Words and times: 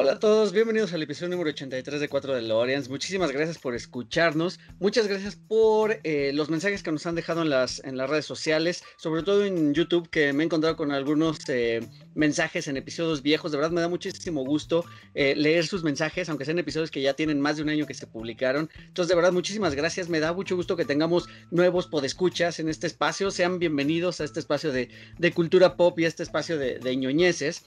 Hola 0.00 0.12
a 0.12 0.20
todos, 0.20 0.52
bienvenidos 0.52 0.92
al 0.92 1.02
episodio 1.02 1.30
número 1.30 1.50
83 1.50 2.00
de 2.00 2.08
4 2.08 2.36
de 2.36 2.42
Loreans. 2.42 2.88
Muchísimas 2.88 3.32
gracias 3.32 3.58
por 3.58 3.74
escucharnos. 3.74 4.60
Muchas 4.78 5.08
gracias 5.08 5.34
por 5.34 5.98
eh, 6.04 6.30
los 6.34 6.50
mensajes 6.50 6.84
que 6.84 6.92
nos 6.92 7.04
han 7.06 7.16
dejado 7.16 7.42
en 7.42 7.50
las, 7.50 7.82
en 7.82 7.96
las 7.96 8.08
redes 8.08 8.24
sociales, 8.24 8.84
sobre 8.96 9.24
todo 9.24 9.44
en 9.44 9.74
YouTube, 9.74 10.08
que 10.08 10.32
me 10.32 10.44
he 10.44 10.46
encontrado 10.46 10.76
con 10.76 10.92
algunos 10.92 11.40
eh, 11.48 11.80
mensajes 12.14 12.68
en 12.68 12.76
episodios 12.76 13.22
viejos. 13.22 13.50
De 13.50 13.58
verdad 13.58 13.72
me 13.72 13.80
da 13.80 13.88
muchísimo 13.88 14.44
gusto 14.44 14.84
eh, 15.14 15.34
leer 15.34 15.66
sus 15.66 15.82
mensajes, 15.82 16.28
aunque 16.28 16.44
sean 16.44 16.60
episodios 16.60 16.92
que 16.92 17.02
ya 17.02 17.14
tienen 17.14 17.40
más 17.40 17.56
de 17.56 17.64
un 17.64 17.68
año 17.68 17.84
que 17.84 17.94
se 17.94 18.06
publicaron. 18.06 18.70
Entonces, 18.78 19.08
de 19.08 19.16
verdad, 19.16 19.32
muchísimas 19.32 19.74
gracias. 19.74 20.08
Me 20.08 20.20
da 20.20 20.32
mucho 20.32 20.54
gusto 20.54 20.76
que 20.76 20.84
tengamos 20.84 21.28
nuevos 21.50 21.88
podescuchas 21.88 22.60
en 22.60 22.68
este 22.68 22.86
espacio. 22.86 23.32
Sean 23.32 23.58
bienvenidos 23.58 24.20
a 24.20 24.24
este 24.24 24.38
espacio 24.38 24.70
de, 24.70 24.90
cultura 25.34 25.76
pop 25.76 25.98
y 25.98 26.04
a 26.04 26.08
este 26.08 26.22
espacio 26.22 26.56
de, 26.56 26.78
de. 26.78 27.58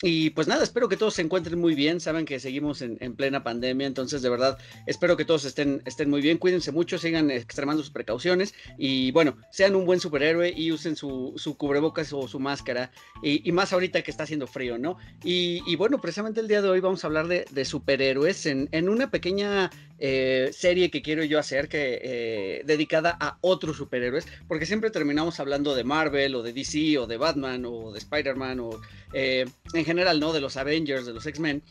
Y 0.00 0.30
pues 0.30 0.46
nada, 0.46 0.62
espero 0.62 0.88
que 0.88 0.96
todos 0.96 1.14
se 1.14 1.22
encuentren 1.22 1.58
muy 1.58 1.74
bien. 1.74 1.98
Saben 2.00 2.24
que 2.24 2.38
seguimos 2.38 2.82
en, 2.82 2.98
plena 3.16 3.42
pandemia, 3.42 3.86
entonces 3.86 4.22
de 4.22 4.28
verdad 4.28 4.56
espero 4.86 5.16
que 5.16 5.24
todos 5.24 5.44
estén, 5.44 5.82
estén 5.86 6.08
muy 6.08 6.20
bien. 6.20 6.38
Cuídense 6.38 6.70
mucho, 6.70 6.98
sigan 6.98 7.30
extremando 7.32 7.82
sus 7.82 7.90
precauciones 7.90 8.54
y 8.76 9.10
bueno, 9.10 9.36
sean 9.50 9.74
un 9.74 9.86
buen 9.86 9.98
superhéroe 9.98 10.52
y 10.56 10.70
usen 10.70 10.94
su, 10.94 11.32
su 11.36 11.56
cubrebocas 11.56 12.12
o 12.12 12.28
su 12.28 12.38
máscara. 12.38 12.92
Y, 13.22 13.50
más 13.50 13.72
ahorita 13.72 14.02
que 14.02 14.12
está 14.12 14.22
haciendo 14.22 14.46
frío, 14.46 14.78
¿no? 14.78 14.98
Y, 15.24 15.74
bueno, 15.74 16.00
precisamente 16.00 16.38
el 16.38 16.46
día 16.46 16.62
de 16.62 16.68
hoy 16.68 16.78
vamos 16.78 17.02
a 17.02 17.08
hablar 17.08 17.26
de, 17.26 17.64
superhéroes 17.64 18.46
en, 18.46 18.68
en, 18.70 18.88
una 18.88 19.10
pequeña 19.10 19.70
eh, 19.98 20.50
serie 20.52 20.90
que 20.90 21.02
quiero 21.02 21.24
yo 21.24 21.38
hacer 21.38 21.68
que 21.68 22.00
eh, 22.02 22.62
dedicada 22.64 23.16
a 23.18 23.38
otros 23.40 23.76
superhéroes, 23.76 24.26
porque 24.46 24.66
siempre 24.66 24.90
terminamos 24.90 25.40
hablando 25.40 25.74
de 25.74 25.84
Marvel 25.84 26.34
o 26.34 26.42
de 26.42 26.52
DC 26.52 26.98
o 26.98 27.06
de 27.06 27.16
Batman 27.16 27.64
o 27.66 27.92
de 27.92 27.98
Spider-Man 27.98 28.60
o 28.60 28.80
eh, 29.12 29.46
en 29.74 29.84
general, 29.84 30.20
¿no? 30.20 30.32
De 30.32 30.40
los 30.40 30.56
Avengers, 30.56 31.06
de 31.06 31.12
los 31.12 31.26
X-Men. 31.26 31.62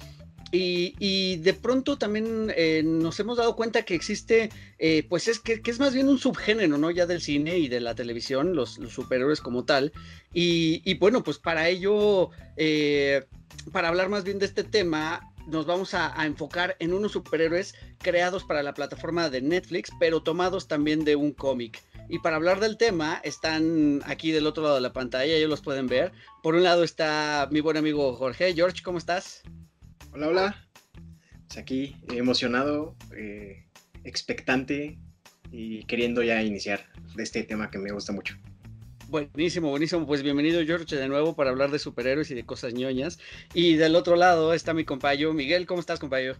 Y, 0.49 1.35
de 1.37 1.53
pronto 1.53 1.97
también 1.97 2.53
eh, 2.55 2.81
nos 2.81 3.19
hemos 3.19 3.37
dado 3.37 3.57
cuenta 3.57 3.83
que 3.83 3.95
existe, 3.95 4.49
eh, 4.79 5.05
pues 5.09 5.27
es 5.27 5.39
que, 5.39 5.61
es 5.65 5.79
más 5.79 5.93
bien 5.93 6.07
un 6.07 6.17
subgénero, 6.17 6.77
¿no? 6.77 6.89
Ya 6.89 7.05
del 7.05 7.21
cine 7.21 7.57
y 7.57 7.67
de 7.67 7.81
la 7.81 7.95
televisión, 7.95 8.55
los, 8.55 8.79
superhéroes 8.89 9.41
como 9.41 9.65
tal. 9.65 9.91
Y, 10.33 10.93
bueno, 10.99 11.21
pues 11.21 11.37
para 11.37 11.67
ello, 11.67 12.29
para 13.73 13.89
hablar 13.89 14.07
más 14.07 14.23
bien 14.23 14.39
de 14.39 14.45
este 14.45 14.63
tema, 14.63 15.33
nos 15.47 15.65
vamos 15.65 15.93
a, 15.93 16.13
enfocar 16.25 16.75
en 16.79 16.93
unos 16.93 17.13
superhéroes 17.13 17.73
creados 17.99 18.43
para 18.43 18.63
la 18.63 18.73
plataforma 18.73 19.29
de 19.29 19.41
Netflix, 19.41 19.89
pero 19.99 20.21
tomados 20.21 20.67
también 20.67 21.05
de 21.05 21.15
un 21.15 21.31
cómic. 21.31 21.81
Y 22.09 22.19
para 22.19 22.35
hablar 22.35 22.59
del 22.59 22.77
tema, 22.77 23.19
están 23.23 24.01
aquí 24.05 24.31
del 24.31 24.47
otro 24.47 24.63
lado 24.63 24.75
de 24.75 24.81
la 24.81 24.93
pantalla, 24.93 25.33
ellos 25.33 25.49
los 25.49 25.61
pueden 25.61 25.87
ver. 25.87 26.11
Por 26.43 26.55
un 26.55 26.63
lado 26.63 26.83
está 26.83 27.47
mi 27.51 27.61
buen 27.61 27.77
amigo 27.77 28.13
Jorge. 28.15 28.53
George, 28.53 28.83
¿cómo 28.83 28.97
estás? 28.97 29.41
Hola, 30.13 30.27
hola. 30.27 30.69
Pues 31.47 31.57
aquí 31.57 31.95
emocionado, 32.09 32.95
eh, 33.15 33.65
expectante 34.03 34.97
y 35.51 35.83
queriendo 35.85 36.23
ya 36.23 36.41
iniciar 36.43 36.85
de 37.15 37.23
este 37.23 37.43
tema 37.43 37.71
que 37.71 37.77
me 37.77 37.91
gusta 37.91 38.11
mucho. 38.11 38.37
Buenísimo, 39.09 39.69
buenísimo. 39.69 40.05
Pues 40.05 40.21
bienvenido 40.21 40.61
George 40.65 40.95
de 40.97 41.07
nuevo 41.07 41.33
para 41.33 41.51
hablar 41.51 41.71
de 41.71 41.79
superhéroes 41.79 42.29
y 42.31 42.35
de 42.35 42.45
cosas 42.45 42.73
ñoñas. 42.73 43.19
Y 43.53 43.75
del 43.75 43.95
otro 43.95 44.17
lado 44.17 44.53
está 44.53 44.73
mi 44.73 44.83
compañero 44.83 45.33
Miguel. 45.33 45.65
¿Cómo 45.65 45.79
estás, 45.79 45.99
compañero? 45.99 46.35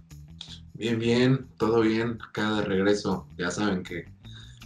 Bien, 0.73 0.99
bien, 0.99 1.47
todo 1.57 1.81
bien. 1.81 2.19
Cada 2.33 2.61
regreso, 2.61 3.25
ya 3.37 3.51
saben 3.51 3.83
que 3.83 4.05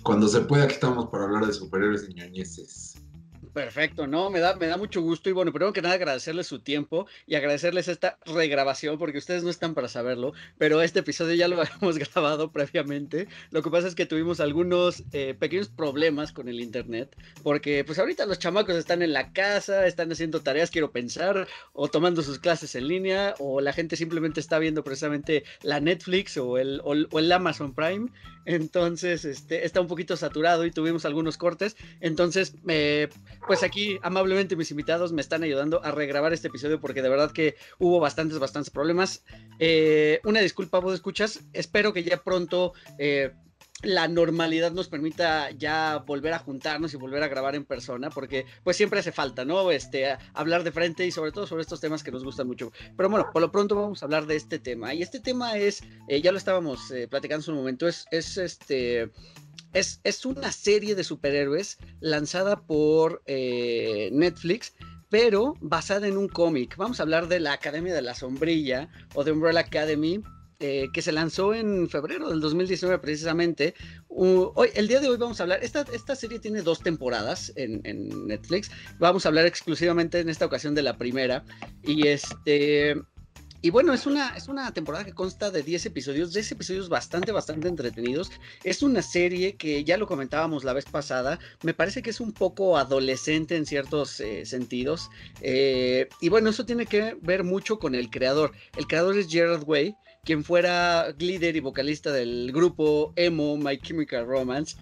cuando 0.02 0.28
se 0.28 0.42
pueda, 0.42 0.64
aquí 0.64 0.74
estamos 0.74 1.10
para 1.10 1.26
hablar 1.26 1.46
de 1.46 1.54
superhéroes 1.54 2.10
y 2.10 2.16
ñoñeces. 2.16 2.91
Perfecto, 3.54 4.08
no, 4.08 4.30
me 4.30 4.40
da, 4.40 4.56
me 4.56 4.68
da 4.68 4.78
mucho 4.78 5.02
gusto 5.02 5.30
y 5.30 5.34
bueno, 5.34 5.52
primero 5.52 5.74
que 5.74 5.82
nada 5.82 5.96
agradecerles 5.96 6.48
su 6.48 6.60
tiempo 6.60 7.06
y 7.28 7.36
agradecerles 7.36 7.90
esta 7.90 8.18
regrabación 8.26 8.98
porque 8.98 9.18
ustedes 9.18 9.44
no 9.44 9.50
están 9.50 9.74
para 9.74 9.90
saberlo, 9.90 10.32
pero 10.58 10.82
este 10.82 11.00
episodio 11.00 11.36
ya 11.36 11.50
lo 11.50 11.62
habíamos 11.62 11.98
grabado 11.98 12.52
previamente. 12.54 13.28
Lo 13.50 13.62
que 13.62 13.70
pasa 13.70 13.90
es 13.90 13.96
que 13.96 14.06
tuvimos 14.06 14.40
algunos 14.40 15.04
eh, 15.12 15.36
pequeños 15.38 15.68
problemas 15.68 16.32
con 16.32 16.48
el 16.48 16.62
internet 16.62 17.14
porque 17.44 17.84
pues 17.84 18.00
ahorita 18.00 18.26
los 18.26 18.40
chamacos 18.40 18.78
están 18.78 19.02
en 19.02 19.12
la 19.12 19.34
casa, 19.34 19.86
están 19.86 20.10
haciendo 20.14 20.40
tareas, 20.40 20.72
quiero 20.72 20.92
pensar, 20.92 21.46
o 21.74 21.90
tomando 21.90 22.22
sus 22.22 22.40
clases 22.40 22.76
en 22.76 22.88
línea, 22.88 23.36
o 23.40 23.60
la 23.60 23.74
gente 23.74 23.98
simplemente 23.98 24.40
está 24.40 24.60
viendo 24.60 24.84
precisamente 24.86 25.44
la 25.62 25.82
Netflix 25.82 26.38
o 26.38 26.58
el, 26.58 26.82
o 26.84 27.20
el 27.20 27.32
Amazon 27.32 27.76
Prime 27.76 28.10
entonces 28.46 29.26
este, 29.26 29.66
está 29.66 29.82
un 29.82 29.88
poquito 29.88 30.18
saturado 30.18 30.66
y 30.66 30.72
tuvimos 30.72 31.06
algunos 31.06 31.38
cortes. 31.38 31.76
Entonces, 32.00 32.56
eh, 32.68 33.10
pues 33.48 33.64
aquí 33.64 34.00
amablemente 34.02 34.56
mis 34.56 34.72
invitados 34.72 35.14
me 35.14 35.22
están 35.22 35.44
ayudando 35.44 35.84
a 35.84 35.92
regrabar 35.92 36.34
este 36.34 36.48
episodio 36.48 36.80
porque 36.80 37.02
de 37.02 37.10
verdad 37.10 37.32
que 37.32 37.56
hubo 37.80 38.00
bastantes, 38.00 38.40
bastantes 38.40 38.70
problemas. 38.70 39.24
Eh, 39.60 40.20
una 40.24 40.42
disculpa, 40.42 40.80
vos 40.80 40.94
escuchas. 40.94 41.42
Espero 41.54 41.94
que 41.94 42.04
ya 42.04 42.24
pronto 42.24 42.74
eh, 42.98 43.32
la 43.84 44.08
normalidad 44.08 44.72
nos 44.72 44.88
permita 44.88 45.52
ya 45.52 46.04
volver 46.06 46.34
a 46.34 46.40
juntarnos 46.40 46.94
y 46.94 46.98
volver 46.98 47.24
a 47.24 47.28
grabar 47.28 47.56
en 47.56 47.66
persona, 47.66 48.10
porque 48.10 48.46
pues 48.64 48.78
siempre 48.78 49.00
hace 49.00 49.12
falta, 49.12 49.46
¿no? 49.46 49.72
Este, 49.72 50.18
hablar 50.34 50.64
de 50.64 50.72
frente 50.72 51.06
y 51.06 51.12
sobre 51.12 51.32
todo 51.32 51.48
sobre 51.48 51.62
estos 51.62 51.82
temas 51.82 52.04
que 52.04 52.12
nos 52.12 52.24
gustan 52.24 52.48
mucho. 52.48 52.72
Pero 52.96 53.10
bueno, 53.10 53.30
por 53.32 53.42
lo 53.42 53.52
pronto 53.52 53.76
vamos 53.76 54.02
a 54.02 54.06
hablar 54.06 54.26
de 54.28 54.36
este 54.36 54.60
tema. 54.60 54.94
Y 54.94 55.02
este 55.02 55.20
tema 55.20 55.58
es, 55.58 55.84
eh, 56.08 56.22
ya 56.22 56.32
lo 56.32 56.38
estábamos 56.38 56.92
eh, 56.92 57.08
platicando 57.08 57.46
en 57.46 57.52
un 57.52 57.58
momento, 57.58 57.88
es, 57.88 58.06
es 58.12 58.38
este... 58.38 59.12
Es, 59.74 60.02
es, 60.04 60.26
una 60.26 60.52
serie 60.52 60.96
de 60.96 61.04
superhéroes 61.06 61.78
lanzada 62.02 62.58
por 62.58 63.24
eh, 63.26 64.10
Netflix, 64.12 64.74
pero 65.10 65.56
basada 65.62 66.08
en 66.08 66.18
un 66.18 66.28
cómic. 66.28 66.76
Vamos 66.76 67.00
a 67.00 67.04
hablar 67.04 67.30
de 67.30 67.40
la 67.40 67.54
Academia 67.54 67.94
de 67.94 68.02
la 68.02 68.14
Sombrilla 68.14 68.90
o 69.14 69.24
de 69.24 69.32
Umbrella 69.32 69.62
Academy, 69.62 70.22
eh, 70.64 70.90
que 70.94 71.02
se 71.02 71.12
lanzó 71.12 71.56
en 71.56 71.90
febrero 71.90 72.30
del 72.30 72.40
2019 72.40 73.00
precisamente. 73.00 73.74
hoy, 74.10 74.70
el 74.76 74.88
día 74.88 75.00
de 75.00 75.08
hoy 75.08 75.18
vamos 75.18 75.40
a 75.40 75.44
hablar, 75.44 75.64
esta, 75.64 75.84
esta 75.92 76.16
serie 76.16 76.38
tiene 76.38 76.62
dos 76.62 76.82
temporadas 76.82 77.52
en, 77.56 77.82
Netflix, 78.28 78.70
vamos 79.00 79.26
a 79.26 79.30
hablar 79.30 79.48
exclusivamente 79.48 80.20
en 80.20 80.30
esta 80.30 80.46
ocasión 80.46 80.76
de 80.76 80.84
la 80.84 80.98
primera. 80.98 81.44
Y 81.82 82.08
este... 82.08 82.96
Y 83.64 83.70
bueno, 83.70 83.94
es 83.94 84.08
una, 84.08 84.36
es 84.36 84.48
una 84.48 84.72
temporada 84.74 85.04
que 85.04 85.14
consta 85.14 85.52
de 85.52 85.62
10 85.62 85.86
episodios, 85.88 86.34
10 86.34 86.52
episodios 86.54 86.90
bastante, 86.90 87.32
bastante 87.32 87.68
entretenidos. 87.68 88.32
Es 88.64 88.82
una 88.82 89.04
serie 89.04 89.56
que 89.56 89.84
ya 89.84 89.98
lo 89.98 90.08
comentábamos 90.08 90.64
la 90.64 90.74
vez 90.74 90.86
pasada, 90.86 91.38
me 91.62 91.76
parece 91.76 92.02
que 92.02 92.10
es 92.10 92.20
un 92.20 92.34
poco 92.34 92.78
adolescente 92.78 93.56
en 93.56 93.68
ciertos 93.68 94.20
eh, 94.20 94.48
sentidos. 94.48 95.10
Eh, 95.42 96.08
y 96.22 96.30
bueno, 96.30 96.50
eso 96.50 96.66
tiene 96.66 96.88
que 96.88 97.16
ver 97.22 97.44
mucho 97.44 97.78
con 97.78 97.94
el 97.94 98.10
creador. 98.10 98.52
El 98.76 98.88
creador 98.88 99.16
es 99.20 99.28
Gerard 99.28 99.64
Way, 99.68 99.96
quien 100.24 100.44
fuera 100.44 101.14
líder 101.18 101.56
y 101.56 101.62
vocalista 101.62 102.12
del 102.12 102.52
grupo 102.52 103.12
emo 103.16 103.58
My 103.58 103.78
Chemical 103.78 104.28
Romance 104.28 104.78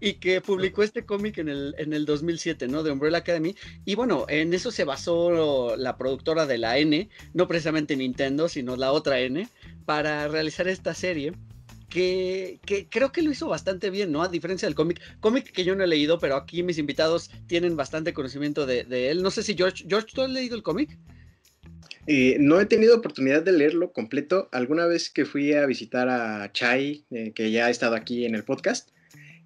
y, 0.00 0.14
que 0.14 0.40
publicó 0.42 0.82
este 0.82 1.06
cómic 1.06 1.38
en 1.38 1.48
el, 1.48 1.74
en 1.78 1.94
el 1.94 2.04
2007, 2.04 2.68
¿no? 2.68 2.82
De 2.82 2.90
Umbrella 2.90 3.18
Academy. 3.18 3.56
Y 3.84 3.94
bueno, 3.94 4.26
en 4.28 4.52
eso 4.52 4.70
se 4.70 4.84
basó 4.84 5.76
la 5.76 5.96
productora 5.96 6.46
de 6.46 6.58
la 6.58 6.78
N, 6.78 7.08
no 7.32 7.48
precisamente 7.48 7.96
Nintendo, 7.96 8.48
sino 8.48 8.76
la 8.76 8.92
otra 8.92 9.20
N, 9.20 9.48
para 9.86 10.28
realizar 10.28 10.68
esta 10.68 10.94
serie. 10.94 11.32
Que, 11.88 12.58
creo 12.90 13.12
que 13.12 13.22
lo 13.22 13.30
hizo 13.30 13.46
bastante 13.46 13.88
bien, 13.88 14.10
¿no? 14.10 14.22
A 14.22 14.28
diferencia 14.28 14.66
del 14.66 14.74
cómic, 14.74 15.00
cómic 15.20 15.52
que 15.52 15.62
yo 15.62 15.76
no 15.76 15.84
he 15.84 15.86
leído, 15.86 16.18
pero 16.18 16.34
aquí 16.34 16.64
mis 16.64 16.76
invitados 16.76 17.30
tienen 17.46 17.76
bastante 17.76 18.12
conocimiento 18.12 18.66
de, 18.66 18.82
de 18.82 19.10
él. 19.10 19.22
No 19.22 19.30
sé 19.30 19.44
si 19.44 19.54
George, 19.54 19.84
George, 19.88 20.08
¿tú 20.12 20.22
has 20.22 20.30
leído 20.30 20.56
el 20.56 20.64
cómic? 20.64 20.98
Eh, 22.06 22.36
no 22.38 22.60
he 22.60 22.66
tenido 22.66 22.96
oportunidad 22.96 23.42
de 23.42 23.52
leerlo 23.52 23.92
completo. 23.92 24.48
Alguna 24.52 24.86
vez 24.86 25.10
que 25.10 25.24
fui 25.24 25.54
a 25.54 25.66
visitar 25.66 26.08
a 26.08 26.52
Chai, 26.52 27.04
eh, 27.10 27.32
que 27.34 27.50
ya 27.50 27.66
ha 27.66 27.70
estado 27.70 27.94
aquí 27.94 28.26
en 28.26 28.34
el 28.34 28.44
podcast, 28.44 28.90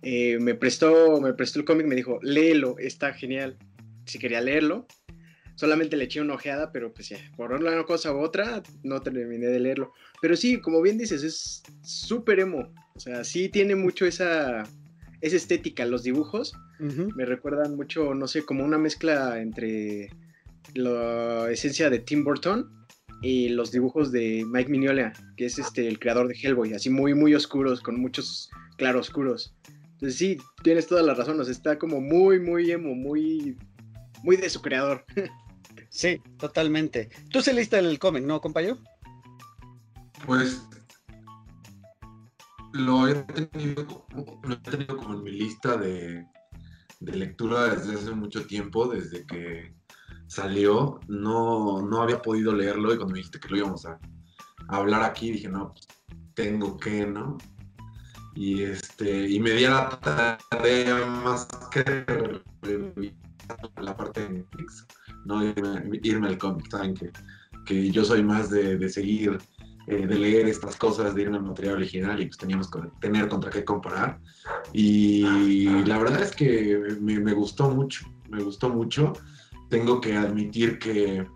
eh, 0.02 0.38
me, 0.40 0.54
prestó, 0.54 1.20
me 1.20 1.34
prestó 1.34 1.60
el 1.60 1.64
cómic 1.64 1.86
me 1.86 1.94
dijo, 1.94 2.18
léelo, 2.22 2.76
está 2.78 3.12
genial. 3.12 3.56
Si 4.06 4.18
quería 4.18 4.40
leerlo, 4.40 4.86
solamente 5.54 5.96
le 5.96 6.04
eché 6.04 6.20
una 6.20 6.34
ojeada, 6.34 6.72
pero 6.72 6.92
pues 6.92 7.10
ya, 7.10 7.18
por 7.36 7.52
una 7.52 7.84
cosa 7.84 8.12
u 8.12 8.20
otra, 8.20 8.62
no 8.82 9.00
terminé 9.02 9.46
de 9.46 9.60
leerlo. 9.60 9.92
Pero 10.20 10.34
sí, 10.34 10.60
como 10.60 10.82
bien 10.82 10.98
dices, 10.98 11.22
es 11.22 11.62
súper 11.82 12.40
emo. 12.40 12.72
O 12.96 13.00
sea, 13.00 13.22
sí 13.22 13.48
tiene 13.48 13.76
mucho 13.76 14.04
esa, 14.04 14.64
esa 15.20 15.36
estética. 15.36 15.84
Los 15.84 16.02
dibujos 16.02 16.54
me 16.80 17.24
recuerdan 17.24 17.76
mucho, 17.76 18.14
no 18.14 18.28
sé, 18.28 18.44
como 18.44 18.64
una 18.64 18.78
mezcla 18.78 19.40
entre 19.40 20.10
la 20.74 21.50
esencia 21.50 21.90
de 21.90 21.98
Tim 22.00 22.24
Burton 22.24 22.70
y 23.22 23.48
los 23.48 23.72
dibujos 23.72 24.12
de 24.12 24.44
Mike 24.46 24.70
Mignola, 24.70 25.12
que 25.36 25.46
es 25.46 25.58
este 25.58 25.88
el 25.88 25.98
creador 25.98 26.28
de 26.28 26.38
Hellboy, 26.40 26.74
así 26.74 26.90
muy 26.90 27.14
muy 27.14 27.34
oscuros, 27.34 27.80
con 27.80 28.00
muchos 28.00 28.50
claroscuros. 28.76 29.54
Entonces 29.94 30.16
sí, 30.16 30.38
tienes 30.62 30.86
toda 30.86 31.02
la 31.02 31.14
razón, 31.14 31.40
o 31.40 31.44
sea, 31.44 31.52
está 31.52 31.78
como 31.78 32.00
muy, 32.00 32.38
muy 32.38 32.70
emo, 32.70 32.94
muy, 32.94 33.56
muy 34.22 34.36
de 34.36 34.50
su 34.50 34.62
creador. 34.62 35.04
Sí, 35.90 36.20
totalmente. 36.38 37.08
Tú 37.30 37.40
se 37.40 37.54
leíste 37.54 37.78
el 37.78 37.98
cómic, 37.98 38.22
¿no, 38.22 38.42
compañero? 38.42 38.78
Pues 40.26 40.68
lo 42.72 43.08
he 43.08 43.14
tenido, 43.14 44.06
lo 44.42 44.54
he 44.54 44.56
tenido 44.58 44.96
como 44.98 45.14
en 45.14 45.22
mi 45.22 45.30
lista 45.30 45.78
de, 45.78 46.26
de 47.00 47.12
lectura 47.16 47.74
desde 47.74 47.94
hace 47.94 48.10
mucho 48.12 48.46
tiempo, 48.46 48.86
desde 48.86 49.26
que 49.26 49.72
salió. 50.28 51.00
No, 51.08 51.82
no 51.82 52.02
había 52.02 52.22
podido 52.22 52.54
leerlo 52.54 52.92
y 52.92 52.96
cuando 52.96 53.12
me 53.12 53.18
dijiste 53.18 53.40
que 53.40 53.48
lo 53.48 53.56
íbamos 53.56 53.84
a, 53.86 53.98
hablar 54.68 55.02
aquí, 55.02 55.32
dije, 55.32 55.48
no, 55.48 55.72
pues, 55.72 55.88
tengo 56.34 56.76
que, 56.76 57.06
¿no? 57.06 57.38
Y, 58.34 58.62
este, 58.62 59.28
y 59.28 59.40
me 59.40 59.50
di 59.52 59.64
a 59.64 59.70
la 59.70 60.38
tarea 60.50 61.04
más 61.06 61.48
que 61.72 62.06
la 63.80 63.96
parte 63.96 64.20
de 64.20 64.28
Netflix, 64.28 64.86
irme, 66.02 66.28
al 66.28 66.38
cómic, 66.38 66.70
saben 66.70 66.94
que, 66.94 67.10
que 67.66 67.90
yo 67.90 68.04
soy 68.04 68.22
más 68.22 68.50
de, 68.50 68.76
de 68.76 68.88
seguir, 68.88 69.38
eh, 69.88 70.06
de 70.06 70.18
leer 70.18 70.46
estas 70.46 70.76
cosas, 70.76 71.14
de 71.14 71.22
irme 71.22 71.38
al 71.38 71.44
material 71.44 71.76
original 71.76 72.20
y 72.20 72.26
pues 72.26 72.36
teníamos 72.38 72.70
que 72.70 72.80
tener 73.00 73.28
contra 73.28 73.50
qué 73.50 73.64
comparar. 73.64 74.20
Y 74.72 75.22
la 75.86 75.98
verdad 75.98 76.22
es 76.22 76.36
que 76.36 76.96
me 77.00 77.32
gustó 77.32 77.70
mucho, 77.70 78.06
me 78.28 78.42
gustó 78.42 78.68
mucho. 78.68 79.14
Tengo 79.68 80.00
que 80.00 80.16
admitir 80.16 80.78
que 80.78 81.26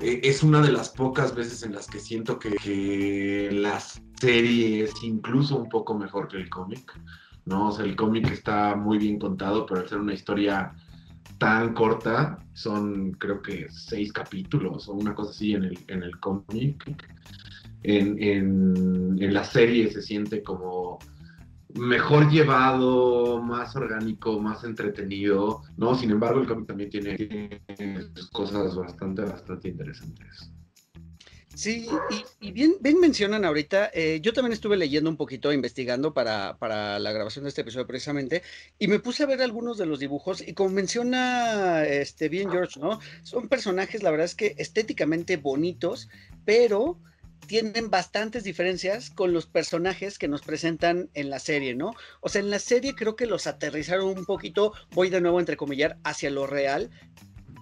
eh, 0.00 0.20
es 0.22 0.42
una 0.42 0.60
de 0.60 0.72
las 0.72 0.90
pocas 0.90 1.34
veces 1.34 1.62
en 1.62 1.74
las 1.74 1.86
que 1.86 2.00
siento 2.00 2.38
que, 2.38 2.50
que 2.50 3.50
la 3.52 3.80
serie 4.20 4.84
es 4.84 4.92
incluso 5.02 5.56
un 5.56 5.68
poco 5.68 5.96
mejor 5.96 6.28
que 6.28 6.36
el 6.36 6.48
cómic, 6.48 6.98
¿no? 7.44 7.76
El 7.78 7.94
cómic 7.96 8.30
está 8.30 8.74
muy 8.74 8.98
bien 8.98 9.18
contado, 9.18 9.66
pero 9.66 9.80
al 9.80 9.88
ser 9.88 9.98
una 9.98 10.14
historia 10.14 10.72
tan 11.38 11.74
corta, 11.74 12.38
son 12.54 13.12
creo 13.12 13.42
que 13.42 13.66
seis 13.70 14.12
capítulos 14.12 14.88
o 14.88 14.92
una 14.92 15.14
cosa 15.14 15.30
así 15.30 15.54
en 15.54 15.64
el, 15.64 15.78
en 15.88 16.02
el 16.02 16.18
cómic, 16.20 16.84
en, 17.82 18.18
en 18.22 19.34
la 19.34 19.44
serie 19.44 19.90
se 19.90 20.00
siente 20.00 20.42
como 20.42 20.98
mejor 21.74 22.30
llevado, 22.30 23.42
más 23.42 23.74
orgánico, 23.76 24.38
más 24.40 24.64
entretenido, 24.64 25.62
¿no? 25.76 25.94
Sin 25.94 26.10
embargo, 26.10 26.40
el 26.40 26.46
cómic 26.46 26.66
también 26.66 26.90
tiene, 26.90 27.60
cosas 28.32 28.74
bastante, 28.74 29.22
bastante 29.22 29.68
interesantes. 29.68 30.50
Sí, 31.54 31.86
y, 32.10 32.48
y 32.48 32.50
bien, 32.50 32.74
bien, 32.80 32.98
mencionan 32.98 33.44
ahorita, 33.44 33.90
eh, 33.94 34.18
yo 34.20 34.32
también 34.32 34.52
estuve 34.52 34.76
leyendo 34.76 35.08
un 35.08 35.16
poquito, 35.16 35.52
investigando 35.52 36.12
para, 36.12 36.56
para, 36.58 36.98
la 36.98 37.12
grabación 37.12 37.44
de 37.44 37.50
este 37.50 37.60
episodio 37.60 37.86
precisamente, 37.86 38.42
y 38.76 38.88
me 38.88 38.98
puse 38.98 39.22
a 39.22 39.26
ver 39.26 39.40
algunos 39.40 39.78
de 39.78 39.86
los 39.86 40.00
dibujos, 40.00 40.46
y 40.46 40.54
como 40.54 40.70
menciona 40.70 41.84
este, 41.84 42.28
bien 42.28 42.50
George, 42.50 42.80
¿no? 42.80 42.98
Son 43.22 43.48
personajes, 43.48 44.02
la 44.02 44.10
verdad 44.10 44.24
es 44.24 44.34
que 44.34 44.56
estéticamente 44.58 45.36
bonitos, 45.36 46.08
pero 46.44 46.98
tienen 47.46 47.90
bastantes 47.90 48.44
diferencias 48.44 49.10
con 49.10 49.32
los 49.32 49.46
personajes 49.46 50.18
que 50.18 50.28
nos 50.28 50.42
presentan 50.42 51.10
en 51.14 51.30
la 51.30 51.38
serie, 51.38 51.74
¿no? 51.74 51.92
O 52.20 52.28
sea, 52.28 52.40
en 52.40 52.50
la 52.50 52.58
serie 52.58 52.94
creo 52.94 53.16
que 53.16 53.26
los 53.26 53.46
aterrizaron 53.46 54.06
un 54.18 54.24
poquito, 54.24 54.72
voy 54.92 55.10
de 55.10 55.20
nuevo 55.20 55.38
a 55.38 55.40
entrecomillar, 55.40 55.98
hacia 56.04 56.30
lo 56.30 56.46
real. 56.46 56.90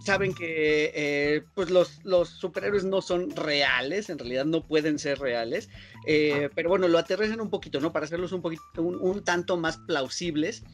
Saben 0.05 0.34
que 0.34 0.90
eh, 0.94 1.44
pues 1.55 1.70
los, 1.70 2.05
los, 2.05 2.29
superhéroes 2.29 2.84
no 2.84 3.02
son 3.02 3.31
reales, 3.37 4.11
en 4.11 4.19
realidad 4.19 4.44
no 4.44 4.67
pueden 4.67 4.99
ser 4.99 5.20
reales, 5.20 5.69
eh, 6.08 6.50
pero 6.56 6.70
bueno, 6.70 6.88
lo 6.88 6.99
aterrizan 6.99 7.40
un 7.40 7.50
poquito, 7.50 7.79
¿no? 7.79 7.93
Para 7.93 8.06
hacerlos 8.06 8.32
un 8.32 8.43
poquito, 8.43 8.62
un, 8.79 8.96
un 9.00 9.23
tanto 9.23 9.56
más 9.56 9.79
plausibles 9.79 10.64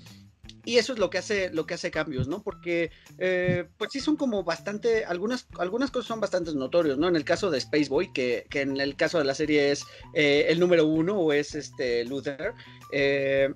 y 0.69 0.76
eso 0.76 0.93
es 0.93 0.99
lo 0.99 1.09
que 1.09 1.17
hace, 1.17 1.49
lo 1.49 1.65
que 1.65 1.73
hace 1.73 1.91
cambios, 1.91 2.29
¿no? 2.29 2.43
Porque, 2.43 2.91
eh, 3.17 3.65
pues 3.79 3.91
sí 3.91 4.00
son 4.00 4.17
como 4.17 4.44
bastante, 4.44 5.06
algunas, 5.06 5.47
algunas 5.59 5.91
cosas 5.91 6.09
son 6.09 6.20
bastante 6.20 6.55
notorios, 6.55 6.99
¿no? 6.99 7.09
En 7.09 7.17
el 7.17 7.25
caso 7.25 7.50
de 7.50 7.56
Space 7.56 7.88
Boy, 7.88 8.12
que, 8.12 8.47
que 8.50 8.61
en 8.61 8.79
el 8.79 8.94
caso 8.94 9.17
de 9.17 9.25
la 9.25 9.35
serie 9.35 9.70
es 9.70 9.87
eh, 10.12 10.44
el 10.50 10.61
número 10.61 10.85
uno 10.85 11.19
o 11.19 11.32
es 11.32 11.55
este 11.55 12.05
Luther, 12.05 12.53
eh, 12.93 13.49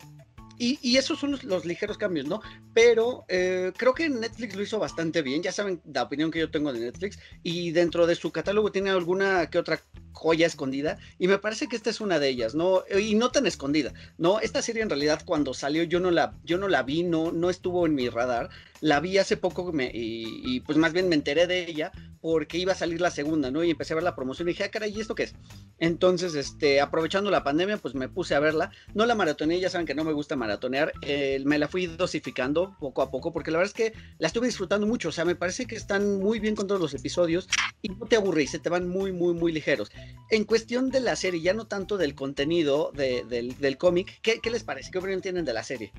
y, 0.57 0.79
y, 0.81 0.97
esos 0.97 1.19
son 1.19 1.39
los, 1.43 1.67
ligeros 1.67 1.99
cambios, 1.99 2.27
¿no? 2.27 2.41
Pero 2.75 3.25
eh, 3.29 3.73
creo 3.77 3.95
que 3.95 4.09
Netflix 4.09 4.55
lo 4.57 4.63
hizo 4.63 4.79
bastante 4.79 5.23
bien. 5.23 5.43
Ya 5.43 5.53
saben 5.53 5.81
la 5.93 6.03
opinión 6.03 6.31
que 6.31 6.39
yo 6.39 6.51
tengo 6.51 6.73
de 6.73 6.81
Netflix. 6.81 7.19
Y 7.43 7.71
dentro 7.73 8.07
de 8.07 8.15
su 8.15 8.33
catálogo 8.33 8.73
tiene 8.73 8.91
alguna 8.91 9.51
que 9.51 9.59
otra 9.59 9.81
joya 10.13 10.47
escondida. 10.47 10.99
Y 11.19 11.29
me 11.29 11.39
parece 11.39 11.69
que 11.69 11.77
esta 11.77 11.91
es 11.91 12.01
una 12.01 12.19
de 12.19 12.29
ellas, 12.29 12.55
¿no? 12.55 12.85
Y 12.99 13.15
no 13.15 13.31
tan 13.31 13.47
escondida, 13.47 13.93
¿no? 14.19 14.41
Esta 14.41 14.63
serie 14.63 14.83
en 14.83 14.91
realidad 14.91 15.23
cuando 15.25 15.55
salió 15.55 15.83
yo 15.83 16.01
no 16.01 16.11
la, 16.11 16.35
yo 16.45 16.59
no 16.59 16.69
la 16.69 16.83
vi, 16.83 17.03
no, 17.03 17.33
no 17.33 17.51
estuvo 17.51 17.87
en 17.87 17.95
mi 17.95 18.09
radar. 18.09 18.51
La 18.81 19.01
vi 19.01 19.19
hace 19.19 19.37
poco 19.37 19.73
y, 19.93 20.61
pues 20.61 20.77
más 20.77 20.93
bien 20.93 21.09
me 21.09 21.15
enteré 21.15 21.47
de 21.47 21.69
ella 21.69 21.93
porque 22.21 22.59
iba 22.59 22.73
a 22.73 22.77
salir 22.77 23.01
la 23.01 23.11
segunda, 23.11 23.51
¿no? 23.51 23.63
Y 23.65 23.71
empecé 23.71 23.93
a 23.93 23.97
ver 23.97 24.05
la 24.05 24.15
promoción 24.15 24.49
y 24.49 24.53
dije, 24.53 24.65
ah, 24.65 24.71
caray, 24.71 24.93
¿y 24.97 25.01
esto 25.01 25.15
qué 25.15 25.25
es? 25.25 25.35
Entonces, 25.79 26.35
este, 26.35 26.81
aprovechando 26.81 27.31
la 27.31 27.43
pandemia, 27.43 27.77
pues 27.77 27.95
me 27.95 28.09
puse 28.09 28.35
a 28.35 28.41
verla. 28.41 28.71
No 28.95 29.07
la 29.07 29.15
maratoneé, 29.15 29.61
ya 29.61 29.71
saben 29.71 29.87
que 29.87 29.95
no 29.95 30.05
me 30.05 30.13
gusta 30.13 30.37
maratonear. 30.37 30.93
Eh, 31.03 31.43
me 31.45 31.59
la 31.59 31.69
fui 31.69 31.87
dosificando 31.87 32.62
poco 32.79 33.03
a 33.03 33.11
poco 33.11 33.33
porque 33.33 33.51
la 33.51 33.59
verdad 33.59 33.75
es 33.77 33.93
que 33.93 33.99
la 34.19 34.27
estuve 34.27 34.47
disfrutando 34.47 34.87
mucho. 34.87 35.09
O 35.09 35.13
sea, 35.13 35.25
me 35.25 35.35
parece 35.35 35.67
que 35.67 35.77
están 35.77 36.19
muy 36.19 36.41
bien 36.41 36.55
con 36.55 36.67
todos 36.67 36.81
los 36.81 36.95
episodios 36.95 37.49
y 37.83 37.89
no 37.89 38.07
te 38.07 38.17
aburrís, 38.17 38.51
se 38.51 38.59
te 38.59 38.69
van 38.69 38.89
muy, 38.89 39.13
muy, 39.13 39.35
muy 39.35 39.53
ligeros. 39.53 39.91
En 40.31 40.45
cuestión 40.45 40.91
de 40.91 41.01
la 41.01 41.17
serie, 41.17 41.41
ya 41.41 41.55
no 41.55 41.67
tanto 41.67 41.97
del 41.99 42.15
contenido 42.15 42.93
de, 42.95 43.25
del, 43.29 43.57
del 43.59 43.77
cómic, 43.77 44.21
¿qué, 44.23 44.41
¿qué 44.43 44.51
les 44.51 44.65
parece? 44.65 44.91
¿Qué 44.91 44.99
opinión 44.99 45.21
tienen 45.21 45.45
de 45.45 45.53
la 45.53 45.63
serie? 45.63 45.93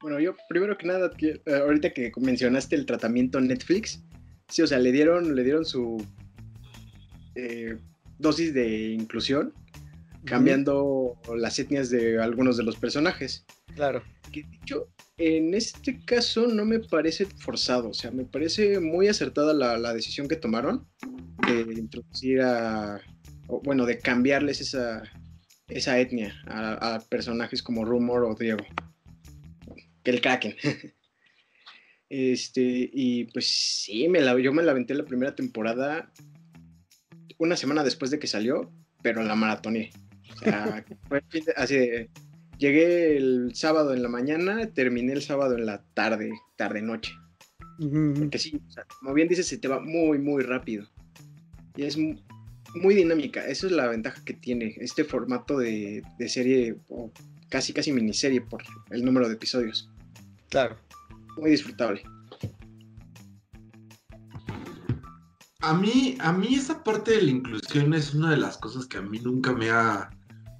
Bueno, 0.00 0.20
yo 0.20 0.36
primero 0.48 0.78
que 0.78 0.86
nada, 0.86 1.10
uh, 1.10 1.50
ahorita 1.50 1.92
que 1.92 2.12
mencionaste 2.16 2.76
el 2.76 2.86
tratamiento 2.86 3.40
Netflix, 3.40 4.02
sí, 4.48 4.62
o 4.62 4.66
sea, 4.66 4.78
le 4.78 4.92
dieron, 4.92 5.34
le 5.34 5.42
dieron 5.42 5.64
su 5.64 6.04
eh, 7.34 7.76
dosis 8.18 8.54
de 8.54 8.92
inclusión, 8.92 9.52
cambiando 10.26 11.20
las 11.34 11.58
etnias 11.58 11.90
de 11.90 12.20
algunos 12.20 12.56
de 12.56 12.64
los 12.64 12.76
personajes. 12.76 13.44
Claro. 13.74 14.02
Que 14.32 14.42
dicho, 14.42 14.88
en 15.16 15.54
este 15.54 15.98
caso 16.04 16.46
no 16.46 16.64
me 16.64 16.80
parece 16.80 17.26
forzado, 17.26 17.90
o 17.90 17.94
sea, 17.94 18.10
me 18.10 18.24
parece 18.24 18.80
muy 18.80 19.08
acertada 19.08 19.52
la, 19.54 19.78
la 19.78 19.94
decisión 19.94 20.28
que 20.28 20.36
tomaron 20.36 20.86
de 21.46 21.74
introducir 21.74 22.40
a, 22.42 23.00
o, 23.46 23.60
bueno, 23.62 23.86
de 23.86 23.98
cambiarles 23.98 24.60
esa, 24.60 25.02
esa 25.68 25.98
etnia 25.98 26.34
a, 26.46 26.96
a 26.96 27.00
personajes 27.00 27.62
como 27.62 27.84
Rumor 27.84 28.24
o 28.24 28.34
Diego 28.34 28.64
que 30.06 30.12
el 30.12 30.20
Kraken. 30.20 30.54
este, 32.08 32.90
y 32.92 33.24
pues 33.24 33.48
sí, 33.48 34.08
me 34.08 34.20
la, 34.20 34.38
yo 34.38 34.52
me 34.52 34.62
la 34.62 34.70
aventé 34.70 34.94
la 34.94 35.04
primera 35.04 35.34
temporada 35.34 36.12
una 37.38 37.56
semana 37.56 37.82
después 37.82 38.12
de 38.12 38.20
que 38.20 38.28
salió, 38.28 38.72
pero 39.02 39.24
la 39.24 39.34
maratoné. 39.34 39.90
O 40.36 40.38
sea, 40.38 40.84
fue 41.08 41.22
así 41.56 41.76
de, 41.76 42.10
llegué 42.58 43.16
el 43.16 43.54
sábado 43.54 43.94
en 43.94 44.02
la 44.02 44.08
mañana, 44.08 44.66
terminé 44.70 45.12
el 45.12 45.22
sábado 45.22 45.56
en 45.56 45.66
la 45.66 45.82
tarde, 45.94 46.30
tarde-noche. 46.56 47.12
Uh 47.78 47.84
-huh. 47.84 48.18
Porque 48.18 48.38
sí, 48.38 48.60
o 48.66 48.70
sea, 48.70 48.84
como 49.00 49.14
bien 49.14 49.28
dices, 49.28 49.46
se 49.46 49.58
te 49.58 49.68
va 49.68 49.80
muy, 49.80 50.18
muy 50.18 50.42
rápido. 50.42 50.86
Y 51.76 51.82
es 51.84 51.96
muy 51.98 52.94
dinámica. 52.94 53.46
Esa 53.46 53.66
es 53.66 53.72
la 53.72 53.88
ventaja 53.88 54.22
que 54.24 54.34
tiene 54.34 54.74
este 54.78 55.04
formato 55.04 55.58
de, 55.58 56.02
de 56.18 56.28
serie, 56.28 56.76
o 56.88 57.10
casi, 57.48 57.72
casi 57.72 57.92
miniserie 57.92 58.40
por 58.40 58.62
el 58.90 59.04
número 59.04 59.28
de 59.28 59.34
episodios. 59.34 59.90
Claro. 60.48 60.76
Muy 61.36 61.50
disfrutable. 61.50 62.02
A 65.60 65.74
mí, 65.74 66.16
a 66.20 66.32
mí 66.32 66.54
esa 66.54 66.82
parte 66.84 67.12
de 67.12 67.22
la 67.22 67.30
inclusión 67.30 67.92
es 67.92 68.14
una 68.14 68.30
de 68.30 68.36
las 68.36 68.56
cosas 68.56 68.86
que 68.86 68.98
a 68.98 69.02
mí 69.02 69.18
nunca 69.18 69.52
me 69.52 69.68
ha 69.70 70.10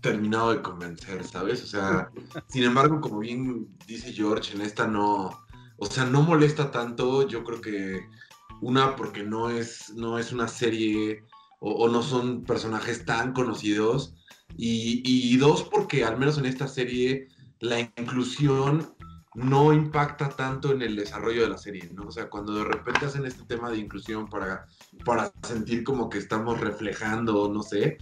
terminado 0.07 0.53
de 0.53 0.63
convencer, 0.63 1.25
¿sabes? 1.27 1.65
O 1.65 1.67
sea, 1.67 2.11
sin 2.47 2.63
embargo, 2.63 3.01
como 3.01 3.19
bien 3.19 3.67
dice 3.89 4.13
George, 4.13 4.55
en 4.55 4.61
esta 4.61 4.87
no, 4.87 5.31
o 5.79 5.87
sea, 5.87 6.05
no 6.05 6.23
molesta 6.23 6.71
tanto, 6.71 7.27
yo 7.27 7.43
creo 7.43 7.61
que 7.61 8.07
una 8.61 8.95
porque 8.95 9.25
no 9.25 9.51
es, 9.51 9.93
no 9.97 10.17
es 10.19 10.33
una 10.33 10.47
serie 10.47 11.25
o, 11.59 11.89
no 11.89 12.03
son 12.03 12.45
personajes 12.45 13.05
tan 13.05 13.33
conocidos 13.33 14.15
y, 14.57 15.03
y 15.05 15.37
dos 15.39 15.65
porque 15.65 16.05
al 16.05 16.19
menos 16.19 16.39
en 16.39 16.47
esta 16.47 16.69
serie 16.69 17.27
la 17.59 17.81
inclusión 17.81 18.95
no 19.35 19.73
impacta 19.73 20.29
tanto 20.29 20.71
en 20.71 20.83
el 20.83 20.97
desarrollo 20.97 21.43
de 21.43 21.51
la 21.51 21.59
serie, 21.59 21.91
¿no? 21.93 22.05
O 22.05 22.11
sea, 22.11 22.31
cuando 22.31 22.55
de 22.55 22.65
repente 22.65 23.05
hacen 23.05 23.27
este 23.27 23.45
tema 23.45 23.71
de 23.71 23.79
inclusión 23.79 24.29
para, 24.29 24.67
para 25.05 25.31
sentir 25.43 25.85
como 25.85 26.09
que 26.09 26.19
estamos 26.19 26.59
reflejando, 26.59 27.53
no 27.53 27.63
sé, 27.63 27.99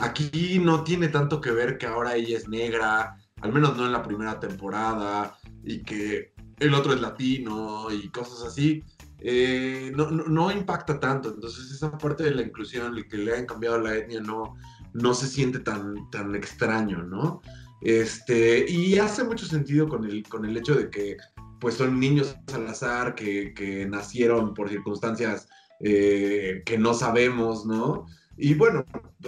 aquí 0.00 0.58
no 0.58 0.84
tiene 0.84 1.08
tanto 1.08 1.40
que 1.40 1.50
ver 1.50 1.78
que 1.78 1.86
ahora 1.86 2.16
ella 2.16 2.36
es 2.36 2.48
negra, 2.48 3.16
al 3.40 3.52
menos 3.52 3.76
no 3.76 3.86
en 3.86 3.92
la 3.92 4.02
primera 4.02 4.38
temporada, 4.40 5.36
y 5.62 5.82
que 5.82 6.34
el 6.58 6.74
otro 6.74 6.92
es 6.92 7.00
latino 7.00 7.88
y 7.90 8.08
cosas 8.10 8.42
así. 8.46 8.82
Eh, 9.18 9.92
no, 9.94 10.10
no, 10.10 10.24
no, 10.24 10.50
impacta 10.50 10.98
tanto, 10.98 11.30
entonces 11.34 11.70
esa 11.70 11.96
parte 11.98 12.24
de 12.24 12.30
la 12.30 12.42
inclusión, 12.42 12.96
el 12.96 13.06
que 13.06 13.18
le 13.18 13.32
hayan 13.32 13.46
cambiado 13.46 13.78
la 13.78 13.94
etnia, 13.96 14.20
no, 14.20 14.56
no 14.94 15.14
se 15.14 15.26
siente 15.26 15.58
tan, 15.58 16.08
tan 16.10 16.34
extraño, 16.34 17.02
¿no? 17.02 17.42
Este, 17.82 18.70
y 18.70 18.98
hace 18.98 19.24
mucho 19.24 19.46
sentido 19.46 19.88
con 19.88 20.04
el, 20.04 20.22
con 20.28 20.44
el 20.44 20.56
hecho 20.56 20.74
de 20.74 20.90
que 20.90 21.16
pues 21.60 21.74
son 21.74 22.00
niños 22.00 22.36
al 22.54 22.66
azar 22.66 23.14
que, 23.14 23.52
que 23.54 23.86
nacieron 23.86 24.54
por 24.54 24.70
circunstancias 24.70 25.46
eh, 25.80 26.62
que 26.64 26.78
no 26.78 26.94
sabemos, 26.94 27.64
¿no? 27.66 28.06
Y 28.36 28.54
bueno, 28.54 28.84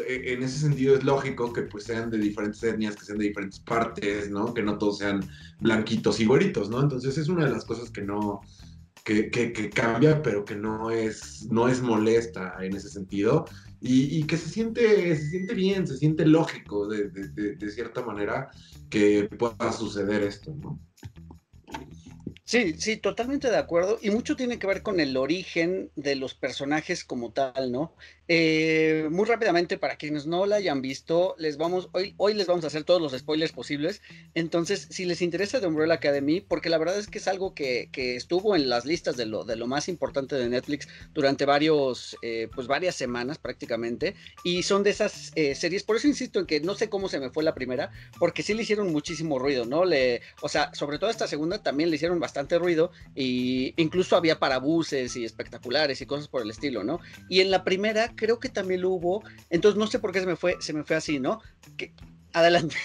e, 0.06 0.32
en 0.32 0.42
ese 0.42 0.58
sentido 0.58 0.96
es 0.96 1.04
lógico 1.04 1.52
que 1.52 1.62
pues 1.62 1.84
sean 1.84 2.10
de 2.10 2.18
diferentes 2.18 2.62
etnias, 2.62 2.96
que 2.96 3.04
sean 3.04 3.18
de 3.18 3.26
diferentes 3.28 3.60
partes, 3.60 4.30
¿no? 4.30 4.54
Que 4.54 4.62
no 4.62 4.78
todos 4.78 4.98
sean 4.98 5.20
blanquitos 5.60 6.20
y 6.20 6.24
güeritos, 6.24 6.70
¿no? 6.70 6.80
Entonces 6.80 7.18
es 7.18 7.28
una 7.28 7.44
de 7.44 7.50
las 7.50 7.64
cosas 7.64 7.90
que 7.90 8.02
no, 8.02 8.40
que, 9.04 9.30
que, 9.30 9.52
que 9.52 9.70
cambia, 9.70 10.22
pero 10.22 10.44
que 10.44 10.54
no 10.54 10.90
es, 10.90 11.46
no 11.50 11.68
es 11.68 11.82
molesta 11.82 12.56
en 12.60 12.76
ese 12.76 12.88
sentido. 12.88 13.44
Y, 13.84 14.22
que 14.24 14.36
se 14.36 14.48
siente, 14.48 15.16
se 15.16 15.28
siente 15.30 15.54
bien, 15.54 15.88
se 15.88 15.96
siente 15.96 16.24
lógico 16.24 16.86
de, 16.86 17.08
de, 17.10 17.56
de 17.56 17.70
cierta 17.70 18.04
manera 18.04 18.48
que 18.88 19.28
pueda 19.36 19.72
suceder 19.72 20.22
esto, 20.22 20.54
¿no? 20.54 20.78
Sí, 22.44 22.74
sí, 22.76 22.96
totalmente 22.96 23.48
de 23.48 23.56
acuerdo. 23.56 23.98
Y 24.02 24.10
mucho 24.10 24.34
tiene 24.36 24.58
que 24.58 24.66
ver 24.66 24.82
con 24.82 24.98
el 25.00 25.16
origen 25.16 25.90
de 25.94 26.16
los 26.16 26.34
personajes 26.34 27.04
como 27.04 27.32
tal, 27.32 27.70
¿no? 27.70 27.94
Eh, 28.28 29.06
muy 29.10 29.24
rápidamente, 29.26 29.78
para 29.78 29.96
quienes 29.96 30.26
no 30.26 30.44
la 30.44 30.56
hayan 30.56 30.82
visto, 30.82 31.34
les 31.38 31.56
vamos, 31.56 31.88
hoy, 31.92 32.14
hoy 32.18 32.34
les 32.34 32.46
vamos 32.48 32.64
a 32.64 32.66
hacer 32.66 32.82
todos 32.84 33.00
los 33.00 33.12
spoilers 33.16 33.52
posibles. 33.52 34.02
Entonces, 34.34 34.88
si 34.90 35.04
les 35.04 35.22
interesa 35.22 35.60
The 35.60 35.66
Umbrella 35.68 35.94
Academy, 35.94 36.40
porque 36.40 36.68
la 36.68 36.78
verdad 36.78 36.98
es 36.98 37.06
que 37.06 37.18
es 37.18 37.28
algo 37.28 37.54
que, 37.54 37.88
que 37.92 38.16
estuvo 38.16 38.54
en 38.56 38.68
las 38.68 38.84
listas 38.84 39.16
de 39.16 39.26
lo, 39.26 39.44
de 39.44 39.56
lo 39.56 39.66
más 39.68 39.88
importante 39.88 40.34
de 40.36 40.48
Netflix 40.48 40.88
durante 41.14 41.44
varios, 41.46 42.16
eh, 42.22 42.48
pues 42.54 42.66
varias 42.66 42.96
semanas 42.96 43.38
prácticamente. 43.38 44.14
Y 44.44 44.64
son 44.64 44.82
de 44.82 44.90
esas 44.90 45.30
eh, 45.36 45.54
series, 45.54 45.84
por 45.84 45.96
eso 45.96 46.08
insisto 46.08 46.40
en 46.40 46.46
que 46.46 46.60
no 46.60 46.74
sé 46.74 46.90
cómo 46.90 47.08
se 47.08 47.20
me 47.20 47.30
fue 47.30 47.44
la 47.44 47.54
primera, 47.54 47.90
porque 48.18 48.42
sí 48.42 48.52
le 48.52 48.62
hicieron 48.62 48.90
muchísimo 48.92 49.38
ruido, 49.38 49.64
¿no? 49.64 49.84
Le, 49.84 50.22
o 50.40 50.48
sea, 50.48 50.70
sobre 50.74 50.98
todo 50.98 51.08
esta 51.08 51.28
segunda 51.28 51.62
también 51.62 51.88
le 51.88 51.96
hicieron 51.96 52.18
bastante 52.20 52.31
ruido 52.58 52.90
y 53.14 53.74
incluso 53.76 54.16
había 54.16 54.38
parabuses 54.38 55.16
y 55.16 55.24
espectaculares 55.24 56.00
y 56.00 56.06
cosas 56.06 56.28
por 56.28 56.42
el 56.42 56.50
estilo, 56.50 56.84
¿no? 56.84 57.00
Y 57.28 57.40
en 57.40 57.50
la 57.50 57.64
primera 57.64 58.14
creo 58.14 58.38
que 58.38 58.48
también 58.48 58.82
lo 58.82 58.90
hubo, 58.90 59.22
entonces 59.50 59.78
no 59.78 59.86
sé 59.86 59.98
por 59.98 60.12
qué 60.12 60.20
se 60.20 60.26
me 60.26 60.36
fue, 60.36 60.56
se 60.60 60.72
me 60.72 60.84
fue 60.84 60.96
así, 60.96 61.18
¿no? 61.18 61.40
Que, 61.76 61.92
adelante. 62.32 62.76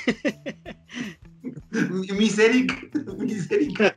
Miseric, 2.17 2.93
Miseric. 3.17 3.95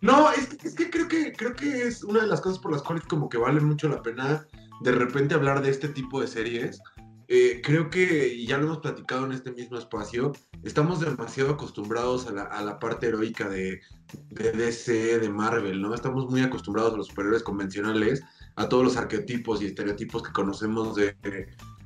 No, 0.00 0.30
es, 0.32 0.56
es, 0.64 0.74
que 0.74 0.90
creo 0.90 1.08
que 1.08 1.32
creo 1.32 1.54
que 1.54 1.84
es 1.84 2.04
una 2.04 2.20
de 2.20 2.26
las 2.26 2.40
cosas 2.40 2.58
por 2.58 2.72
las 2.72 2.82
cuales 2.82 3.04
como 3.04 3.28
que 3.28 3.38
vale 3.38 3.60
mucho 3.60 3.88
la 3.88 4.02
pena 4.02 4.46
de 4.80 4.92
repente 4.92 5.34
hablar 5.34 5.62
de 5.62 5.70
este 5.70 5.88
tipo 5.88 6.20
de 6.20 6.26
series 6.26 6.80
eh, 7.28 7.60
creo 7.62 7.90
que, 7.90 8.44
ya 8.46 8.56
lo 8.56 8.64
hemos 8.64 8.78
platicado 8.78 9.26
en 9.26 9.32
este 9.32 9.52
mismo 9.52 9.78
espacio, 9.78 10.32
estamos 10.64 11.00
demasiado 11.00 11.50
acostumbrados 11.50 12.26
a 12.26 12.32
la, 12.32 12.42
a 12.44 12.62
la 12.62 12.78
parte 12.78 13.08
heroica 13.08 13.48
de, 13.48 13.80
de, 14.30 14.52
DC, 14.52 15.18
de 15.18 15.28
Marvel, 15.28 15.82
¿no? 15.82 15.94
Estamos 15.94 16.30
muy 16.30 16.40
acostumbrados 16.40 16.94
a 16.94 16.96
los 16.96 17.08
superhéroes 17.08 17.42
convencionales, 17.42 18.22
a 18.56 18.68
todos 18.68 18.82
los 18.82 18.96
arquetipos 18.96 19.60
y 19.60 19.66
estereotipos 19.66 20.22
que 20.22 20.32
conocemos 20.32 20.96
de, 20.96 21.14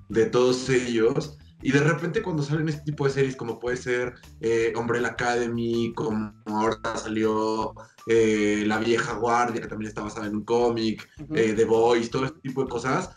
de 0.09 0.27
todos 0.27 0.69
ellos. 0.69 1.37
Y 1.63 1.71
de 1.71 1.81
repente 1.81 2.23
cuando 2.23 2.43
salen 2.43 2.69
este 2.69 2.83
tipo 2.83 3.07
de 3.07 3.13
series, 3.13 3.37
como 3.37 3.59
puede 3.59 3.77
ser 3.77 4.15
eh, 4.41 4.73
Umbrella 4.77 5.09
Academy, 5.09 5.93
como 5.95 6.33
ahora 6.47 6.79
salió 6.97 7.73
eh, 8.09 8.65
La 8.67 8.79
Vieja 8.79 9.15
Guardia, 9.15 9.61
que 9.61 9.69
también 9.69 9.89
está 9.89 10.03
basada 10.03 10.27
en 10.27 10.37
un 10.37 10.45
cómic, 10.45 11.09
uh 11.19 11.23
-huh. 11.23 11.39
eh, 11.39 11.53
The 11.55 11.65
Boys, 11.65 12.11
todo 12.11 12.25
este 12.27 12.41
tipo 12.41 12.65
de 12.65 12.69
cosas, 12.69 13.11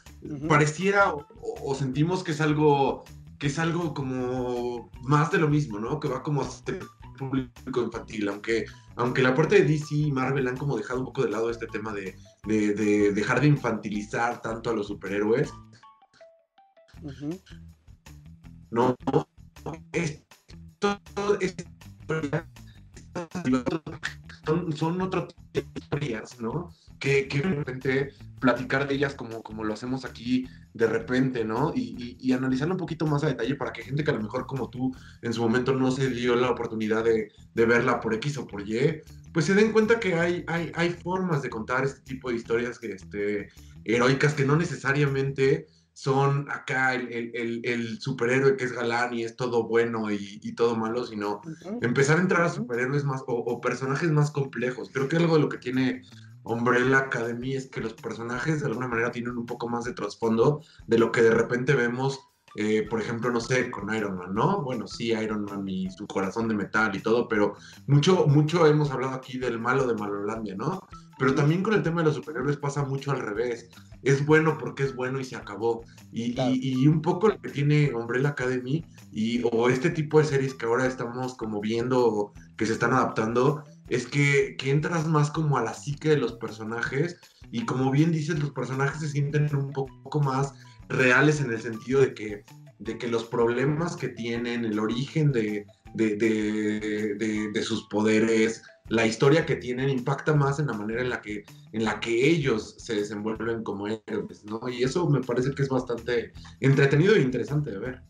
pareciera 0.48 1.14
o, 1.14 1.26
o, 1.42 1.76
sentimos 1.76 2.24
que 2.24 2.32
es 2.32 2.42
algo 2.42 3.04
que 3.40 3.48
es 3.48 3.60
algo 3.60 3.94
como 3.94 4.90
más 5.02 5.32
de 5.32 5.40
lo 5.40 5.50
mismo, 5.50 5.80
¿no? 5.80 6.00
Que 6.00 6.08
va 6.08 6.24
como 6.24 6.42
a 6.42 6.48
este 6.48 6.80
público 7.18 7.82
infantil, 7.82 8.30
aunque, 8.30 8.66
aunque 8.96 9.22
la 9.22 9.36
parte 9.36 9.56
de 9.56 9.66
DC 9.66 9.96
y 9.96 10.12
Marvel 10.12 10.48
han 10.48 10.58
como 10.58 10.78
dejado 10.78 11.00
un 11.00 11.06
poco 11.06 11.24
de 11.24 11.32
lado 11.32 11.50
este 11.50 11.68
tema 11.68 11.94
de, 11.94 12.16
de, 12.46 12.74
de 12.74 13.12
dejar 13.12 13.42
de 13.42 13.48
infantilizar 13.48 14.42
tanto 14.42 14.70
a 14.70 14.74
los 14.74 14.88
superhéroes. 14.88 15.52
Uh 17.02 17.10
-huh. 17.10 17.42
No, 18.72 18.96
esto 19.92 21.00
es, 21.40 21.56
son, 24.46 24.76
son 24.76 25.02
otro 25.02 25.28
tipo 25.28 25.72
de 25.74 25.80
historias, 25.80 26.40
¿no? 26.40 26.72
Que, 27.00 27.28
que, 27.28 27.40
de 27.40 27.50
repente 27.50 28.14
platicar 28.40 28.88
de 28.88 28.96
ellas 28.96 29.16
como, 29.16 29.44
como 29.44 29.64
lo 29.64 29.74
hacemos 29.74 30.06
aquí 30.06 30.48
de 30.74 30.88
repente, 30.88 31.44
¿no? 31.46 31.72
Y, 31.76 31.96
y, 31.98 32.18
y, 32.20 32.34
analizarlo 32.34 32.74
un 32.74 32.80
poquito 32.80 33.06
más 33.06 33.24
a 33.24 33.28
detalle 33.28 33.56
para 33.56 33.74
que 33.74 33.84
gente 33.84 34.04
que 34.04 34.12
a 34.12 34.16
lo 34.16 34.22
mejor 34.22 34.46
como 34.46 34.70
tú 34.70 34.96
en 35.22 35.34
su 35.34 35.42
momento 35.42 35.74
no 35.74 35.92
se 35.92 36.10
dio 36.10 36.36
la 36.36 36.52
oportunidad 36.52 37.04
de, 37.04 37.32
de 37.54 37.66
verla 37.66 38.00
por 38.00 38.14
X 38.16 38.38
o 38.38 38.48
por 38.48 38.68
Y, 38.68 39.02
pues 39.34 39.46
se 39.46 39.54
den 39.54 39.72
cuenta 39.72 40.00
que 40.00 40.16
hay, 40.16 40.44
hay, 40.48 40.72
hay 40.76 40.90
formas 40.92 41.42
de 41.42 41.50
contar 41.50 41.84
este 41.86 42.02
tipo 42.02 42.30
de 42.30 42.36
historias 42.36 42.80
que, 42.80 42.94
este, 42.94 43.50
heroicas 43.86 44.34
que 44.34 44.46
no 44.46 44.56
necesariamente 44.56 45.68
son 45.96 46.52
acá 46.52 46.94
el, 46.94 47.32
el, 47.34 47.62
el, 47.64 48.02
superhéroe 48.02 48.58
que 48.58 48.66
es 48.66 48.74
galán 48.74 49.14
y 49.14 49.24
es 49.24 49.38
todo 49.38 49.66
bueno 49.66 50.12
y, 50.12 50.42
y 50.44 50.52
todo 50.54 50.76
malo, 50.76 51.06
sino 51.06 51.36
uh 51.36 51.42
-huh. 51.42 51.86
empezar 51.86 52.18
a 52.18 52.22
entrar 52.22 52.42
a 52.42 52.50
superhéroes 52.50 53.06
más 53.06 53.22
o, 53.28 53.34
o, 53.34 53.62
personajes 53.62 54.12
más 54.12 54.30
complejos. 54.30 54.90
Creo 54.92 55.08
que 55.08 55.16
algo 55.16 55.36
de 55.36 55.42
lo 55.42 55.48
que 55.48 55.58
tiene 55.58 56.02
Umbrella 56.46 57.00
Academy 57.00 57.56
es 57.56 57.68
que 57.68 57.82
los 57.82 57.94
personajes 57.94 58.62
de 58.62 58.68
alguna 58.68 58.88
manera 58.88 59.12
tienen 59.12 59.38
un 59.38 59.46
poco 59.46 59.68
más 59.68 59.84
de 59.84 59.94
trasfondo 59.94 60.62
de 60.88 61.00
lo 61.00 61.12
que 61.12 61.24
de 61.24 61.32
repente 61.32 61.74
vemos, 61.74 62.20
eh, 62.56 62.88
por 62.88 63.02
ejemplo, 63.02 63.32
no 63.32 63.42
sé, 63.42 63.72
con 63.72 63.94
Iron 63.94 64.16
Man, 64.16 64.34
¿no? 64.34 64.62
Bueno, 64.62 64.88
sí, 64.88 65.12
Iron 65.12 65.44
Man 65.46 65.68
y 65.68 65.90
su 65.90 66.06
corazón 66.06 66.48
de 66.48 66.54
metal 66.54 66.96
y 66.96 67.02
todo, 67.02 67.28
pero 67.28 67.56
mucho, 67.88 68.28
mucho 68.28 68.68
hemos 68.68 68.92
hablado 68.92 69.14
aquí 69.14 69.40
del 69.40 69.60
malo 69.60 69.88
de 69.88 69.96
Malolandia, 69.96 70.56
¿no? 70.56 70.80
Pero 71.18 71.34
también 71.34 71.64
con 71.64 71.74
el 71.74 71.82
tema 71.82 72.02
de 72.02 72.08
los 72.08 72.16
superhéroes 72.16 72.58
pasa 72.58 72.84
mucho 72.84 73.12
al 73.12 73.22
revés. 73.22 73.70
Es 74.04 74.26
bueno 74.26 74.58
porque 74.58 74.84
es 74.84 74.96
bueno 74.96 75.20
y 75.20 75.24
se 75.24 75.36
acabó. 75.36 75.84
Y, 76.12 76.36
claro. 76.36 76.52
y, 76.54 76.84
y 76.84 76.88
un 76.88 77.02
poco 77.02 77.30
lo 77.30 77.42
que 77.42 77.50
tiene 77.50 77.94
Umbrella 77.94 78.30
Academy 78.30 78.86
y, 79.12 79.42
o 79.52 79.70
este 79.70 79.90
tipo 79.90 80.20
de 80.20 80.26
series 80.26 80.54
que 80.54 80.66
ahora 80.66 80.86
estamos 80.86 81.36
como 81.36 81.62
viendo 81.62 82.34
que 82.58 82.66
se 82.66 82.74
están 82.74 82.94
adaptando, 82.94 83.64
es 83.90 84.08
que, 84.08 84.56
que 84.58 84.72
entras 84.72 85.08
más 85.08 85.32
como 85.32 85.58
a 85.58 85.64
la 85.64 85.74
psique 85.74 86.10
de 86.10 86.18
los 86.18 86.34
personajes 86.34 87.18
y 87.52 87.66
como 87.66 87.92
bien 87.92 88.12
dices, 88.12 88.40
los 88.40 88.52
personajes 88.52 89.00
se 89.00 89.10
sienten 89.10 89.56
un 89.56 89.72
poco 89.72 90.20
más 90.20 90.54
reales 90.90 91.42
en 91.42 91.52
el 91.52 91.62
sentido 91.62 92.02
de 92.02 92.14
que, 92.14 92.44
de 92.80 92.98
que 92.98 93.08
los 93.08 93.26
problemas 93.26 93.96
que 93.96 94.10
tienen, 94.10 94.66
el 94.66 94.80
origen 94.80 95.32
de, 95.32 95.66
de, 95.94 96.16
de, 97.54 97.64
sus 97.64 97.88
poderes, 97.88 98.62
la 98.90 99.06
historia 99.06 99.46
que 99.46 99.56
tienen 99.56 99.90
impacta 99.90 100.34
más 100.34 100.60
en 100.60 100.68
la 100.68 100.74
manera 100.74 101.02
en 101.02 101.10
la 101.10 101.22
que, 101.22 101.44
en 101.72 101.84
la 101.84 102.00
que 102.00 102.30
ellos 102.30 102.76
se 102.78 102.96
desenvuelven 102.96 103.64
como 103.64 103.88
héroes, 103.88 104.44
¿no? 104.46 104.68
Y 104.70 104.84
eso 104.84 105.10
me 105.10 105.22
parece 105.22 105.52
que 105.52 105.64
es 105.64 105.70
bastante 105.70 106.32
entretenido 106.60 107.16
e 107.16 107.22
interesante 107.22 107.72
de 107.72 107.80
ver. 107.80 108.02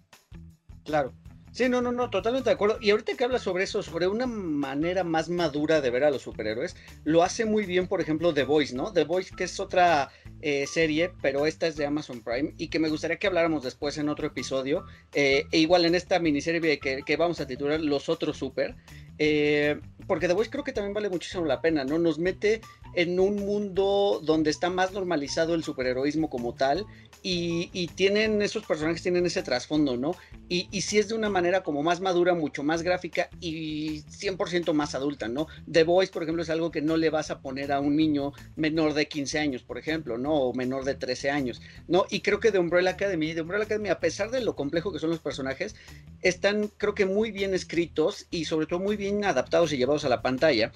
Claro. 0.84 1.14
Sí, 1.56 1.70
no, 1.70 1.82
no, 1.82 1.94
no, 1.94 2.10
totalmente 2.10 2.50
de 2.50 2.54
acuerdo. 2.54 2.80
Y 2.82 2.90
ahorita 2.90 3.16
que 3.16 3.24
hablas 3.24 3.44
sobre 3.44 3.64
eso, 3.64 3.82
sobre 3.82 4.08
una 4.08 4.28
manera 4.28 5.06
más 5.06 5.30
madura 5.30 5.80
de 5.80 5.90
ver 5.90 6.04
a 6.04 6.12
los 6.12 6.24
superhéroes, 6.24 6.76
lo 7.06 7.24
hace 7.24 7.46
muy 7.46 7.66
bien, 7.66 7.88
por 7.88 8.02
ejemplo, 8.02 8.34
The 8.34 8.44
Voice, 8.44 8.76
¿no? 8.76 8.92
The 8.92 9.06
Voice, 9.06 9.34
que 9.34 9.46
es 9.46 9.58
otra 9.62 10.10
eh, 10.42 10.68
serie, 10.68 11.14
pero 11.22 11.46
esta 11.46 11.66
es 11.68 11.78
de 11.78 11.86
Amazon 11.86 12.22
Prime 12.22 12.54
y 12.58 12.68
que 12.68 12.78
me 12.78 12.90
gustaría 12.90 13.20
que 13.20 13.28
habláramos 13.28 13.64
después 13.64 13.98
en 13.98 14.10
otro 14.10 14.28
episodio. 14.28 14.86
Eh, 15.14 15.46
e 15.50 15.60
igual 15.60 15.86
en 15.86 15.96
esta 15.96 16.20
miniserie 16.20 16.78
que, 16.78 17.16
vamos 17.16 17.40
a 17.40 17.48
titular 17.48 17.80
Los 17.80 18.10
Otros 18.10 18.36
Super. 18.36 18.76
Eh, 19.18 19.80
porque 20.08 20.28
The 20.28 20.34
Voice 20.34 20.52
creo 20.52 20.64
que 20.64 20.74
también 20.74 20.94
vale 20.94 21.10
muchísimo 21.10 21.46
la 21.46 21.62
pena, 21.62 21.84
¿no? 21.84 21.98
Nos 21.98 22.20
mete 22.20 22.62
en 22.94 23.20
un 23.20 23.38
mundo 23.38 24.22
donde 24.24 24.50
está 24.50 24.70
más 24.70 24.94
normalizado 24.94 25.54
el 25.54 25.64
superheroísmo 25.64 26.30
como 26.30 26.54
tal 26.54 26.86
y, 27.22 27.70
y 27.74 27.88
tienen, 27.88 28.42
esos 28.42 28.66
personajes 28.66 29.02
tienen 29.02 29.26
ese 29.26 29.42
trasfondo, 29.42 29.98
¿no? 29.98 30.16
Y, 30.48 30.68
y 30.72 30.82
si 30.82 31.00
es 31.00 31.08
de 31.08 31.16
una 31.16 31.30
manera 31.30 31.64
como 31.64 31.82
más 31.82 32.00
madura, 32.00 32.36
mucho 32.36 32.64
más 32.64 32.84
gráfica 32.84 33.30
y 33.40 34.04
100% 34.04 34.74
más 34.74 34.96
adulta, 34.96 35.28
¿no? 35.28 35.48
The 35.70 35.84
Voice, 35.84 36.12
por 36.12 36.24
ejemplo, 36.24 36.44
es 36.44 36.50
algo 36.50 36.72
que 36.72 36.82
no 36.82 36.98
le 36.98 37.10
vas 37.10 37.32
a 37.32 37.40
poner 37.40 37.72
a 37.72 37.80
un 37.80 37.96
niño 37.96 38.34
menor 38.56 38.94
de 38.94 39.08
15 39.08 39.40
años, 39.40 39.64
por 39.64 39.78
ejemplo, 39.78 40.18
¿no? 40.18 40.34
O 40.34 40.54
menor 40.54 40.86
de 40.86 40.96
13 40.96 41.32
años, 41.32 41.62
¿no? 41.88 42.06
Y 42.10 42.22
creo 42.22 42.40
que 42.40 42.52
The 42.52 42.60
Umbrella 42.60 42.92
Academy, 42.92 43.34
The 43.34 43.42
Umbrella 43.42 43.66
Academy, 43.66 43.90
a 43.90 44.00
pesar 44.00 44.30
de 44.30 44.42
lo 44.42 44.56
complejo 44.56 44.94
que 44.94 45.00
son 45.00 45.10
los 45.10 45.20
personajes, 45.20 45.76
están, 46.22 46.70
creo 46.78 46.96
que 46.96 47.06
muy 47.06 47.32
bien 47.32 47.54
escritos 47.54 48.28
y 48.30 48.46
sobre 48.46 48.68
todo 48.68 48.80
muy 48.80 48.96
bien 48.96 49.05
adaptados 49.24 49.72
y 49.74 49.78
llevados 49.78 50.06
a 50.06 50.10
la 50.10 50.22
pantalla. 50.22 50.72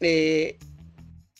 Eh, 0.00 0.58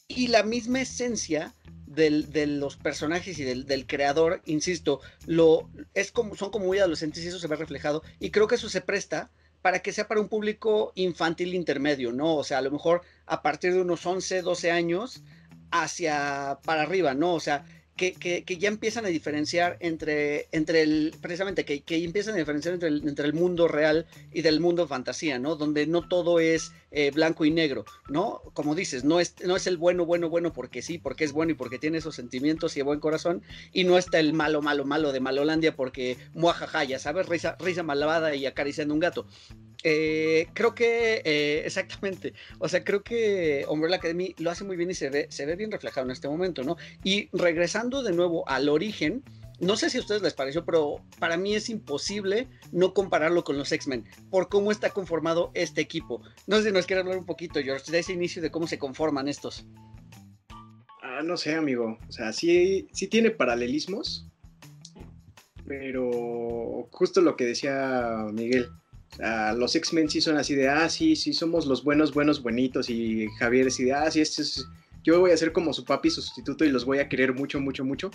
y 0.08 0.28
la 0.28 0.42
misma 0.42 0.80
esencia 0.80 1.54
de 1.86 2.46
los 2.46 2.76
personajes 2.76 3.38
y 3.38 3.44
del, 3.44 3.66
del, 3.66 3.86
creador, 3.86 4.40
insisto, 4.44 5.00
lo, 5.26 5.68
es 5.94 6.12
como, 6.12 6.36
son 6.36 6.50
como 6.50 6.66
muy 6.66 6.78
adolescentes 6.78 7.24
y 7.24 7.28
eso 7.28 7.40
se 7.40 7.48
ve 7.48 7.56
reflejado. 7.56 8.02
Y 8.20 8.30
creo 8.30 8.46
que 8.46 8.54
eso 8.54 8.68
se 8.68 8.80
presta 8.80 9.30
para 9.62 9.80
que 9.80 9.92
sea 9.92 10.06
para 10.06 10.20
un 10.20 10.28
público 10.28 10.92
infantil 10.94 11.54
intermedio, 11.54 12.12
¿no? 12.12 12.36
O 12.36 12.44
sea, 12.44 12.58
a 12.58 12.62
lo 12.62 12.70
mejor 12.70 13.02
a 13.26 13.42
partir 13.42 13.72
de 13.72 13.80
unos 13.80 14.06
11, 14.06 14.42
12 14.42 14.70
años 14.70 15.22
hacia 15.70 16.58
para 16.64 16.82
arriba, 16.82 17.14
¿no? 17.14 17.34
O 17.34 17.40
sea, 17.40 17.64
que, 17.98 18.14
que, 18.14 18.44
que, 18.44 18.56
ya 18.56 18.68
empiezan 18.68 19.04
a 19.04 19.08
diferenciar 19.08 19.76
entre, 19.80 20.48
entre 20.52 20.82
el, 20.82 21.14
precisamente, 21.20 21.66
que, 21.66 21.80
que 21.82 22.02
empiezan 22.02 22.34
a 22.34 22.38
diferenciar 22.38 22.72
entre 22.72 22.88
el, 22.88 23.06
entre 23.06 23.26
el 23.26 23.34
mundo 23.34 23.68
real 23.68 24.06
y 24.32 24.40
del 24.40 24.60
mundo 24.60 24.86
fantasía, 24.86 25.38
¿no? 25.38 25.56
Donde 25.56 25.86
no 25.86 26.08
todo 26.08 26.40
es 26.40 26.72
eh, 26.92 27.10
blanco 27.10 27.44
y 27.44 27.50
negro, 27.50 27.84
¿no? 28.08 28.40
Como 28.54 28.74
dices, 28.74 29.04
no 29.04 29.20
es, 29.20 29.34
no 29.44 29.56
es 29.56 29.66
el 29.66 29.76
bueno, 29.76 30.06
bueno, 30.06 30.30
bueno 30.30 30.52
porque 30.54 30.80
sí, 30.80 30.96
porque 30.96 31.24
es 31.24 31.32
bueno 31.32 31.52
y 31.52 31.54
porque 31.56 31.78
tiene 31.78 31.98
esos 31.98 32.14
sentimientos 32.14 32.76
y 32.76 32.82
buen 32.82 33.00
corazón, 33.00 33.42
y 33.72 33.84
no 33.84 33.98
está 33.98 34.20
el 34.20 34.32
malo, 34.32 34.62
malo, 34.62 34.86
malo 34.86 35.12
de 35.12 35.20
Malolandia 35.20 35.74
porque 35.76 36.16
muajaja, 36.32 36.84
ya 36.84 36.98
sabes, 36.98 37.26
risa, 37.26 37.56
risa 37.58 37.82
malvada 37.82 38.34
y 38.34 38.46
acariciando 38.46 38.94
un 38.94 39.00
gato. 39.00 39.26
Eh, 39.84 40.48
creo 40.54 40.74
que, 40.74 41.22
eh, 41.24 41.62
exactamente, 41.64 42.34
o 42.58 42.68
sea, 42.68 42.82
creo 42.82 43.02
que 43.02 43.64
Umbrella 43.68 43.96
Academy 43.96 44.34
lo 44.38 44.50
hace 44.50 44.64
muy 44.64 44.76
bien 44.76 44.90
y 44.90 44.94
se 44.94 45.08
ve, 45.08 45.26
se 45.30 45.46
ve 45.46 45.54
bien 45.54 45.70
reflejado 45.70 46.06
en 46.06 46.10
este 46.10 46.28
momento, 46.28 46.64
¿no? 46.64 46.76
Y 47.04 47.28
regresando 47.32 48.02
de 48.02 48.12
nuevo 48.12 48.48
al 48.48 48.68
origen, 48.68 49.22
no 49.60 49.76
sé 49.76 49.90
si 49.90 49.98
a 49.98 50.00
ustedes 50.00 50.22
les 50.22 50.34
pareció, 50.34 50.64
pero 50.64 51.00
para 51.18 51.36
mí 51.36 51.54
es 51.54 51.68
imposible 51.68 52.48
no 52.72 52.94
compararlo 52.94 53.44
con 53.44 53.56
los 53.56 53.70
X-Men 53.70 54.04
por 54.30 54.48
cómo 54.48 54.72
está 54.72 54.90
conformado 54.90 55.50
este 55.54 55.80
equipo. 55.80 56.22
No 56.46 56.56
sé 56.56 56.64
si 56.64 56.72
nos 56.72 56.86
quiere 56.86 57.02
hablar 57.02 57.18
un 57.18 57.26
poquito, 57.26 57.60
George, 57.60 57.90
de 57.90 58.00
ese 58.00 58.12
inicio 58.12 58.42
de 58.42 58.50
cómo 58.50 58.66
se 58.66 58.78
conforman 58.78 59.28
estos. 59.28 59.66
Ah, 61.02 61.22
no 61.24 61.36
sé, 61.36 61.54
amigo. 61.54 61.98
O 62.08 62.12
sea, 62.12 62.32
sí, 62.32 62.88
sí 62.92 63.08
tiene 63.08 63.30
paralelismos, 63.30 64.28
pero 65.66 66.88
justo 66.92 67.20
lo 67.20 67.36
que 67.36 67.46
decía 67.46 68.26
Miguel. 68.32 68.68
Los 69.56 69.74
X-Men 69.74 70.08
sí 70.08 70.20
son 70.20 70.36
así 70.36 70.54
de, 70.54 70.68
ah, 70.68 70.88
sí, 70.88 71.16
sí, 71.16 71.32
somos 71.32 71.66
los 71.66 71.82
buenos, 71.82 72.12
buenos, 72.12 72.42
buenitos. 72.42 72.88
Y 72.90 73.28
Javier 73.38 73.66
es 73.66 73.74
así 73.74 73.84
de, 73.84 73.92
ah, 73.92 74.10
sí, 74.10 74.20
este 74.20 74.42
es, 74.42 74.66
yo 75.02 75.20
voy 75.20 75.30
a 75.30 75.36
ser 75.36 75.52
como 75.52 75.72
su 75.72 75.84
papi 75.84 76.10
sustituto 76.10 76.64
y 76.64 76.70
los 76.70 76.84
voy 76.84 76.98
a 76.98 77.08
querer 77.08 77.34
mucho, 77.34 77.60
mucho, 77.60 77.84
mucho. 77.84 78.10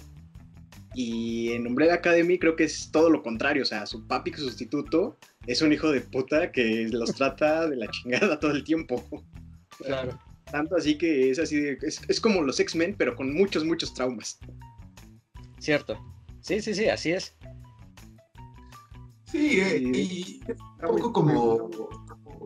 Y 0.96 1.52
en 1.52 1.66
Umbrella 1.66 1.96
Academy 1.96 2.38
creo 2.38 2.56
que 2.56 2.66
es 2.66 2.92
todo 2.92 3.10
lo 3.10 3.24
contrario. 3.24 3.64
O 3.64 3.66
sea, 3.66 3.86
su 3.86 4.08
papi 4.08 4.32
sustituto 4.34 5.18
es 5.48 5.62
un 5.62 5.74
hijo 5.74 5.92
de 5.92 6.02
puta 6.02 6.52
que 6.52 6.88
los 6.92 7.14
trata 7.16 7.68
de 7.68 7.76
la 7.76 7.90
chingada 7.90 8.40
todo 8.40 8.52
el 8.52 8.64
tiempo. 8.64 9.04
Claro. 9.78 10.18
Tanto 10.52 10.76
así 10.76 10.98
que 10.98 11.32
es 11.32 11.40
así, 11.40 11.60
de, 11.60 11.78
es, 11.82 12.00
es 12.08 12.20
como 12.22 12.44
los 12.44 12.60
X-Men, 12.60 12.96
pero 12.98 13.16
con 13.16 13.34
muchos, 13.34 13.66
muchos 13.66 13.94
traumas. 13.94 14.40
Cierto. 15.60 15.98
Sí, 16.42 16.62
sí, 16.62 16.76
sí, 16.76 16.90
así 16.90 17.12
es. 17.12 17.36
Sí, 19.34 19.60
eh, 19.60 19.80
y 19.80 20.42
es 20.48 20.58
un 20.60 20.78
poco 20.78 21.12
como, 21.12 21.68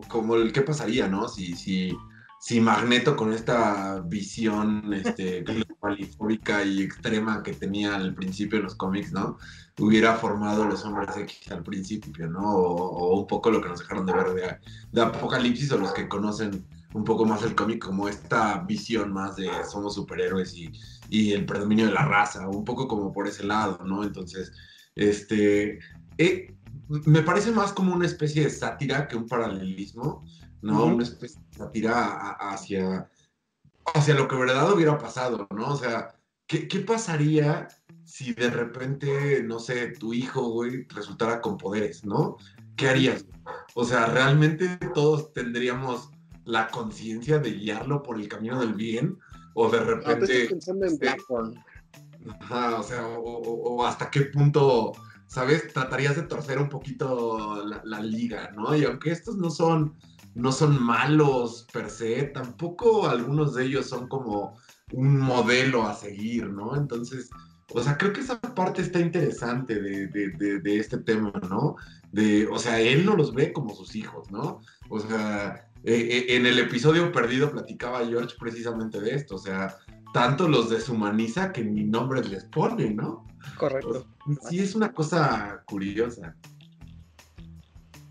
como 0.08 0.36
el 0.36 0.54
qué 0.54 0.62
pasaría, 0.62 1.06
¿no? 1.06 1.28
Si, 1.28 1.54
si, 1.54 1.94
si 2.40 2.62
Magneto 2.62 3.14
con 3.14 3.30
esta 3.30 4.00
visión 4.00 4.94
este, 4.94 5.42
globalifórica 5.42 6.64
y 6.64 6.80
extrema 6.80 7.42
que 7.42 7.52
tenía 7.52 7.94
al 7.94 8.14
principio 8.14 8.58
en 8.58 8.64
los 8.64 8.74
cómics, 8.74 9.12
¿no? 9.12 9.36
Hubiera 9.78 10.14
formado 10.14 10.64
los 10.64 10.82
hombres 10.86 11.14
X 11.14 11.52
al 11.52 11.62
principio, 11.62 12.26
¿no? 12.26 12.40
O, 12.40 12.72
o 12.72 13.20
un 13.20 13.26
poco 13.26 13.50
lo 13.50 13.60
que 13.60 13.68
nos 13.68 13.80
dejaron 13.80 14.06
de 14.06 14.12
ver 14.14 14.28
de, 14.32 14.56
de, 14.90 15.02
Apocalipsis 15.02 15.70
o 15.72 15.76
los 15.76 15.92
que 15.92 16.08
conocen 16.08 16.64
un 16.94 17.04
poco 17.04 17.26
más 17.26 17.42
el 17.42 17.54
cómic 17.54 17.84
como 17.84 18.08
esta 18.08 18.60
visión 18.60 19.12
más 19.12 19.36
de 19.36 19.50
somos 19.70 19.94
superhéroes 19.94 20.56
y, 20.56 20.72
y 21.10 21.32
el 21.32 21.44
predominio 21.44 21.84
de 21.84 21.92
la 21.92 22.06
raza, 22.06 22.48
un 22.48 22.64
poco 22.64 22.88
como 22.88 23.12
por 23.12 23.28
ese 23.28 23.44
lado, 23.44 23.78
¿no? 23.84 24.04
Entonces, 24.04 24.52
este... 24.96 25.80
Eh, 26.20 26.57
me 26.88 27.22
parece 27.22 27.50
más 27.50 27.72
como 27.72 27.94
una 27.94 28.06
especie 28.06 28.44
de 28.44 28.50
sátira 28.50 29.08
que 29.08 29.16
un 29.16 29.26
paralelismo, 29.26 30.24
¿no? 30.62 30.84
Uh 30.84 30.88
-huh. 30.88 30.94
Una 30.94 31.04
especie 31.04 31.40
de 31.50 31.58
sátira 31.58 32.30
hacia, 32.40 33.10
hacia 33.94 34.14
lo 34.14 34.26
que 34.26 34.36
verdad 34.36 34.72
hubiera 34.72 34.98
pasado, 34.98 35.46
¿no? 35.54 35.68
O 35.68 35.76
sea, 35.76 36.14
¿qué, 36.46 36.66
¿qué, 36.66 36.80
pasaría 36.80 37.68
si 38.04 38.32
de 38.32 38.50
repente, 38.50 39.42
no 39.42 39.58
sé, 39.58 39.88
tu 39.88 40.14
hijo, 40.14 40.48
güey, 40.50 40.86
resultara 40.88 41.40
con 41.40 41.58
poderes, 41.58 42.04
¿no? 42.04 42.36
¿Qué 42.76 42.88
harías? 42.88 43.26
O 43.74 43.84
sea, 43.84 44.06
realmente 44.06 44.78
todos 44.94 45.32
tendríamos 45.32 46.10
la 46.44 46.68
conciencia 46.68 47.38
de 47.38 47.52
guiarlo 47.52 48.02
por 48.02 48.18
el 48.18 48.28
camino 48.28 48.58
del 48.60 48.72
bien, 48.72 49.18
o 49.54 49.68
de 49.68 49.80
repente... 49.80 50.16
No, 50.16 50.24
estoy 50.24 50.48
pensando 50.48 50.86
en 50.86 50.98
Blackburn. 50.98 51.64
Ajá, 52.40 52.80
o 52.80 52.82
sea, 52.82 53.06
o, 53.06 53.20
o, 53.20 53.76
o 53.76 53.86
hasta 53.86 54.10
qué 54.10 54.22
punto 54.22 54.92
¿sabes? 55.28 55.72
Tratarías 55.72 56.16
de 56.16 56.22
torcer 56.22 56.58
un 56.58 56.68
poquito 56.68 57.64
la, 57.84 58.00
liga, 58.00 58.50
¿no? 58.56 58.74
Y 58.74 58.84
aunque 58.84 59.12
estos 59.12 59.36
no 59.36 59.50
son, 59.50 59.94
no 60.34 60.50
son 60.50 60.82
malos 60.82 61.66
per 61.72 61.90
se, 61.90 62.24
tampoco 62.24 63.08
algunos 63.08 63.54
de 63.54 63.66
ellos 63.66 63.86
son 63.86 64.08
como 64.08 64.58
un 64.92 65.20
modelo 65.20 65.86
a 65.86 65.94
seguir, 65.94 66.48
¿no? 66.48 66.74
Entonces, 66.74 67.30
o 67.74 67.82
sea, 67.82 67.98
creo 67.98 68.14
que 68.14 68.20
esa 68.20 68.40
parte 68.40 68.80
está 68.80 69.00
interesante 69.00 69.80
de, 69.80 70.06
de, 70.08 70.30
de, 70.30 70.60
de 70.60 70.78
este 70.78 70.98
tema, 70.98 71.32
¿no? 71.48 71.76
De, 72.10 72.46
o 72.48 72.58
sea, 72.58 72.80
él 72.80 73.04
no 73.04 73.14
los 73.14 73.34
ve 73.34 73.52
como 73.52 73.74
sus 73.74 73.94
hijos, 73.94 74.30
¿no? 74.30 74.62
O 74.88 74.98
sea, 74.98 75.68
eh, 75.84 76.26
en 76.30 76.46
el 76.46 76.58
episodio 76.58 77.12
perdido 77.12 77.52
platicaba 77.52 78.06
George 78.06 78.34
precisamente 78.38 79.00
de 79.00 79.14
esto, 79.14 79.36
o 79.36 79.38
sea, 79.38 79.76
tanto 80.12 80.48
los 80.48 80.70
deshumaniza 80.70 81.52
que 81.52 81.64
ni 81.64 81.84
nombres 81.84 82.28
les 82.28 82.44
pone, 82.44 82.90
¿no? 82.90 83.26
Correcto. 83.56 84.06
Sí, 84.48 84.60
es 84.60 84.74
una 84.74 84.92
cosa 84.92 85.62
curiosa. 85.66 86.36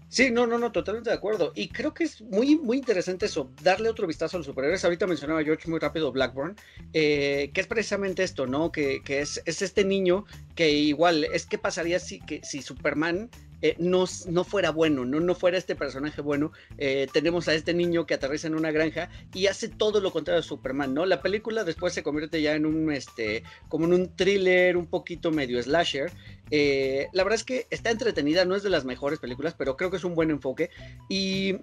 Sí, 0.10 0.32
no, 0.32 0.48
no, 0.48 0.58
no, 0.58 0.72
totalmente 0.72 1.12
de 1.12 1.16
acuerdo. 1.16 1.52
Y 1.54 1.70
creo 1.70 1.94
que 1.94 2.06
es 2.06 2.22
muy, 2.22 2.56
muy 2.56 2.78
interesante 2.78 3.28
eso, 3.28 3.52
darle 3.62 3.88
otro 3.88 4.08
vistazo 4.08 4.38
a 4.38 4.40
los 4.40 4.48
superhéroes. 4.48 4.84
Ahorita 4.84 5.06
mencionaba 5.06 5.44
George 5.44 5.70
muy 5.70 5.80
rápido 5.80 6.12
Blackburn, 6.12 6.56
eh, 6.94 7.52
que 7.54 7.62
es 7.62 7.68
precisamente 7.68 8.24
esto, 8.24 8.48
¿no? 8.48 8.72
Que, 8.72 9.04
que 9.04 9.20
es, 9.22 9.40
es, 9.46 9.62
este 9.62 9.86
niño 9.86 10.26
que 10.56 10.72
igual, 10.72 11.26
es 11.26 11.46
que 11.46 11.60
pasaría 11.60 12.00
si, 12.00 12.20
que, 12.20 12.42
si 12.44 12.64
Superman 12.64 13.30
eh, 13.62 13.76
no, 13.80 14.06
no, 14.28 14.44
fuera 14.44 14.70
bueno, 14.70 15.06
no, 15.06 15.20
no 15.20 15.36
fuera 15.36 15.58
este 15.58 15.76
personaje 15.76 16.22
bueno. 16.22 16.52
Eh, 16.78 17.08
tenemos 17.12 17.48
a 17.48 17.54
este 17.54 17.74
niño 17.74 18.06
que 18.06 18.14
aterriza 18.14 18.48
en 18.48 18.56
una 18.56 18.72
granja 18.72 19.10
y 19.34 19.48
hace 19.48 19.68
todo 19.68 20.00
lo 20.00 20.12
contrario 20.12 20.40
a 20.40 20.44
Superman, 20.44 20.94
¿no? 20.94 21.06
La 21.06 21.22
película 21.22 21.64
después 21.64 21.94
se 21.94 22.04
convierte 22.04 22.42
ya 22.42 22.54
en 22.54 22.66
un, 22.66 22.92
este, 22.92 23.44
como 23.68 23.86
en 23.86 23.94
un 23.94 24.16
thriller 24.16 24.78
un 24.78 24.88
poquito 24.88 25.32
medio 25.32 25.62
slasher. 25.62 26.12
Eh, 26.52 27.08
la 27.14 27.24
verdad 27.24 27.36
es 27.36 27.44
que 27.44 27.68
está 27.70 27.90
entretenida, 27.90 28.46
no 28.46 28.56
es 28.56 28.64
de 28.64 28.70
las 28.70 28.86
mejores 28.86 29.20
películas, 29.20 29.56
pero 29.58 29.76
creo 29.76 29.90
que 29.90 29.98
es 29.98 30.04
un 30.04 30.16
buen 30.16 30.30
enfoque. 30.30 30.70
Y, 31.10 31.56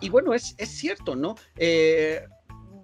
y 0.00 0.08
bueno, 0.08 0.34
es, 0.34 0.54
es 0.58 0.70
cierto, 0.70 1.16
¿no? 1.16 1.36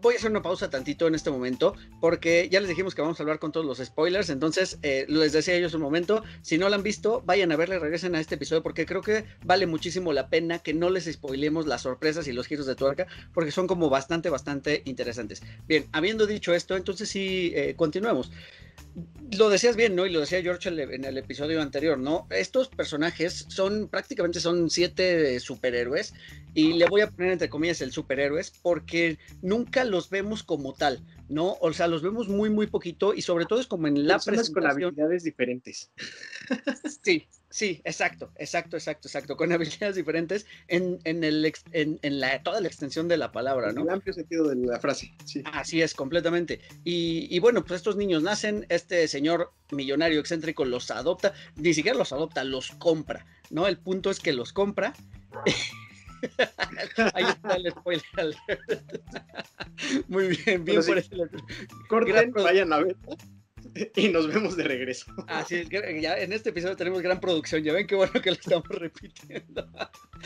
Voy 0.03 0.15
a 0.15 0.17
hacer 0.19 0.31
una 0.31 0.43
pausa 0.43 0.69
tantito 0.69 1.07
en 1.07 1.15
este 1.15 1.31
momento, 1.31 1.75
porque 2.01 2.49
ya 2.51 2.61
les 2.61 2.69
dijimos 2.69 2.95
que 2.95 3.03
vamos 3.03 3.19
a 3.19 3.23
hablar 3.23 3.39
con 3.39 3.53
todos 3.53 3.65
los 3.65 3.79
spoilers, 3.79 4.29
entonces 4.29 4.79
eh, 4.83 5.07
les 5.09 5.33
decía 5.33 5.55
ellos 5.55 5.75
un 5.75 5.81
momento, 5.81 6.23
si 6.43 6.59
no 6.59 6.69
lo 6.69 6.75
han 6.75 6.83
visto, 6.83 7.23
vayan 7.25 7.53
a 7.53 7.57
verle, 7.57 7.79
regresen 7.79 8.15
a 8.17 8.21
este 8.21 8.35
episodio, 8.35 8.63
porque 8.63 8.85
creo 8.85 9.01
que 9.01 9.25
vale 9.45 9.67
muchísimo 9.67 10.13
la 10.13 10.29
pena 10.29 10.59
que 10.59 10.75
no 10.75 10.91
les 10.91 11.05
spoilemos 11.11 11.67
las 11.67 11.83
sorpresas 11.83 12.27
y 12.27 12.33
los 12.33 12.49
giros 12.49 12.67
de 12.67 12.75
tuerca, 12.75 13.07
porque 13.33 13.53
son 13.53 13.67
como 13.67 13.89
bastante, 13.89 14.29
bastante 14.29 14.83
interesantes. 14.85 15.43
Bien, 15.69 15.87
habiendo 15.93 16.27
dicho 16.27 16.53
esto, 16.53 16.77
entonces 16.77 17.09
sí, 17.09 17.53
eh, 17.55 17.75
continuemos 17.77 18.33
lo 19.37 19.49
decías 19.49 19.77
bien, 19.77 19.95
¿no? 19.97 20.07
Y 20.07 20.11
lo 20.11 20.21
decía 20.21 20.43
George 20.43 20.69
en 20.69 21.05
el 21.05 21.19
episodio 21.19 21.63
anterior, 21.63 21.99
¿no? 21.99 22.27
Estos 22.31 22.69
personajes 22.69 23.47
son 23.49 23.89
prácticamente 23.89 24.41
son 24.41 24.69
siete 24.69 25.41
superhéroes 25.41 26.13
y 26.55 26.75
le 26.75 26.87
voy 26.87 27.01
a 27.01 27.11
poner 27.11 27.33
entre 27.33 27.49
comillas 27.49 27.81
el 27.81 27.93
superhéroes 27.93 28.53
porque 28.63 29.19
nunca 29.41 29.85
los 29.85 30.11
vemos 30.11 30.43
como 30.43 30.75
tal, 30.75 31.03
¿no? 31.33 31.57
O 31.61 31.73
sea, 31.73 31.89
los 31.89 32.03
vemos 32.03 32.29
muy, 32.29 32.51
muy 32.51 32.67
poquito 32.67 33.15
y 33.15 33.23
sobre 33.23 33.47
todo 33.47 33.61
es 33.61 33.67
como 33.67 33.87
en 33.87 34.07
la 34.07 34.15
Personas 34.15 34.51
presentación. 34.51 34.91
con 34.91 35.01
habilidades 35.01 35.25
diferentes. 35.25 35.91
sí, 37.03 37.27
sí, 37.49 37.81
exacto, 37.85 38.31
exacto, 38.37 38.77
exacto, 38.77 39.09
exacto, 39.09 39.37
con 39.37 39.51
habilidades 39.53 39.97
diferentes 39.97 40.47
en, 40.69 40.99
en, 41.05 41.25
el, 41.25 41.53
en, 41.73 41.99
en 42.03 42.21
la, 42.21 42.43
toda 42.43 42.61
la 42.61 42.69
extensión 42.69 43.09
de 43.09 43.17
la 43.17 43.33
palabra, 43.33 43.73
¿no? 43.73 43.81
En 43.81 43.87
el 43.89 43.95
amplio 43.95 44.13
sentido 44.13 44.49
de 44.49 44.57
la 44.57 44.79
frase, 44.79 45.15
sí. 45.25 45.43
Así 45.53 45.81
es, 45.81 45.95
completamente. 45.95 46.61
Y, 46.85 47.35
y 47.35 47.39
bueno, 47.39 47.65
pues 47.65 47.79
estos 47.79 47.97
niños 47.97 48.23
nacen, 48.23 48.67
este 48.69 49.09
señor 49.09 49.53
millonario 49.71 50.21
excéntrico 50.21 50.65
los 50.65 50.91
adopta, 50.91 51.33
ni 51.57 51.73
siquiera 51.73 51.97
los 51.97 52.13
adopta, 52.13 52.45
los 52.45 52.73
compra, 52.73 53.27
¿no? 53.51 53.67
El 53.67 53.79
punto 53.79 54.11
es 54.11 54.21
que 54.21 54.33
los 54.33 54.53
compra. 54.53 54.93
Ahí 57.15 57.25
está 57.25 57.57
el 57.57 57.71
spoiler. 57.71 58.37
Muy 60.09 60.29
bien, 60.29 60.65
bien 60.65 60.83
sí, 60.83 60.89
por 60.89 60.99
eso. 60.99 61.11
Corten, 61.89 62.33
vayan 62.33 62.73
a 62.73 62.79
ver. 62.79 62.97
Y 63.97 64.09
nos 64.09 64.27
vemos 64.29 64.57
de 64.57 64.65
regreso. 64.65 65.07
Así 65.29 65.57
es, 65.57 65.69
ya 65.71 66.17
en 66.17 66.33
este 66.33 66.51
episodio 66.51 66.77
tenemos 66.77 67.01
gran 67.01 67.21
producción. 67.21 67.63
Ya 67.63 67.73
ven 67.73 67.87
qué 67.87 67.95
bueno 67.95 68.13
que 68.13 68.31
lo 68.31 68.37
estamos 68.37 68.69
repitiendo. 68.69 69.67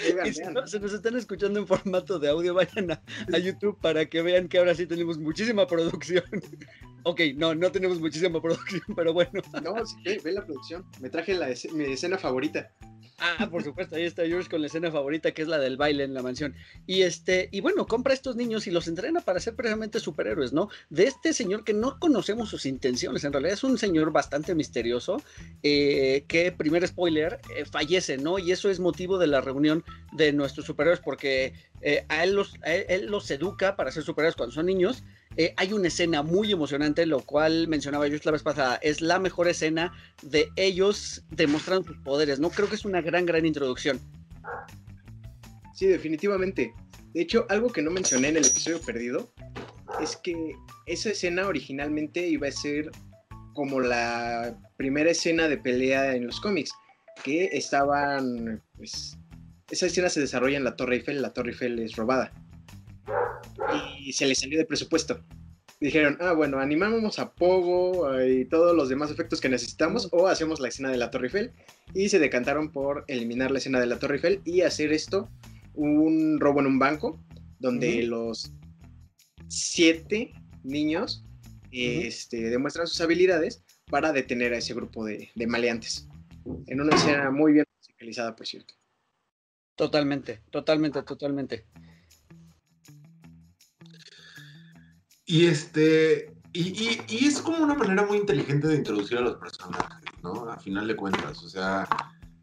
Oigan, 0.05 0.27
y 0.27 0.33
si 0.33 0.43
no, 0.43 0.67
se 0.67 0.81
nos 0.81 0.93
están 0.93 1.17
escuchando 1.17 1.61
en 1.61 1.67
formato 1.67 2.19
de 2.19 2.29
audio, 2.29 2.55
vayan 2.55 2.91
a, 2.91 3.03
a, 3.33 3.39
YouTube 3.39 3.79
para 3.81 4.07
que 4.07 4.23
vean 4.23 4.49
que 4.49 4.59
ahora 4.59 4.75
sí 4.75 4.87
tenemos 4.87 5.19
muchísima 5.19 5.67
producción. 5.67 6.25
Ok, 7.09 7.21
no, 7.37 7.55
no 7.55 7.71
tenemos 7.71 8.01
muchísima 8.01 8.43
producción, 8.43 8.83
pero 8.97 9.13
bueno. 9.13 9.41
No, 9.63 9.87
sí, 9.87 9.95
ve, 10.05 10.21
ve 10.25 10.33
la 10.33 10.45
producción. 10.45 10.85
Me 11.01 11.09
traje 11.09 11.35
la, 11.35 11.55
mi 11.73 11.85
escena 11.85 12.19
favorita. 12.19 12.73
Ah, 13.19 13.49
por 13.51 13.65
supuesto, 13.65 13.97
ahí 13.97 14.05
está 14.05 14.27
George 14.27 14.51
con 14.51 14.61
la 14.61 14.67
escena 14.67 14.91
favorita 14.91 15.33
que 15.33 15.41
es 15.41 15.49
la 15.49 15.59
del 15.59 15.79
baile 15.79 16.05
en 16.05 16.13
la 16.13 16.23
mansión. 16.23 16.55
Y 16.87 17.01
este, 17.01 17.49
y 17.51 17.63
bueno, 17.63 17.87
compra 17.87 18.13
a 18.13 18.15
estos 18.15 18.37
niños 18.37 18.67
y 18.67 18.71
los 18.71 18.89
entrena 18.89 19.23
para 19.23 19.41
ser 19.41 19.55
precisamente 19.57 20.01
superhéroes, 20.01 20.53
¿no? 20.53 20.69
De 20.91 21.05
este 21.05 21.33
señor 21.33 21.65
que 21.65 21.73
no 21.73 21.99
conocemos 21.99 22.51
sus 22.51 22.67
intenciones, 22.67 23.25
en 23.25 23.33
realidad 23.33 23.55
es 23.55 23.65
un 23.65 23.79
señor 23.79 24.13
bastante 24.13 24.55
misterioso, 24.55 25.23
eh, 25.63 26.25
que, 26.29 26.53
primer 26.53 26.87
spoiler, 26.87 27.41
eh, 27.57 27.65
fallece, 27.65 28.19
¿no? 28.19 28.39
Y 28.39 28.53
eso 28.53 28.69
es 28.69 28.81
motivo 28.81 29.17
de 29.17 29.29
la 29.29 29.41
reunión 29.41 29.83
de 30.13 30.35
nuestros 30.35 30.67
superhéroes 30.67 31.01
porque 31.01 31.55
eh, 31.81 32.05
a, 32.09 32.23
él 32.23 32.35
los, 32.35 32.55
a 32.65 32.75
él 32.75 33.07
los 33.07 33.31
educa 33.31 33.77
para 33.77 33.93
ser 33.93 34.03
superhéroes 34.03 34.37
cuando 34.37 34.55
son 34.55 34.67
niños 34.67 35.05
eh, 35.37 35.53
hay 35.57 35.73
una 35.73 35.89
escena 35.89 36.23
muy 36.23 36.51
emocionante, 36.51 37.05
lo 37.05 37.21
cual 37.21 37.69
mencionaba 37.69 38.09
yo 38.09 38.17
la 38.25 38.33
vez 38.33 38.43
pasada, 38.43 38.77
es 38.77 39.03
la 39.03 39.19
mejor 39.19 39.49
escena 39.49 39.93
de 40.23 40.49
ellos 40.57 41.25
demostrando 41.31 41.87
sus 41.89 41.99
poderes, 41.99 42.41
¿no? 42.41 42.49
Creo 42.51 42.69
que 42.69 42.77
es 42.77 42.87
una 42.87 43.03
gran, 43.03 43.27
gran 43.27 43.45
introducción. 43.45 44.01
Sí, 45.75 45.87
definitivamente. 45.87 46.73
De 47.13 47.21
hecho, 47.21 47.45
algo 47.51 47.71
que 47.71 47.83
no 47.83 47.91
mencioné 47.91 48.29
en 48.29 48.39
el 48.39 48.47
episodio 48.47 48.81
perdido 48.81 49.31
es 50.01 50.17
que 50.17 50.55
esa 50.87 51.11
escena 51.11 51.47
originalmente 51.47 52.27
iba 52.27 52.49
a 52.49 52.53
ser 52.53 52.91
como 53.53 53.81
la 53.81 54.59
primera 54.79 55.11
escena 55.11 55.49
de 55.49 55.59
pelea 55.59 56.15
en 56.15 56.27
los 56.27 56.41
cómics, 56.41 56.71
que 57.25 57.51
estaban, 57.53 58.63
pues, 58.77 59.19
esa 59.71 59.87
escena 59.87 60.09
se 60.09 60.21
desarrolla 60.21 60.57
en 60.57 60.65
la 60.65 60.77
Torre 60.77 60.97
Eiffel, 60.97 61.21
la 61.21 61.33
Torre 61.33 61.51
Eiffel 61.51 61.79
es 61.79 61.97
robada 61.97 62.33
y 64.01 64.13
se 64.13 64.27
le 64.27 64.35
salió 64.35 64.59
de 64.59 64.65
presupuesto. 64.65 65.25
Dijeron, 65.81 66.17
ah, 66.21 66.33
bueno, 66.33 66.59
animamos 66.59 67.19
a 67.19 67.35
Pogo 67.35 68.09
y 68.23 68.47
todos 68.47 68.75
los 68.75 68.89
demás 68.89 69.11
efectos 69.11 69.41
que 69.41 69.51
necesitamos 69.51 70.09
o 70.13 70.27
hacemos 70.27 70.59
la 70.59 70.69
escena 70.69 70.91
de 70.91 70.97
la 70.97 71.11
Torre 71.11 71.27
Eiffel 71.27 71.53
y 71.93 72.09
se 72.09 72.19
decantaron 72.19 72.73
por 72.73 73.05
eliminar 73.09 73.51
la 73.51 73.59
escena 73.59 73.79
de 73.79 73.87
la 73.87 73.99
Torre 73.99 74.17
Eiffel 74.17 74.41
y 74.45 74.63
hacer 74.63 74.93
esto 74.93 75.29
un 75.75 76.41
robo 76.41 76.61
en 76.61 76.67
un 76.67 76.79
banco 76.79 77.21
donde 77.59 78.03
los 78.05 78.53
siete 79.49 80.33
niños 80.65 81.25
este, 81.71 82.49
demuestran 82.49 82.87
sus 82.87 83.01
habilidades 83.03 83.63
para 83.91 84.13
detener 84.13 84.55
a 84.55 84.59
ese 84.59 84.73
grupo 84.73 85.05
de, 85.05 85.31
de 85.35 85.47
maleantes. 85.47 86.09
En 86.67 86.81
una 86.81 86.97
escena 86.97 87.31
muy 87.31 87.53
bien 87.53 87.67
musicalizada, 87.79 88.35
por 88.35 88.47
cierto. 88.47 88.75
Totalmente, 89.75 90.41
totalmente, 90.51 91.03
totalmente. 91.03 91.67
Y 95.27 95.47
este. 95.47 96.33
Y, 96.53 97.01
y, 97.09 97.27
es 97.27 97.43
como 97.43 97.59
una 97.59 97.75
manera 97.75 98.07
muy 98.07 98.17
inteligente 98.17 98.69
de 98.69 98.77
introducir 98.77 99.19
a 99.19 99.23
los 99.23 99.35
personajes, 99.35 100.11
¿no? 100.23 100.49
A 100.49 100.59
final 100.59 100.89
de 100.89 100.97
cuentas. 100.97 101.43
O 101.43 101.49
sea, 101.49 101.87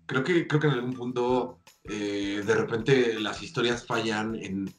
creo 0.06 0.24
que, 0.24 0.48
creo 0.48 0.62
que 0.62 0.68
en 0.68 0.74
algún 0.74 0.94
punto 0.94 1.60
eh, 1.86 2.44
de 2.46 2.56
repente 2.56 3.20
las 3.20 3.42
historias 3.42 3.86
fallan 3.86 4.36
en. 4.36 4.72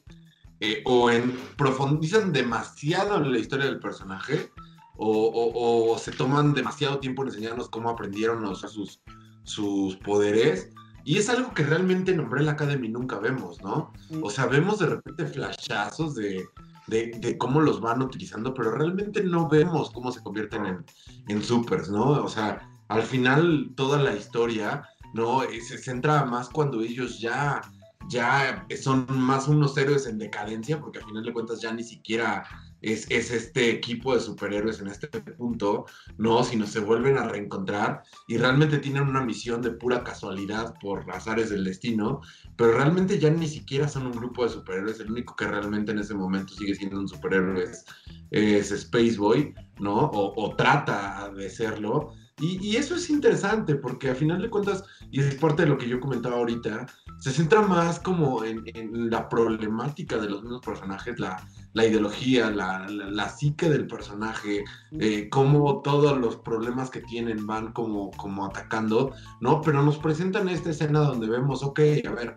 Eh, 0.60 0.82
o 0.84 1.10
en 1.10 1.32
profundizan 1.56 2.32
demasiado 2.32 3.16
en 3.16 3.32
la 3.32 3.38
historia 3.38 3.66
del 3.66 3.80
personaje. 3.80 4.50
O, 4.96 5.90
o, 5.90 5.98
se 5.98 6.12
toman 6.12 6.54
demasiado 6.54 7.00
tiempo 7.00 7.22
en 7.22 7.28
enseñarnos 7.28 7.68
cómo 7.68 7.90
aprendieron 7.90 8.44
a 8.44 8.50
usar 8.50 8.70
sus, 8.70 9.00
sus 9.42 9.96
poderes. 9.96 10.70
Y 11.04 11.18
es 11.18 11.28
algo 11.28 11.52
que 11.52 11.64
realmente 11.64 12.12
en 12.12 12.20
Umbrella 12.20 12.52
Academy 12.52 12.88
nunca 12.88 13.18
vemos, 13.18 13.60
¿no? 13.60 13.92
O 14.22 14.30
sea, 14.30 14.46
vemos 14.46 14.78
de 14.78 14.86
repente 14.86 15.26
flashazos 15.26 16.14
de, 16.14 16.46
de, 16.86 17.36
cómo 17.38 17.60
los 17.60 17.80
van 17.80 18.02
utilizando, 18.02 18.54
pero 18.54 18.72
realmente 18.72 19.22
no 19.22 19.48
vemos 19.48 19.90
cómo 19.90 20.12
se 20.12 20.22
convierten 20.22 20.66
en, 20.66 20.84
en 21.28 21.42
supers, 21.42 21.88
¿no? 21.88 22.10
O 22.10 22.28
sea, 22.28 22.68
al 22.88 23.02
final 23.02 23.72
toda 23.76 23.98
la 23.98 24.14
historia, 24.14 24.82
¿no? 25.14 25.42
Eh, 25.42 25.60
se 25.60 25.78
centra 25.78 26.24
más 26.24 26.48
cuando 26.48 26.80
ellos 26.80 27.20
ya, 27.20 27.62
ya 28.08 28.66
son 28.80 29.06
más 29.08 29.48
unos 29.48 29.76
héroes 29.76 30.06
en 30.06 30.18
decadencia, 30.18 30.80
porque 30.80 30.98
al 30.98 31.04
final 31.06 31.24
de 31.24 31.32
cuentas 31.32 31.60
ya 31.60 31.72
ni 31.72 31.84
siquiera 31.84 32.44
es, 32.92 33.10
este 33.10 33.70
equipo 33.70 34.14
de 34.14 34.20
superhéroes 34.20 34.80
en 34.80 34.88
este 34.88 35.08
punto, 35.08 35.86
no, 36.18 36.44
sino 36.44 36.66
se 36.66 36.80
vuelven 36.80 37.16
a 37.16 37.28
reencontrar 37.28 38.02
y 38.28 38.36
realmente 38.36 38.78
tienen 38.78 39.04
una 39.04 39.24
misión 39.24 39.62
de 39.62 39.70
pura 39.70 40.04
casualidad 40.04 40.74
por 40.80 41.10
azares 41.10 41.50
del 41.50 41.64
destino, 41.64 42.20
pero 42.56 42.72
realmente 42.72 43.18
ya 43.18 43.30
ni 43.30 43.48
siquiera 43.48 43.88
son 43.88 44.06
un 44.06 44.12
grupo 44.12 44.44
de 44.44 44.50
superhéroes, 44.50 45.00
el 45.00 45.10
único 45.10 45.34
que 45.34 45.46
realmente 45.46 45.92
en 45.92 45.98
ese 45.98 46.14
momento 46.14 46.54
sigue 46.54 46.74
siendo 46.74 47.00
un 47.00 47.08
superhéroe 47.08 47.64
es, 47.64 47.84
es 48.30 48.70
Space 48.70 49.16
Boy, 49.16 49.54
¿no? 49.80 50.10
O, 50.12 50.54
trata 50.56 51.30
de 51.34 51.48
serlo. 51.48 52.12
Y, 52.40 52.76
eso 52.76 52.96
es 52.96 53.10
interesante 53.10 53.76
porque 53.76 54.10
a 54.10 54.14
final 54.14 54.42
de 54.42 54.50
cuentas, 54.50 54.82
y 55.10 55.20
es 55.20 55.36
parte 55.36 55.62
de 55.62 55.68
lo 55.68 55.78
que 55.78 55.88
yo 55.88 56.00
comentaba 56.00 56.36
ahorita, 56.36 56.86
se 57.20 57.30
centra 57.30 57.62
más 57.62 58.00
como 58.00 58.44
en, 58.44 58.64
en 58.74 59.08
la 59.08 59.28
problemática 59.28 60.18
de 60.18 60.28
los 60.28 60.42
mismos 60.42 60.60
personajes, 60.60 61.18
la, 61.20 61.36
la 61.74 61.86
ideología, 61.86 62.50
la, 62.50 62.86
la, 62.88 63.28
psique 63.28 63.68
del 63.68 63.86
personaje, 63.86 64.64
eh, 64.98 65.28
cómo 65.28 65.82
todos 65.82 66.16
los 66.18 66.36
problemas 66.36 66.88
que 66.88 67.00
tienen 67.00 67.46
van 67.46 67.72
como, 67.72 68.12
como 68.12 68.46
atacando, 68.46 69.12
¿no? 69.40 69.60
Pero 69.60 69.82
nos 69.82 69.98
presentan 69.98 70.48
esta 70.48 70.70
escena 70.70 71.00
donde 71.00 71.28
vemos, 71.28 71.62
ok, 71.62 71.80
a 72.06 72.12
ver, 72.12 72.36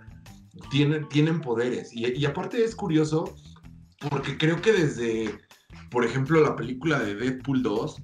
tienen, 0.71 1.07
tienen 1.07 1.39
poderes. 1.39 1.93
Y, 1.93 2.11
y 2.13 2.25
aparte 2.25 2.63
es 2.63 2.75
curioso 2.75 3.35
porque 4.09 4.37
creo 4.37 4.61
que 4.61 4.73
desde, 4.73 5.39
por 5.91 6.03
ejemplo, 6.03 6.41
la 6.41 6.55
película 6.55 6.99
de 6.99 7.15
Deadpool 7.15 7.63
2, 7.63 7.97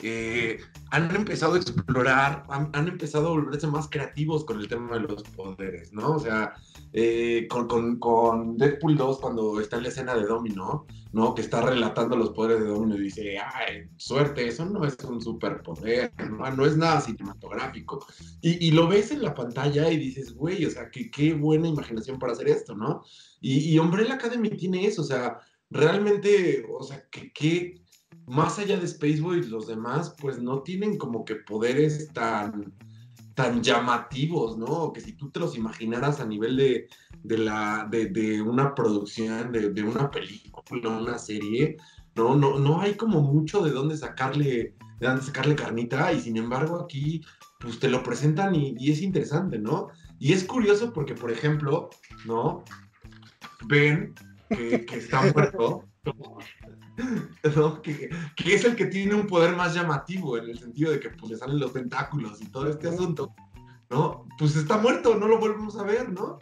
eh, 0.00 0.58
han 0.90 1.14
empezado 1.14 1.54
a 1.54 1.58
explorar, 1.58 2.44
han, 2.48 2.88
empezado 2.88 3.28
a 3.28 3.30
volverse 3.30 3.66
más 3.66 3.88
creativos 3.88 4.44
con 4.44 4.60
el 4.60 4.68
tema 4.68 4.94
de 4.94 5.00
los 5.00 5.22
poderes, 5.22 5.92
¿no? 5.92 6.12
O 6.12 6.18
sea, 6.18 6.54
eh, 6.98 7.46
con, 7.46 8.56
Deadpool 8.56 8.96
2, 8.96 9.20
cuando 9.20 9.60
está 9.60 9.76
en 9.76 9.82
la 9.82 9.90
escena 9.90 10.14
de 10.14 10.24
Domino, 10.24 10.86
¿no? 11.12 11.34
Que 11.34 11.42
está 11.42 11.60
relatando 11.60 12.16
los 12.16 12.30
poderes 12.30 12.62
de 12.62 12.68
Domino 12.68 12.96
y 12.96 13.02
dice, 13.02 13.38
ay, 13.38 13.82
suerte, 13.98 14.48
eso 14.48 14.64
no 14.64 14.82
es 14.82 14.96
un 15.04 15.20
superpoder, 15.20 16.10
no, 16.30 16.50
no 16.50 16.64
es 16.64 16.74
nada 16.78 17.02
cinematográfico. 17.02 18.06
Y, 18.40 18.70
lo 18.70 18.88
ves 18.88 19.10
en 19.10 19.22
la 19.22 19.34
pantalla 19.34 19.90
y 19.90 19.98
dices, 19.98 20.32
güey, 20.32 20.64
o 20.64 20.70
sea, 20.70 20.90
que, 20.90 21.10
qué 21.10 21.34
buena 21.34 21.68
imaginación 21.68 22.18
para 22.18 22.32
hacer 22.32 22.48
esto, 22.48 22.74
¿no? 22.74 23.02
Y, 23.42 23.74
y 23.74 23.78
Umbrella 23.78 24.14
Academy 24.14 24.48
tiene 24.48 24.86
eso, 24.86 25.02
o 25.02 25.04
sea, 25.04 25.38
realmente, 25.68 26.66
o 26.66 26.82
sea, 26.82 27.06
que 27.10 27.82
más 28.26 28.58
allá 28.58 28.78
de 28.78 28.86
Space 28.86 29.18
los 29.18 29.66
demás, 29.66 30.14
pues 30.18 30.40
no 30.40 30.62
tienen 30.62 30.96
como 30.96 31.26
que 31.26 31.36
poderes 31.36 32.10
tan, 32.14 32.72
tan 33.36 33.62
llamativos, 33.62 34.56
¿no? 34.56 34.92
Que 34.94 35.02
si 35.02 35.12
tú 35.12 35.30
te 35.30 35.38
los 35.38 35.56
imaginaras 35.56 36.20
a 36.20 36.26
nivel 36.26 36.56
de, 36.56 36.88
de 37.22 37.38
la, 37.38 37.86
de, 37.88 38.06
de, 38.06 38.40
una 38.40 38.74
producción, 38.74 39.52
de, 39.52 39.68
de, 39.70 39.82
una 39.82 40.10
película, 40.10 40.98
una 40.98 41.18
serie, 41.18 41.76
no, 42.14 42.34
no, 42.34 42.58
no 42.58 42.80
hay 42.80 42.94
como 42.94 43.20
mucho 43.20 43.62
de 43.62 43.72
dónde 43.72 43.94
sacarle, 43.98 44.74
de 44.98 45.06
dónde 45.06 45.22
sacarle 45.22 45.54
carnita, 45.54 46.14
y 46.14 46.20
sin 46.20 46.38
embargo 46.38 46.80
aquí, 46.80 47.20
pues 47.60 47.78
te 47.78 47.90
lo 47.90 48.02
presentan 48.02 48.54
y, 48.54 48.90
es 48.90 49.02
interesante, 49.02 49.58
¿no? 49.58 49.88
Y 50.18 50.32
es 50.32 50.42
curioso 50.42 50.94
porque, 50.94 51.14
por 51.14 51.30
ejemplo, 51.30 51.90
¿no? 52.24 52.64
Que, 53.68 54.14
que 54.48 54.96
está 54.96 55.30
muerto. 55.30 55.84
Que, 57.82 58.54
es 58.54 58.64
el 58.64 58.76
que 58.76 58.86
tiene 58.86 59.14
un 59.14 59.26
poder 59.26 59.54
más 59.54 59.74
llamativo 59.74 60.38
en 60.38 60.50
el 60.50 60.58
sentido 60.58 60.92
de 60.92 61.00
que 61.00 61.10
pues, 61.10 61.32
le 61.32 61.38
salen 61.38 61.58
los 61.58 61.72
tentáculos 61.72 62.40
y 62.40 62.46
todo 62.46 62.68
este 62.68 62.88
asunto, 62.88 63.34
¿no? 63.90 64.26
Pues 64.38 64.56
está 64.56 64.78
muerto, 64.78 65.14
no 65.14 65.28
lo 65.28 65.38
volvemos 65.38 65.76
a 65.76 65.82
ver, 65.82 66.08
¿no? 66.10 66.38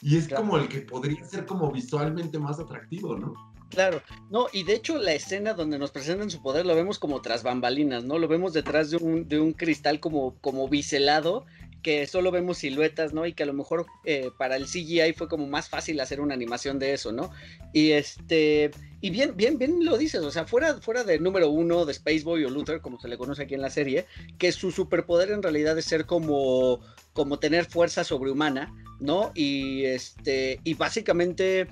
Y 0.00 0.16
es 0.16 0.28
como 0.28 0.58
el 0.58 0.68
que 0.68 0.80
podría 0.80 1.24
ser 1.24 1.46
como 1.46 1.70
visualmente 1.70 2.38
más 2.38 2.58
atractivo, 2.58 3.16
¿no? 3.16 3.32
Claro, 3.70 4.02
no, 4.30 4.48
y 4.52 4.64
de 4.64 4.74
hecho 4.74 4.98
la 4.98 5.14
escena 5.14 5.54
donde 5.54 5.78
nos 5.78 5.92
presentan 5.92 6.28
su 6.28 6.42
poder 6.42 6.66
lo 6.66 6.74
vemos 6.74 6.98
como 6.98 7.22
tras 7.22 7.42
bambalinas, 7.42 8.04
¿no? 8.04 8.18
Lo 8.18 8.28
vemos 8.28 8.52
detrás 8.52 8.90
de 8.90 8.98
un, 8.98 9.28
de 9.28 9.40
un 9.40 9.52
cristal 9.52 9.98
como, 9.98 10.34
como 10.40 10.68
biselado 10.68 11.46
que 11.82 12.06
solo 12.06 12.30
vemos 12.30 12.58
siluetas, 12.58 13.12
¿no? 13.12 13.26
Y 13.26 13.34
que 13.34 13.42
a 13.42 13.46
lo 13.46 13.52
mejor 13.52 13.86
eh, 14.04 14.30
para 14.38 14.56
el 14.56 14.66
CGI 14.66 15.14
fue 15.14 15.28
como 15.28 15.46
más 15.46 15.68
fácil 15.68 16.00
hacer 16.00 16.20
una 16.20 16.34
animación 16.34 16.78
de 16.78 16.92
eso, 16.94 17.12
¿no? 17.12 17.30
Y 17.72 17.90
este, 17.92 18.70
y 19.02 19.10
bien, 19.10 19.36
bien, 19.36 19.58
bien 19.58 19.84
lo 19.84 19.98
dices, 19.98 20.22
o 20.22 20.30
sea, 20.30 20.46
fuera, 20.46 20.80
fuera 20.80 21.02
de 21.02 21.18
número 21.18 21.50
uno 21.50 21.84
de 21.84 21.92
Spaceboy 21.92 22.44
o 22.44 22.50
Luther, 22.50 22.80
como 22.80 23.00
se 23.00 23.08
le 23.08 23.18
conoce 23.18 23.42
aquí 23.42 23.54
en 23.54 23.60
la 23.60 23.68
serie, 23.68 24.06
que 24.38 24.52
su 24.52 24.70
superpoder 24.70 25.32
en 25.32 25.42
realidad 25.42 25.76
es 25.76 25.86
ser 25.86 26.06
como, 26.06 26.78
como 27.12 27.40
tener 27.40 27.64
fuerza 27.64 28.04
sobrehumana, 28.04 28.72
¿no? 29.00 29.32
Y 29.34 29.86
este, 29.86 30.60
y 30.62 30.74
básicamente 30.74 31.66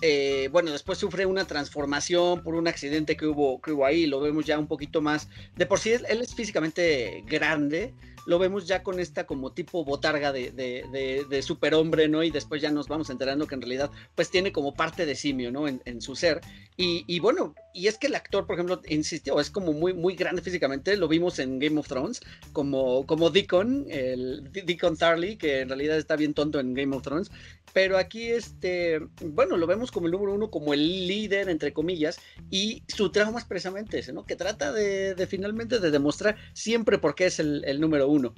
eh, 0.00 0.48
bueno, 0.50 0.72
después 0.72 0.98
sufre 0.98 1.26
una 1.26 1.46
transformación 1.46 2.42
por 2.42 2.54
un 2.54 2.66
accidente 2.66 3.16
que 3.16 3.26
hubo, 3.26 3.60
que 3.60 3.72
hubo 3.72 3.84
ahí, 3.84 4.06
lo 4.06 4.20
vemos 4.20 4.46
ya 4.46 4.58
un 4.58 4.66
poquito 4.66 5.00
más, 5.00 5.28
de 5.56 5.66
por 5.66 5.78
sí 5.78 5.92
él, 5.92 6.06
es 6.08 6.34
físicamente 6.34 7.22
grande, 7.26 7.94
lo 8.26 8.38
vemos 8.38 8.66
ya 8.66 8.82
con 8.82 9.00
esta 9.00 9.26
como 9.26 9.52
tipo 9.52 9.84
botarga 9.84 10.32
de, 10.32 10.52
de, 10.52 11.26
de, 11.28 11.42
superhombre, 11.42 12.08
¿no? 12.08 12.22
Y 12.22 12.30
después 12.30 12.62
ya 12.62 12.70
nos 12.70 12.88
vamos 12.88 13.10
enterando 13.10 13.46
que 13.46 13.54
en 13.54 13.62
realidad 13.62 13.90
pues 14.14 14.30
tiene 14.30 14.52
como 14.52 14.74
parte 14.74 15.06
de 15.06 15.16
simio, 15.16 15.50
¿no? 15.50 15.66
En, 15.66 16.00
su 16.00 16.14
ser. 16.14 16.40
Y, 16.76 17.04
y, 17.06 17.18
bueno, 17.18 17.54
y 17.74 17.88
es 17.88 17.98
que 17.98 18.06
el 18.06 18.14
actor, 18.14 18.46
por 18.46 18.54
ejemplo, 18.54 18.80
insistió, 18.88 19.40
es 19.40 19.50
como 19.50 19.72
muy, 19.72 19.92
muy 19.92 20.14
grande 20.14 20.40
físicamente, 20.40 20.96
lo 20.96 21.08
vimos 21.08 21.38
en 21.38 21.58
Game 21.58 21.78
of 21.78 21.88
Thrones, 21.88 22.20
como, 22.52 23.06
como 23.06 23.30
Deacon, 23.30 23.86
el 23.88 24.50
Deacon 24.52 24.96
Tarly, 24.96 25.36
que 25.36 25.60
en 25.60 25.68
realidad 25.68 25.98
está 25.98 26.16
bien 26.16 26.32
tonto 26.32 26.60
en 26.60 26.74
Game 26.74 26.94
of 26.96 27.02
Thrones, 27.02 27.30
pero 27.72 27.96
aquí, 27.96 28.30
este, 28.30 29.00
bueno, 29.24 29.56
lo 29.56 29.66
vemos 29.66 29.90
como 29.90 30.06
el 30.06 30.12
número 30.12 30.34
uno, 30.34 30.50
como 30.50 30.74
el 30.74 31.06
líder, 31.06 31.48
entre 31.48 31.72
comillas, 31.72 32.18
y 32.50 32.82
su 32.88 33.10
trauma 33.10 33.38
es 33.38 33.46
precisamente 33.46 33.98
ese, 33.98 34.12
¿no? 34.12 34.24
Que 34.24 34.36
trata 34.36 34.72
de, 34.72 35.26
finalmente 35.26 35.78
de 35.78 35.90
demostrar 35.90 36.36
siempre 36.52 36.98
por 36.98 37.14
qué 37.14 37.26
es 37.26 37.38
el, 37.38 37.80
número 37.80 38.08
uno. 38.08 38.34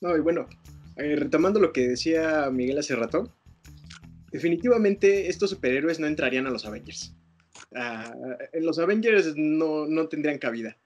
No, 0.00 0.16
y 0.16 0.20
bueno, 0.20 0.46
eh, 0.96 1.16
retomando 1.16 1.60
lo 1.60 1.72
que 1.72 1.88
decía 1.88 2.50
Miguel 2.50 2.78
hace 2.78 2.96
rato, 2.96 3.32
definitivamente 4.32 5.28
estos 5.28 5.50
superhéroes 5.50 6.00
no 6.00 6.06
entrarían 6.06 6.46
a 6.46 6.50
los 6.50 6.66
Avengers. 6.66 7.14
Uh, 7.70 8.34
en 8.52 8.66
los 8.66 8.78
Avengers 8.78 9.34
no, 9.36 9.86
no, 9.86 10.08
tendrían 10.08 10.38
cabida. 10.38 10.76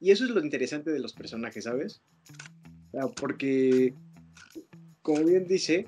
Y 0.00 0.10
eso 0.10 0.24
es 0.24 0.30
lo 0.30 0.42
interesante 0.42 0.90
de 0.90 0.98
los 0.98 1.12
personajes, 1.12 1.64
¿sabes? 1.64 2.02
Porque, 3.16 3.94
como 5.02 5.24
bien 5.24 5.46
dice, 5.46 5.86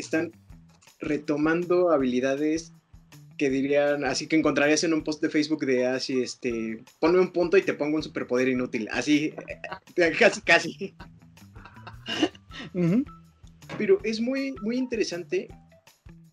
están 0.00 0.32
retomando 1.00 1.90
habilidades 1.90 2.72
que 3.38 3.48
dirían, 3.48 4.04
así 4.04 4.26
que 4.26 4.36
encontrarías 4.36 4.84
en 4.84 4.92
un 4.92 5.02
post 5.02 5.22
de 5.22 5.30
Facebook 5.30 5.64
de 5.64 5.86
así, 5.86 6.20
este, 6.20 6.84
ponme 6.98 7.18
un 7.20 7.32
punto 7.32 7.56
y 7.56 7.62
te 7.62 7.72
pongo 7.72 7.96
un 7.96 8.02
superpoder 8.02 8.48
inútil, 8.48 8.86
así, 8.92 9.32
casi, 10.18 10.42
casi. 10.42 10.94
uh 12.74 12.80
-huh. 12.80 13.04
Pero 13.78 13.98
es 14.04 14.20
muy, 14.20 14.52
muy 14.62 14.76
interesante 14.76 15.48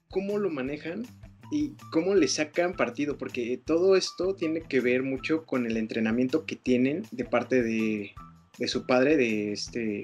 cómo 0.10 0.38
lo 0.38 0.50
manejan 0.50 1.06
y 1.50 1.76
cómo 1.94 2.14
le 2.14 2.28
sacan 2.28 2.74
partido, 2.74 3.18
porque 3.18 3.58
todo 3.66 3.96
esto 3.96 4.36
tiene 4.36 4.62
que 4.62 4.82
ver 4.82 5.02
mucho 5.02 5.46
con 5.46 5.66
el 5.66 5.78
entrenamiento 5.78 6.46
que 6.46 6.58
tienen 6.58 7.04
de 7.12 7.24
parte 7.24 7.64
de, 7.64 8.12
de 8.60 8.68
su 8.68 8.86
padre, 8.86 9.16
de 9.16 9.54
este 9.54 10.02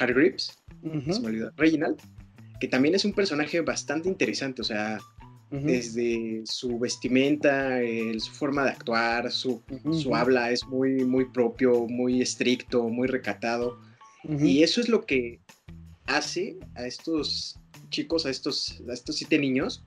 Harry 0.00 0.14
Grips, 0.14 0.58
uh 0.82 0.88
-huh. 0.88 1.12
se 1.12 1.20
me 1.20 1.26
olvidó, 1.28 1.52
Reginald, 1.56 2.00
que 2.62 2.68
también 2.68 2.94
es 2.94 3.04
un 3.04 3.12
personaje 3.12 3.60
bastante 3.60 4.08
interesante, 4.08 4.62
o 4.62 4.64
sea, 4.64 5.00
uh 5.50 5.56
-huh. 5.56 5.64
desde 5.64 6.42
su 6.44 6.78
vestimenta, 6.78 7.80
el, 7.82 8.20
su 8.20 8.30
forma 8.30 8.62
de 8.62 8.70
actuar, 8.70 9.32
su, 9.32 9.54
uh 9.54 9.62
-huh. 9.68 10.00
su, 10.00 10.14
habla 10.14 10.52
es 10.52 10.64
muy, 10.68 11.04
muy 11.04 11.24
propio, 11.24 11.88
muy 11.88 12.22
estricto, 12.22 12.88
muy 12.88 13.08
recatado, 13.08 13.80
y 14.38 14.62
eso 14.62 14.80
es 14.80 14.88
lo 14.88 15.04
que 15.04 15.40
hace 16.06 16.56
a 16.76 16.86
estos 16.86 17.58
chicos, 17.90 18.26
a 18.26 18.30
estos, 18.30 18.80
a 18.88 18.92
estos 18.92 19.16
siete 19.16 19.40
niños, 19.40 19.84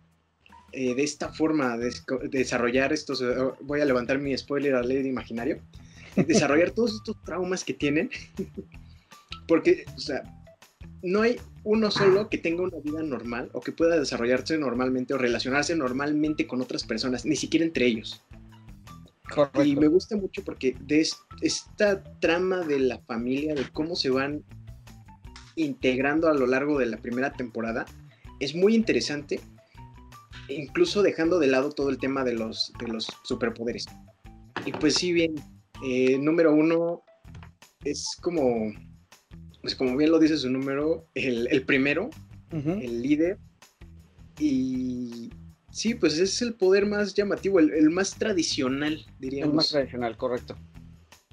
eh, 0.74 0.96
de 0.96 1.04
esta 1.04 1.30
forma 1.30 1.78
de, 1.78 1.92
de, 2.24 2.28
desarrollar 2.28 2.92
estos, 2.92 3.22
uh, 3.22 3.54
voy 3.62 3.80
a 3.80 3.86
levantar 3.86 4.20
mi 4.20 4.38
spoiler 4.38 4.76
al 4.76 4.90
ley 4.90 5.08
imaginario, 5.08 5.62
desarrollar 6.28 6.72
todos 6.72 6.96
estos 6.96 7.16
traumas 7.24 7.64
que 7.64 7.74
tienen, 7.74 8.10
porque, 9.48 9.86
o 9.96 10.00
sea, 10.02 10.24
no 11.02 11.22
hay 11.22 11.38
uno 11.66 11.90
solo 11.90 12.30
que 12.30 12.38
tenga 12.38 12.62
una 12.62 12.78
vida 12.78 13.02
normal 13.02 13.50
o 13.54 13.60
que 13.60 13.72
pueda 13.72 14.00
desarrollarse 14.00 14.58
normalmente 14.58 15.16
o 15.16 15.18
relacionarse 15.18 15.76
normalmente 15.76 16.46
con 16.46 16.62
otras 16.62 16.84
personas, 16.84 17.26
ni 17.26 17.36
siquiera 17.36 17.66
entre 17.66 17.88
ellos. 17.88 18.24
Correcto. 19.34 19.64
Y 19.64 19.76
me 19.76 19.88
gusta 19.88 20.16
mucho 20.16 20.44
porque 20.44 20.78
de 20.82 21.06
esta 21.42 22.04
trama 22.20 22.60
de 22.60 22.80
la 22.80 23.00
familia, 23.00 23.56
de 23.56 23.68
cómo 23.74 23.96
se 23.96 24.12
van 24.12 24.44
integrando 25.56 26.28
a 26.28 26.36
lo 26.36 26.46
largo 26.46 26.78
de 26.78 26.86
la 26.86 26.98
primera 26.98 27.34
temporada, 27.34 27.86
es 28.40 28.54
muy 28.54 28.76
interesante, 28.76 29.40
incluso 30.48 31.02
dejando 31.02 31.40
de 31.40 31.48
lado 31.48 31.72
todo 31.72 31.90
el 31.90 31.98
tema 31.98 32.24
de 32.24 32.34
los, 32.34 32.72
de 32.80 32.90
los 32.90 33.08
superpoderes. 33.24 33.88
Y 34.68 34.72
pues 34.72 34.94
sí, 34.94 35.14
bien, 35.14 35.34
eh, 35.84 36.20
número 36.20 36.54
uno 36.54 37.02
es 37.84 38.16
como 38.22 38.72
pues 39.66 39.74
como 39.74 39.98
bien 39.98 40.12
lo 40.12 40.20
dice 40.20 40.38
su 40.38 40.48
número, 40.48 41.08
el, 41.16 41.48
el 41.50 41.64
primero, 41.66 42.12
uh 42.52 42.56
-huh. 42.56 42.86
el 42.86 43.02
líder. 43.02 43.40
Y 44.40 45.32
sí, 45.72 45.96
pues 45.96 46.20
es 46.20 46.40
el 46.44 46.54
poder 46.54 46.86
más 46.86 47.16
llamativo, 47.16 47.60
el, 47.60 47.72
el, 47.72 47.90
más 47.90 48.14
tradicional, 48.14 49.04
diríamos. 49.20 49.54
El 49.54 49.56
más 49.56 49.70
tradicional, 49.70 50.18
correcto. 50.18 50.56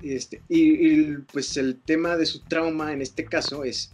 Este, 0.03 0.41
y, 0.49 0.61
y, 0.63 1.17
pues 1.31 1.59
el 1.59 1.83
tema 1.83 2.17
de 2.17 2.25
su 2.25 2.41
trauma 2.41 2.95
en 2.95 3.03
este 3.03 3.27
caso 3.27 3.65
es 3.65 3.93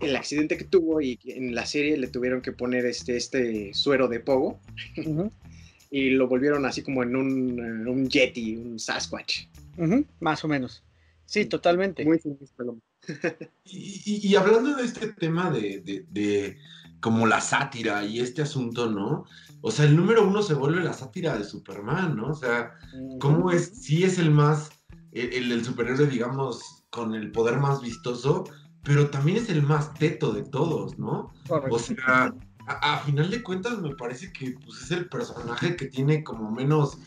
el 0.00 0.14
accidente 0.14 0.56
que 0.56 0.64
tuvo 0.64 1.00
y 1.00 1.18
en 1.24 1.52
la 1.52 1.66
serie 1.66 1.96
le 1.96 2.06
tuvieron 2.06 2.40
que 2.40 2.52
poner 2.52 2.86
este, 2.86 3.16
este 3.16 3.74
suero 3.74 4.06
de 4.06 4.20
pogo 4.20 4.60
uh 4.96 5.00
-huh. 5.02 5.30
y 5.90 6.10
lo 6.10 6.28
volvieron 6.28 6.66
así 6.66 6.82
como 6.82 7.02
en 7.02 7.16
un, 7.16 7.58
en 7.58 7.88
un 7.88 8.08
yeti, 8.08 8.54
un 8.54 8.78
Sasquatch. 8.78 9.46
Uh 9.76 9.86
-huh. 9.86 10.06
Más 10.20 10.44
o 10.44 10.48
menos. 10.48 10.84
Sí, 11.26 11.46
totalmente. 11.46 12.04
Muy 12.04 12.20
sinistro. 12.20 12.78
Y, 13.64 14.02
y, 14.04 14.28
y, 14.28 14.36
hablando 14.36 14.76
de 14.76 14.84
este 14.84 15.12
tema 15.12 15.50
de, 15.50 15.80
de, 15.80 16.04
de, 16.10 16.58
como 17.00 17.26
la 17.26 17.40
sátira 17.40 18.04
y 18.04 18.20
este 18.20 18.42
asunto, 18.42 18.90
¿no? 18.90 19.24
O 19.60 19.70
sea, 19.70 19.86
el 19.86 19.96
número 19.96 20.26
uno 20.26 20.42
se 20.42 20.54
vuelve 20.54 20.82
la 20.82 20.92
sátira 20.92 21.36
de 21.36 21.44
Superman, 21.44 22.16
¿no? 22.16 22.28
O 22.28 22.34
sea, 22.34 22.74
¿cómo 23.20 23.50
es? 23.50 23.72
Sí 23.80 24.04
es 24.04 24.18
el 24.18 24.30
más, 24.30 24.70
el, 25.12 25.52
el 25.52 25.64
superhéroe, 25.64 26.06
digamos, 26.06 26.84
con 26.90 27.14
el 27.14 27.32
poder 27.32 27.58
más 27.58 27.80
vistoso, 27.80 28.44
pero 28.82 29.10
también 29.10 29.38
es 29.38 29.48
el 29.48 29.62
más 29.62 29.94
teto 29.94 30.32
de 30.32 30.42
todos, 30.42 30.98
¿no? 30.98 31.32
Correcto. 31.48 31.76
O 31.76 31.78
sea, 31.78 32.34
a, 32.66 32.94
a, 32.94 32.98
final 33.00 33.30
de 33.30 33.42
cuentas 33.42 33.78
me 33.78 33.94
parece 33.94 34.32
que 34.32 34.54
pues, 34.64 34.82
es 34.82 34.90
el 34.90 35.08
personaje 35.08 35.76
que 35.76 35.86
tiene 35.86 36.22
como 36.22 36.50
menos, 36.50 36.98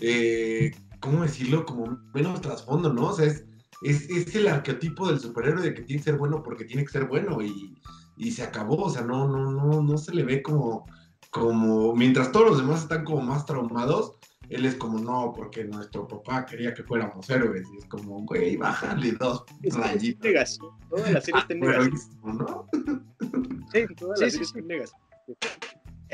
eh, 0.00 0.72
¿cómo 1.00 1.22
decirlo? 1.22 1.66
Como 1.66 1.98
menos 2.14 2.40
trasfondo, 2.40 2.92
¿no? 2.92 3.08
O 3.08 3.12
sea, 3.12 3.26
es 3.26 3.44
es, 3.84 4.08
es, 4.08 4.34
el 4.34 4.48
arquetipo 4.48 5.06
del 5.06 5.20
superhéroe 5.20 5.62
de 5.62 5.74
que 5.74 5.82
tiene 5.82 6.02
que 6.02 6.10
ser 6.10 6.18
bueno 6.18 6.42
porque 6.42 6.64
tiene 6.64 6.84
que 6.84 6.92
ser 6.92 7.04
bueno 7.04 7.42
y, 7.42 7.76
y, 8.16 8.30
se 8.30 8.42
acabó, 8.42 8.76
o 8.84 8.90
sea, 8.90 9.02
no, 9.02 9.28
no, 9.28 9.50
no, 9.50 9.82
no 9.82 9.98
se 9.98 10.14
le 10.14 10.22
ve 10.22 10.42
como, 10.42 10.86
como, 11.30 11.94
mientras 11.94 12.32
todos 12.32 12.50
los 12.50 12.58
demás 12.58 12.82
están 12.82 13.04
como 13.04 13.20
más 13.20 13.44
traumados, 13.44 14.12
él 14.48 14.64
es 14.64 14.74
como, 14.76 14.98
no, 14.98 15.32
porque 15.34 15.64
nuestro 15.64 16.06
papá 16.06 16.46
quería 16.46 16.74
que 16.74 16.82
fuéramos 16.82 17.28
héroes, 17.28 17.66
y 17.74 17.78
es 17.78 17.84
como, 17.86 18.24
güey, 18.24 18.56
bájale 18.56 19.12
dos 19.12 19.44
rayitas. 19.62 20.58
Toda 20.88 21.10
la 21.10 21.20
serie 21.20 21.40
está 21.40 21.54
en 21.54 21.60
negación. 21.60 22.00
¿no? 22.22 22.68
Sí, 23.72 23.86
toda 23.96 24.16
la 24.16 24.16
sí, 24.16 24.30
serie 24.30 24.30
sí, 24.30 24.42
está 24.42 24.58
en 24.60 24.66
negación. 24.66 25.00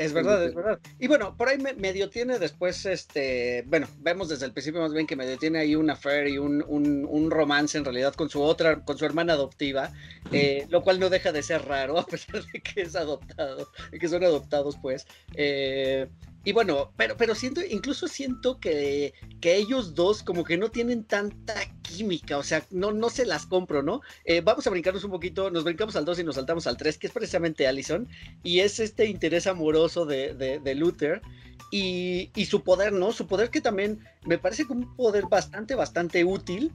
Es 0.01 0.13
verdad, 0.13 0.43
es 0.43 0.55
verdad. 0.55 0.79
Y 0.99 1.07
bueno, 1.07 1.35
por 1.37 1.47
ahí 1.49 1.57
medio 1.57 2.09
tiene 2.09 2.39
después, 2.39 2.85
este, 2.85 3.63
bueno, 3.67 3.87
vemos 3.99 4.29
desde 4.29 4.45
el 4.45 4.51
principio 4.51 4.81
más 4.81 4.93
bien 4.93 5.05
que 5.07 5.15
medio 5.15 5.37
tiene 5.37 5.59
ahí 5.59 5.75
una 5.75 5.93
affair 5.93 6.27
y 6.27 6.37
un, 6.37 6.63
un, 6.67 7.05
un, 7.07 7.31
romance 7.31 7.77
en 7.77 7.85
realidad 7.85 8.13
con 8.13 8.29
su 8.29 8.41
otra, 8.41 8.83
con 8.83 8.97
su 8.97 9.05
hermana 9.05 9.33
adoptiva, 9.33 9.91
eh, 10.31 10.65
lo 10.69 10.81
cual 10.81 10.99
no 10.99 11.09
deja 11.09 11.31
de 11.31 11.43
ser 11.43 11.65
raro 11.65 11.97
a 11.99 12.05
pesar 12.05 12.43
de 12.43 12.61
que 12.61 12.81
es 12.81 12.95
adoptado, 12.95 13.69
de 13.91 13.99
que 13.99 14.07
son 14.07 14.23
adoptados 14.23 14.77
pues. 14.81 15.05
Eh, 15.35 16.07
y 16.43 16.53
bueno, 16.53 16.91
pero, 16.97 17.15
pero 17.17 17.35
siento, 17.35 17.61
incluso 17.63 18.07
siento 18.07 18.59
que, 18.59 19.13
que 19.39 19.57
ellos 19.57 19.93
dos 19.93 20.23
como 20.23 20.43
que 20.43 20.57
no 20.57 20.69
tienen 20.69 21.03
tanta 21.03 21.53
química, 21.83 22.37
o 22.37 22.43
sea, 22.43 22.65
no, 22.71 22.91
no 22.91 23.09
se 23.09 23.25
las 23.25 23.45
compro, 23.45 23.83
¿no? 23.83 24.01
Eh, 24.25 24.41
vamos 24.41 24.65
a 24.65 24.71
brincarnos 24.71 25.03
un 25.03 25.11
poquito, 25.11 25.51
nos 25.51 25.63
brincamos 25.63 25.95
al 25.95 26.05
2 26.05 26.19
y 26.19 26.23
nos 26.23 26.35
saltamos 26.35 26.65
al 26.65 26.77
3, 26.77 26.97
que 26.97 27.07
es 27.07 27.13
precisamente 27.13 27.67
Allison, 27.67 28.07
y 28.41 28.59
es 28.61 28.79
este 28.79 29.05
interés 29.05 29.45
amoroso 29.45 30.05
de, 30.05 30.33
de, 30.33 30.59
de 30.59 30.75
Luther, 30.75 31.21
y, 31.69 32.31
y, 32.35 32.45
su 32.45 32.63
poder, 32.63 32.91
¿no? 32.91 33.11
Su 33.13 33.27
poder 33.27 33.49
que 33.49 33.61
también 33.61 34.03
me 34.25 34.37
parece 34.37 34.65
un 34.67 34.93
poder 34.95 35.27
bastante, 35.27 35.75
bastante 35.75 36.25
útil, 36.25 36.73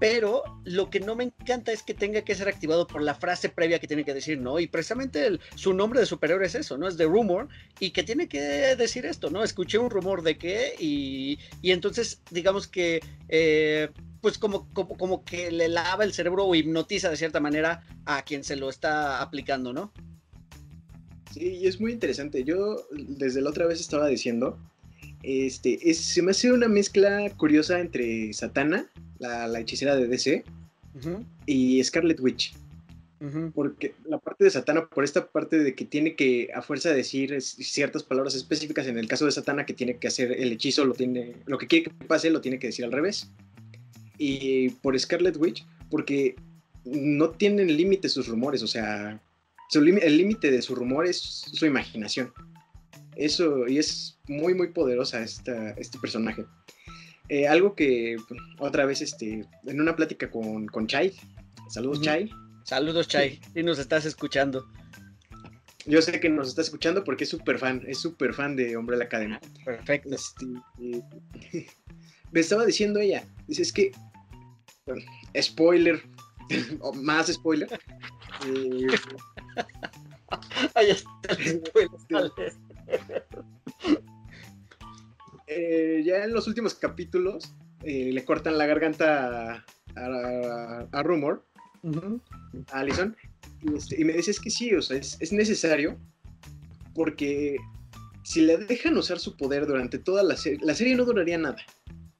pero 0.00 0.42
lo 0.64 0.90
que 0.90 1.00
no 1.00 1.16
me 1.16 1.24
encanta 1.24 1.72
es 1.72 1.82
que 1.82 1.94
tenga 1.94 2.22
que 2.22 2.34
ser 2.34 2.48
activado 2.48 2.86
por 2.86 3.02
la 3.02 3.14
frase 3.14 3.48
previa 3.48 3.78
que 3.78 3.88
tiene 3.88 4.04
que 4.04 4.14
decir, 4.14 4.38
¿no? 4.38 4.60
Y 4.60 4.66
precisamente 4.66 5.38
su 5.54 5.74
nombre 5.74 6.00
de 6.00 6.06
superhéroe 6.06 6.46
es 6.46 6.54
eso, 6.54 6.78
¿no? 6.78 6.86
Es 6.88 6.96
The 6.96 7.04
Rumor, 7.04 7.48
y 7.80 7.90
que 7.90 8.02
tiene 8.04 8.28
que 8.28 8.40
decir 8.40 9.06
esto, 9.06 9.30
¿no? 9.30 9.42
Escuché 9.42 9.78
un 9.78 9.90
rumor 9.90 10.22
de 10.22 10.38
qué, 10.38 10.74
y, 10.78 11.38
y 11.62 11.72
entonces, 11.72 12.22
digamos 12.30 12.68
que, 12.68 13.00
eh, 13.28 13.88
pues 14.20 14.38
como, 14.38 14.72
como, 14.72 14.96
como 14.96 15.24
que 15.24 15.50
le 15.50 15.68
lava 15.68 16.04
el 16.04 16.12
cerebro 16.12 16.44
o 16.44 16.54
hipnotiza 16.54 17.10
de 17.10 17.16
cierta 17.16 17.40
manera 17.40 17.82
a 18.04 18.22
quien 18.22 18.44
se 18.44 18.56
lo 18.56 18.68
está 18.68 19.20
aplicando, 19.20 19.72
¿no? 19.72 19.92
Sí, 21.32 21.58
y 21.60 21.66
es 21.66 21.80
muy 21.80 21.92
interesante. 21.92 22.42
Yo 22.44 22.86
desde 22.90 23.42
la 23.42 23.50
otra 23.50 23.66
vez 23.66 23.80
estaba 23.80 24.08
diciendo, 24.08 24.58
este, 25.22 25.90
es, 25.90 25.98
se 25.98 26.22
me 26.22 26.30
hace 26.30 26.52
una 26.52 26.68
mezcla 26.68 27.30
curiosa 27.36 27.80
entre 27.80 28.32
Satana, 28.32 28.88
la, 29.18 29.46
la 29.46 29.60
hechicera 29.60 29.96
de 29.96 30.06
DC, 30.06 30.44
uh 30.94 30.98
-huh. 30.98 31.24
y 31.46 31.82
Scarlet 31.82 32.20
Witch. 32.20 32.54
Porque 33.52 33.94
la 34.04 34.18
parte 34.18 34.44
de 34.44 34.50
Satana, 34.50 34.86
por 34.86 35.02
esta 35.02 35.26
parte 35.26 35.58
de 35.58 35.74
que 35.74 35.84
tiene 35.84 36.14
que, 36.14 36.50
a 36.54 36.62
fuerza 36.62 36.90
de 36.90 36.96
decir 36.96 37.42
ciertas 37.42 38.04
palabras 38.04 38.36
específicas, 38.36 38.86
en 38.86 38.96
el 38.96 39.08
caso 39.08 39.24
de 39.26 39.32
Satana, 39.32 39.66
que 39.66 39.74
tiene 39.74 39.96
que 39.96 40.06
hacer 40.06 40.30
el 40.30 40.52
hechizo, 40.52 40.84
lo 40.84 40.94
tiene, 40.94 41.34
lo 41.46 41.58
que 41.58 41.66
quiere 41.66 41.86
que 41.86 42.04
pase, 42.06 42.30
lo 42.30 42.40
tiene 42.40 42.60
que 42.60 42.68
decir 42.68 42.84
al 42.84 42.92
revés. 42.92 43.28
Y 44.18 44.70
por 44.70 44.98
Scarlet 44.98 45.36
Witch, 45.36 45.66
porque 45.90 46.36
no 46.84 47.30
tienen 47.30 47.76
límite 47.76 48.08
sus 48.08 48.28
rumores, 48.28 48.62
o 48.62 48.68
sea, 48.68 49.20
el 49.74 50.16
límite 50.16 50.50
de 50.50 50.62
su 50.62 50.76
rumor 50.76 51.06
es 51.06 51.18
su 51.18 51.66
imaginación. 51.66 52.32
Eso, 53.18 53.66
y 53.66 53.78
es 53.78 54.18
muy, 54.28 54.54
muy 54.54 54.68
poderosa 54.68 55.22
esta, 55.22 55.70
este 55.72 55.98
personaje. 55.98 56.46
Eh, 57.28 57.46
algo 57.46 57.74
que 57.74 58.16
otra 58.58 58.86
vez, 58.86 59.02
este, 59.02 59.44
en 59.66 59.80
una 59.80 59.94
plática 59.94 60.30
con, 60.30 60.66
con 60.66 60.86
Chai, 60.86 61.12
saludos 61.68 62.00
Chai, 62.00 62.30
Saludos, 62.68 63.08
Chay, 63.08 63.40
si 63.54 63.62
nos 63.62 63.78
estás 63.78 64.04
escuchando. 64.04 64.70
Yo 65.86 66.02
sé 66.02 66.20
que 66.20 66.28
nos 66.28 66.48
está 66.48 66.60
escuchando 66.60 67.02
porque 67.02 67.24
es 67.24 67.30
súper 67.30 67.58
fan, 67.58 67.82
es 67.86 67.96
súper 67.96 68.34
fan 68.34 68.56
de 68.56 68.76
Hombre 68.76 68.98
la 68.98 69.04
Academia. 69.04 69.40
Perfecto. 69.64 70.14
Este, 70.14 70.44
me 72.30 72.40
estaba 72.40 72.66
diciendo 72.66 73.00
ella, 73.00 73.24
dice, 73.46 73.62
es 73.62 73.72
que, 73.72 73.90
spoiler, 75.40 76.02
o 76.80 76.92
más 76.92 77.32
spoiler. 77.32 77.68
Eh, 78.46 78.86
Ahí 80.74 80.90
está 80.90 81.32
el 81.38 81.62
spoiler. 81.64 82.52
Ya 86.18 86.24
en 86.24 86.32
los 86.32 86.46
últimos 86.46 86.74
capítulos 86.74 87.54
eh, 87.82 88.10
le 88.12 88.24
cortan 88.24 88.58
la 88.58 88.66
garganta 88.66 89.64
a, 89.96 90.86
a 90.92 91.02
Rumor 91.02 91.44
Alison, 92.72 93.16
este, 93.74 94.00
y, 94.00 94.04
me 94.04 94.12
dices 94.12 94.40
que 94.40 94.50
sí, 94.50 94.74
o 94.74 94.82
sea, 94.82 94.96
es, 94.96 95.32
necesario 95.32 95.96
porque 96.94 97.56
si 98.24 98.40
le 98.42 98.56
dejan 98.56 98.96
usar 98.96 99.18
su 99.18 99.36
poder 99.36 99.66
durante 99.66 99.98
toda 99.98 100.22
la 100.22 100.36
serie, 100.36 100.58
la 100.62 100.74
serie 100.74 100.96
no 100.96 101.04
duraría 101.04 101.38
nada. 101.38 101.58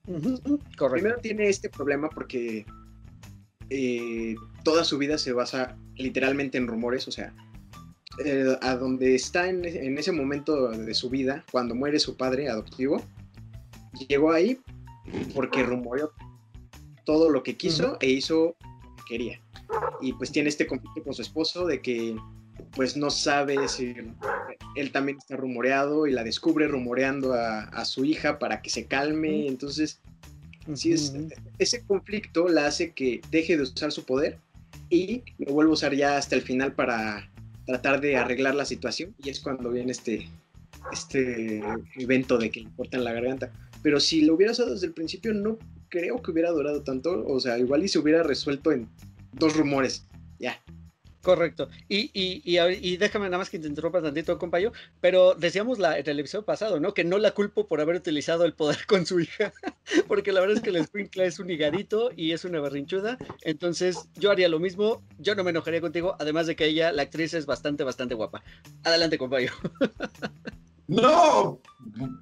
Primero 0.04 1.18
tiene 1.20 1.48
este 1.48 1.68
problema 1.68 2.08
porque 2.08 2.64
eh, 3.68 4.34
toda 4.64 4.84
su 4.84 4.96
vida 4.96 5.18
se 5.18 5.32
basa 5.32 5.76
literalmente 5.96 6.56
en 6.56 6.66
rumores, 6.66 7.06
o 7.08 7.10
sea, 7.10 7.34
eh, 8.24 8.56
a 8.62 8.76
donde 8.76 9.14
está 9.14 9.48
en, 9.48 9.64
ese 9.98 10.12
momento 10.12 10.70
de 10.70 10.94
su 10.94 11.10
vida, 11.10 11.44
cuando 11.52 11.74
muere 11.74 11.98
su 11.98 12.16
padre 12.16 12.48
adoptivo, 12.48 13.04
llegó 14.06 14.32
ahí 14.32 14.58
porque 15.34 15.62
rumoreó 15.62 16.12
todo 17.04 17.30
lo 17.30 17.42
que 17.42 17.56
quiso 17.56 17.96
e 18.00 18.10
hizo 18.10 18.56
lo 18.60 18.96
que 18.96 19.02
quería. 19.08 19.40
Y 20.00 20.12
pues 20.12 20.30
tiene 20.30 20.48
este 20.48 20.66
conflicto 20.66 21.02
con 21.02 21.14
su 21.14 21.22
esposo 21.22 21.66
de 21.66 21.80
que 21.80 22.16
pues 22.72 22.96
no 22.96 23.10
sabe 23.10 23.68
si 23.68 23.94
él 24.76 24.92
también 24.92 25.18
está 25.18 25.36
rumoreado 25.36 26.06
y 26.06 26.12
la 26.12 26.24
descubre 26.24 26.68
rumoreando 26.68 27.32
a, 27.34 27.84
su 27.84 28.04
hija 28.04 28.38
para 28.38 28.62
que 28.62 28.70
se 28.70 28.86
calme, 28.86 29.46
entonces 29.46 30.00
ese 31.58 31.82
conflicto 31.86 32.48
la 32.48 32.66
hace 32.66 32.92
que 32.92 33.20
deje 33.30 33.56
de 33.56 33.62
usar 33.62 33.90
su 33.90 34.04
poder 34.04 34.38
y 34.90 35.22
lo 35.38 35.52
vuelve 35.52 35.70
a 35.70 35.74
usar 35.74 35.94
ya 35.94 36.16
hasta 36.16 36.34
el 36.34 36.42
final 36.42 36.72
para 36.72 37.30
tratar 37.66 38.00
de 38.00 38.16
arreglar 38.16 38.54
la 38.54 38.64
situación. 38.64 39.14
Y 39.22 39.30
es 39.30 39.40
cuando 39.40 39.70
viene 39.70 39.92
este, 39.92 40.28
este 40.92 41.62
evento 41.96 42.38
de 42.38 42.50
que 42.50 42.60
le 42.60 42.70
cortan 42.76 43.04
la 43.04 43.12
garganta. 43.12 43.50
Pero 43.88 44.00
si 44.00 44.20
lo 44.20 44.34
hubiera 44.34 44.52
usado 44.52 44.74
desde 44.74 44.86
el 44.86 44.92
principio, 44.92 45.32
no 45.32 45.56
creo 45.88 46.20
que 46.20 46.30
hubiera 46.30 46.50
durado 46.50 46.82
tanto. 46.82 47.24
O 47.26 47.40
sea, 47.40 47.58
igual 47.58 47.82
y 47.82 47.88
se 47.88 47.98
hubiera 47.98 48.22
resuelto 48.22 48.70
en 48.70 48.86
dos 49.32 49.56
rumores, 49.56 50.06
ya. 50.38 50.60
Correcto. 51.22 51.70
Y, 51.88 52.10
y, 52.12 52.42
y, 52.44 52.96
déjame 52.98 53.24
nada 53.28 53.38
más 53.38 53.48
que 53.48 53.58
te 53.58 53.66
interrumpa 53.66 54.02
tantito, 54.02 54.38
compañero, 54.38 54.74
pero 55.00 55.32
decíamos 55.32 55.78
la, 55.78 55.98
en 55.98 56.06
el 56.06 56.20
episodio 56.20 56.44
pasado, 56.44 56.80
¿no? 56.80 56.92
Que 56.92 57.02
no 57.02 57.16
la 57.16 57.30
culpo 57.30 57.66
por 57.66 57.80
haber 57.80 57.96
utilizado 57.96 58.44
el 58.44 58.52
poder 58.52 58.84
con 58.86 59.06
su 59.06 59.20
hija, 59.20 59.54
porque 60.06 60.32
la 60.32 60.40
verdad 60.40 60.58
es 60.58 60.62
que 60.62 60.68
el 60.68 60.84
Sprinkler 60.84 61.28
es 61.28 61.38
un 61.38 61.50
higadito 61.50 62.10
y 62.14 62.32
es 62.32 62.44
una 62.44 62.60
berrinchuda, 62.60 63.16
entonces 63.40 64.10
yo 64.16 64.30
haría 64.30 64.50
lo 64.50 64.60
mismo, 64.60 65.02
yo 65.18 65.34
no 65.34 65.44
me 65.44 65.50
enojaría 65.50 65.80
contigo, 65.80 66.14
además 66.18 66.46
de 66.46 66.56
que 66.56 66.66
ella, 66.66 66.92
la 66.92 67.04
actriz, 67.04 67.32
es 67.32 67.46
bastante, 67.46 67.84
bastante 67.84 68.14
guapa. 68.14 68.42
Adelante, 68.84 69.16
compañero. 69.16 69.54
No, 70.88 71.60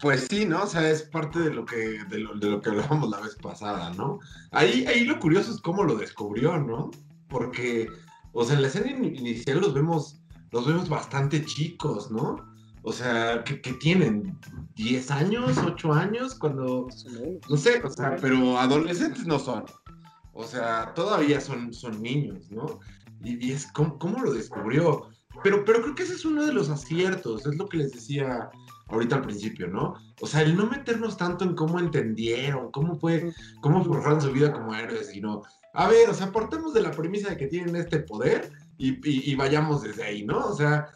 pues 0.00 0.26
sí, 0.28 0.44
¿no? 0.44 0.64
O 0.64 0.66
sea, 0.66 0.90
es 0.90 1.02
parte 1.02 1.38
de 1.38 1.54
lo 1.54 1.64
que, 1.64 2.04
de 2.08 2.18
lo, 2.18 2.34
de 2.34 2.50
lo 2.50 2.60
que 2.60 2.70
hablábamos 2.70 3.08
la 3.10 3.20
vez 3.20 3.36
pasada, 3.36 3.92
¿no? 3.94 4.18
Ahí, 4.50 4.84
ahí 4.86 5.04
lo 5.04 5.20
curioso 5.20 5.52
es 5.52 5.60
cómo 5.60 5.84
lo 5.84 5.94
descubrió, 5.94 6.58
¿no? 6.58 6.90
Porque, 7.28 7.88
o 8.32 8.44
sea, 8.44 8.56
en 8.56 8.62
la 8.62 8.68
escena 8.68 8.90
inicial 8.90 9.60
los 9.60 9.72
vemos, 9.72 10.20
los 10.50 10.66
vemos 10.66 10.88
bastante 10.88 11.44
chicos, 11.44 12.10
¿no? 12.10 12.44
O 12.82 12.92
sea, 12.92 13.44
que, 13.44 13.56
tienen 13.74 14.36
10 14.74 15.10
años, 15.12 15.58
8 15.58 15.92
años, 15.92 16.34
cuando, 16.34 16.88
no 17.48 17.56
sé, 17.56 17.80
o 17.84 17.90
sea, 17.90 18.16
pero 18.20 18.58
adolescentes 18.58 19.26
no 19.26 19.38
son. 19.38 19.64
O 20.32 20.44
sea, 20.44 20.92
todavía 20.94 21.40
son, 21.40 21.72
son 21.72 22.02
niños, 22.02 22.50
¿no? 22.50 22.80
Y, 23.22 23.52
es, 23.52 23.70
¿cómo, 23.72 23.98
¿cómo, 23.98 24.22
lo 24.22 24.32
descubrió? 24.32 25.08
Pero, 25.42 25.64
pero 25.64 25.82
creo 25.82 25.94
que 25.94 26.02
ese 26.02 26.14
es 26.14 26.24
uno 26.24 26.44
de 26.44 26.52
los 26.52 26.70
aciertos, 26.70 27.46
es 27.46 27.56
lo 27.56 27.68
que 27.68 27.78
les 27.78 27.92
decía 27.92 28.50
ahorita 28.88 29.16
al 29.16 29.22
principio, 29.22 29.68
¿no? 29.68 29.94
O 30.20 30.26
sea, 30.26 30.42
el 30.42 30.56
no 30.56 30.66
meternos 30.66 31.16
tanto 31.16 31.44
en 31.44 31.54
cómo 31.54 31.78
entendieron, 31.78 32.70
cómo 32.70 32.98
fue, 32.98 33.32
cómo 33.60 33.84
forjaron 33.84 34.20
su 34.20 34.32
vida 34.32 34.52
como 34.52 34.74
héroes, 34.74 35.08
sino, 35.08 35.42
a 35.74 35.88
ver, 35.88 36.08
o 36.08 36.14
sea, 36.14 36.32
partamos 36.32 36.72
de 36.72 36.82
la 36.82 36.90
premisa 36.90 37.30
de 37.30 37.36
que 37.36 37.46
tienen 37.46 37.76
este 37.76 38.00
poder 38.00 38.52
y, 38.78 39.34
vayamos 39.34 39.82
desde 39.82 40.04
ahí, 40.04 40.24
¿no? 40.24 40.38
O 40.46 40.54
sea, 40.54 40.88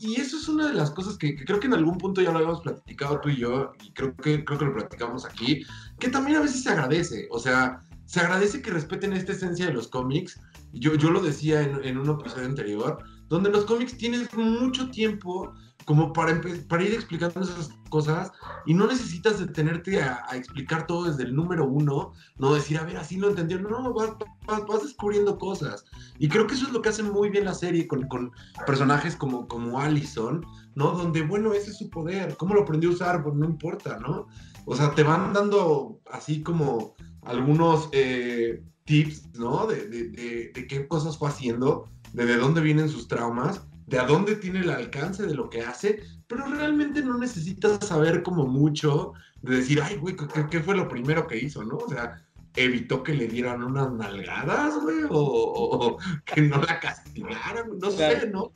y, 0.00 0.20
eso 0.20 0.36
es 0.36 0.48
una 0.48 0.68
de 0.68 0.74
las 0.74 0.90
cosas 0.90 1.16
que, 1.16 1.36
creo 1.36 1.60
que 1.60 1.68
en 1.68 1.74
algún 1.74 1.98
punto 1.98 2.20
ya 2.20 2.30
lo 2.32 2.38
habíamos 2.38 2.60
platicado 2.60 3.20
tú 3.20 3.30
y 3.30 3.36
yo, 3.36 3.72
y 3.82 3.92
creo 3.92 4.14
que, 4.16 4.44
creo 4.44 4.58
que 4.58 4.64
lo 4.66 4.74
platicamos 4.74 5.24
aquí, 5.24 5.64
que 5.98 6.08
también 6.08 6.38
a 6.38 6.42
veces 6.42 6.62
se 6.62 6.70
agradece, 6.70 7.28
o 7.30 7.38
sea, 7.38 7.82
se 8.04 8.20
agradece 8.20 8.62
que 8.62 8.70
respeten 8.70 9.12
esta 9.12 9.32
esencia 9.32 9.66
de 9.66 9.74
los 9.74 9.88
cómics. 9.88 10.40
Yo, 10.72 10.94
yo 10.94 11.10
lo 11.10 11.20
decía 11.20 11.62
en, 11.62 11.84
en 11.84 11.98
un 11.98 12.08
episodio 12.08 12.46
anterior, 12.46 12.98
donde 13.28 13.50
los 13.50 13.64
cómics 13.64 13.96
tienes 13.96 14.32
mucho 14.34 14.90
tiempo 14.90 15.52
como 15.88 16.12
para, 16.12 16.38
para 16.68 16.82
ir 16.82 16.92
explicando 16.92 17.40
esas 17.40 17.70
cosas 17.88 18.30
y 18.66 18.74
no 18.74 18.86
necesitas 18.86 19.38
detenerte 19.38 20.02
a, 20.02 20.22
explicar 20.34 20.86
todo 20.86 21.04
desde 21.04 21.22
el 21.22 21.34
número 21.34 21.66
uno, 21.66 22.12
no 22.36 22.52
decir, 22.52 22.76
a 22.76 22.84
ver, 22.84 22.98
así 22.98 23.16
lo 23.16 23.30
entendieron, 23.30 23.70
no, 23.70 23.94
vas, 23.94 24.10
vas, 24.46 24.82
descubriendo 24.82 25.38
cosas. 25.38 25.86
Y 26.18 26.28
creo 26.28 26.46
que 26.46 26.54
eso 26.54 26.66
es 26.66 26.72
lo 26.72 26.82
que 26.82 26.90
hace 26.90 27.02
muy 27.02 27.30
bien 27.30 27.46
la 27.46 27.54
serie 27.54 27.88
con, 27.88 28.06
con, 28.08 28.32
personajes 28.66 29.16
como, 29.16 29.48
como 29.48 29.80
Allison, 29.80 30.44
¿no? 30.74 30.92
Donde, 30.92 31.22
bueno, 31.22 31.54
ese 31.54 31.70
es 31.70 31.78
su 31.78 31.88
poder, 31.88 32.36
¿cómo 32.36 32.54
lo 32.54 32.62
aprendió 32.62 32.90
a 32.90 32.92
usar? 32.92 33.22
Pues 33.22 33.34
no 33.34 33.46
importa, 33.46 33.98
¿no? 33.98 34.26
O 34.66 34.76
sea, 34.76 34.94
te 34.94 35.04
van 35.04 35.32
dando 35.32 36.00
así 36.12 36.42
como 36.42 36.96
algunos 37.22 37.88
eh, 37.92 38.62
tips, 38.84 39.38
¿no? 39.38 39.66
De, 39.66 39.88
de, 39.88 40.08
de, 40.10 40.52
de 40.54 40.66
qué 40.66 40.86
cosas 40.86 41.16
fue 41.16 41.30
haciendo 41.30 41.86
de 42.12 42.26
de 42.26 42.36
dónde 42.36 42.60
vienen 42.60 42.88
sus 42.88 43.08
traumas, 43.08 43.62
de 43.86 43.98
a 43.98 44.04
dónde 44.04 44.36
tiene 44.36 44.60
el 44.60 44.70
alcance 44.70 45.26
de 45.26 45.34
lo 45.34 45.48
que 45.48 45.62
hace, 45.62 46.02
pero 46.26 46.46
realmente 46.46 47.02
no 47.02 47.16
necesitas 47.16 47.86
saber 47.86 48.22
como 48.22 48.46
mucho 48.46 49.14
de 49.42 49.56
decir, 49.56 49.80
ay, 49.82 49.96
güey, 49.96 50.14
¿qué, 50.50 50.60
fue 50.60 50.76
lo 50.76 50.88
primero 50.88 51.26
que 51.26 51.38
hizo, 51.38 51.64
no? 51.64 51.76
O 51.76 51.88
sea, 51.88 52.22
evitó 52.54 53.02
que 53.02 53.14
le 53.14 53.28
dieran 53.28 53.62
unas 53.62 53.92
nalgadas, 53.92 54.74
güey, 54.82 55.04
o, 55.08 55.96
que 56.26 56.42
no 56.42 56.60
la 56.60 56.80
castigaran, 56.80 57.78
no 57.78 57.90
sé, 57.90 58.28
¿no? 58.30 58.52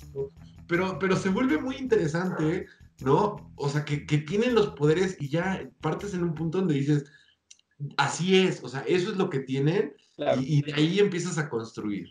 Pero, 0.66 0.98
pero 0.98 1.16
se 1.16 1.30
vuelve 1.30 1.58
muy 1.58 1.76
interesante, 1.76 2.66
¿no? 3.00 3.52
O 3.56 3.68
sea, 3.68 3.84
que, 3.84 3.96
tienen 3.96 4.54
los 4.54 4.68
poderes 4.70 5.16
y 5.18 5.28
ya 5.28 5.66
partes 5.80 6.12
en 6.12 6.24
un 6.24 6.34
punto 6.34 6.58
donde 6.58 6.74
dices, 6.74 7.04
así 7.96 8.38
es, 8.38 8.62
o 8.62 8.68
sea, 8.68 8.80
eso 8.80 9.10
es 9.10 9.16
lo 9.16 9.30
que 9.30 9.40
tienen 9.40 9.94
y, 10.40 10.58
y 10.58 10.62
de 10.62 10.74
ahí 10.74 10.98
empiezas 10.98 11.38
a 11.38 11.48
construir. 11.48 12.10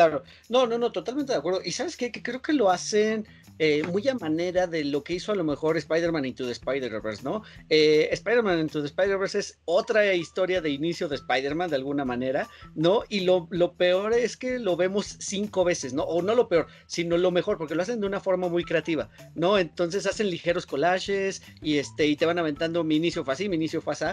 Claro, 0.00 0.22
no, 0.48 0.66
no, 0.66 0.78
no, 0.78 0.92
totalmente 0.92 1.32
de 1.32 1.38
acuerdo. 1.38 1.60
Y 1.62 1.72
sabes 1.72 1.94
qué, 1.98 2.10
que 2.10 2.22
creo 2.22 2.40
que 2.40 2.54
lo 2.54 2.70
hacen 2.70 3.28
eh, 3.62 3.82
muy 3.82 4.08
a 4.08 4.14
manera 4.14 4.66
de 4.66 4.84
lo 4.86 5.04
que 5.04 5.12
hizo 5.12 5.32
a 5.32 5.34
lo 5.34 5.44
mejor 5.44 5.76
Spider-Man 5.76 6.24
Into 6.24 6.46
the 6.46 6.52
Spider-Verse, 6.52 7.22
¿no? 7.22 7.42
Eh, 7.68 8.08
Spider-Man 8.10 8.58
Into 8.58 8.80
the 8.80 8.86
Spider-Verse 8.86 9.38
es 9.38 9.58
otra 9.66 10.14
historia 10.14 10.62
de 10.62 10.70
inicio 10.70 11.08
de 11.08 11.16
Spider-Man 11.16 11.68
de 11.68 11.76
alguna 11.76 12.06
manera, 12.06 12.48
¿no? 12.74 13.02
Y 13.10 13.20
lo, 13.20 13.48
lo, 13.50 13.74
peor 13.74 14.14
es 14.14 14.38
que 14.38 14.58
lo 14.58 14.76
vemos 14.76 15.16
cinco 15.20 15.62
veces, 15.62 15.92
¿no? 15.92 16.04
O 16.04 16.22
no 16.22 16.34
lo 16.34 16.48
peor, 16.48 16.68
sino 16.86 17.18
lo 17.18 17.30
mejor, 17.32 17.58
porque 17.58 17.74
lo 17.74 17.82
hacen 17.82 18.00
de 18.00 18.06
una 18.06 18.20
forma 18.20 18.48
muy 18.48 18.64
creativa, 18.64 19.10
¿no? 19.34 19.58
Entonces 19.58 20.06
hacen 20.06 20.30
ligeros 20.30 20.64
collages 20.64 21.42
y, 21.60 21.76
este, 21.76 22.06
y 22.06 22.16
te 22.16 22.24
van 22.24 22.38
aventando 22.38 22.82
mi 22.82 22.96
inicio 22.96 23.26
fue 23.26 23.34
así, 23.34 23.50
mi 23.50 23.56
inicio 23.56 23.82
fue 23.82 23.92
así. 23.92 24.06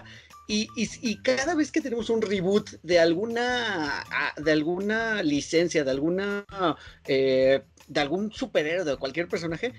Y, 0.50 0.68
y, 0.76 1.22
cada 1.22 1.56
vez 1.56 1.72
que 1.72 1.80
tenemos 1.80 2.10
un 2.10 2.22
reboot 2.22 2.72
de 2.84 3.00
alguna, 3.00 4.02
ah, 4.12 4.34
de 4.36 4.52
alguna 4.52 5.24
licencia, 5.24 5.86
de 5.86 5.92
alguna... 5.92 6.46
Eh, 7.08 7.62
de 7.88 8.00
algún 8.00 8.32
superhéroe, 8.32 8.86
de 8.86 8.98
cualquier 8.98 9.28
personaje, 9.28 9.74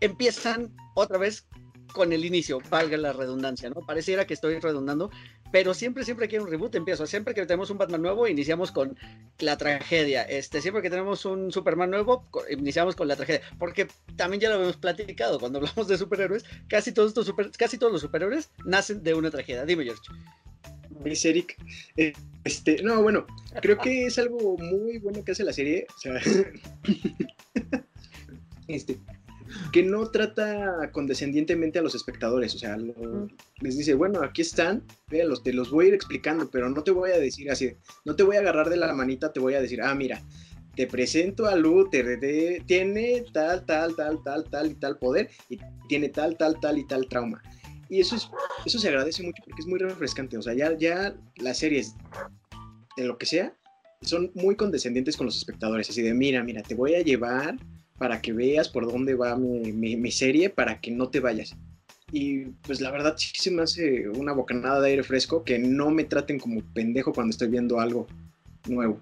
empiezan 0.00 0.74
otra 0.94 1.18
vez 1.18 1.46
con 1.92 2.12
el 2.12 2.24
inicio, 2.24 2.60
valga 2.68 2.96
la 2.96 3.12
redundancia, 3.12 3.70
¿no? 3.70 3.76
Pareciera 3.86 4.26
que 4.26 4.34
estoy 4.34 4.58
redundando, 4.58 5.10
pero 5.50 5.72
siempre, 5.72 6.04
siempre 6.04 6.28
hay 6.30 6.38
un 6.38 6.48
reboot 6.48 6.74
empiezo, 6.74 7.06
siempre 7.06 7.32
que 7.32 7.46
tenemos 7.46 7.70
un 7.70 7.78
Batman 7.78 8.02
nuevo, 8.02 8.26
iniciamos 8.26 8.72
con 8.72 8.98
la 9.38 9.56
tragedia, 9.56 10.22
este, 10.22 10.60
siempre 10.60 10.82
que 10.82 10.90
tenemos 10.90 11.24
un 11.24 11.52
Superman 11.52 11.90
nuevo, 11.90 12.24
iniciamos 12.50 12.96
con 12.96 13.08
la 13.08 13.16
tragedia, 13.16 13.40
porque 13.58 13.88
también 14.16 14.40
ya 14.40 14.50
lo 14.50 14.62
hemos 14.62 14.76
platicado, 14.76 15.38
cuando 15.38 15.58
hablamos 15.58 15.88
de 15.88 15.96
superhéroes, 15.96 16.44
casi 16.68 16.92
todos, 16.92 17.08
estos 17.08 17.26
super, 17.26 17.50
casi 17.52 17.78
todos 17.78 17.92
los 17.92 18.02
superhéroes 18.02 18.50
nacen 18.64 19.02
de 19.02 19.14
una 19.14 19.30
tragedia. 19.30 19.64
Dime, 19.64 19.84
George. 19.84 20.02
Miss 21.04 21.24
Eric. 21.24 21.56
Eh, 21.96 22.12
este, 22.44 22.82
no, 22.82 23.02
bueno, 23.02 23.26
creo 23.60 23.78
que 23.78 24.06
es 24.06 24.18
algo 24.18 24.56
muy 24.58 24.98
bueno 24.98 25.24
que 25.24 25.32
hace 25.32 25.44
la 25.44 25.52
serie. 25.52 25.86
O 25.96 25.98
sea, 25.98 26.20
este, 28.68 28.98
que 29.72 29.82
no 29.82 30.10
trata 30.10 30.90
condescendientemente 30.92 31.78
a 31.78 31.82
los 31.82 31.94
espectadores. 31.94 32.54
O 32.54 32.58
sea, 32.58 32.76
les 33.60 33.76
dice, 33.76 33.94
bueno, 33.94 34.22
aquí 34.22 34.42
están, 34.42 34.82
véalos, 35.08 35.42
te 35.42 35.52
los 35.52 35.70
voy 35.70 35.86
a 35.86 35.88
ir 35.88 35.94
explicando, 35.94 36.50
pero 36.50 36.68
no 36.70 36.82
te 36.82 36.90
voy 36.90 37.10
a 37.10 37.18
decir 37.18 37.50
así, 37.50 37.72
no 38.04 38.16
te 38.16 38.22
voy 38.22 38.36
a 38.36 38.40
agarrar 38.40 38.68
de 38.68 38.76
la 38.76 38.92
manita, 38.92 39.32
te 39.32 39.40
voy 39.40 39.54
a 39.54 39.60
decir, 39.60 39.82
ah, 39.82 39.94
mira, 39.94 40.22
te 40.74 40.86
presento 40.86 41.46
a 41.46 41.56
Luther, 41.56 42.20
tiene 42.66 43.24
tal, 43.32 43.64
tal, 43.64 43.96
tal, 43.96 44.22
tal, 44.22 44.44
tal 44.44 44.70
y 44.70 44.74
tal 44.74 44.98
poder, 44.98 45.30
y 45.48 45.58
tiene 45.88 46.10
tal, 46.10 46.36
tal, 46.36 46.60
tal 46.60 46.78
y 46.78 46.86
tal 46.86 47.08
trauma. 47.08 47.42
Y 47.88 48.00
eso, 48.00 48.16
es, 48.16 48.28
eso 48.64 48.78
se 48.78 48.88
agradece 48.88 49.22
mucho 49.22 49.42
porque 49.44 49.60
es 49.60 49.66
muy 49.66 49.78
refrescante. 49.78 50.36
O 50.36 50.42
sea, 50.42 50.54
ya, 50.54 50.76
ya 50.76 51.14
las 51.36 51.58
series, 51.58 51.94
de 52.96 53.04
lo 53.04 53.18
que 53.18 53.26
sea, 53.26 53.54
son 54.02 54.30
muy 54.34 54.56
condescendientes 54.56 55.16
con 55.16 55.26
los 55.26 55.36
espectadores. 55.36 55.88
Así 55.90 56.02
de, 56.02 56.14
mira, 56.14 56.42
mira, 56.42 56.62
te 56.62 56.74
voy 56.74 56.94
a 56.94 57.02
llevar 57.02 57.56
para 57.98 58.20
que 58.20 58.32
veas 58.32 58.68
por 58.68 58.90
dónde 58.90 59.14
va 59.14 59.36
mi, 59.36 59.72
mi, 59.72 60.10
serie, 60.10 60.50
para 60.50 60.80
que 60.80 60.90
no 60.90 61.08
te 61.08 61.20
vayas. 61.20 61.56
Y 62.12 62.46
pues 62.62 62.80
la 62.80 62.90
verdad 62.90 63.14
sí 63.16 63.32
se 63.34 63.50
me 63.50 63.62
hace 63.62 64.08
una 64.08 64.32
bocanada 64.32 64.80
de 64.80 64.90
aire 64.90 65.02
fresco 65.02 65.42
que 65.42 65.58
no 65.58 65.90
me 65.90 66.04
traten 66.04 66.38
como 66.38 66.62
pendejo 66.72 67.12
cuando 67.12 67.30
estoy 67.30 67.48
viendo 67.48 67.80
algo 67.80 68.06
nuevo. 68.68 69.00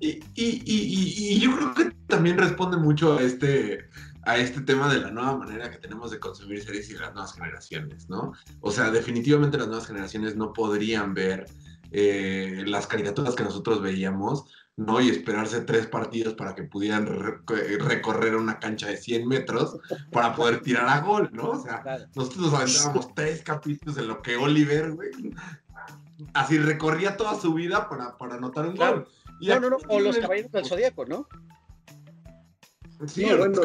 Y, 0.00 0.20
y, 0.34 0.62
y, 0.64 1.34
y, 1.34 1.40
yo 1.40 1.56
creo 1.56 1.74
que 1.74 1.96
también 2.06 2.38
responde 2.38 2.76
mucho 2.76 3.18
a 3.18 3.22
este, 3.22 3.80
a 4.28 4.36
este 4.36 4.60
tema 4.60 4.92
de 4.92 5.00
la 5.00 5.10
nueva 5.10 5.38
manera 5.38 5.70
que 5.70 5.78
tenemos 5.78 6.10
de 6.10 6.20
consumir 6.20 6.62
series 6.62 6.90
y 6.90 6.98
las 6.98 7.14
nuevas 7.14 7.32
generaciones, 7.32 8.10
¿no? 8.10 8.34
O 8.60 8.70
sea, 8.70 8.90
definitivamente 8.90 9.56
las 9.56 9.68
nuevas 9.68 9.86
generaciones 9.86 10.36
no 10.36 10.52
podrían 10.52 11.14
ver 11.14 11.46
eh, 11.92 12.62
las 12.66 12.86
caricaturas 12.86 13.34
que 13.34 13.44
nosotros 13.44 13.80
veíamos, 13.80 14.44
¿no? 14.76 15.00
Y 15.00 15.08
esperarse 15.08 15.62
tres 15.62 15.86
partidos 15.86 16.34
para 16.34 16.54
que 16.54 16.64
pudieran 16.64 17.06
recorrer 17.06 18.36
una 18.36 18.58
cancha 18.58 18.88
de 18.88 18.98
100 18.98 19.26
metros 19.26 19.78
para 20.12 20.34
poder 20.34 20.60
tirar 20.60 20.86
a 20.90 21.00
gol, 21.00 21.30
¿no? 21.32 21.52
O 21.52 21.62
sea, 21.62 21.82
nosotros 22.14 22.52
nos 22.52 22.52
aventábamos 22.52 23.14
tres 23.14 23.42
capítulos 23.42 23.96
en 23.96 24.08
lo 24.08 24.20
que 24.20 24.36
Oliver, 24.36 24.92
güey, 24.92 25.10
así 26.34 26.58
recorría 26.58 27.16
toda 27.16 27.34
su 27.34 27.54
vida 27.54 27.88
para, 27.88 28.18
para 28.18 28.34
anotar 28.34 28.66
un 28.66 28.76
gol. 28.76 29.08
no, 29.40 29.58
no, 29.60 29.70
no, 29.70 29.78
o 29.88 30.00
los 30.00 30.18
caballeros 30.18 30.52
del 30.52 30.66
Zodíaco, 30.66 31.06
¿no? 31.06 31.26
Sí, 33.06 33.24
bueno, 33.24 33.62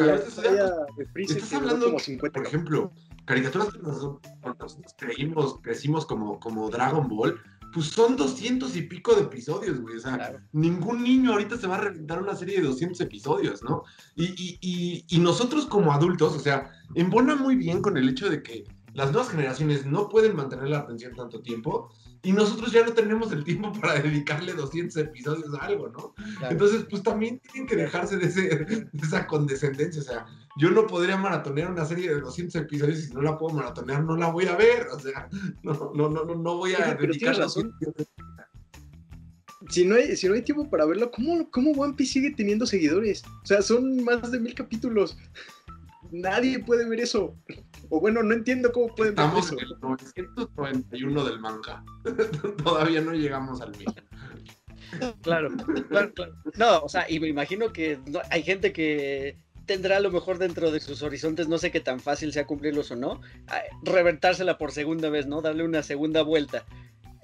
estás 1.16 1.52
hablando, 1.52 1.96
por 2.32 2.46
ejemplo, 2.46 2.92
caricaturas 3.24 3.72
que 3.72 3.78
nosotros, 3.80 4.78
creímos, 4.96 5.58
crecimos 5.62 6.06
como, 6.06 6.38
como 6.38 6.70
Dragon 6.70 7.08
Ball, 7.08 7.40
pues 7.72 7.86
son 7.86 8.16
doscientos 8.16 8.76
y 8.76 8.82
pico 8.82 9.14
de 9.14 9.22
episodios, 9.22 9.80
güey. 9.80 9.96
O 9.96 10.00
sea, 10.00 10.40
ningún 10.52 11.02
niño 11.02 11.32
ahorita 11.32 11.56
se 11.56 11.66
va 11.66 11.76
a 11.76 11.80
reventar 11.80 12.22
una 12.22 12.36
serie 12.36 12.60
de 12.60 12.66
200 12.68 13.00
episodios, 13.00 13.62
¿no? 13.64 13.82
Y, 14.14 14.26
y, 14.26 14.58
y, 14.60 15.04
y 15.08 15.18
nosotros 15.18 15.66
como 15.66 15.92
adultos, 15.92 16.36
o 16.36 16.38
sea, 16.38 16.70
embona 16.94 17.34
muy 17.34 17.56
bien 17.56 17.82
con 17.82 17.96
el 17.96 18.08
hecho 18.08 18.30
de 18.30 18.42
que 18.42 18.64
las 18.92 19.10
nuevas 19.10 19.30
generaciones 19.30 19.84
no 19.84 20.08
pueden 20.08 20.36
mantener 20.36 20.68
la 20.68 20.78
atención 20.78 21.16
tanto 21.16 21.42
tiempo 21.42 21.90
y 22.24 22.32
nosotros 22.32 22.72
ya 22.72 22.84
no 22.84 22.92
tenemos 22.92 23.30
el 23.32 23.44
tiempo 23.44 23.72
para 23.80 24.00
dedicarle 24.00 24.54
200 24.54 24.96
episodios 24.96 25.54
a 25.54 25.64
algo, 25.64 25.88
¿no? 25.88 26.14
Entonces, 26.48 26.86
pues 26.88 27.02
también 27.02 27.40
tienen 27.52 27.68
que 27.68 27.76
dejarse 27.76 28.16
de, 28.16 28.28
de, 28.28 28.88
esa 29.02 29.26
condescendencia, 29.26 30.00
o 30.00 30.04
sea, 30.04 30.26
yo 30.56 30.70
no 30.70 30.86
podría 30.86 31.16
maratonear 31.16 31.70
una 31.70 31.84
serie 31.84 32.08
de 32.08 32.20
200 32.20 32.62
episodios 32.62 32.98
y 32.98 33.02
si 33.02 33.14
no 33.14 33.22
la 33.22 33.36
puedo 33.38 33.54
maratonear 33.54 34.02
no 34.02 34.16
la 34.16 34.30
voy 34.30 34.46
a 34.46 34.56
ver, 34.56 34.88
o 34.88 34.98
sea, 34.98 35.28
no, 35.62 35.92
no, 35.94 36.08
no, 36.08 36.24
no 36.24 36.56
voy 36.56 36.74
a 36.74 36.94
dedicar 36.94 37.36
razón. 37.36 37.74
Si 39.70 39.84
no, 39.84 39.94
hay, 39.94 40.16
si 40.16 40.28
no 40.28 40.34
hay 40.34 40.42
tiempo 40.42 40.68
para 40.68 40.84
verlo, 40.84 41.10
¿cómo, 41.10 41.50
¿cómo 41.50 41.72
One 41.72 41.94
Piece 41.94 42.14
sigue 42.14 42.30
teniendo 42.32 42.66
seguidores? 42.66 43.22
O 43.42 43.46
sea, 43.46 43.62
son 43.62 44.04
más 44.04 44.30
de 44.30 44.38
mil 44.38 44.54
capítulos. 44.54 45.16
Nadie 46.10 46.58
puede 46.58 46.88
ver 46.88 47.00
eso. 47.00 47.36
O 47.90 48.00
bueno, 48.00 48.22
no 48.22 48.34
entiendo 48.34 48.72
cómo 48.72 48.94
pueden 48.94 49.14
ver 49.14 49.26
eso. 49.36 49.56
Estamos 49.58 50.02
en 50.16 50.24
el 50.24 50.46
991 50.56 51.24
del 51.24 51.40
manga. 51.40 51.84
Todavía 52.64 53.00
no 53.00 53.12
llegamos 53.12 53.60
al 53.60 53.76
mil. 53.76 53.86
Claro, 55.22 55.50
claro, 55.88 56.12
claro. 56.14 56.34
No, 56.56 56.80
o 56.80 56.88
sea, 56.88 57.10
y 57.10 57.18
me 57.18 57.28
imagino 57.28 57.72
que 57.72 57.98
hay 58.30 58.42
gente 58.42 58.72
que 58.72 59.38
tendrá 59.66 59.96
a 59.96 60.00
lo 60.00 60.10
mejor 60.10 60.38
dentro 60.38 60.70
de 60.70 60.80
sus 60.80 61.02
horizontes, 61.02 61.48
no 61.48 61.58
sé 61.58 61.70
qué 61.70 61.80
tan 61.80 62.00
fácil 62.00 62.32
sea 62.32 62.46
cumplirlos 62.46 62.90
o 62.90 62.96
no, 62.96 63.20
reventársela 63.82 64.58
por 64.58 64.72
segunda 64.72 65.08
vez, 65.08 65.26
¿no? 65.26 65.42
Darle 65.42 65.64
una 65.64 65.82
segunda 65.82 66.22
vuelta. 66.22 66.64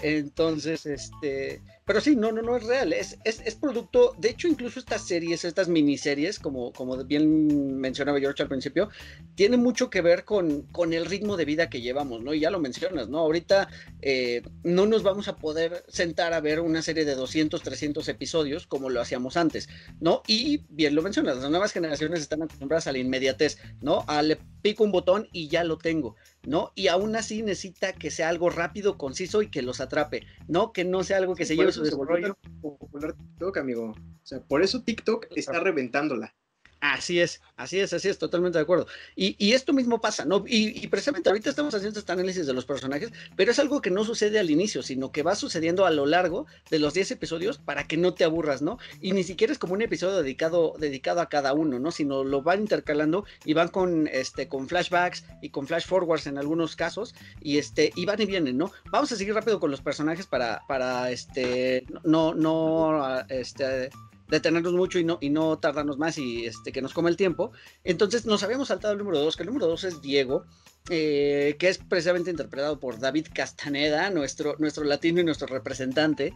Entonces, 0.02 0.86
este, 0.86 1.60
pero 1.84 2.00
sí, 2.00 2.16
no, 2.16 2.32
no, 2.32 2.40
no 2.40 2.56
es 2.56 2.64
real, 2.64 2.92
es, 2.92 3.18
es, 3.24 3.40
es, 3.44 3.54
producto, 3.54 4.14
de 4.18 4.30
hecho 4.30 4.48
incluso 4.48 4.78
estas 4.78 5.06
series, 5.06 5.44
estas 5.44 5.68
miniseries, 5.68 6.38
como, 6.38 6.72
como 6.72 6.96
bien 7.04 7.78
mencionaba 7.78 8.20
George 8.20 8.42
al 8.42 8.48
principio, 8.48 8.90
tienen 9.34 9.60
mucho 9.60 9.90
que 9.90 10.00
ver 10.00 10.24
con, 10.24 10.62
con 10.72 10.92
el 10.92 11.06
ritmo 11.06 11.36
de 11.36 11.44
vida 11.44 11.68
que 11.68 11.80
llevamos, 11.80 12.22
¿no? 12.22 12.32
Y 12.32 12.40
ya 12.40 12.50
lo 12.50 12.60
mencionas, 12.60 13.08
¿no? 13.08 13.18
Ahorita 13.18 13.68
eh, 14.02 14.42
no 14.62 14.86
nos 14.86 15.02
vamos 15.02 15.28
a 15.28 15.36
poder 15.36 15.84
sentar 15.88 16.32
a 16.32 16.40
ver 16.40 16.60
una 16.60 16.82
serie 16.82 17.04
de 17.04 17.14
200, 17.14 17.62
300 17.62 18.08
episodios 18.08 18.66
como 18.66 18.90
lo 18.90 19.00
hacíamos 19.00 19.36
antes, 19.36 19.68
¿no? 20.00 20.22
Y 20.26 20.64
bien 20.68 20.94
lo 20.94 21.02
mencionas, 21.02 21.38
las 21.38 21.50
nuevas 21.50 21.72
generaciones 21.72 22.20
están 22.20 22.42
acostumbradas 22.42 22.86
a 22.86 22.92
la 22.92 22.98
inmediatez, 22.98 23.58
¿no? 23.80 24.04
A 24.06 24.22
le 24.22 24.38
pico 24.62 24.84
un 24.84 24.92
botón 24.92 25.28
y 25.32 25.48
ya 25.48 25.64
lo 25.64 25.78
tengo. 25.78 26.16
¿no? 26.46 26.72
Y 26.74 26.88
aún 26.88 27.14
así 27.16 27.42
necesita 27.42 27.92
que 27.92 28.10
sea 28.10 28.28
algo 28.28 28.50
rápido, 28.50 28.96
conciso 28.96 29.42
y 29.42 29.48
que 29.48 29.62
los 29.62 29.80
atrape, 29.80 30.26
¿no? 30.48 30.72
Que 30.72 30.84
no 30.84 31.04
sea 31.04 31.18
algo 31.18 31.34
que 31.34 31.44
se 31.44 31.56
lleve 31.56 31.72
su 31.72 31.82
desarrollo. 31.82 32.36
Popular 32.62 33.14
TikTok, 33.14 33.58
amigo. 33.58 33.90
O 33.90 34.26
sea, 34.26 34.40
por 34.40 34.62
eso 34.62 34.82
TikTok 34.82 35.26
está 35.36 35.60
reventándola. 35.60 36.34
Así 36.80 37.20
es, 37.20 37.42
así 37.56 37.78
es, 37.78 37.92
así 37.92 38.08
es, 38.08 38.18
totalmente 38.18 38.56
de 38.56 38.62
acuerdo. 38.62 38.86
Y, 39.14 39.36
y 39.38 39.52
esto 39.52 39.74
mismo 39.74 40.00
pasa, 40.00 40.24
¿no? 40.24 40.44
Y, 40.46 40.82
y, 40.82 40.88
precisamente 40.88 41.28
ahorita 41.28 41.50
estamos 41.50 41.74
haciendo 41.74 42.00
este 42.00 42.12
análisis 42.12 42.46
de 42.46 42.54
los 42.54 42.64
personajes, 42.64 43.12
pero 43.36 43.50
es 43.50 43.58
algo 43.58 43.82
que 43.82 43.90
no 43.90 44.02
sucede 44.02 44.38
al 44.38 44.50
inicio, 44.50 44.82
sino 44.82 45.12
que 45.12 45.22
va 45.22 45.34
sucediendo 45.34 45.84
a 45.84 45.90
lo 45.90 46.06
largo 46.06 46.46
de 46.70 46.78
los 46.78 46.94
10 46.94 47.10
episodios 47.10 47.58
para 47.58 47.86
que 47.86 47.98
no 47.98 48.14
te 48.14 48.24
aburras, 48.24 48.62
¿no? 48.62 48.78
Y 49.02 49.12
ni 49.12 49.24
siquiera 49.24 49.52
es 49.52 49.58
como 49.58 49.74
un 49.74 49.82
episodio 49.82 50.22
dedicado, 50.22 50.74
dedicado 50.78 51.20
a 51.20 51.28
cada 51.28 51.52
uno, 51.52 51.78
¿no? 51.78 51.90
Sino 51.90 52.24
lo 52.24 52.40
van 52.40 52.60
intercalando 52.60 53.26
y 53.44 53.52
van 53.52 53.68
con, 53.68 54.08
este, 54.08 54.48
con 54.48 54.66
flashbacks 54.66 55.24
y 55.42 55.50
con 55.50 55.66
flash 55.66 55.86
forwards 55.86 56.26
en 56.26 56.38
algunos 56.38 56.76
casos, 56.76 57.14
y, 57.42 57.58
este, 57.58 57.92
y 57.94 58.06
van 58.06 58.22
y 58.22 58.24
vienen, 58.24 58.56
¿no? 58.56 58.72
Vamos 58.90 59.12
a 59.12 59.16
seguir 59.16 59.34
rápido 59.34 59.60
con 59.60 59.70
los 59.70 59.82
personajes 59.82 60.26
para, 60.26 60.62
para 60.66 61.10
este, 61.10 61.84
no, 62.04 62.32
no, 62.32 63.20
este 63.28 63.90
detenernos 64.30 64.72
mucho 64.72 64.98
y 64.98 65.04
no, 65.04 65.18
y 65.20 65.30
no 65.30 65.58
tardarnos 65.58 65.98
más 65.98 66.18
y 66.18 66.46
este, 66.46 66.72
que 66.72 66.82
nos 66.82 66.94
come 66.94 67.10
el 67.10 67.16
tiempo. 67.16 67.52
Entonces 67.84 68.26
nos 68.26 68.42
habíamos 68.42 68.68
saltado 68.68 68.92
el 68.92 68.98
número 68.98 69.18
dos, 69.18 69.36
que 69.36 69.42
el 69.42 69.48
número 69.48 69.66
dos 69.66 69.84
es 69.84 70.00
Diego, 70.00 70.44
eh, 70.88 71.56
que 71.58 71.68
es 71.68 71.78
precisamente 71.78 72.30
interpretado 72.30 72.80
por 72.80 72.98
David 72.98 73.26
Castaneda, 73.32 74.10
nuestro, 74.10 74.56
nuestro 74.58 74.84
latino 74.84 75.20
y 75.20 75.24
nuestro 75.24 75.46
representante, 75.46 76.32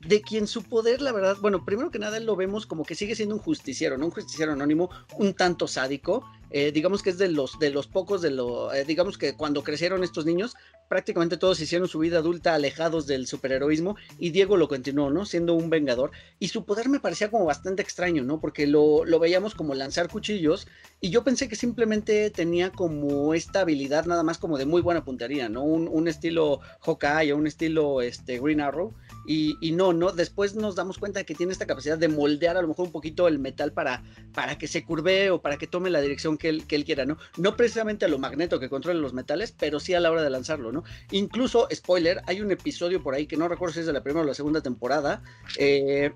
de 0.00 0.22
quien 0.22 0.46
su 0.46 0.62
poder, 0.62 1.02
la 1.02 1.12
verdad, 1.12 1.36
bueno, 1.40 1.64
primero 1.64 1.90
que 1.90 1.98
nada, 1.98 2.20
lo 2.20 2.36
vemos 2.36 2.66
como 2.66 2.84
que 2.84 2.94
sigue 2.94 3.16
siendo 3.16 3.34
un 3.34 3.40
justiciero, 3.40 3.98
¿no? 3.98 4.06
Un 4.06 4.12
justiciero 4.12 4.52
anónimo, 4.52 4.90
un 5.18 5.34
tanto 5.34 5.66
sádico, 5.66 6.24
eh, 6.50 6.72
digamos 6.72 7.02
que 7.02 7.10
es 7.10 7.18
de 7.18 7.28
los, 7.28 7.58
de 7.58 7.70
los 7.70 7.88
pocos, 7.88 8.22
de 8.22 8.30
lo, 8.30 8.72
eh, 8.72 8.84
digamos 8.84 9.18
que 9.18 9.34
cuando 9.34 9.62
crecieron 9.62 10.04
estos 10.04 10.24
niños, 10.24 10.54
prácticamente 10.88 11.36
todos 11.36 11.60
hicieron 11.60 11.88
su 11.88 11.98
vida 11.98 12.18
adulta 12.18 12.54
alejados 12.54 13.06
del 13.06 13.26
superheroísmo 13.26 13.96
y 14.18 14.30
Diego 14.30 14.56
lo 14.56 14.68
continuó, 14.68 15.10
¿no? 15.10 15.26
Siendo 15.26 15.54
un 15.54 15.68
vengador. 15.68 16.12
Y 16.38 16.48
su 16.48 16.64
poder 16.64 16.88
me 16.88 17.00
parecía 17.00 17.30
como 17.30 17.44
bastante 17.44 17.82
extraño, 17.82 18.24
¿no? 18.24 18.40
Porque 18.40 18.66
lo, 18.66 19.04
lo 19.04 19.18
veíamos 19.18 19.54
como 19.54 19.74
lanzar 19.74 20.08
cuchillos 20.08 20.66
y 21.00 21.10
yo 21.10 21.24
pensé 21.24 21.48
que 21.48 21.56
simplemente 21.56 22.30
tenía 22.30 22.70
como 22.70 23.34
esta 23.34 23.60
habilidad 23.60 23.87
nada 23.88 24.22
más 24.22 24.38
como 24.38 24.58
de 24.58 24.66
muy 24.66 24.82
buena 24.82 25.04
puntería, 25.04 25.48
¿no? 25.48 25.62
Un, 25.62 25.88
un 25.88 26.08
estilo 26.08 26.60
Hawkeye 26.80 27.32
o 27.32 27.36
un 27.36 27.46
estilo 27.46 28.02
este, 28.02 28.38
Green 28.38 28.60
Arrow 28.60 28.94
y, 29.26 29.72
no, 29.72 29.92
no, 29.92 30.10
después 30.10 30.54
nos 30.54 30.74
damos 30.74 30.96
cuenta 30.96 31.22
que 31.24 31.34
tiene 31.34 31.52
esta 31.52 31.66
capacidad 31.66 31.98
de 31.98 32.08
moldear 32.08 32.56
a 32.56 32.62
lo 32.62 32.68
mejor 32.68 32.86
un 32.86 32.92
poquito 32.92 33.28
el 33.28 33.38
metal 33.38 33.72
para, 33.72 34.02
para 34.32 34.56
que 34.56 34.66
se 34.66 34.84
curve 34.84 35.30
o 35.30 35.42
para 35.42 35.58
que 35.58 35.66
tome 35.66 35.90
la 35.90 36.00
dirección 36.00 36.38
que 36.38 36.48
él, 36.48 36.66
que 36.66 36.76
él 36.76 36.86
quiera, 36.86 37.04
¿no? 37.04 37.18
No 37.36 37.54
precisamente 37.54 38.06
a 38.06 38.08
lo 38.08 38.18
magneto 38.18 38.58
que 38.58 38.70
controla 38.70 38.98
los 38.98 39.12
metales, 39.12 39.52
pero 39.52 39.80
sí 39.80 39.92
a 39.92 40.00
la 40.00 40.10
hora 40.10 40.22
de 40.22 40.30
lanzarlo, 40.30 40.72
¿no? 40.72 40.82
Incluso, 41.10 41.68
spoiler, 41.74 42.22
hay 42.26 42.40
un 42.40 42.50
episodio 42.50 43.02
por 43.02 43.14
ahí 43.14 43.26
que 43.26 43.36
no 43.36 43.48
recuerdo 43.48 43.74
si 43.74 43.80
es 43.80 43.86
de 43.86 43.92
la 43.92 44.02
primera 44.02 44.24
o 44.24 44.26
la 44.26 44.32
segunda 44.32 44.62
temporada, 44.62 45.22
eh, 45.58 46.12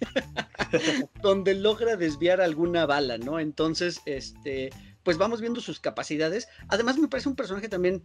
donde 1.22 1.54
logra 1.54 1.96
desviar 1.96 2.40
alguna 2.40 2.86
bala, 2.86 3.18
¿no? 3.18 3.38
Entonces, 3.38 4.00
este 4.06 4.70
pues 5.02 5.18
vamos 5.18 5.40
viendo 5.40 5.60
sus 5.60 5.80
capacidades. 5.80 6.48
Además 6.68 6.98
me 6.98 7.08
parece 7.08 7.28
un 7.28 7.36
personaje 7.36 7.68
también 7.68 8.02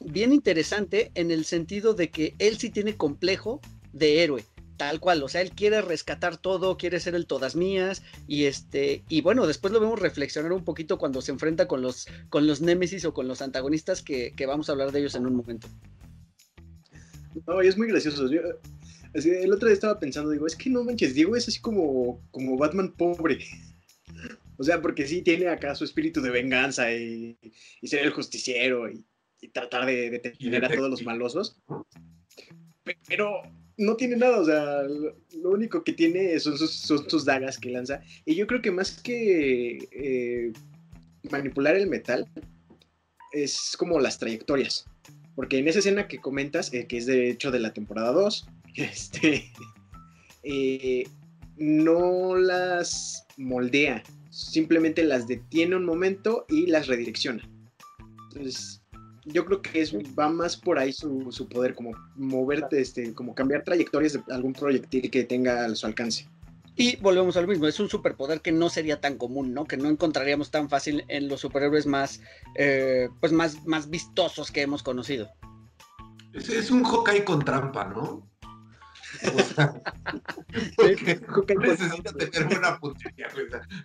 bien 0.00 0.32
interesante 0.32 1.10
en 1.14 1.30
el 1.30 1.44
sentido 1.44 1.94
de 1.94 2.10
que 2.10 2.34
él 2.38 2.58
sí 2.58 2.70
tiene 2.70 2.96
complejo 2.96 3.60
de 3.92 4.22
héroe 4.22 4.44
tal 4.82 4.98
cual, 4.98 5.22
o 5.22 5.28
sea, 5.28 5.42
él 5.42 5.52
quiere 5.52 5.80
rescatar 5.80 6.38
todo, 6.38 6.76
quiere 6.76 6.98
ser 6.98 7.14
el 7.14 7.26
todas 7.26 7.54
mías 7.54 8.02
y 8.26 8.46
este 8.46 9.04
y 9.08 9.20
bueno, 9.20 9.46
después 9.46 9.72
lo 9.72 9.78
vemos 9.78 10.00
reflexionar 10.00 10.52
un 10.52 10.64
poquito 10.64 10.98
cuando 10.98 11.20
se 11.20 11.30
enfrenta 11.30 11.68
con 11.68 11.82
los 11.82 12.08
con 12.30 12.48
los 12.48 12.60
némesis 12.60 13.04
o 13.04 13.14
con 13.14 13.28
los 13.28 13.42
antagonistas 13.42 14.02
que, 14.02 14.34
vamos 14.44 14.68
a 14.68 14.72
hablar 14.72 14.90
de 14.90 14.98
ellos 14.98 15.14
en 15.14 15.26
un 15.26 15.36
momento. 15.36 15.68
No, 17.46 17.62
y 17.62 17.68
es 17.68 17.78
muy 17.78 17.86
gracioso. 17.86 18.26
el 18.26 19.52
otro 19.52 19.68
día 19.68 19.74
estaba 19.74 20.00
pensando, 20.00 20.30
digo, 20.30 20.48
es 20.48 20.56
que 20.56 20.68
no 20.68 20.82
manches, 20.82 21.14
Diego 21.14 21.36
es 21.36 21.46
así 21.46 21.60
como, 21.60 22.20
como 22.32 22.58
Batman 22.58 22.92
pobre. 22.92 23.38
O 24.62 24.64
sea, 24.64 24.80
porque 24.80 25.08
sí 25.08 25.22
tiene 25.22 25.48
acá 25.48 25.74
su 25.74 25.82
espíritu 25.82 26.20
de 26.22 26.30
venganza 26.30 26.94
y, 26.94 27.36
ser 27.82 28.04
el 28.04 28.12
justiciero 28.12 28.88
y, 28.88 29.04
tratar 29.52 29.86
de 29.86 30.08
detener 30.08 30.64
a 30.64 30.68
todos 30.68 30.88
los 30.88 31.02
malosos. 31.02 31.60
Pero 33.08 33.42
no 33.76 33.96
tiene 33.96 34.14
nada, 34.14 34.38
o 34.38 34.44
sea, 34.44 34.82
lo, 34.84 35.50
único 35.50 35.82
que 35.82 35.92
tiene 35.92 36.38
son 36.38 36.56
sus, 36.56 37.24
dagas 37.24 37.58
que 37.58 37.70
lanza. 37.70 38.04
Y 38.24 38.36
yo 38.36 38.46
creo 38.46 38.62
que 38.62 38.70
más 38.70 39.02
que 39.02 39.78
eh, 39.90 40.52
manipular 41.28 41.74
el 41.74 41.88
metal, 41.88 42.28
es 43.32 43.74
como 43.76 43.98
las 43.98 44.20
trayectorias. 44.20 44.86
Porque 45.34 45.58
en 45.58 45.66
esa 45.66 45.80
escena 45.80 46.06
que 46.06 46.20
comentas, 46.20 46.72
eh, 46.72 46.86
que 46.86 46.98
es 46.98 47.06
de 47.06 47.30
hecho 47.30 47.50
de 47.50 47.58
la 47.58 47.72
temporada 47.72 48.12
2, 48.12 48.46
este, 48.76 49.50
eh, 50.44 51.02
no 51.56 52.36
las 52.36 53.26
moldea, 53.36 54.04
simplemente 54.32 55.04
las 55.04 55.28
detiene 55.28 55.76
un 55.76 55.84
momento 55.84 56.46
y 56.48 56.66
las 56.66 56.88
redirecciona. 56.88 57.48
Entonces, 58.28 58.82
yo 59.26 59.44
creo 59.44 59.60
que 59.62 59.82
es, 59.82 59.94
va 59.94 60.28
más 60.28 60.56
por 60.56 60.78
ahí 60.78 60.92
su, 60.92 61.30
su, 61.30 61.48
poder, 61.48 61.74
como 61.74 61.92
moverte, 62.16 62.80
este, 62.80 63.14
como 63.14 63.34
cambiar 63.34 63.62
trayectorias 63.62 64.14
de 64.14 64.22
algún 64.30 64.54
proyectil 64.54 65.10
que 65.10 65.24
tenga 65.24 65.66
a 65.66 65.74
su 65.74 65.86
alcance. 65.86 66.26
Y 66.74 66.96
volvemos 66.96 67.36
al 67.36 67.46
mismo, 67.46 67.66
es 67.66 67.78
un 67.78 67.90
superpoder 67.90 68.40
que 68.40 68.50
no 68.50 68.70
sería 68.70 69.00
tan 69.00 69.18
común, 69.18 69.52
¿no? 69.52 69.66
Que 69.66 69.76
no 69.76 69.90
encontraríamos 69.90 70.50
tan 70.50 70.70
fácil 70.70 71.04
en 71.08 71.28
los 71.28 71.40
superhéroes 71.40 71.86
más, 71.86 72.22
eh, 72.56 73.10
pues 73.20 73.32
más, 73.32 73.66
más 73.66 73.90
vistosos 73.90 74.50
que 74.50 74.62
hemos 74.62 74.82
conocido. 74.82 75.30
Es, 76.32 76.48
es 76.48 76.70
un 76.70 76.82
Hawkeye 76.82 77.24
con 77.24 77.44
trampa, 77.44 77.84
¿no? 77.84 78.31
Porque 81.34 81.54
necesita 81.54 82.12
tener 82.12 82.48
buena 82.48 82.78
puntería, 82.78 83.28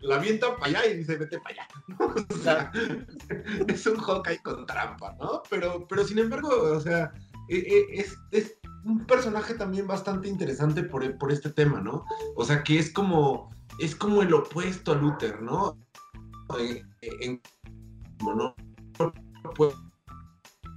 La 0.02 0.16
avienta 0.16 0.56
para 0.56 0.80
allá 0.80 0.86
y 0.88 0.98
dice, 0.98 1.18
vete 1.18 1.40
para 1.40 1.56
allá. 1.56 2.72
es 3.68 3.86
un 3.86 3.98
Hawkeye 3.98 4.42
con 4.42 4.66
trampa, 4.66 5.16
¿no? 5.20 5.44
Pero, 5.50 5.88
pero 5.88 6.06
sin 6.06 6.20
embargo, 6.20 6.50
o 6.50 6.80
sea, 6.80 7.12
e, 7.50 7.58
e, 7.58 8.06
es, 8.32 8.58
un 8.84 9.06
personaje 9.06 9.54
también 9.54 9.86
bastante 9.86 10.30
interesante 10.30 10.84
por, 10.84 11.18
por 11.18 11.32
este 11.32 11.50
tema, 11.50 11.82
¿no? 11.82 12.06
O 12.36 12.46
sea, 12.46 12.64
que 12.64 12.80
es 12.80 12.92
como, 12.92 13.50
es 13.80 13.96
como 13.96 14.22
el 14.22 14.34
opuesto 14.34 14.94
a 14.94 14.96
Luther, 14.96 15.42
¿no? 15.42 15.78
En, 16.58 16.90
en, 17.02 17.42
¿no? 18.22 18.56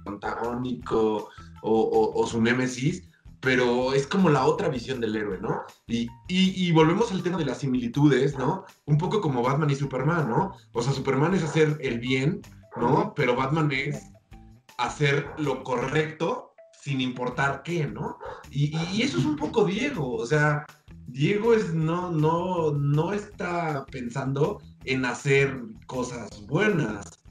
antagónico 0.05 1.29
o, 1.61 2.13
o, 2.15 2.27
su 2.27 2.41
némesis, 2.41 3.03
pero 3.41 3.93
es 3.93 4.05
como 4.05 4.29
la 4.29 4.45
otra 4.45 4.69
visión 4.69 5.01
del 5.01 5.15
héroe, 5.15 5.39
¿no? 5.41 5.63
Y, 5.87 6.07
y, 6.27 6.71
volvemos 6.71 7.11
al 7.11 7.23
tema 7.23 7.37
de 7.37 7.45
las 7.45 7.57
similitudes, 7.57 8.37
¿no? 8.37 8.65
Un 8.85 8.97
poco 8.97 9.19
como 9.19 9.41
Batman 9.41 9.71
y 9.71 9.75
Superman, 9.75 10.29
¿no? 10.29 10.53
O 10.73 10.81
sea, 10.81 10.93
Superman 10.93 11.33
es 11.33 11.43
hacer 11.43 11.77
el 11.81 11.99
bien, 11.99 12.41
¿no? 12.77 13.13
Pero 13.15 13.35
Batman 13.35 13.71
es 13.71 14.11
hacer 14.77 15.27
lo 15.37 15.63
correcto 15.63 16.53
sin 16.79 17.01
importar 17.01 17.63
qué, 17.63 17.87
¿no? 17.87 18.17
Y, 18.51 18.77
y, 18.93 19.01
eso 19.01 19.17
es 19.17 19.25
un 19.25 19.35
poco 19.35 19.65
Diego, 19.65 20.13
o 20.13 20.25
sea, 20.25 20.65
Diego 21.07 21.53
es, 21.53 21.73
no, 21.73 22.11
no, 22.11 22.71
no 22.71 23.11
está 23.11 23.85
pensando 23.87 24.61
en 24.85 25.05
hacer 25.05 25.63
cosas 25.87 26.45
buenas, 26.47 27.23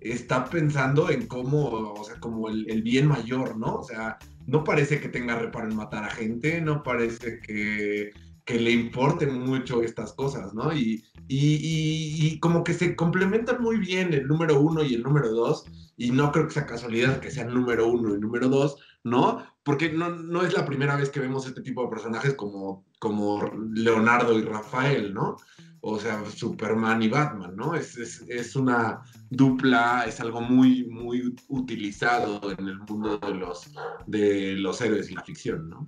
está 0.00 0.46
pensando 0.46 1.10
en 1.10 1.26
cómo, 1.26 1.92
o 1.92 2.04
sea, 2.04 2.18
como 2.20 2.48
el, 2.48 2.68
el 2.70 2.82
bien 2.82 3.06
mayor, 3.06 3.56
¿no? 3.56 3.76
O 3.76 3.84
sea, 3.84 4.18
no 4.48 4.64
parece 4.64 4.98
que 4.98 5.10
tenga 5.10 5.38
reparo 5.38 5.68
en 5.68 5.76
matar 5.76 6.04
a 6.04 6.10
gente, 6.10 6.60
no 6.62 6.82
parece 6.82 7.40
que, 7.40 8.12
le 8.46 8.70
importen 8.70 9.40
mucho 9.40 9.82
estas 9.82 10.14
cosas, 10.14 10.54
¿no? 10.54 10.72
Y, 10.72 11.04
y, 11.28 12.40
como 12.40 12.64
que 12.64 12.72
se 12.72 12.96
complementan 12.96 13.60
muy 13.60 13.76
bien 13.76 14.14
el 14.14 14.26
número 14.26 14.58
uno 14.58 14.82
y 14.82 14.94
el 14.94 15.02
número 15.02 15.28
dos, 15.28 15.66
y 15.98 16.12
no 16.12 16.32
creo 16.32 16.46
que 16.46 16.54
sea 16.54 16.64
casualidad 16.64 17.20
que 17.20 17.30
sean 17.30 17.52
número 17.52 17.88
uno 17.88 18.14
y 18.14 18.18
número 18.18 18.48
dos, 18.48 18.78
¿no? 19.04 19.46
Porque 19.62 19.92
no, 19.92 20.08
no 20.08 20.42
es 20.42 20.54
la 20.56 20.64
primera 20.64 20.96
vez 20.96 21.10
que 21.10 21.20
vemos 21.20 21.46
este 21.46 21.60
tipo 21.60 21.82
de 21.82 21.90
personajes 21.90 22.32
como, 22.32 22.86
como 22.98 23.52
Leonardo 23.74 24.38
y 24.38 24.42
Rafael, 24.42 25.12
¿no? 25.12 25.36
O 25.80 25.98
sea, 25.98 26.24
Superman 26.26 27.02
y 27.02 27.08
Batman, 27.08 27.54
¿no? 27.56 27.74
Es, 27.74 27.96
es, 27.96 28.56
una 28.56 29.02
dupla, 29.30 30.04
es 30.06 30.20
algo 30.20 30.40
muy, 30.40 30.86
muy 30.88 31.34
utilizado 31.48 32.40
en 32.50 32.68
el 32.68 32.78
mundo 32.80 33.18
de 33.18 33.34
los, 33.34 33.70
de 34.06 34.52
los 34.54 34.80
héroes 34.80 35.10
y 35.10 35.14
la 35.14 35.22
ficción, 35.22 35.68
¿no? 35.68 35.86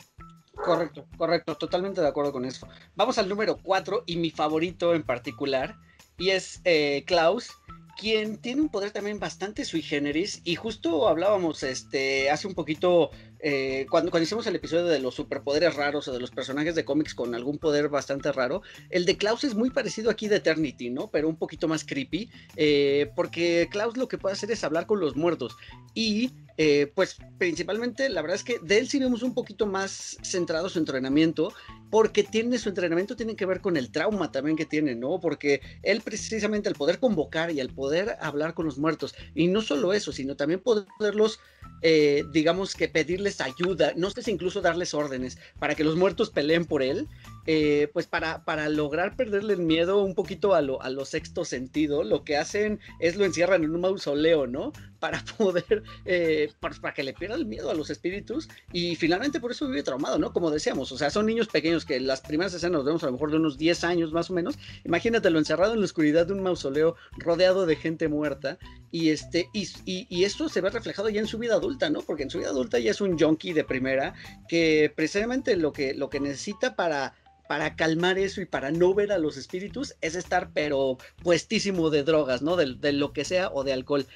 Correcto, 0.55 1.07
correcto, 1.17 1.57
totalmente 1.57 2.01
de 2.01 2.09
acuerdo 2.09 2.33
con 2.33 2.45
eso. 2.45 2.69
Vamos 2.95 3.19
al 3.19 3.29
número 3.29 3.57
4 3.63 4.05
y 4.07 4.17
mi 4.17 4.31
favorito 4.31 4.95
en 4.95 5.03
particular, 5.03 5.77
y 6.19 6.31
es 6.31 6.61
eh, 6.65 7.05
Klaus, 7.07 7.51
quien 7.99 8.39
tiene 8.39 8.61
un 8.61 8.69
poder 8.69 8.91
también 8.91 9.19
bastante 9.19 9.65
sui 9.65 9.83
generis, 9.83 10.41
y 10.45 10.55
justo 10.55 11.09
hablábamos 11.09 11.63
este, 11.63 12.31
hace 12.31 12.47
un 12.47 12.55
poquito 12.55 13.11
eh, 13.43 13.87
cuando, 13.91 14.11
cuando 14.11 14.25
hicimos 14.25 14.47
el 14.47 14.57
episodio 14.57 14.85
de 14.85 15.01
los 15.01 15.15
superpoderes 15.15 15.75
raros 15.75 16.09
o 16.09 16.13
de 16.13 16.21
los 16.21 16.31
personajes 16.31 16.75
de 16.75 16.85
cómics 16.85 17.15
con 17.15 17.35
algún 17.35 17.59
poder 17.59 17.89
bastante 17.89 18.33
raro, 18.33 18.63
el 18.91 19.07
de 19.07 19.17
Klaus 19.17 19.45
es 19.45 19.55
muy 19.55 19.71
parecido 19.71 20.11
aquí 20.11 20.29
de 20.29 20.37
Eternity, 20.37 20.91
¿no? 20.91 21.11
Pero 21.11 21.29
un 21.29 21.37
poquito 21.37 21.67
más 21.69 21.85
creepy, 21.85 22.31
eh, 22.57 23.11
porque 23.17 23.69
Klaus 23.71 23.97
lo 23.97 24.09
que 24.09 24.19
puede 24.19 24.35
hacer 24.35 24.51
es 24.51 24.65
hablar 24.65 24.87
con 24.87 25.01
los 25.01 25.17
muertos 25.17 25.57
y 25.95 26.33
eh, 26.63 26.93
pues 26.95 27.17
principalmente 27.39 28.11
la 28.11 28.21
verdad 28.21 28.35
es 28.35 28.45
que 28.45 28.59
de 28.59 28.77
él 28.77 28.87
sí 28.87 28.99
vemos 28.99 29.23
un 29.23 29.33
poquito 29.33 29.65
más 29.65 30.19
centrado 30.23 30.69
su 30.69 30.79
entrenamiento, 30.79 31.55
porque 31.91 32.23
tiene 32.23 32.59
su 32.59 32.69
entrenamiento 32.69 33.17
tiene 33.17 33.35
que 33.35 33.47
ver 33.47 33.63
con 33.63 33.79
el 33.79 33.91
trauma 33.91 34.31
también 34.31 34.59
que 34.59 34.67
tiene, 34.67 34.95
¿no? 34.95 35.21
Porque 35.21 35.63
él 35.83 36.03
precisamente 36.03 36.69
al 36.69 36.75
poder 36.75 36.99
convocar 36.99 37.51
y 37.51 37.61
al 37.61 37.71
poder 37.71 38.19
hablar 38.21 38.53
con 38.53 38.67
los 38.67 38.77
muertos, 38.77 39.15
y 39.35 39.49
no 39.49 39.63
solo 39.63 39.95
eso, 39.95 40.13
sino 40.13 40.37
también 40.37 40.61
poderlos 40.61 41.41
eh, 41.83 42.25
digamos 42.31 42.75
que 42.75 42.89
pedirles 42.89 43.41
ayuda, 43.41 43.95
no 43.97 44.11
sé 44.11 44.23
si 44.23 44.31
incluso 44.31 44.61
darles 44.61 44.93
órdenes 44.93 45.39
para 45.59 45.75
que 45.75 45.83
los 45.83 45.97
muertos 45.97 46.29
peleen 46.29 46.67
por 46.67 46.83
él, 46.83 47.09
eh, 47.47 47.89
pues 47.95 48.07
para, 48.07 48.45
para 48.45 48.69
lograr 48.69 49.17
perderle 49.17 49.55
el 49.55 49.61
miedo 49.61 50.05
un 50.05 50.15
poquito 50.15 50.55
a 50.55 50.61
lo, 50.61 50.83
a 50.83 50.91
lo 50.91 51.07
sexto 51.07 51.47
sentido, 51.47 52.05
lo 52.05 52.23
que 52.23 52.37
hacen 52.37 52.81
es 52.99 53.17
lo 53.17 53.25
encierran 53.25 53.65
en 53.65 53.75
un 53.75 53.81
mausoleo, 53.81 54.47
¿no? 54.47 54.73
Para 55.01 55.25
poder, 55.39 55.83
eh, 56.05 56.53
para, 56.61 56.95
que 56.95 57.03
le 57.03 57.13
pierda 57.13 57.35
el 57.35 57.47
miedo 57.47 57.71
a 57.71 57.75
los 57.75 57.91
espíritus 57.91 58.49
y 58.73 58.97
finalmente 58.97 59.41
por 59.41 59.51
eso 59.51 59.67
vive 59.67 59.83
traumado, 59.83 60.19
¿no? 60.19 60.33
Como 60.33 60.51
decíamos, 60.51 60.93
o 60.93 60.99
sea, 60.99 61.11
son 61.11 61.27
niños 61.27 61.49
pequeños 61.49 61.85
que 61.85 61.99
las 61.99 62.21
primeras 62.21 62.55
escenas 62.55 62.79
nos 62.79 62.85
vemos 62.85 63.03
a 63.03 63.07
lo 63.07 63.13
mejor 63.13 63.31
de 63.31 63.39
unos 63.39 63.59
10 63.59 63.85
años 63.85 64.13
más 64.13 64.31
o 64.31 64.35
menos, 64.35 64.59
imagínatelo 64.85 65.39
encerrado 65.39 65.75
en 65.75 65.81
la 65.81 65.87
oscuridad 65.87 66.27
de 66.27 66.35
un 66.35 66.43
mausoleo 66.43 66.95
rodeado 67.17 67.67
de 67.67 67.77
gente 67.77 68.09
muerta 68.09 68.59
y, 68.91 69.11
este, 69.11 69.49
y, 69.53 69.69
y, 69.87 70.25
esto 70.25 70.49
se 70.49 70.61
ve 70.61 70.71
reflejado 70.71 71.09
ya 71.09 71.21
en 71.21 71.27
su 71.27 71.39
vida 71.39 71.55
adulta, 71.55 71.91
¿no? 71.91 72.03
Porque 72.03 72.25
en 72.25 72.31
su 72.31 72.39
vida 72.39 72.49
adulta 72.49 72.79
ya 72.79 72.91
es 72.91 73.01
un 73.01 73.19
junkie 73.19 73.53
de 73.53 73.65
primera 73.65 74.15
que 74.49 74.93
precisamente 74.95 75.57
lo 75.57 75.73
que, 75.73 75.95
lo 75.95 76.11
que 76.11 76.21
necesita 76.21 76.77
para 76.77 77.15
para 77.51 77.75
calmar 77.75 78.17
eso 78.17 78.41
y 78.41 78.47
para 78.47 78.71
no 78.71 78.95
ver 78.95 79.11
a 79.11 79.19
los 79.19 79.37
espíritus 79.37 79.97
es 80.03 80.15
estar 80.15 80.53
pero 80.55 80.99
puestísimo 81.21 81.91
de 81.91 82.05
drogas, 82.05 82.43
¿no? 82.43 82.55
De, 82.55 82.93
lo 82.93 83.13
que 83.13 83.25
sea 83.25 83.51
o 83.51 83.65
de 83.65 83.73
alcohol. 83.73 84.07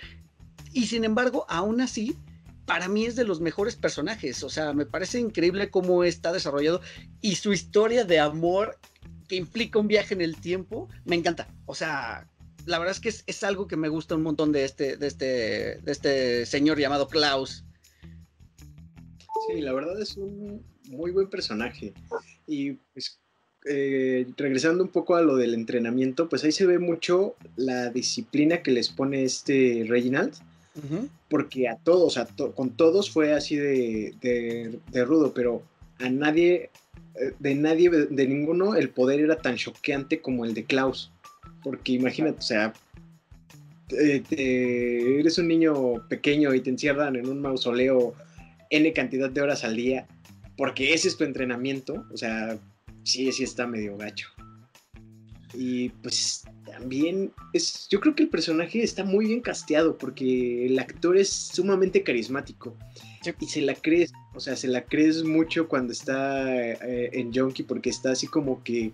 Y 0.74 0.86
sin 0.86 1.04
embargo, 1.04 1.46
aún 1.48 1.80
así, 1.80 2.16
para 2.66 2.88
mí 2.88 3.06
es 3.06 3.16
de 3.16 3.24
los 3.24 3.40
mejores 3.40 3.76
personajes. 3.76 4.42
O 4.42 4.50
sea, 4.50 4.72
me 4.72 4.84
parece 4.84 5.20
increíble 5.20 5.70
cómo 5.70 6.04
está 6.04 6.32
desarrollado 6.32 6.80
y 7.22 7.36
su 7.36 7.52
historia 7.52 8.04
de 8.04 8.18
amor 8.18 8.78
que 9.28 9.36
implica 9.36 9.78
un 9.78 9.88
viaje 9.88 10.14
en 10.14 10.20
el 10.20 10.36
tiempo, 10.36 10.88
me 11.04 11.16
encanta. 11.16 11.48
O 11.66 11.74
sea, 11.74 12.28
la 12.66 12.78
verdad 12.78 12.96
es 12.96 13.00
que 13.00 13.08
es, 13.08 13.44
algo 13.44 13.68
que 13.68 13.76
me 13.76 13.88
gusta 13.88 14.16
un 14.16 14.22
montón 14.22 14.52
de 14.52 14.64
este, 14.64 14.96
de 14.96 15.06
este, 15.06 15.24
de 15.80 15.92
este 15.92 16.44
señor 16.44 16.78
llamado 16.78 17.08
Klaus. 17.08 17.64
Sí, 19.48 19.60
la 19.60 19.72
verdad 19.72 20.00
es 20.00 20.16
un 20.16 20.64
muy 20.88 21.12
buen 21.12 21.28
personaje. 21.28 21.94
Y 22.46 22.72
pues 22.92 23.20
eh, 23.66 24.26
regresando 24.36 24.82
un 24.82 24.90
poco 24.90 25.16
a 25.16 25.22
lo 25.22 25.36
del 25.36 25.54
entrenamiento, 25.54 26.28
pues 26.28 26.44
ahí 26.44 26.52
se 26.52 26.66
ve 26.66 26.78
mucho 26.78 27.36
la 27.56 27.90
disciplina 27.90 28.62
que 28.62 28.72
les 28.72 28.88
pone 28.88 29.24
este 29.24 29.84
Reginald, 29.88 30.34
porque 31.28 31.68
a 31.68 31.76
todos, 31.76 32.18
con 32.54 32.70
todos 32.70 33.10
fue 33.10 33.32
así 33.32 33.56
de, 33.56 34.78
rudo, 35.06 35.32
pero 35.34 35.62
a 35.98 36.08
nadie, 36.08 36.70
eh, 37.14 37.32
de 37.38 37.54
nadie, 37.54 37.90
de 37.90 38.26
ninguno, 38.26 38.74
el 38.74 38.90
poder 38.90 39.20
era 39.20 39.36
tan 39.36 39.56
choqueante 39.56 40.20
como 40.20 40.44
el 40.44 40.54
de 40.54 40.64
Klaus, 40.64 41.12
porque 41.62 41.92
imagínate, 41.92 42.38
o 42.38 42.42
sea, 42.42 42.72
eres 43.90 45.38
un 45.38 45.48
niño 45.48 46.06
pequeño 46.08 46.54
y 46.54 46.60
te 46.60 46.70
encierran 46.70 47.16
en 47.16 47.28
un 47.28 47.40
mausoleo 47.40 48.14
N 48.70 48.92
cantidad 48.92 49.30
de 49.30 49.40
horas 49.40 49.62
al 49.64 49.76
día, 49.76 50.06
porque 50.56 50.94
ese 50.94 51.08
es 51.08 51.16
tu 51.16 51.24
entrenamiento, 51.24 52.04
o 52.12 52.16
sea, 52.16 52.58
sí, 53.04 53.30
sí 53.32 53.44
está 53.44 53.66
medio 53.66 53.96
gacho. 53.96 54.34
Y 55.55 55.90
pues 55.90 56.44
también 56.66 57.32
es, 57.52 57.86
yo 57.88 58.00
creo 58.00 58.14
que 58.14 58.24
el 58.24 58.28
personaje 58.28 58.82
está 58.82 59.05
muy 59.05 59.26
bien 59.26 59.40
casteado 59.40 59.96
porque 59.96 60.66
el 60.66 60.78
actor 60.78 61.16
es 61.16 61.30
sumamente 61.30 62.02
carismático 62.02 62.76
y 63.40 63.46
se 63.46 63.62
la 63.62 63.74
crees, 63.74 64.12
o 64.34 64.40
sea, 64.40 64.57
se 64.57 64.68
la 64.68 64.84
crees 64.84 65.24
mucho 65.24 65.68
cuando 65.68 65.92
está 65.92 66.52
eh, 66.52 67.11
en 67.12 67.32
Junkie 67.32 67.62
porque 67.62 67.90
está 67.90 68.12
así 68.12 68.26
como 68.26 68.62
que 68.62 68.92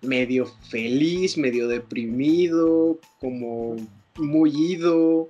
medio 0.00 0.46
feliz, 0.70 1.36
medio 1.36 1.68
deprimido, 1.68 2.98
como 3.20 3.76
muy 4.16 4.50
ido, 4.50 5.28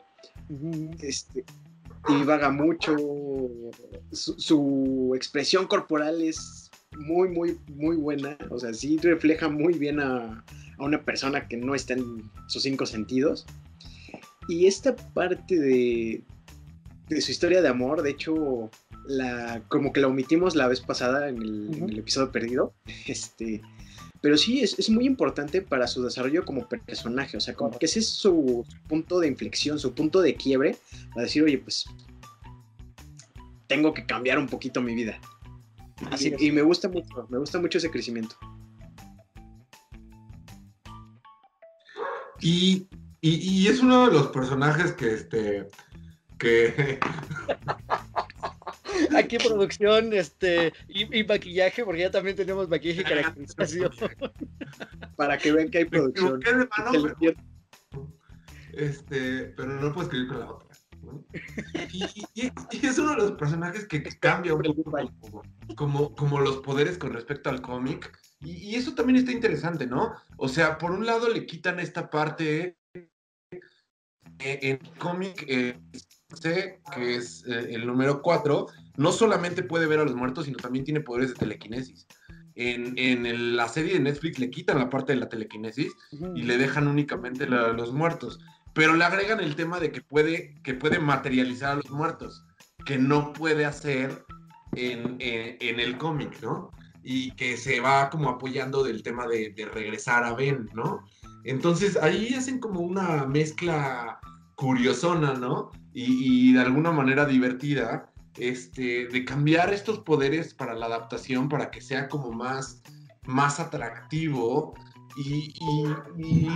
este, 1.00 1.44
vaga 2.26 2.50
mucho, 2.50 2.96
su, 4.12 5.12
expresión 5.14 5.66
corporal 5.66 6.22
es 6.22 6.61
muy, 6.99 7.28
muy, 7.28 7.59
muy 7.68 7.97
buena, 7.97 8.36
o 8.51 8.59
sea, 8.59 8.72
sí 8.74 8.99
refleja 8.99 9.49
muy 9.49 9.74
bien 9.74 10.01
a, 10.01 10.45
una 10.78 11.03
persona 11.03 11.47
que 11.47 11.57
no 11.57 11.74
está 11.74 11.95
en 11.95 12.30
sus 12.49 12.62
cinco 12.62 12.86
sentidos. 12.86 13.47
Y 14.49 14.66
esta 14.66 14.97
parte 14.97 15.59
de, 15.59 16.22
de 17.09 17.20
su 17.20 17.30
historia 17.30 17.62
de 17.62 17.68
amor, 17.68 18.03
de 18.03 18.11
hecho, 18.11 18.70
la, 19.07 19.62
como 19.68 19.93
que 19.93 20.01
la 20.01 20.09
omitimos 20.09 20.57
la 20.57 20.66
vez 20.66 20.80
pasada 20.80 21.28
en 21.28 21.40
el, 21.40 21.74
en 21.74 21.90
el 21.90 21.99
episodio 22.01 22.32
perdido, 22.32 22.72
este, 23.07 23.62
pero 24.22 24.38
sí, 24.38 24.61
es, 24.62 24.88
muy 24.88 25.05
importante 25.05 25.62
para 25.62 25.88
su 25.88 26.03
desarrollo 26.05 26.45
como 26.45 26.68
personaje, 26.68 27.36
o 27.36 27.40
sea, 27.40 27.55
como 27.55 27.76
que 27.76 27.86
ese 27.86 27.99
es 27.99 28.09
su 28.09 28.64
punto 28.88 29.18
de 29.18 29.26
inflexión, 29.26 29.80
su 29.80 29.95
punto 29.95 30.22
de 30.22 30.36
quiebre, 30.36 30.76
para 31.11 31.24
decir, 31.24 31.43
oye, 31.43 31.59
pues 31.59 31.84
tengo 33.66 33.93
que 33.93 34.07
cambiar 34.07 34.38
un 34.38 34.47
poquito 34.47 34.80
mi 34.80 34.95
vida. 34.95 35.20
Así 36.11 36.34
y, 36.38 36.51
me 36.51 36.62
gusta 36.62 36.88
mucho, 36.88 37.26
me 37.28 37.38
gusta 37.38 37.61
mucho 37.61 37.78
ese 37.78 37.90
crecimiento. 37.90 38.36
Y, 42.40 42.88
y, 43.20 43.68
es 43.68 43.80
uno 43.80 44.09
de 44.09 44.14
los 44.14 44.28
personajes 44.28 44.93
que 44.93 45.14
este 45.14 45.68
que 46.38 46.99
Aquí 49.16 49.38
producción 49.38 50.12
este, 50.12 50.72
y, 50.88 51.24
maquillaje, 51.24 51.84
porque 51.84 52.03
ya 52.03 52.11
también 52.11 52.36
tenemos 52.36 52.68
maquillaje 52.68 53.01
y 53.01 53.05
caracterización. 53.05 53.93
Para 55.16 55.38
que 55.38 55.53
vean 55.53 55.70
que 55.70 55.78
hay 55.78 55.84
producción. 55.84 56.40
Este, 58.72 59.45
pero 59.57 59.68
no 59.68 59.93
puedo 59.93 60.07
escribir 60.07 60.28
con 60.28 60.40
la 60.40 60.51
otra. 60.51 60.71
Y, 61.92 62.86
es 62.86 62.98
uno 62.98 63.11
de 63.11 63.16
los 63.16 63.32
personajes 63.32 63.86
que 63.86 64.03
cambia 64.03 64.55
un 64.55 64.62
poco 64.62 65.42
como, 65.76 66.14
como, 66.14 66.40
los 66.40 66.59
poderes 66.59 66.98
con 66.98 67.12
respecto 67.12 67.50
al 67.50 67.61
cómic. 67.61 68.12
Y, 68.40 68.74
eso 68.74 68.94
también 68.94 69.18
está 69.18 69.32
interesante, 69.32 69.86
¿no? 69.86 70.14
O 70.36 70.48
sea, 70.48 70.78
por 70.78 70.92
un 70.92 71.07
lado 71.07 71.28
le 71.28 71.46
quitan 71.46 71.80
esta 71.80 72.11
parte 72.11 72.76
eh, 74.38 74.59
en 74.62 74.78
cómic, 74.98 75.44
eh, 75.48 75.78
que 76.42 77.16
es 77.16 77.44
eh, 77.46 77.74
el 77.74 77.86
número 77.86 78.22
4, 78.22 78.66
no 78.96 79.12
solamente 79.12 79.62
puede 79.62 79.86
ver 79.86 80.00
a 80.00 80.05
los 80.05 80.14
muertos, 80.14 80.46
sino 80.46 80.59
también 80.59 80.84
tiene 80.84 81.00
poderes 81.00 81.30
de 81.30 81.36
telequinesis. 81.36 82.07
En, 82.55 83.57
la 83.57 83.66
serie 83.68 83.94
de 83.94 84.00
Netflix 84.00 84.38
le 84.38 84.50
quitan 84.50 84.78
la 84.78 84.90
parte 84.90 85.12
de 85.14 85.20
la 85.20 85.28
telequinesis 85.28 85.92
y 86.34 86.42
le 86.42 86.59
dejan 86.59 86.86
únicamente 86.86 87.44
a 87.44 87.68
los 87.68 87.92
muertos. 87.92 88.40
Pero 88.74 88.94
le 88.94 89.04
agregan 89.04 89.40
el 89.40 89.56
tema 89.56 89.80
de 89.80 89.92
que 89.92 90.00
puede, 90.00 90.54
que 90.62 90.74
puede 90.74 90.98
materializar 90.98 91.72
a 91.72 91.76
los 91.76 91.90
muertos, 91.90 92.44
que 92.86 92.98
no 92.98 93.32
puede 93.32 93.64
hacer 93.64 94.24
en, 94.74 95.16
el 95.20 95.98
cómic, 95.98 96.40
¿no? 96.42 96.70
Y 97.02 97.32
que 97.32 97.56
se 97.56 97.80
va 97.80 98.08
como 98.10 98.30
apoyando 98.30 98.82
del 98.82 99.02
tema 99.02 99.26
de, 99.26 99.50
de 99.50 99.66
regresar 99.66 100.24
a 100.24 100.34
Ben, 100.34 100.68
¿no? 100.72 101.04
Entonces 101.44 101.96
ahí 101.96 102.34
hacen 102.34 102.60
como 102.60 102.80
una 102.80 103.26
mezcla 103.26 104.20
curiosona, 104.54 105.34
¿no? 105.34 105.72
y, 105.94 106.52
de 106.52 106.60
alguna 106.60 106.90
manera 106.92 107.26
divertida, 107.26 108.10
este, 108.36 109.06
de 109.06 109.24
cambiar 109.24 109.72
estos 109.72 110.00
poderes 110.00 110.54
para 110.54 110.74
la 110.74 110.86
adaptación, 110.86 111.48
para 111.48 111.70
que 111.70 111.80
sea 111.80 112.08
como 112.08 112.32
más, 112.32 112.82
más 113.24 113.60
atractivo. 113.60 114.74
Y, 115.16 115.54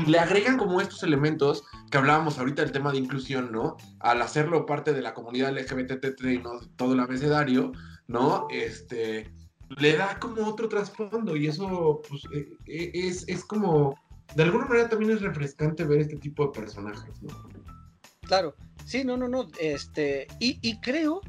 le 0.07 0.19
agregan 0.19 0.57
como 0.57 0.81
estos 0.81 1.03
elementos 1.03 1.65
que 1.91 1.99
hablábamos 1.99 2.39
ahorita 2.39 2.63
del 2.63 2.73
tema 2.73 2.93
de 2.93 2.99
inclusión, 2.99 3.53
¿no? 3.53 3.77
Al 4.01 4.23
hacerlo 4.23 4.67
parte 4.67 4.93
de 4.93 5.03
la 5.03 5.15
comunidad 5.15 5.57
LGBT 5.57 6.21
y 6.25 6.39
no 6.39 6.61
todo 6.77 6.95
el 6.95 7.01
abecedario, 7.01 7.73
¿no? 8.07 8.47
Este, 8.51 9.31
le 9.79 9.97
da 9.97 10.19
como 10.19 10.47
otro 10.47 10.69
trasfondo 10.69 11.37
y 11.37 11.49
eso 11.49 12.01
pues, 12.09 12.23
e, 12.33 12.49
e, 12.67 12.91
es, 13.09 13.25
es 13.29 13.45
como, 13.45 13.95
de 14.35 14.45
alguna 14.45 14.67
manera 14.67 14.89
también 14.89 15.13
es 15.13 15.23
refrescante 15.23 15.85
ver 15.85 16.01
este 16.01 16.17
tipo 16.17 16.47
de 16.47 16.61
personajes, 16.61 17.23
¿no? 17.23 17.57
Claro, 18.23 18.55
sí, 18.85 19.05
no, 19.05 19.17
no, 19.17 19.29
no, 19.29 19.47
este, 19.61 20.27
y, 20.41 20.81
creo, 20.81 21.21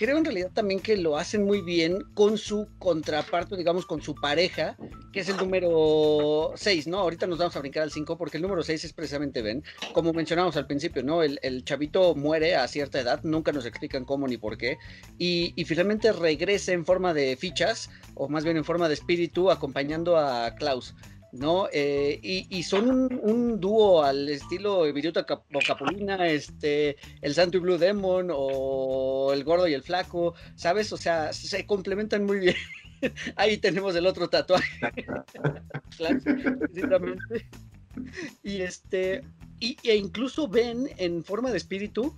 creo 0.00 0.16
en 0.16 0.24
realidad 0.24 0.50
también 0.54 0.80
que 0.80 0.96
lo 0.96 1.18
hacen 1.18 1.44
muy 1.44 1.60
bien 1.60 2.02
con 2.14 2.38
su 2.38 2.66
contraparte, 2.78 3.54
digamos, 3.54 3.84
con 3.84 4.00
su 4.00 4.14
pareja, 4.14 4.74
que 5.12 5.20
es 5.20 5.28
el 5.28 5.36
número 5.36 6.52
6, 6.56 6.86
¿no? 6.86 7.00
Ahorita 7.00 7.26
nos 7.26 7.36
vamos 7.36 7.54
a 7.54 7.60
brincar 7.60 7.82
al 7.82 7.90
5 7.90 8.16
porque 8.16 8.38
el 8.38 8.42
número 8.42 8.62
6 8.62 8.82
es 8.82 8.94
precisamente 8.94 9.42
Ben, 9.42 9.62
como 9.92 10.14
mencionamos 10.14 10.56
al 10.56 10.66
principio, 10.66 11.02
¿no? 11.02 11.22
El, 11.22 11.38
chavito 11.64 12.14
muere 12.14 12.56
a 12.56 12.66
cierta 12.66 12.98
edad, 12.98 13.20
nunca 13.24 13.52
nos 13.52 13.66
explican 13.66 14.06
cómo 14.06 14.26
ni 14.26 14.38
por 14.38 14.56
qué, 14.56 14.78
y, 15.18 15.52
y, 15.54 15.66
finalmente 15.66 16.12
regresa 16.12 16.72
en 16.72 16.86
forma 16.86 17.12
de 17.12 17.36
fichas, 17.36 17.90
o 18.14 18.26
más 18.30 18.42
bien 18.42 18.56
en 18.56 18.64
forma 18.64 18.88
de 18.88 18.94
espíritu, 18.94 19.50
acompañando 19.50 20.16
a 20.16 20.54
Klaus. 20.54 20.94
¿No? 21.32 21.68
Eh, 21.72 22.18
y, 22.22 22.62
son 22.62 23.20
un, 23.22 23.60
dúo 23.60 24.02
al 24.02 24.28
estilo 24.28 24.92
Viruta 24.92 25.24
Capulina, 25.24 26.26
este, 26.26 26.96
el 27.22 27.34
Santo 27.34 27.56
y 27.56 27.60
Blue 27.60 27.78
Demon 27.78 28.28
o 28.32 29.32
el 29.32 29.44
Gordo 29.44 29.68
y 29.68 29.74
el 29.74 29.82
Flaco, 29.82 30.34
¿sabes? 30.56 30.92
O 30.92 30.96
sea, 30.96 31.32
se 31.32 31.66
complementan 31.66 32.24
muy 32.24 32.38
bien. 32.38 32.56
Ahí 33.36 33.58
tenemos 33.58 33.94
el 33.96 34.06
otro 34.06 34.28
tatuaje. 34.28 34.80
Y 38.44 38.62
este, 38.62 39.24
y, 39.58 39.76
e 39.82 39.96
incluso 39.96 40.48
ven 40.48 40.88
en 40.96 41.24
forma 41.24 41.50
de 41.50 41.56
espíritu, 41.56 42.14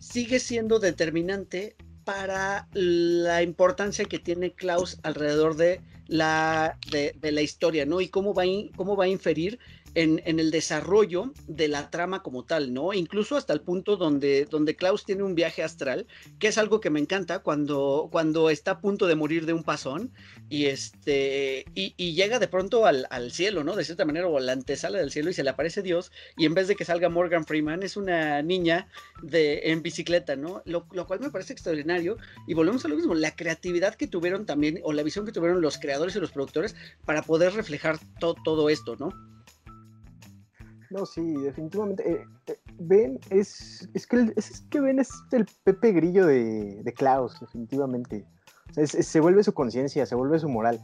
sigue 0.00 0.40
siendo 0.40 0.80
determinante 0.80 1.76
para 2.04 2.68
la 2.72 3.42
importancia 3.42 4.04
que 4.04 4.18
tiene 4.18 4.52
Klaus 4.52 4.98
alrededor 5.04 5.56
de 5.56 5.80
la, 6.12 6.78
de, 6.90 7.32
la 7.32 7.40
historia, 7.40 7.86
¿no? 7.86 8.00
Y 8.00 8.08
cómo 8.08 8.34
va, 8.34 8.44
cómo 8.76 8.96
va 8.96 9.04
a 9.04 9.08
inferir 9.08 9.58
en, 9.94 10.20
el 10.24 10.50
desarrollo 10.50 11.32
de 11.46 11.68
la 11.68 11.90
trama 11.90 12.22
como 12.22 12.44
tal, 12.44 12.72
¿no? 12.72 12.92
Incluso 12.92 13.36
hasta 13.36 13.52
el 13.52 13.60
punto 13.60 13.96
donde, 13.96 14.46
donde 14.46 14.76
Klaus 14.76 15.04
tiene 15.04 15.22
un 15.22 15.34
viaje 15.34 15.62
astral, 15.62 16.06
que 16.38 16.48
es 16.48 16.58
algo 16.58 16.80
que 16.80 16.90
me 16.90 17.00
encanta 17.00 17.40
cuando, 17.40 18.08
cuando 18.10 18.50
está 18.50 18.72
a 18.72 18.80
punto 18.80 19.06
de 19.06 19.14
morir 19.14 19.46
de 19.46 19.52
un 19.52 19.62
pasón 19.62 20.12
y, 20.48 20.66
este, 20.66 21.64
y, 21.74 22.12
llega 22.12 22.38
de 22.38 22.48
pronto 22.48 22.86
al, 22.86 23.06
cielo, 23.32 23.64
¿no? 23.64 23.76
De 23.76 23.84
cierta 23.84 24.04
manera, 24.04 24.28
o 24.28 24.38
a 24.38 24.40
la 24.40 24.52
antesala 24.52 24.98
del 24.98 25.10
cielo 25.10 25.30
y 25.30 25.34
se 25.34 25.42
le 25.42 25.50
aparece 25.50 25.82
Dios 25.82 26.12
y 26.36 26.46
en 26.46 26.54
vez 26.54 26.68
de 26.68 26.76
que 26.76 26.84
salga 26.84 27.08
Morgan 27.08 27.44
Freeman, 27.44 27.82
es 27.82 27.96
una 27.96 28.42
niña 28.42 28.88
de, 29.22 29.70
en 29.70 29.82
bicicleta, 29.82 30.36
¿no? 30.36 30.62
Lo, 30.64 30.86
cual 30.86 31.20
me 31.20 31.30
parece 31.30 31.52
extraordinario 31.52 32.16
y 32.46 32.54
volvemos 32.54 32.84
a 32.84 32.88
lo 32.88 32.96
mismo, 32.96 33.14
la 33.14 33.34
creatividad 33.34 33.94
que 33.94 34.06
tuvieron 34.06 34.46
también 34.46 34.80
o 34.82 34.92
la 34.92 35.02
visión 35.02 35.26
que 35.26 35.32
tuvieron 35.32 35.60
los 35.60 35.78
creadores 35.78 36.16
y 36.16 36.20
los 36.20 36.32
productores 36.32 36.74
para 37.04 37.22
poder 37.22 37.54
reflejar 37.54 37.98
todo 38.18 38.68
esto, 38.68 38.96
¿no? 38.96 39.10
No, 40.92 41.06
sí, 41.06 41.22
definitivamente. 41.36 42.10
Eh, 42.10 42.24
eh, 42.46 42.60
ben 42.78 43.18
es, 43.30 43.88
es 43.94 44.06
que, 44.06 44.32
es, 44.36 44.60
que 44.70 44.80
Ben 44.80 44.98
es 44.98 45.10
el 45.32 45.46
Pepe 45.64 45.92
Grillo 45.92 46.26
de, 46.26 46.82
de 46.82 46.92
Klaus, 46.92 47.40
definitivamente. 47.40 48.26
se 48.74 49.20
vuelve 49.20 49.42
su 49.42 49.54
conciencia, 49.54 50.04
se 50.04 50.14
vuelve 50.14 50.38
su 50.38 50.50
moral. 50.50 50.80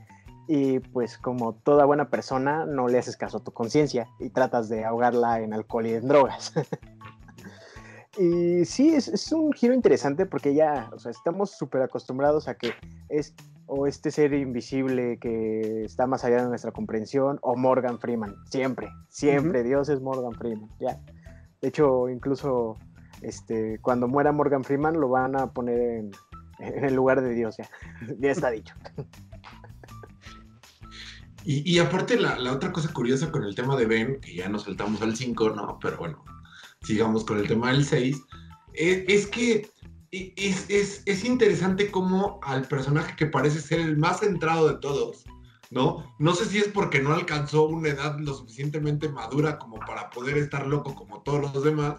Y 0.47 0.79
pues 0.79 1.19
como 1.19 1.57
toda 1.57 1.85
buena 1.85 2.09
persona, 2.09 2.65
no 2.65 2.89
le 2.89 2.99
haces 2.99 3.19
caso 3.19 3.37
a 3.37 3.45
tu 3.45 3.53
conciencia 3.53 4.09
y 4.19 4.31
tratas 4.31 4.71
de 4.71 4.87
ahogarla 4.87 5.41
en 5.41 5.53
alcohol 5.53 5.87
y 5.87 5.93
en 5.93 6.09
drogas. 6.09 6.55
y 8.19 8.65
sí, 8.65 8.95
es, 8.95 9.09
es, 9.09 9.31
un 9.31 9.53
giro 9.53 9.75
interesante 9.75 10.25
porque 10.25 10.55
ya, 10.55 10.89
o 10.95 10.99
sea, 10.99 11.11
estamos 11.11 11.51
súper 11.51 11.83
acostumbrados 11.83 12.49
a 12.49 12.55
que 12.55 12.73
es 13.11 13.35
o 13.69 13.87
este 13.87 14.11
ser 14.11 14.33
invisible 14.33 15.19
que 15.21 15.85
está 15.85 16.07
más 16.07 16.25
allá 16.25 16.43
de 16.43 16.49
nuestra 16.49 16.73
comprensión, 16.73 17.39
o 17.43 17.55
Morgan 17.55 18.01
Freeman, 18.01 18.35
siempre, 18.51 18.89
siempre, 19.09 19.62
Dios 19.62 19.89
es 19.91 20.01
Morgan 20.01 20.35
Freeman, 20.35 20.71
ya. 20.81 20.99
De 21.61 21.69
hecho, 21.69 22.09
incluso 22.09 22.77
este, 23.21 23.79
cuando 23.83 24.09
muera 24.09 24.33
Morgan 24.33 24.64
Freeman 24.64 24.99
lo 24.99 25.11
van 25.11 25.37
a 25.37 25.53
poner 25.53 25.81
en, 25.81 26.11
el 26.59 26.95
lugar 26.95 27.21
de 27.21 27.35
Dios, 27.35 27.57
ya, 27.59 27.69
ya 28.19 28.31
está 28.31 28.51
dicho. 28.51 28.75
Y, 31.45 31.79
aparte 31.79 32.19
la, 32.21 32.53
otra 32.53 32.73
cosa 32.73 32.93
curiosa 32.93 33.31
con 33.31 33.43
el 33.43 33.55
tema 33.55 33.75
de 33.77 33.87
Ben, 33.87 34.21
que 34.21 34.35
ya 34.35 34.49
nos 34.51 34.64
saltamos 34.64 35.01
al 35.01 35.16
5, 35.16 35.51
¿no? 35.51 35.79
Pero 35.81 35.97
bueno, 35.97 36.23
sigamos 36.83 37.25
con 37.25 37.39
el 37.39 37.49
tema 37.49 37.73
del 37.73 37.85
6, 37.85 38.21
es, 38.75 39.05
es 39.09 39.27
que 39.27 39.71
es, 40.11 40.71
es, 40.71 41.03
es, 41.05 41.25
interesante 41.25 41.91
cómo 41.91 42.41
al 42.43 42.67
personaje 42.67 43.15
que 43.17 43.27
parece 43.27 43.61
ser 43.61 43.81
el 43.81 43.97
más 43.97 44.21
centrado 44.21 44.69
de 44.69 44.79
todos, 44.79 45.25
¿no? 45.71 46.15
No 46.19 46.35
sé 46.35 46.47
si 46.47 46.59
es 46.59 46.69
porque 46.69 47.03
no 47.03 47.13
alcanzó 47.13 47.67
una 47.67 47.91
edad 47.91 48.19
lo 48.19 48.35
suficientemente 48.35 49.09
madura 49.09 49.59
como 49.59 49.79
para 49.81 50.09
poder 50.11 50.39
estar 50.39 50.67
loco 50.67 50.95
como 50.95 51.23
todos 51.23 51.53
los 51.53 51.65
demás, 51.65 51.97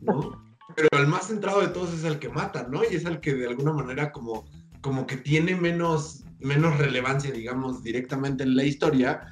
¿no? 0.00 0.42
Pero 0.76 0.88
el 0.92 1.06
más 1.06 1.28
centrado 1.28 1.60
de 1.60 1.68
todos 1.68 1.92
es 1.92 2.04
el 2.04 2.18
que 2.18 2.28
mata, 2.28 2.66
¿no? 2.68 2.82
Y 2.82 2.96
es 2.96 3.04
el 3.04 3.20
que 3.20 3.34
de 3.34 3.46
alguna 3.46 3.72
manera 3.72 4.10
como, 4.10 4.44
como 4.80 5.06
que 5.06 5.18
tiene 5.18 5.54
menos, 5.54 6.24
menos 6.40 6.76
relevancia, 6.78 7.30
digamos, 7.30 7.82
directamente 7.84 8.42
en 8.42 8.56
la 8.56 8.64
historia. 8.64 9.28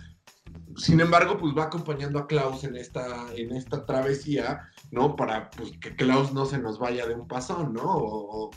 Sin 0.76 1.00
embargo, 1.00 1.38
pues 1.38 1.54
va 1.56 1.64
acompañando 1.64 2.18
a 2.18 2.26
Klaus 2.28 2.62
en 2.64 2.76
esta, 2.76 3.26
en 3.34 3.56
esta 3.56 3.84
travesía, 3.84 4.68
¿no? 4.92 5.16
Para 5.16 5.50
pues, 5.50 5.72
que 5.80 5.96
Klaus 5.96 6.32
no 6.32 6.46
se 6.46 6.58
nos 6.58 6.78
vaya 6.78 7.06
de 7.06 7.14
un 7.14 7.26
pasón, 7.26 7.72
¿no? 7.72 7.82
O, 7.84 8.50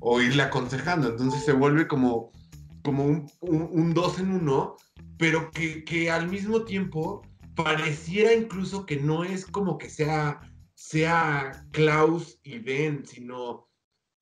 o 0.00 0.20
irle 0.20 0.42
aconsejando. 0.42 1.08
Entonces 1.08 1.44
se 1.44 1.52
vuelve 1.52 1.86
como, 1.86 2.32
como 2.82 3.04
un, 3.40 3.94
dos 3.94 4.18
en 4.18 4.32
uno, 4.32 4.76
pero 5.18 5.50
que, 5.52 5.84
que, 5.84 6.10
al 6.10 6.28
mismo 6.28 6.64
tiempo 6.64 7.22
pareciera 7.54 8.32
incluso 8.32 8.84
que 8.86 8.96
no 8.96 9.22
es 9.22 9.46
como 9.46 9.78
que 9.78 9.90
sea, 9.90 10.40
sea 10.74 11.66
Klaus 11.70 12.40
y 12.42 12.58
Ben, 12.58 13.06
sino 13.06 13.68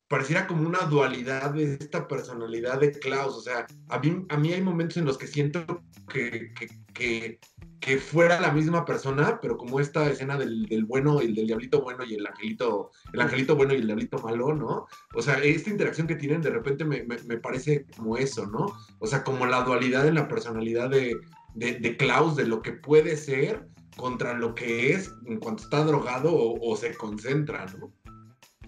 pareciera 0.09 0.49
como 0.49 0.69
una 0.69 0.81
dualidad 0.81 1.55
de 1.55 1.75
esta 1.75 2.09
personalidad 2.09 2.81
de 2.81 2.91
Klaus. 2.91 3.37
O 3.37 3.41
sea, 3.41 3.67
a 3.89 3.99
mí, 4.01 4.27
a 4.29 4.37
mí 4.37 4.53
hay 4.53 4.61
momentos 4.61 4.97
en 4.97 5.05
los 5.05 5.17
que 5.17 5.29
siento 5.29 5.65
que, 6.13 6.53
que, 6.93 7.39
que 7.81 7.97
fuera 7.97 8.39
la 8.41 8.53
misma 8.53 8.85
persona, 8.85 9.39
pero 9.41 9.57
como 9.57 9.81
esta 9.81 10.09
escena 10.09 10.37
del, 10.37 10.67
del, 10.67 10.85
bueno 10.85 11.23
y 11.23 11.33
del 11.33 11.47
diablito 11.47 11.81
bueno 11.81 12.05
y 12.05 12.15
el 12.15 12.27
angelito, 12.27 12.91
el 13.13 13.21
angelito 13.21 13.57
bueno 13.57 13.73
y 13.73 13.79
el 13.79 13.87
diablito 13.87 14.19
malo, 14.19 14.55
¿no? 14.55 14.87
O 15.15 15.23
sea, 15.23 15.39
esta 15.43 15.71
interacción 15.71 16.07
que 16.07 16.15
tienen 16.15 16.43
de 16.43 16.51
repente 16.51 16.85
me, 16.85 17.03
me, 17.05 17.17
me 17.25 17.39
parece 17.39 17.87
como 17.97 18.19
eso, 18.19 18.47
¿no? 18.47 18.67
O 18.99 19.07
sea, 19.07 19.25
como 19.25 19.47
la 19.47 19.63
dualidad 19.63 20.07
en 20.07 20.17
la 20.17 20.29
personalidad 20.29 20.91
de, 20.91 21.17
de, 21.55 21.75
de, 21.75 21.97
Klaus, 21.97 22.37
de 22.37 22.47
lo 22.47 22.61
que 22.61 22.73
puede 22.73 23.17
ser 23.17 23.67
contra 23.97 24.35
lo 24.35 24.55
que 24.55 24.93
es 24.93 25.11
en 25.27 25.39
cuanto 25.39 25.63
está 25.63 25.83
drogado 25.83 26.35
o, 26.35 26.73
o 26.73 26.77
se 26.77 26.95
concentra, 26.95 27.65
¿no? 27.79 27.93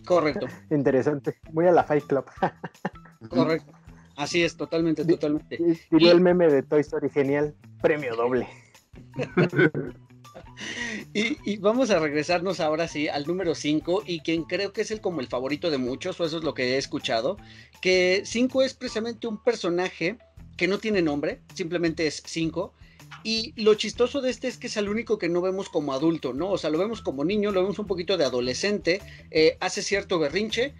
Correcto. 0.06 0.46
Interesante. 0.70 1.36
Voy 1.52 1.66
a 1.66 1.72
la 1.72 1.84
Fight 1.84 2.06
Club. 2.06 2.24
Correcto. 3.28 3.72
Así 4.16 4.42
es, 4.42 4.56
totalmente, 4.56 5.04
totalmente. 5.04 5.58
Diría 5.90 6.08
y... 6.08 6.12
el 6.12 6.20
meme 6.20 6.48
de 6.48 6.62
Toy 6.62 6.80
Story 6.80 7.08
genial, 7.10 7.54
premio 7.80 8.14
doble. 8.16 8.46
y, 11.14 11.56
vamos 11.58 11.90
a 11.90 11.98
regresarnos 11.98 12.60
ahora 12.60 12.88
sí 12.88 13.08
al 13.08 13.26
número 13.26 13.54
5 13.54 14.04
y 14.06 14.20
quien 14.20 14.44
creo 14.44 14.72
que 14.72 14.82
es 14.82 14.90
el 14.90 15.00
como 15.00 15.20
el 15.20 15.28
favorito 15.28 15.70
de 15.70 15.78
muchos, 15.78 16.20
o 16.20 16.24
eso 16.24 16.38
es 16.38 16.44
lo 16.44 16.54
que 16.54 16.74
he 16.74 16.78
escuchado, 16.78 17.36
que 17.80 18.22
5 18.24 18.62
es 18.62 18.74
precisamente 18.74 19.26
un 19.26 19.42
personaje 19.42 20.18
que 20.56 20.68
no 20.68 20.78
tiene 20.78 21.02
nombre, 21.02 21.40
simplemente 21.54 22.06
es 22.06 22.22
5. 22.24 22.74
Y 23.24 23.52
lo 23.62 23.74
chistoso 23.74 24.20
de 24.20 24.30
este 24.30 24.48
es 24.48 24.56
que 24.56 24.68
es 24.68 24.76
el 24.76 24.88
único 24.88 25.18
que 25.18 25.28
no 25.28 25.42
vemos 25.42 25.68
como 25.68 25.92
adulto, 25.92 26.32
¿no? 26.32 26.50
O 26.50 26.58
sea, 26.58 26.70
lo 26.70 26.78
vemos 26.78 27.02
como 27.02 27.24
niño, 27.24 27.52
lo 27.52 27.62
vemos 27.62 27.78
un 27.78 27.86
poquito 27.86 28.16
de 28.16 28.24
adolescente, 28.24 29.00
eh, 29.30 29.58
hace 29.60 29.82
cierto 29.82 30.18
berrinche, 30.18 30.74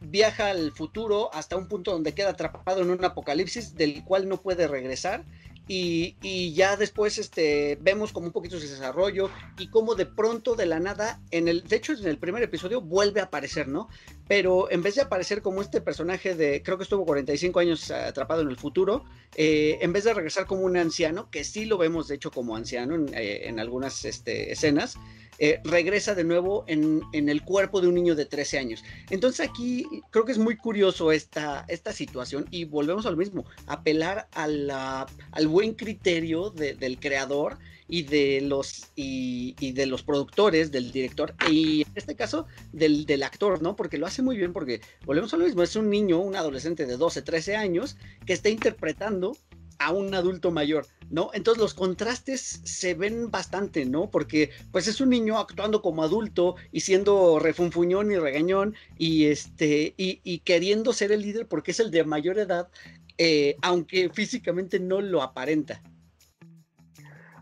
viaja 0.00 0.48
al 0.48 0.72
futuro 0.72 1.32
hasta 1.32 1.56
un 1.56 1.68
punto 1.68 1.92
donde 1.92 2.12
queda 2.12 2.30
atrapado 2.30 2.82
en 2.82 2.90
un 2.90 3.04
apocalipsis 3.04 3.74
del 3.74 4.04
cual 4.04 4.28
no 4.28 4.40
puede 4.40 4.66
regresar. 4.66 5.24
Y, 5.72 6.52
ya 6.52 6.76
después 6.76 7.16
este, 7.18 7.78
vemos 7.80 8.12
como 8.12 8.26
un 8.26 8.32
poquito 8.32 8.58
su 8.58 8.66
desarrollo 8.66 9.30
y 9.56 9.68
cómo 9.68 9.94
de 9.94 10.04
pronto 10.04 10.56
de 10.56 10.66
la 10.66 10.80
nada, 10.80 11.20
en 11.30 11.46
el, 11.46 11.62
de 11.62 11.76
hecho 11.76 11.92
en 11.92 12.08
el 12.08 12.18
primer 12.18 12.42
episodio 12.42 12.80
vuelve 12.80 13.20
a 13.20 13.24
aparecer, 13.24 13.68
¿no? 13.68 13.88
Pero 14.26 14.68
en 14.72 14.82
vez 14.82 14.96
de 14.96 15.02
aparecer 15.02 15.42
como 15.42 15.62
este 15.62 15.80
personaje 15.80 16.34
de, 16.34 16.64
creo 16.64 16.76
que 16.76 16.82
estuvo 16.82 17.06
45 17.06 17.60
años 17.60 17.88
atrapado 17.92 18.42
en 18.42 18.48
el 18.48 18.56
futuro, 18.56 19.04
eh, 19.36 19.78
en 19.80 19.92
vez 19.92 20.02
de 20.02 20.12
regresar 20.12 20.44
como 20.46 20.62
un 20.62 20.76
anciano, 20.76 21.30
que 21.30 21.44
sí 21.44 21.66
lo 21.66 21.78
vemos 21.78 22.08
de 22.08 22.16
hecho 22.16 22.32
como 22.32 22.56
anciano 22.56 22.96
en, 22.96 23.14
eh, 23.14 23.46
en 23.46 23.60
algunas 23.60 24.04
este, 24.04 24.50
escenas, 24.50 24.96
eh, 25.42 25.58
regresa 25.64 26.14
de 26.14 26.22
nuevo 26.22 26.64
en, 26.66 27.00
en, 27.14 27.30
el 27.30 27.42
cuerpo 27.42 27.80
de 27.80 27.88
un 27.88 27.94
niño 27.94 28.14
de 28.14 28.26
13 28.26 28.58
años. 28.58 28.84
Entonces 29.08 29.48
aquí 29.48 29.86
creo 30.10 30.26
que 30.26 30.32
es 30.32 30.38
muy 30.38 30.54
curioso 30.54 31.12
esta, 31.12 31.64
esta 31.66 31.94
situación 31.94 32.44
y 32.50 32.64
volvemos 32.64 33.06
al 33.06 33.16
mismo, 33.16 33.46
apelar 33.66 34.28
a 34.34 35.06
al 35.32 35.48
buen 35.48 35.72
criterio 35.72 36.50
de, 36.50 36.74
del 36.74 37.00
creador 37.00 37.56
y 37.88 38.02
de 38.02 38.42
los 38.42 38.90
y, 38.94 39.56
y, 39.58 39.72
de 39.72 39.86
los 39.86 40.02
productores, 40.02 40.70
del 40.70 40.92
director 40.92 41.34
y 41.50 41.82
en 41.82 41.92
este 41.94 42.14
caso 42.14 42.46
del, 42.72 43.06
del, 43.06 43.22
actor, 43.22 43.62
¿no? 43.62 43.76
Porque 43.76 43.98
lo 43.98 44.06
hace 44.06 44.22
muy 44.22 44.36
bien 44.36 44.52
porque 44.52 44.80
volvemos 45.06 45.34
a 45.34 45.38
lo 45.38 45.44
mismo, 45.44 45.62
es 45.62 45.74
un 45.74 45.90
niño, 45.90 46.20
un 46.20 46.36
adolescente 46.36 46.84
de 46.84 46.96
12, 46.96 47.22
13 47.22 47.56
años 47.56 47.96
que 48.26 48.34
está 48.34 48.50
interpretando 48.50 49.36
a 49.80 49.92
un 49.92 50.14
adulto 50.14 50.50
mayor, 50.50 50.86
¿no? 51.10 51.30
Entonces 51.32 51.60
los 51.60 51.74
contrastes 51.74 52.60
se 52.64 52.94
ven 52.94 53.30
bastante, 53.30 53.86
¿no? 53.86 54.10
Porque 54.10 54.50
pues 54.70 54.86
es 54.86 55.00
un 55.00 55.08
niño 55.08 55.38
actuando 55.38 55.80
como 55.80 56.04
adulto 56.04 56.54
y 56.70 56.80
siendo 56.80 57.38
refunfuñón 57.38 58.12
y 58.12 58.16
regañón 58.16 58.74
y 58.98 59.24
este 59.24 59.94
y, 59.96 60.38
queriendo 60.40 60.92
ser 60.92 61.12
el 61.12 61.22
líder 61.22 61.48
porque 61.48 61.70
es 61.70 61.80
el 61.80 61.90
de 61.90 62.04
mayor 62.04 62.38
edad, 62.38 62.68
eh, 63.16 63.56
aunque 63.62 64.10
físicamente 64.10 64.78
no 64.78 65.00
lo 65.00 65.22
aparenta. 65.22 65.82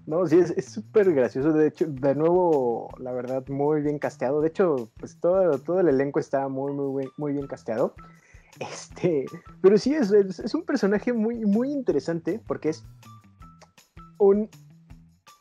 No, 0.06 0.26
sí, 0.26 0.38
es 0.38 0.64
súper 0.64 1.12
gracioso. 1.12 1.52
De 1.52 1.66
hecho, 1.66 1.86
de 1.86 2.14
nuevo, 2.14 2.88
la 2.98 3.12
verdad, 3.12 3.46
muy 3.48 3.82
bien 3.82 3.98
casteado. 3.98 4.40
De 4.40 4.48
hecho, 4.48 4.90
pues 4.98 5.20
todo, 5.20 5.58
todo 5.58 5.80
el 5.80 5.88
elenco 5.88 6.18
está 6.18 6.48
muy, 6.48 6.72
muy, 6.72 7.10
muy 7.18 7.32
bien 7.32 7.46
casteado. 7.46 7.94
Este, 8.60 9.24
pero 9.62 9.78
sí, 9.78 9.94
es, 9.94 10.10
es, 10.10 10.40
es, 10.40 10.54
un 10.54 10.64
personaje 10.64 11.12
muy, 11.12 11.44
muy 11.44 11.70
interesante 11.70 12.40
porque 12.44 12.70
es 12.70 12.84
un 14.18 14.48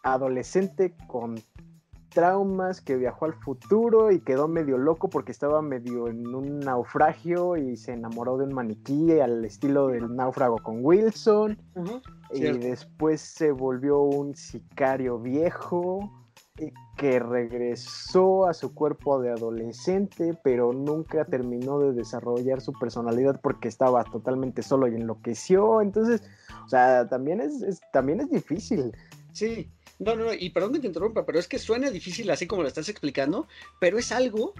adolescente 0.03 0.95
con 1.07 1.35
traumas 2.09 2.81
que 2.81 2.95
viajó 2.95 3.25
al 3.25 3.33
futuro 3.35 4.11
y 4.11 4.19
quedó 4.21 4.47
medio 4.47 4.77
loco 4.77 5.09
porque 5.09 5.31
estaba 5.31 5.61
medio 5.61 6.07
en 6.07 6.33
un 6.33 6.59
naufragio 6.59 7.57
y 7.57 7.75
se 7.77 7.93
enamoró 7.93 8.37
de 8.37 8.45
un 8.45 8.53
maniquí 8.53 9.19
al 9.19 9.45
estilo 9.45 9.89
del 9.89 10.15
náufrago 10.15 10.57
con 10.57 10.83
Wilson. 10.83 11.59
Uh 11.75 11.83
-huh, 11.83 12.01
y 12.33 12.57
después 12.57 13.21
se 13.21 13.51
volvió 13.51 14.01
un 14.01 14.35
sicario 14.35 15.19
viejo 15.19 16.26
que 16.97 17.19
regresó 17.19 18.47
a 18.47 18.53
su 18.53 18.73
cuerpo 18.73 19.21
de 19.21 19.31
adolescente, 19.31 20.37
pero 20.43 20.73
nunca 20.73 21.25
terminó 21.25 21.79
de 21.79 21.93
desarrollar 21.93 22.61
su 22.61 22.73
personalidad 22.73 23.39
porque 23.41 23.67
estaba 23.67 24.03
totalmente 24.03 24.63
solo 24.63 24.87
y 24.87 24.95
enloqueció. 24.95 25.81
Entonces, 25.81 26.23
o 26.65 26.69
sea, 26.69 27.07
también 27.07 27.39
es, 27.39 27.61
es 27.61 27.81
también 27.93 28.21
es 28.21 28.29
difícil. 28.29 28.91
Sí, 29.31 29.69
no, 29.99 30.15
no, 30.15 30.25
no, 30.25 30.33
y 30.33 30.49
perdón 30.49 30.73
que 30.73 30.79
te 30.79 30.87
interrumpa, 30.87 31.25
pero 31.25 31.39
es 31.39 31.47
que 31.47 31.59
suena 31.59 31.89
difícil 31.89 32.29
así 32.31 32.47
como 32.47 32.63
lo 32.63 32.67
estás 32.67 32.89
explicando, 32.89 33.47
pero 33.79 33.97
es 33.97 34.11
algo 34.11 34.53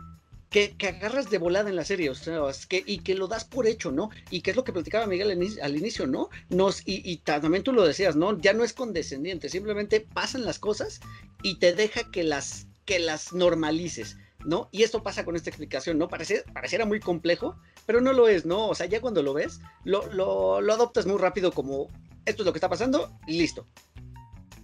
que, 0.50 0.78
que, 0.78 0.88
agarras 0.88 1.30
de 1.30 1.38
volada 1.38 1.70
en 1.70 1.76
la 1.76 1.84
serie, 1.84 2.10
o 2.10 2.16
sea, 2.16 2.42
que, 2.70 2.84
y 2.86 3.00
que 3.00 3.16
lo 3.16 3.28
das 3.28 3.46
por 3.46 3.68
hecho, 3.68 3.92
¿no? 3.92 4.10
Y 4.30 4.42
que 4.42 4.52
es 4.52 4.56
lo 4.56 4.64
que 4.64 4.72
platicaba 4.72 5.06
Miguel 5.06 5.32
al, 5.32 5.60
al 5.62 5.76
inicio, 5.76 6.08
¿no? 6.08 6.30
Nos, 6.50 6.82
y, 6.86 7.02
y, 7.10 7.18
también 7.18 7.64
tú 7.64 7.74
lo 7.74 7.86
decías, 7.86 8.16
¿no? 8.16 8.38
Ya 8.40 8.54
no 8.54 8.64
es 8.64 8.74
condescendiente, 8.74 9.50
simplemente 9.50 10.02
pasan 10.02 10.46
las 10.46 10.60
cosas 10.60 11.02
y 11.44 11.60
te 11.60 11.74
deja 11.74 12.10
que 12.12 12.24
las, 12.24 12.68
que 12.86 13.00
las 13.00 13.34
normalices, 13.34 14.18
¿no? 14.46 14.70
Y 14.72 14.84
esto 14.84 15.04
pasa 15.04 15.26
con 15.26 15.36
esta 15.36 15.50
explicación, 15.50 15.98
¿no? 15.98 16.08
Parece, 16.08 16.44
pareciera 16.54 16.86
muy 16.86 17.00
complejo, 17.00 17.58
pero 17.86 18.00
no 18.00 18.14
lo 18.14 18.28
es, 18.28 18.46
¿no? 18.46 18.68
O 18.68 18.76
sea, 18.76 18.86
ya 18.86 19.02
cuando 19.02 19.24
lo 19.24 19.34
ves, 19.34 19.60
lo, 19.84 20.08
lo, 20.14 20.62
lo 20.62 20.74
adoptas 20.74 21.06
muy 21.06 21.18
rápido 21.18 21.52
como, 21.52 21.88
esto 22.26 22.44
es 22.44 22.46
lo 22.46 22.54
que 22.54 22.58
está 22.58 22.70
pasando, 22.70 23.12
y 23.28 23.38
listo. 23.38 23.68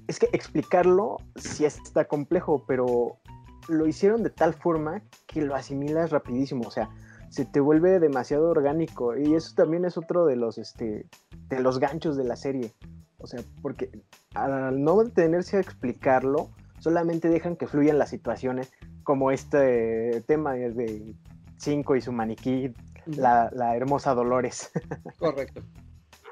Es 0.08 0.20
que 0.20 0.30
explicarlo 0.34 1.18
sí 1.36 1.66
está 1.66 2.06
complejo, 2.06 2.66
pero 2.68 3.20
lo 3.68 3.88
hicieron 3.88 4.24
de 4.24 4.30
tal 4.30 4.54
forma 4.54 5.02
que 5.28 5.42
lo 5.42 5.56
asimilas 5.56 6.12
rapidísimo, 6.12 6.68
o 6.68 6.72
sea, 6.72 6.90
se 7.30 7.46
te 7.46 7.60
vuelve 7.60 8.00
demasiado 8.00 8.50
orgánico 8.50 9.18
y 9.18 9.34
eso 9.34 9.54
también 9.56 9.86
es 9.86 9.98
otro 9.98 10.26
de 10.26 10.36
los, 10.36 10.58
este, 10.58 11.08
de 11.50 11.60
los 11.60 11.80
ganchos 11.80 12.16
de 12.16 12.24
la 12.24 12.36
serie, 12.36 12.74
o 13.18 13.28
sea, 13.28 13.42
porque 13.62 13.90
al 14.36 14.84
no 14.84 15.04
detenerse 15.04 15.58
a 15.58 15.62
explicarlo, 15.62 16.50
solamente 16.80 17.30
dejan 17.30 17.56
que 17.56 17.68
fluyan 17.68 17.98
las 17.98 18.10
situaciones, 18.10 18.72
como 19.04 19.32
este 19.32 20.22
tema 20.28 20.54
de 20.54 21.16
Cinco 21.58 21.96
y 21.96 22.02
su 22.02 22.12
maniquí, 22.12 22.74
la, 23.06 23.50
la 23.54 23.76
hermosa 23.76 24.14
Dolores. 24.14 24.72
Correcto. 25.20 25.62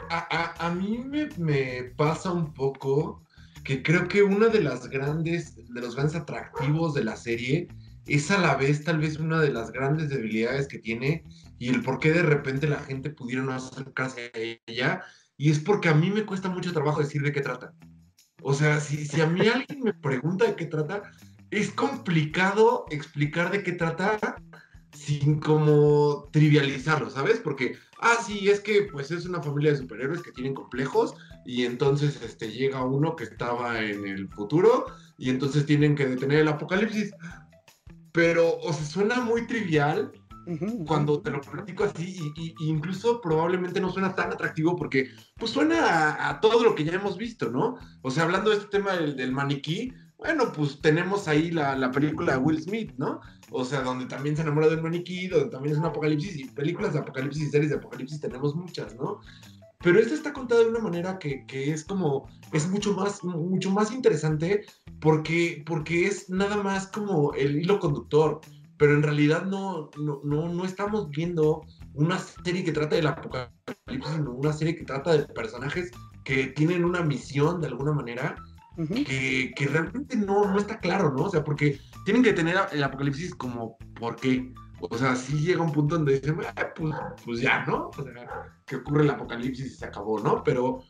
A, 0.10 0.28
a, 0.30 0.68
a 0.68 0.74
mí 0.74 0.98
me, 0.98 1.30
me 1.38 1.84
pasa 1.96 2.32
un 2.32 2.54
poco 2.54 3.22
que 3.64 3.84
creo 3.84 4.08
que 4.08 4.24
uno 4.24 4.50
de 4.50 4.62
las 4.62 4.90
grandes, 4.90 5.56
de 5.56 5.82
los 5.82 5.96
grandes 5.96 6.16
atractivos 6.16 6.94
de 6.94 7.04
la 7.04 7.16
serie 7.16 7.68
es 8.06 8.32
a 8.32 8.40
la 8.40 8.56
vez 8.56 8.84
tal 8.84 9.00
vez 9.00 9.18
una 9.18 9.40
de 9.40 9.52
las 9.52 9.72
grandes 9.72 10.10
debilidades 10.10 10.68
que 10.68 10.80
tiene 10.80 11.24
y 11.60 11.70
el 11.70 11.82
por 11.82 12.00
qué 12.00 12.12
de 12.12 12.24
repente 12.24 12.68
la 12.68 12.80
gente 12.80 13.12
pudiera 13.12 13.44
no 13.44 13.54
acercarse 13.54 14.32
a 14.34 14.38
ella 14.68 15.04
y 15.38 15.52
es 15.52 15.60
porque 15.60 15.90
a 15.90 15.94
mí 15.94 16.10
me 16.10 16.26
cuesta 16.26 16.50
mucho 16.50 16.74
trabajo 16.74 17.02
decir 17.02 17.22
de 17.22 17.32
qué 17.32 17.42
trata. 17.42 17.74
O 18.44 18.54
sea, 18.54 18.80
si, 18.80 19.06
si 19.06 19.22
a 19.22 19.28
mí 19.28 19.48
alguien 19.48 19.82
me 19.84 19.94
pregunta 19.94 20.46
de 20.46 20.56
qué 20.56 20.66
trata, 20.66 21.04
es 21.52 21.70
complicado 21.72 22.86
explicar 22.90 23.52
de 23.52 23.64
qué 23.64 23.74
trata 23.74 24.36
sin 24.94 25.40
como 25.40 26.30
trivializarlo, 26.32 27.10
¿sabes? 27.10 27.40
Porque, 27.40 27.76
ah, 28.02 28.18
sí, 28.26 28.50
es 28.50 28.60
que 28.60 28.88
pues 28.92 29.12
es 29.12 29.26
una 29.26 29.42
familia 29.42 29.72
de 29.72 29.78
superhéroes 29.78 30.22
que 30.22 30.32
tienen 30.32 30.54
complejos 30.54 31.16
y 31.46 31.66
entonces 31.66 32.22
este, 32.22 32.52
llega 32.52 32.84
uno 32.84 33.16
que 33.16 33.24
estaba 33.24 33.82
en 33.82 34.06
el 34.06 34.28
futuro 34.30 34.86
y 35.18 35.30
entonces 35.30 35.66
tienen 35.66 35.96
que 35.96 36.08
detener 36.08 36.40
el 36.40 36.48
apocalipsis. 36.48 37.12
Pero, 38.12 38.58
o 38.58 38.74
sea, 38.74 38.86
suena 38.86 39.22
muy 39.22 39.48
trivial 39.48 40.12
cuando 40.88 41.22
te 41.22 41.30
lo 41.30 41.40
platico 41.40 41.84
así, 41.84 42.20
y, 42.36 42.56
incluso 42.60 43.22
probablemente 43.22 43.80
no 43.80 43.92
suena 43.92 44.16
tan 44.16 44.34
atractivo 44.34 44.76
porque 44.76 45.10
pues 45.38 45.52
suena 45.52 46.30
a, 46.30 46.42
todo 46.42 46.64
lo 46.64 46.76
que 46.76 46.84
ya 46.84 46.94
hemos 46.94 47.18
visto, 47.18 47.50
¿no? 47.50 47.78
O 48.02 48.12
sea, 48.12 48.24
hablando 48.24 48.50
de 48.50 48.58
este 48.58 48.70
tema 48.70 48.94
del, 48.94 49.32
maniquí, 49.32 49.94
bueno, 50.18 50.52
pues 50.52 50.82
tenemos 50.82 51.28
ahí 51.28 51.52
la, 51.52 51.76
la, 51.76 51.92
película 51.92 52.34
de 52.34 52.40
Will 52.40 52.62
Smith, 52.62 52.92
¿no? 52.98 53.22
O 53.52 53.64
sea, 53.64 53.82
donde 53.82 54.06
también 54.06 54.36
se 54.36 54.42
enamora 54.42 54.70
del 54.70 54.82
maniquí, 54.82 55.28
donde 55.28 55.50
también 55.50 55.74
es 55.74 55.80
un 55.80 55.86
apocalipsis, 55.86 56.36
y 56.36 56.46
películas 56.46 56.94
de 56.94 57.00
apocalipsis 57.00 57.44
y 57.44 57.52
series 57.52 57.70
de 57.70 57.78
apocalipsis 57.78 58.20
tenemos 58.20 58.56
muchas, 58.56 58.96
¿no? 58.96 59.20
Pero 59.84 60.00
esta 60.00 60.14
está 60.14 60.32
contada 60.32 60.62
de 60.62 60.70
una 60.70 60.80
manera 60.80 61.20
que, 61.20 61.46
que, 61.48 61.72
es 61.72 61.84
como, 61.84 62.30
es 62.54 62.70
mucho 62.70 62.94
más, 62.94 63.24
mucho 63.24 63.72
más 63.72 63.92
interesante 63.92 64.64
porque, 65.00 65.64
porque 65.66 66.06
es 66.06 66.30
nada 66.30 66.58
más 66.64 66.88
como 66.88 67.34
el 67.34 67.60
hilo 67.60 67.80
conductor 67.80 68.42
pero 68.82 68.96
en 68.96 69.04
realidad 69.04 69.46
no, 69.46 69.92
no, 69.96 70.22
no, 70.24 70.66
estamos 70.66 71.08
viendo 71.12 71.62
una 71.94 72.18
serie 72.18 72.64
que 72.64 72.72
trata 72.72 72.96
del 72.96 73.06
apocalipsis, 73.06 74.12
sino 74.16 74.32
una 74.32 74.52
serie 74.54 74.76
que 74.76 74.86
trata 74.86 75.12
de 75.12 75.28
personajes 75.28 75.92
que 76.24 76.48
tienen 76.48 76.84
una 76.84 77.04
misión 77.04 77.62
de 77.62 77.68
alguna 77.68 77.92
manera 77.92 78.36
que, 78.76 79.68
realmente 79.70 80.16
no, 80.16 80.52
no 80.52 80.60
está 80.60 80.80
claro, 80.80 81.12
¿no? 81.12 81.24
O 81.24 81.30
sea, 81.30 81.44
porque 81.44 81.80
tienen 82.06 82.24
que 82.24 82.34
tener 82.34 82.58
el 82.72 82.84
apocalipsis 82.84 83.36
como, 83.36 83.78
¿por 84.00 84.16
qué? 84.16 84.54
O 84.80 84.98
sea, 84.98 85.16
sí 85.16 85.40
llega 85.40 85.62
un 85.62 85.72
punto 85.72 85.96
donde 85.96 86.20
dicen, 86.20 86.38
pues, 86.76 86.96
pues, 87.24 87.42
ya, 87.42 87.66
¿no? 87.66 87.90
O 87.90 88.04
sea, 88.04 88.58
que 88.66 88.78
ocurre 88.78 89.04
el 89.04 89.12
apocalipsis 89.12 89.66
y 89.66 89.76
se 89.76 89.86
acabó, 89.86 90.20
¿no? 90.20 90.44
Pero, 90.44 90.84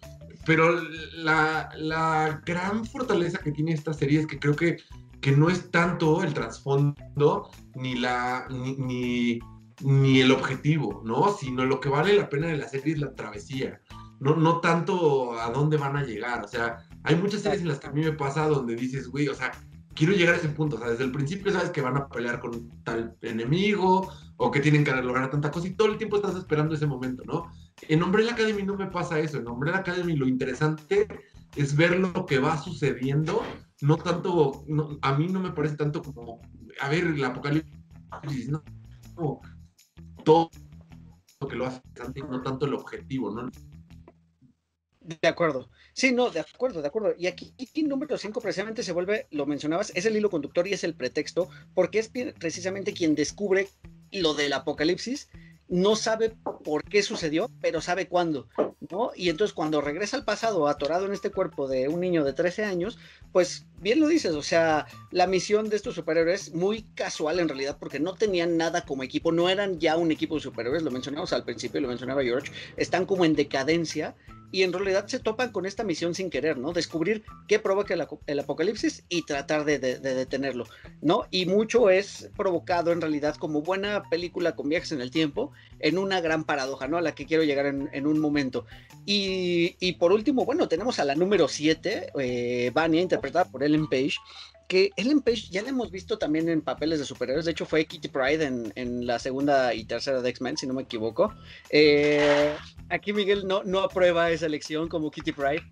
pero 0.45 0.81
la, 1.15 1.69
la 1.75 2.41
gran 2.45 2.85
fortaleza 2.85 3.39
que 3.39 3.51
tiene 3.51 3.73
esta 3.73 3.93
serie 3.93 4.21
es 4.21 4.27
que 4.27 4.39
creo 4.39 4.55
que 4.55 4.77
que 5.21 5.31
no 5.31 5.49
es 5.49 5.69
tanto 5.71 6.23
el 6.23 6.33
trasfondo 6.33 7.51
ni, 7.75 7.95
la, 7.95 8.47
ni, 8.49 9.39
ni, 9.81 10.19
el 10.19 10.31
objetivo, 10.31 11.01
¿no? 11.05 11.31
Sino 11.31 11.63
lo 11.63 11.79
que 11.79 11.89
vale 11.89 12.17
la 12.17 12.27
pena 12.27 12.47
de 12.47 12.57
la 12.57 12.67
serie 12.67 12.93
es 12.93 12.99
la 12.99 13.13
travesía, 13.13 13.79
no, 14.19 14.35
no 14.35 14.59
tanto 14.59 15.39
a 15.39 15.51
dónde 15.51 15.77
van 15.77 15.95
a 15.95 16.03
llegar, 16.03 16.43
o 16.43 16.47
sea, 16.47 16.79
hay 17.03 17.15
muchas 17.15 17.41
series 17.41 17.61
en 17.61 17.67
las 17.67 17.79
que 17.79 17.87
a 17.87 17.91
mí 17.91 18.01
me 18.01 18.13
pasa 18.13 18.47
donde 18.47 18.75
dices, 18.75 19.07
güey, 19.07 19.27
o 19.27 19.33
sea, 19.33 19.51
quiero 19.93 20.13
llegar 20.13 20.35
a 20.35 20.37
ese 20.37 20.49
punto, 20.49 20.75
o 20.75 20.79
sea, 20.79 20.89
desde 20.89 21.03
el 21.03 21.11
principio 21.11 21.51
sabes 21.51 21.71
que 21.71 21.81
van 21.81 21.97
a 21.97 22.07
pelear 22.07 22.39
con 22.39 22.69
tal 22.83 23.15
enemigo 23.21 24.11
o 24.37 24.51
que 24.51 24.59
tienen 24.59 24.83
que 24.83 24.91
lograr 24.91 25.29
tanta 25.29 25.51
cosa 25.51 25.67
y 25.67 25.75
todo 25.75 25.89
el 25.89 25.97
tiempo 25.97 26.17
estás 26.17 26.35
esperando 26.35 26.75
ese 26.75 26.87
momento, 26.87 27.23
¿no? 27.25 27.51
En 27.87 28.03
Umbrella 28.03 28.33
Academy 28.33 28.63
no 28.63 28.75
me 28.75 28.87
pasa 28.87 29.19
eso, 29.19 29.37
en 29.37 29.47
Umbrella 29.47 29.79
Academy 29.79 30.15
lo 30.15 30.27
interesante 30.27 31.07
es 31.55 31.75
ver 31.75 31.99
lo 31.99 32.25
que 32.25 32.39
va 32.39 32.57
sucediendo 32.61 33.43
no 33.81 33.97
tanto, 33.97 34.63
a 35.01 35.15
mí 35.15 35.27
no 35.27 35.39
me 35.39 35.51
parece 35.51 35.75
tanto 35.75 36.01
como, 36.01 36.39
a 36.79 36.89
ver, 36.89 37.05
el 37.05 37.23
apocalipsis, 37.23 38.49
no, 38.49 38.63
todo 40.23 40.49
lo 41.39 41.47
que 41.47 41.55
lo 41.55 41.65
hace 41.65 41.81
no 42.29 42.41
tanto 42.43 42.67
el 42.67 42.75
objetivo, 42.75 43.31
¿no? 43.31 43.49
De 45.21 45.27
acuerdo. 45.27 45.69
Sí, 45.93 46.11
no, 46.11 46.29
de 46.29 46.39
acuerdo, 46.39 46.81
de 46.81 46.87
acuerdo. 46.87 47.13
Y 47.17 47.27
aquí, 47.27 47.53
aquí 47.61 47.83
número 47.83 48.17
5 48.17 48.39
precisamente 48.39 48.83
se 48.83 48.91
vuelve, 48.91 49.27
lo 49.31 49.45
mencionabas, 49.45 49.91
es 49.95 50.05
el 50.05 50.15
hilo 50.15 50.29
conductor 50.29 50.67
y 50.67 50.73
es 50.73 50.83
el 50.83 50.93
pretexto, 50.93 51.49
porque 51.73 51.99
es 51.99 52.09
precisamente 52.09 52.93
quien 52.93 53.15
descubre 53.15 53.67
lo 54.11 54.33
del 54.33 54.53
apocalipsis 54.53 55.29
no 55.71 55.95
sabe 55.95 56.33
por 56.65 56.83
qué 56.83 57.01
sucedió, 57.01 57.49
pero 57.61 57.79
sabe 57.79 58.09
cuándo, 58.09 58.49
¿no? 58.89 59.11
Y 59.15 59.29
entonces 59.29 59.53
cuando 59.53 59.79
regresa 59.79 60.17
al 60.17 60.25
pasado 60.25 60.67
atorado 60.67 61.05
en 61.05 61.13
este 61.13 61.31
cuerpo 61.31 61.69
de 61.69 61.87
un 61.87 62.01
niño 62.01 62.25
de 62.25 62.33
13 62.33 62.65
años, 62.65 62.99
pues 63.31 63.65
bien 63.79 64.01
lo 64.01 64.09
dices, 64.09 64.33
o 64.33 64.43
sea, 64.43 64.85
la 65.11 65.27
misión 65.27 65.69
de 65.69 65.77
estos 65.77 65.95
superhéroes 65.95 66.53
muy 66.53 66.83
casual 66.93 67.39
en 67.39 67.47
realidad 67.47 67.77
porque 67.79 68.01
no 68.01 68.15
tenían 68.15 68.57
nada 68.57 68.81
como 68.85 69.03
equipo, 69.03 69.31
no 69.31 69.47
eran 69.47 69.79
ya 69.79 69.95
un 69.95 70.11
equipo 70.11 70.35
de 70.35 70.41
superhéroes, 70.41 70.83
lo 70.83 70.91
mencionamos 70.91 71.31
al 71.31 71.45
principio, 71.45 71.79
lo 71.79 71.87
mencionaba 71.87 72.21
George, 72.21 72.51
están 72.75 73.05
como 73.05 73.23
en 73.23 73.35
decadencia 73.35 74.13
y 74.51 74.63
en 74.63 74.73
realidad 74.73 75.07
se 75.07 75.19
topan 75.19 75.51
con 75.51 75.65
esta 75.65 75.83
misión 75.83 76.13
sin 76.13 76.29
querer, 76.29 76.57
¿no? 76.57 76.73
Descubrir 76.73 77.23
qué 77.47 77.59
provoca 77.59 77.93
el, 78.27 78.39
apocalipsis 78.39 79.03
y 79.09 79.23
tratar 79.25 79.65
de, 79.65 79.79
detenerlo, 79.79 80.65
¿no? 81.01 81.25
Y 81.31 81.45
mucho 81.45 81.89
es 81.89 82.29
provocado 82.35 82.91
en 82.91 83.01
realidad 83.01 83.35
como 83.35 83.61
buena 83.61 84.03
película 84.09 84.55
con 84.55 84.69
viajes 84.69 84.91
en 84.91 85.01
el 85.01 85.11
tiempo, 85.11 85.51
en 85.79 85.97
una 85.97 86.21
gran 86.21 86.43
paradoja, 86.43 86.87
¿no? 86.87 86.97
A 86.97 87.01
la 87.01 87.15
que 87.15 87.25
quiero 87.25 87.43
llegar 87.43 87.65
en, 87.65 88.07
un 88.07 88.19
momento. 88.19 88.65
Y, 89.05 89.93
por 89.93 90.11
último, 90.11 90.45
bueno, 90.45 90.67
tenemos 90.67 90.99
a 90.99 91.05
la 91.05 91.15
número 91.15 91.47
7, 91.47 92.11
eh, 92.19 92.71
Vania, 92.73 93.01
interpretada 93.01 93.45
por 93.45 93.63
Ellen 93.63 93.87
Page, 93.87 94.15
que 94.71 94.93
Ellen 94.95 95.19
Page 95.19 95.49
ya 95.51 95.61
la 95.63 95.67
hemos 95.67 95.91
visto 95.91 96.17
también 96.17 96.47
en 96.47 96.61
papeles 96.61 96.97
de 96.97 97.03
superhéroes. 97.03 97.43
De 97.43 97.51
hecho, 97.51 97.65
fue 97.65 97.83
Kitty 97.83 98.07
Pride 98.07 98.71
en, 98.73 99.05
la 99.05 99.19
segunda 99.19 99.73
y 99.73 99.83
tercera 99.83 100.21
de 100.21 100.29
X-Men, 100.29 100.55
si 100.55 100.65
no 100.65 100.73
me 100.73 100.83
equivoco. 100.83 101.33
Eh, 101.69 102.55
aquí 102.87 103.11
Miguel 103.11 103.45
no, 103.45 103.65
no 103.65 103.81
aprueba 103.81 104.31
esa 104.31 104.45
elección 104.45 104.87
como 104.87 105.11
Kitty 105.11 105.33
Pride. 105.33 105.69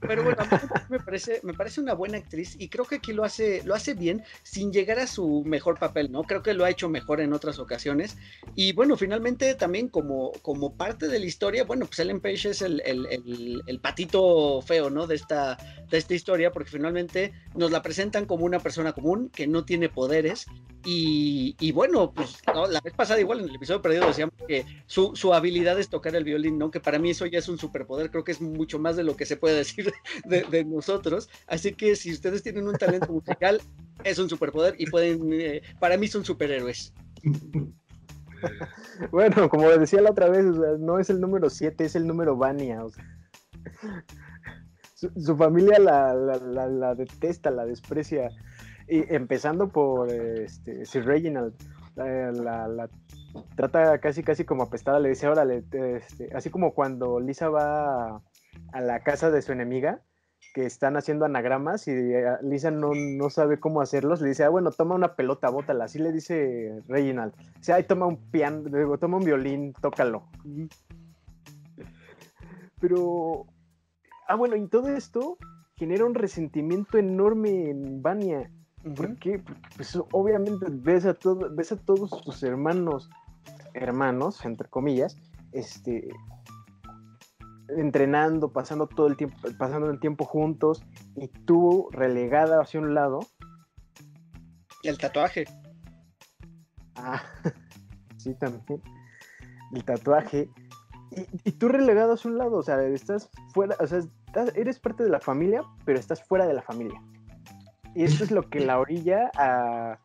Pero 0.00 0.24
bueno, 0.24 0.38
me 0.88 0.98
parece, 1.00 1.40
me 1.42 1.54
parece 1.54 1.80
una 1.80 1.94
buena 1.94 2.18
actriz 2.18 2.56
y 2.58 2.68
creo 2.68 2.84
que 2.84 2.96
aquí 2.96 3.12
lo 3.12 3.24
hace, 3.24 3.62
lo 3.64 3.74
hace 3.74 3.94
bien 3.94 4.22
sin 4.42 4.72
llegar 4.72 4.98
a 4.98 5.06
su 5.06 5.42
mejor 5.44 5.78
papel, 5.78 6.10
¿no? 6.10 6.22
Creo 6.22 6.42
que 6.42 6.54
lo 6.54 6.64
ha 6.64 6.70
hecho 6.70 6.88
mejor 6.88 7.20
en 7.20 7.32
otras 7.32 7.58
ocasiones. 7.58 8.16
Y 8.54 8.72
bueno, 8.72 8.96
finalmente 8.96 9.54
también 9.54 9.88
como, 9.88 10.32
como 10.42 10.74
parte 10.74 11.08
de 11.08 11.18
la 11.18 11.26
historia, 11.26 11.64
bueno, 11.64 11.86
pues 11.86 11.98
Ellen 11.98 12.20
Page 12.20 12.50
es 12.50 12.62
el, 12.62 12.82
el, 12.84 13.62
el, 13.66 13.80
patito 13.80 14.60
feo, 14.62 14.90
¿no? 14.90 15.06
De 15.06 15.14
esta, 15.14 15.56
de 15.90 15.98
esta 15.98 16.14
historia, 16.14 16.50
porque 16.50 16.70
finalmente 16.70 17.32
nos 17.54 17.70
la 17.70 17.82
presentan 17.82 18.26
como 18.26 18.44
una 18.44 18.60
persona 18.60 18.92
común 18.92 19.30
que 19.30 19.46
no 19.46 19.64
tiene 19.64 19.88
poderes. 19.88 20.46
Y, 20.84 21.72
bueno, 21.72 22.12
pues 22.12 22.38
la 22.46 22.80
vez 22.80 22.94
pasada 22.94 23.20
igual 23.20 23.40
en 23.40 23.48
el 23.48 23.56
episodio 23.56 23.82
perdido 23.82 24.06
decíamos 24.06 24.34
que 24.48 24.64
su, 24.86 25.14
su 25.14 25.34
habilidad 25.34 25.78
es 25.78 25.88
tocar 25.88 26.16
el 26.16 26.24
violín, 26.24 26.58
¿no? 26.58 26.70
Que 26.70 26.80
para 26.80 26.98
mí 26.98 27.10
eso 27.10 27.26
ya 27.26 27.38
es 27.38 27.48
un 27.48 27.58
superpoder, 27.58 28.10
creo 28.10 28.24
que 28.24 28.32
es 28.32 28.40
mucho 28.40 28.78
más 28.78 28.96
de 28.96 29.04
lo 29.04 29.16
que 29.16 29.26
se 29.26 29.36
puede 29.36 29.56
decir 29.56 29.92
de, 30.24 30.64
nosotros. 30.64 31.28
Así 31.46 31.74
que 31.74 31.96
si 31.96 32.12
ustedes 32.12 32.42
tienen 32.42 32.66
un 32.66 32.76
talento 32.76 33.12
musical, 33.12 33.60
es 34.04 34.18
un 34.18 34.28
superpoder 34.28 34.74
y 34.78 34.86
pueden, 34.86 35.32
eh, 35.32 35.62
para 35.78 35.96
mí 35.96 36.08
son 36.08 36.24
superhéroes. 36.24 36.92
Bueno, 39.10 39.48
como 39.48 39.68
decía 39.68 40.00
la 40.00 40.10
otra 40.10 40.28
vez, 40.28 40.44
no 40.44 40.98
es 40.98 41.10
el 41.10 41.20
número 41.20 41.50
7, 41.50 41.84
es 41.84 41.94
el 41.94 42.06
número 42.06 42.36
Vania. 42.36 42.82
su, 44.94 45.36
familia 45.36 45.78
la, 45.78 46.94
detesta, 46.94 47.50
la 47.50 47.64
desprecia. 47.64 48.30
Y 48.90 49.04
empezando 49.14 49.68
por 49.68 50.10
este, 50.10 50.84
Sir 50.84 51.06
Reginald, 51.06 51.54
la, 51.94 52.88
trata 53.54 53.98
casi 53.98 54.24
casi 54.24 54.44
como 54.44 54.64
apestada, 54.64 54.98
le 54.98 55.10
dice, 55.10 55.28
órale, 55.28 55.64
este, 55.70 56.30
así 56.34 56.50
como 56.50 56.74
cuando 56.74 57.20
Lisa 57.20 57.48
va 57.48 58.20
a 58.72 58.80
la 58.80 59.00
casa 59.04 59.30
de 59.30 59.42
su 59.42 59.52
enemiga, 59.52 60.02
que 60.54 60.66
están 60.66 60.96
haciendo 60.96 61.24
anagramas 61.24 61.86
y 61.86 61.92
eh, 61.92 62.36
Lisa 62.42 62.72
no, 62.72 62.90
no, 62.94 63.30
sabe 63.30 63.60
cómo 63.60 63.80
hacerlos, 63.80 64.20
le 64.20 64.30
dice, 64.30 64.42
ah, 64.42 64.48
bueno, 64.48 64.72
toma 64.72 64.96
una 64.96 65.14
pelota, 65.14 65.50
bótala, 65.50 65.84
así 65.84 66.00
le 66.00 66.10
dice 66.10 66.82
Reginald. 66.88 67.32
Dice, 67.58 67.72
ay, 67.72 67.84
toma 67.84 68.06
un 68.06 68.30
piano, 68.30 68.68
toma 68.98 69.18
un 69.18 69.24
violín, 69.24 69.72
tócalo. 69.80 70.24
Pero, 72.80 73.46
ah, 74.26 74.34
bueno, 74.34 74.56
y 74.56 74.66
todo 74.66 74.88
esto 74.88 75.38
genera 75.76 76.04
un 76.04 76.14
resentimiento 76.14 76.98
enorme 76.98 77.70
en 77.70 78.02
Vania. 78.02 78.50
¿Por 78.82 79.16
qué? 79.18 79.42
pues 79.76 79.98
obviamente 80.12 80.66
ves 80.70 81.04
a, 81.04 81.14
todo, 81.14 81.54
ves 81.54 81.72
a 81.72 81.76
todos 81.76 82.10
tus 82.22 82.42
hermanos, 82.42 83.10
hermanos, 83.74 84.44
entre 84.44 84.68
comillas, 84.68 85.16
este, 85.52 86.08
entrenando, 87.76 88.52
pasando 88.52 88.86
todo 88.86 89.06
el 89.06 89.16
tiempo, 89.16 89.36
pasando 89.58 89.90
el 89.90 90.00
tiempo 90.00 90.24
juntos, 90.24 90.82
y 91.16 91.28
tú 91.28 91.88
relegada 91.92 92.60
hacia 92.60 92.80
un 92.80 92.94
lado. 92.94 93.20
Y 94.82 94.88
el 94.88 94.98
tatuaje. 94.98 95.44
Ah, 96.96 97.22
sí, 98.16 98.34
también. 98.34 98.82
El 99.74 99.84
tatuaje. 99.84 100.48
Y, 101.44 101.52
tú 101.52 101.68
relegado 101.68 102.14
hacia 102.14 102.30
un 102.30 102.38
lado, 102.38 102.56
o 102.56 102.62
sea, 102.62 102.80
estás 102.84 103.28
fuera, 103.52 103.76
o 103.80 103.86
sea, 103.86 104.00
eres 104.54 104.78
parte 104.78 105.02
de 105.02 105.10
la 105.10 105.18
familia, 105.18 105.64
pero 105.84 105.98
estás 105.98 106.22
fuera 106.22 106.46
de 106.46 106.54
la 106.54 106.62
familia. 106.62 107.02
Y 107.94 108.04
eso 108.04 108.24
es 108.24 108.30
lo 108.30 108.48
que 108.48 108.60
la 108.60 108.78
orilla 108.78 109.30
a, 109.36 109.98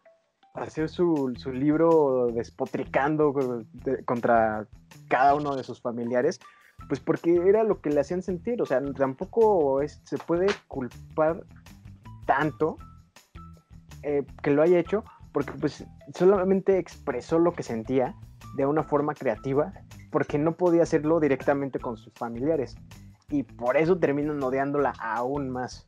hacer 0.54 0.90
su, 0.90 1.34
su 1.38 1.52
libro 1.52 2.28
despotricando 2.34 3.34
contra 4.06 4.68
cada 5.10 5.36
uno 5.36 5.56
de 5.56 5.64
sus 5.64 5.82
familiares, 5.82 6.40
pues 6.88 7.00
porque 7.00 7.36
era 7.36 7.64
lo 7.64 7.82
que 7.82 7.90
le 7.90 8.00
hacían 8.00 8.22
sentir, 8.22 8.62
o 8.62 8.66
sea, 8.66 8.82
tampoco 8.94 9.82
se 10.04 10.18
puede 10.18 10.48
culpar 10.68 11.44
tanto 12.26 12.78
eh, 14.04 14.26
que 14.42 14.52
lo 14.52 14.62
haya 14.62 14.80
hecho 14.80 15.04
porque 15.32 15.52
pues 15.54 15.86
solamente 16.14 16.78
expresó 16.78 17.40
lo 17.40 17.54
que 17.54 17.64
sentía 17.64 18.16
de 18.56 18.66
una 18.66 18.84
forma 18.84 19.14
creativa 19.14 19.74
porque 20.12 20.38
no 20.38 20.56
podía 20.56 20.84
hacerlo 20.84 21.20
directamente 21.20 21.80
con 21.80 21.98
sus 21.98 22.14
familiares 22.14 22.76
y 23.30 23.44
por 23.44 23.78
eso 23.78 23.98
terminan 23.98 24.42
odiándola 24.42 24.94
aún 25.00 25.50
más. 25.50 25.88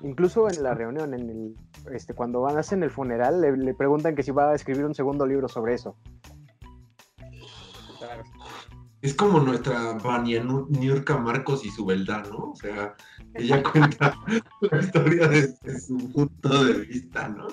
Incluso 0.00 0.48
en 0.48 0.62
la 0.62 0.74
reunión, 0.74 1.12
en 1.14 1.28
el, 1.28 1.56
este, 1.92 2.14
cuando 2.14 2.40
van 2.40 2.56
a 2.56 2.60
hacer 2.60 2.82
el 2.82 2.90
funeral, 2.90 3.40
le, 3.40 3.56
le 3.56 3.74
preguntan 3.74 4.14
que 4.14 4.22
si 4.22 4.30
va 4.30 4.50
a 4.50 4.54
escribir 4.54 4.84
un 4.84 4.94
segundo 4.94 5.26
libro 5.26 5.48
sobre 5.48 5.74
eso. 5.74 5.96
Claro. 7.98 8.22
Es 9.00 9.14
como 9.14 9.38
nuestra 9.38 9.92
Vania 9.94 10.42
Nu- 10.42 10.66
Niurka 10.70 11.16
Marcos 11.18 11.64
y 11.64 11.70
su 11.70 11.84
verdad, 11.86 12.26
¿no? 12.30 12.50
O 12.50 12.56
sea, 12.56 12.94
ella 13.34 13.62
cuenta 13.62 14.12
la 14.72 14.78
historia 14.80 15.28
desde 15.28 15.80
su 15.80 16.12
punto 16.12 16.64
de 16.64 16.72
vista, 16.80 17.28
¿no? 17.28 17.46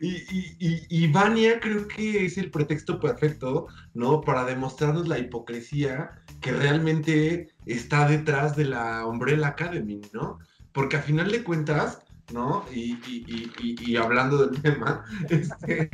Y, 0.00 0.10
y, 0.10 0.56
y, 0.60 0.86
y 0.88 1.10
Vania 1.12 1.58
creo 1.58 1.88
que 1.88 2.24
es 2.26 2.38
el 2.38 2.52
pretexto 2.52 3.00
perfecto, 3.00 3.66
¿no? 3.94 4.20
Para 4.20 4.44
demostrarnos 4.44 5.08
la 5.08 5.18
hipocresía 5.18 6.10
que 6.40 6.52
realmente 6.52 7.48
está 7.66 8.06
detrás 8.08 8.54
de 8.54 8.66
la 8.66 9.04
Umbrella 9.04 9.48
Academy, 9.48 10.00
¿no? 10.12 10.38
Porque 10.72 10.96
a 10.96 11.02
final 11.02 11.30
de 11.30 11.44
cuentas, 11.44 12.00
¿no? 12.32 12.64
Y, 12.72 12.92
y, 13.06 13.24
y, 13.26 13.52
y- 13.60 13.90
y 13.92 13.96
hablando 13.96 14.46
del 14.46 14.60
tema, 14.62 15.04
este, 15.28 15.90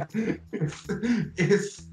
es, 1.36 1.88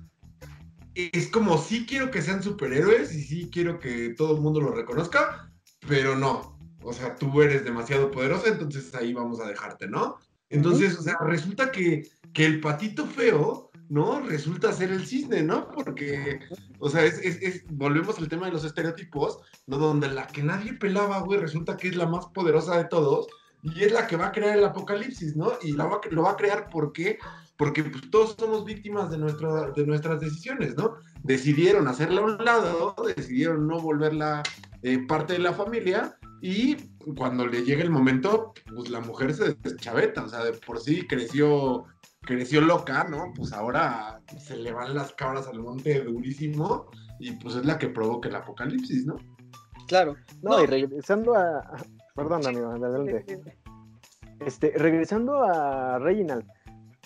es 0.93 1.27
como 1.29 1.57
sí 1.57 1.86
quiero 1.88 2.11
que 2.11 2.21
sean 2.21 2.41
superhéroes 2.43 3.13
y 3.13 3.21
sí 3.21 3.49
quiero 3.51 3.79
que 3.79 4.13
todo 4.15 4.36
el 4.36 4.41
mundo 4.41 4.61
lo 4.61 4.73
reconozca, 4.73 5.51
pero 5.88 6.15
no. 6.15 6.57
O 6.83 6.93
sea, 6.93 7.15
tú 7.15 7.41
eres 7.41 7.63
demasiado 7.63 8.11
poderosa, 8.11 8.49
entonces 8.49 8.93
ahí 8.93 9.11
vamos 9.13 9.39
a 9.39 9.47
dejarte, 9.47 9.88
¿no? 9.88 10.17
Entonces, 10.49 10.97
o 10.99 11.01
sea, 11.01 11.15
resulta 11.21 11.71
que, 11.71 12.03
que 12.31 12.45
el 12.45 12.59
patito 12.61 13.07
feo, 13.07 13.71
¿no? 13.89 14.21
Resulta 14.21 14.71
ser 14.71 14.91
el 14.91 15.07
cisne, 15.07 15.41
¿no? 15.41 15.71
Porque, 15.71 16.39
o 16.86 16.89
sea, 16.89 17.03
es, 17.03 17.17
es- 17.19 17.41
es- 17.41 17.63
volvemos 17.71 18.17
al 18.19 18.29
tema 18.29 18.45
de 18.45 18.51
los 18.53 18.63
estereotipos, 18.63 19.39
¿no? 19.67 19.77
Donde 19.77 20.07
la 20.09 20.27
que 20.27 20.43
nadie 20.43 20.73
pelaba, 20.73 21.19
güey, 21.21 21.39
resulta 21.39 21.75
que 21.77 21.88
es 21.89 21.95
la 21.95 22.05
más 22.07 22.27
poderosa 22.27 22.77
de 22.77 22.86
todos 22.86 23.27
y 23.63 23.83
es 23.83 23.91
la 23.91 24.05
que 24.05 24.17
va 24.17 24.27
a 24.27 24.31
crear 24.31 24.55
el 24.57 24.63
apocalipsis, 24.65 25.36
¿no? 25.36 25.53
Y 25.63 25.71
la 25.73 25.86
va 25.86 25.99
lo 26.11 26.21
va 26.23 26.31
a 26.31 26.38
crear 26.38 26.69
porque 26.69 27.17
porque 27.57 27.83
todos 28.11 28.36
somos 28.38 28.65
víctimas 28.65 29.09
de, 29.09 29.17
nuestra, 29.17 29.71
de 29.71 29.86
nuestras 29.88 30.19
decisiones, 30.19 30.75
¿no? 30.75 30.95
Decidieron 31.23 31.88
hacerla 31.88 32.19
a 32.21 32.25
un 32.25 32.38
lado, 32.43 32.93
decidieron 33.15 33.65
no 33.67 33.79
volverla 33.79 34.43
eh, 34.83 34.99
parte 35.07 35.33
de 35.33 35.39
la 35.39 35.53
familia 35.53 36.17
y 36.41 36.75
cuando 37.17 37.47
le 37.47 37.63
llega 37.63 37.81
el 37.81 37.89
momento, 37.89 38.53
pues 38.75 38.89
la 38.89 38.99
mujer 38.99 39.33
se 39.33 39.53
deschaveta, 39.53 40.23
o 40.25 40.29
sea, 40.29 40.43
de 40.43 40.51
por 40.51 40.79
sí 40.81 41.07
creció, 41.07 41.86
creció 42.26 42.61
loca, 42.61 43.03
¿no? 43.05 43.32
Pues 43.36 43.53
ahora 43.53 44.19
se 44.39 44.57
le 44.57 44.71
van 44.71 44.93
las 44.95 45.13
cabras 45.13 45.47
al 45.47 45.59
monte 45.59 46.01
durísimo 46.03 46.88
y 47.19 47.32
pues 47.34 47.55
es 47.55 47.65
la 47.65 47.78
que 47.78 47.89
provoca 47.89 48.30
el 48.30 48.36
apocalipsis, 48.36 49.05
¿no? 49.05 49.15
Claro. 49.88 50.15
No, 50.41 50.51
No. 50.57 50.63
y 50.63 50.65
regresando 50.65 51.36
a. 51.36 51.63
Perdón, 52.15 52.45
amigo, 52.47 52.71
adelante. 52.71 53.26
Este, 54.39 54.73
regresando 54.76 55.43
a 55.43 55.97
Reginald, 55.99 56.45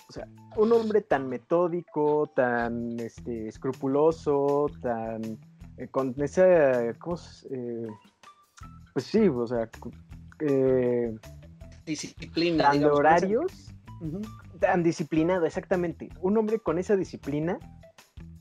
o 0.08 0.12
sea, 0.12 0.26
un 0.56 0.72
hombre 0.72 1.00
tan 1.02 1.28
metódico, 1.28 2.28
tan 2.34 2.98
este, 2.98 3.48
escrupuloso, 3.48 4.66
tan 4.82 5.38
eh, 5.76 5.86
con 5.88 6.14
esa, 6.22 6.92
¿cómo 6.98 7.16
se- 7.16 7.46
eh, 7.52 7.86
pues 8.92 9.04
sí, 9.06 9.28
o 9.28 9.46
sea, 9.46 9.68
eh, 10.40 11.14
Disciplina. 11.86 12.64
tan 12.64 12.72
de 12.72 12.78
digamos, 12.78 12.98
horarios, 12.98 13.52
Ujú. 14.00 14.20
Tan 14.60 14.82
disciplinado, 14.82 15.46
exactamente. 15.46 16.10
Un 16.20 16.38
hombre 16.38 16.58
con 16.58 16.78
esa 16.78 16.96
disciplina 16.96 17.58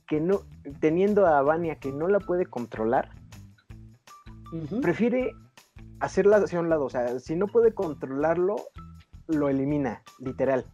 que 0.08 0.20
no, 0.20 0.42
teniendo 0.80 1.26
a 1.26 1.42
Vania 1.42 1.80
que 1.80 1.92
no 1.92 2.08
la 2.08 2.20
puede 2.20 2.46
controlar, 2.46 3.10
prefiere 4.82 5.32
hacerla 6.00 6.38
hacia 6.38 6.60
un 6.60 6.70
lado. 6.70 6.86
O 6.86 6.90
sea, 6.90 7.20
si 7.20 7.36
no 7.36 7.48
puede 7.48 7.74
controlarlo, 7.74 8.56
lo 9.28 9.50
elimina, 9.50 10.04
literal. 10.20 10.66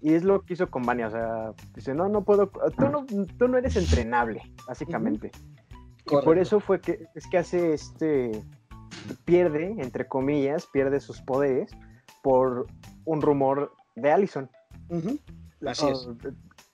Y 0.00 0.14
es 0.14 0.24
lo 0.24 0.42
que 0.42 0.54
hizo 0.54 0.70
con 0.70 0.84
Vania. 0.84 1.08
O 1.08 1.10
sea, 1.10 1.52
dice, 1.74 1.94
no, 1.94 2.08
no 2.08 2.24
puedo, 2.24 2.50
tú 2.78 2.88
no, 2.88 3.04
tú 3.38 3.48
no 3.48 3.58
eres 3.58 3.76
entrenable, 3.76 4.42
básicamente. 4.66 5.30
Y 6.06 6.16
por 6.24 6.38
eso 6.38 6.60
fue 6.60 6.80
que 6.80 7.06
es 7.14 7.26
que 7.26 7.38
hace 7.38 7.74
este, 7.74 8.42
pierde, 9.24 9.76
entre 9.78 10.08
comillas, 10.08 10.66
pierde 10.66 11.00
sus 11.00 11.20
poderes 11.20 11.70
por 12.22 12.66
un 13.04 13.20
rumor 13.20 13.72
de 13.96 14.10
Allison. 14.10 14.50
Así 15.66 15.86
es. 15.86 16.06
Oh, 16.06 16.16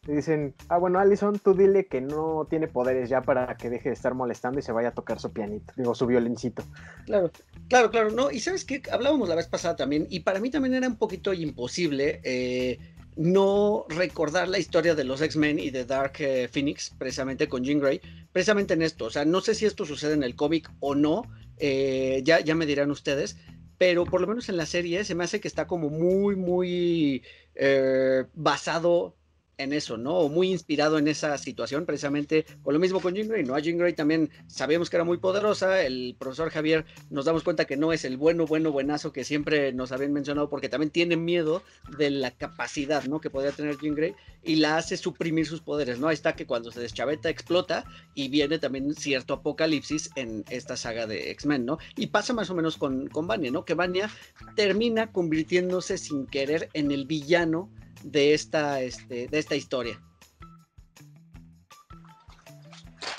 dicen, 0.07 0.55
ah, 0.69 0.79
bueno, 0.79 0.99
Allison, 0.99 1.39
tú 1.39 1.55
dile 1.55 1.87
que 1.87 2.01
no 2.01 2.47
tiene 2.49 2.69
poderes 2.69 3.09
ya 3.09 3.23
para 3.23 3.57
que 3.57 3.71
deje 3.71 3.89
de 3.89 3.95
estar 3.95 4.15
molestando 4.15 4.59
y 4.59 4.63
se 4.63 4.73
vaya 4.73 4.89
a 4.89 4.95
tocar 4.95 5.19
su 5.19 5.33
pianito, 5.33 5.73
digo, 5.77 5.95
su 5.95 6.07
violincito. 6.07 6.63
Claro, 7.07 7.31
claro, 7.69 7.91
claro, 7.91 8.11
no, 8.11 8.31
y 8.31 8.41
sabes 8.41 8.65
qué, 8.65 8.83
hablábamos 8.91 9.29
la 9.29 9.35
vez 9.35 9.49
pasada 9.49 9.77
también, 9.77 10.07
y 10.09 10.21
para 10.21 10.41
mí 10.41 10.51
también 10.51 10.75
era 10.75 10.87
un 10.87 10.97
poquito 10.97 11.33
imposible 11.35 12.21
eh, 12.23 12.79
no 13.17 13.87
recordar 13.89 14.49
la 14.49 14.59
historia 14.59 14.95
de 14.95 15.05
los 15.05 15.21
X-Men 15.21 15.59
y 15.59 15.71
de 15.71 15.85
Dark 15.85 16.15
eh, 16.21 16.49
Phoenix, 16.49 16.95
precisamente 16.97 17.49
con 17.49 17.65
Jean 17.65 17.81
Grey, 17.81 18.01
precisamente 18.33 18.75
en 18.75 18.83
esto, 18.83 19.07
o 19.07 19.11
sea, 19.11 19.25
no 19.25 19.41
sé 19.41 19.55
si 19.55 19.67
esto 19.67 19.85
sucede 19.85 20.15
en 20.15 20.23
el 20.23 20.37
cómic 20.37 20.71
o 20.81 20.95
no, 20.95 21.23
eh, 21.59 22.21
ya, 22.25 22.41
ya 22.41 22.55
me 22.55 22.67
dirán 22.67 22.91
ustedes, 22.91 23.39
pero 23.79 24.05
por 24.05 24.21
lo 24.21 24.27
menos 24.27 24.49
en 24.49 24.57
la 24.57 24.67
serie 24.67 25.05
se 25.05 25.15
me 25.15 25.25
hace 25.25 25.41
que 25.41 25.49
está 25.49 25.67
como 25.67 25.91
muy, 25.91 26.37
muy 26.37 27.23
eh, 27.57 28.27
basado 28.35 29.17
en 29.59 29.73
eso, 29.73 29.97
¿no? 29.97 30.19
O 30.19 30.29
muy 30.29 30.51
inspirado 30.51 30.99
en 30.99 31.09
esa 31.09 31.37
situación, 31.39 31.87
precisamente 31.87 32.45
con 32.63 32.75
lo 32.75 32.81
mismo 32.81 33.01
con 33.01 33.15
Jean 33.15 33.29
Grey, 33.29 33.43
¿no? 33.43 33.55
A 33.55 33.61
Jean 33.61 33.79
Grey 33.79 33.95
también 33.95 34.31
sabíamos 34.47 34.91
que 34.91 34.97
era 34.97 35.05
muy 35.05 35.17
poderosa, 35.17 35.83
el 35.83 36.15
profesor 36.19 36.51
Javier 36.51 36.85
nos 37.09 37.25
damos 37.25 37.43
cuenta 37.43 37.65
que 37.65 37.77
no 37.77 37.93
es 37.93 38.05
el 38.05 38.19
bueno, 38.19 38.47
bueno, 38.47 38.71
buenazo 38.71 39.13
que 39.13 39.25
siempre 39.25 39.73
nos 39.73 39.93
habían 39.93 40.13
mencionado, 40.13 40.51
porque 40.51 40.69
también 40.69 40.91
tiene 40.91 41.17
miedo 41.17 41.63
de 41.97 42.11
la 42.11 42.33
capacidad, 42.33 43.05
¿no? 43.05 43.21
Que 43.21 43.31
podría 43.31 43.53
tener 43.53 43.79
Jean 43.79 43.95
Grey 43.95 44.15
y 44.43 44.57
la 44.57 44.77
hace 44.77 44.99
suprimir 44.99 45.47
sus 45.47 45.63
poderes, 45.63 45.99
¿no? 45.99 46.09
Ahí 46.09 46.15
está 46.15 46.37
que 46.37 46.47
cuando 46.47 46.71
se 46.71 46.81
deschaveta 46.81 47.31
explota 47.31 47.87
y 48.15 48.29
viene 48.29 48.59
también 48.59 48.95
cierto 48.95 49.35
apocalipsis 49.35 50.11
en 50.17 50.45
esta 50.51 50.77
saga 50.77 51.07
de 51.07 51.31
X-Men, 51.31 51.65
¿no? 51.65 51.79
Y 51.97 52.09
pasa 52.09 52.35
más 52.35 52.51
o 52.51 52.55
menos 52.55 52.77
con, 52.77 53.09
con 53.09 53.27
Vanya, 53.27 53.51
¿no? 53.51 53.65
Que 53.65 53.75
Vanya 53.75 54.11
termina 54.55 55.11
convirtiéndose 55.13 55.97
sin 55.97 56.27
querer 56.27 56.69
en 56.75 56.91
el 56.91 57.07
villano 57.07 57.71
de 58.03 58.35
esta, 58.35 58.81
este, 58.81 59.29
de 59.29 59.39
esta 59.39 59.57
historia. 59.57 60.01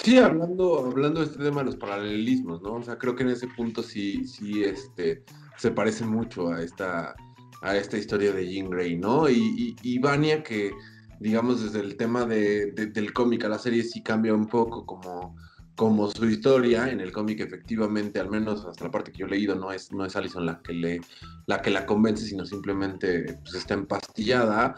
Sí, 0.03 0.17
hablando, 0.17 0.85
hablando 0.85 1.19
de 1.19 1.25
este 1.25 1.43
tema 1.43 1.59
de 1.59 1.65
los 1.65 1.75
paralelismos, 1.75 2.61
¿no? 2.61 2.75
O 2.75 2.83
sea, 2.83 2.97
creo 2.97 3.15
que 3.15 3.23
en 3.23 3.29
ese 3.29 3.47
punto 3.47 3.83
sí, 3.83 4.25
sí, 4.25 4.63
este, 4.63 5.23
se 5.57 5.71
parece 5.71 6.05
mucho 6.05 6.49
a 6.49 6.61
esta, 6.63 7.13
a 7.61 7.75
esta 7.75 7.97
historia 7.97 8.31
de 8.31 8.47
Jean 8.47 8.69
Grey, 8.69 8.95
¿no? 8.97 9.29
Y, 9.29 9.75
y, 9.81 9.99
Vania 9.99 10.43
que, 10.43 10.71
digamos, 11.19 11.61
desde 11.61 11.81
el 11.85 11.97
tema 11.97 12.25
de- 12.25 12.71
del 12.71 13.11
cómic 13.11 13.43
a 13.43 13.49
la 13.49 13.59
serie 13.59 13.83
sí 13.83 14.01
cambia 14.01 14.33
un 14.33 14.47
poco 14.47 14.85
como, 14.85 15.35
como 15.77 16.09
su 16.11 16.25
historia. 16.25 16.89
En 16.91 16.99
el 16.99 17.13
cómic, 17.13 17.39
efectivamente, 17.39 18.19
al 18.19 18.29
menos 18.29 18.65
hasta 18.65 18.83
la 18.85 18.91
parte 18.91 19.11
que 19.13 19.19
yo 19.19 19.27
he 19.27 19.29
leído, 19.29 19.55
no 19.55 19.71
es, 19.71 19.91
no 19.93 20.03
es 20.05 20.15
Allison 20.17 20.45
la 20.45 20.59
que, 20.59 20.73
le, 20.73 20.99
la 21.45 21.61
que 21.61 21.69
la 21.69 21.85
convence, 21.85 22.25
sino 22.25 22.45
simplemente 22.45 23.37
pues, 23.43 23.55
está 23.55 23.75
empastillada. 23.75 24.75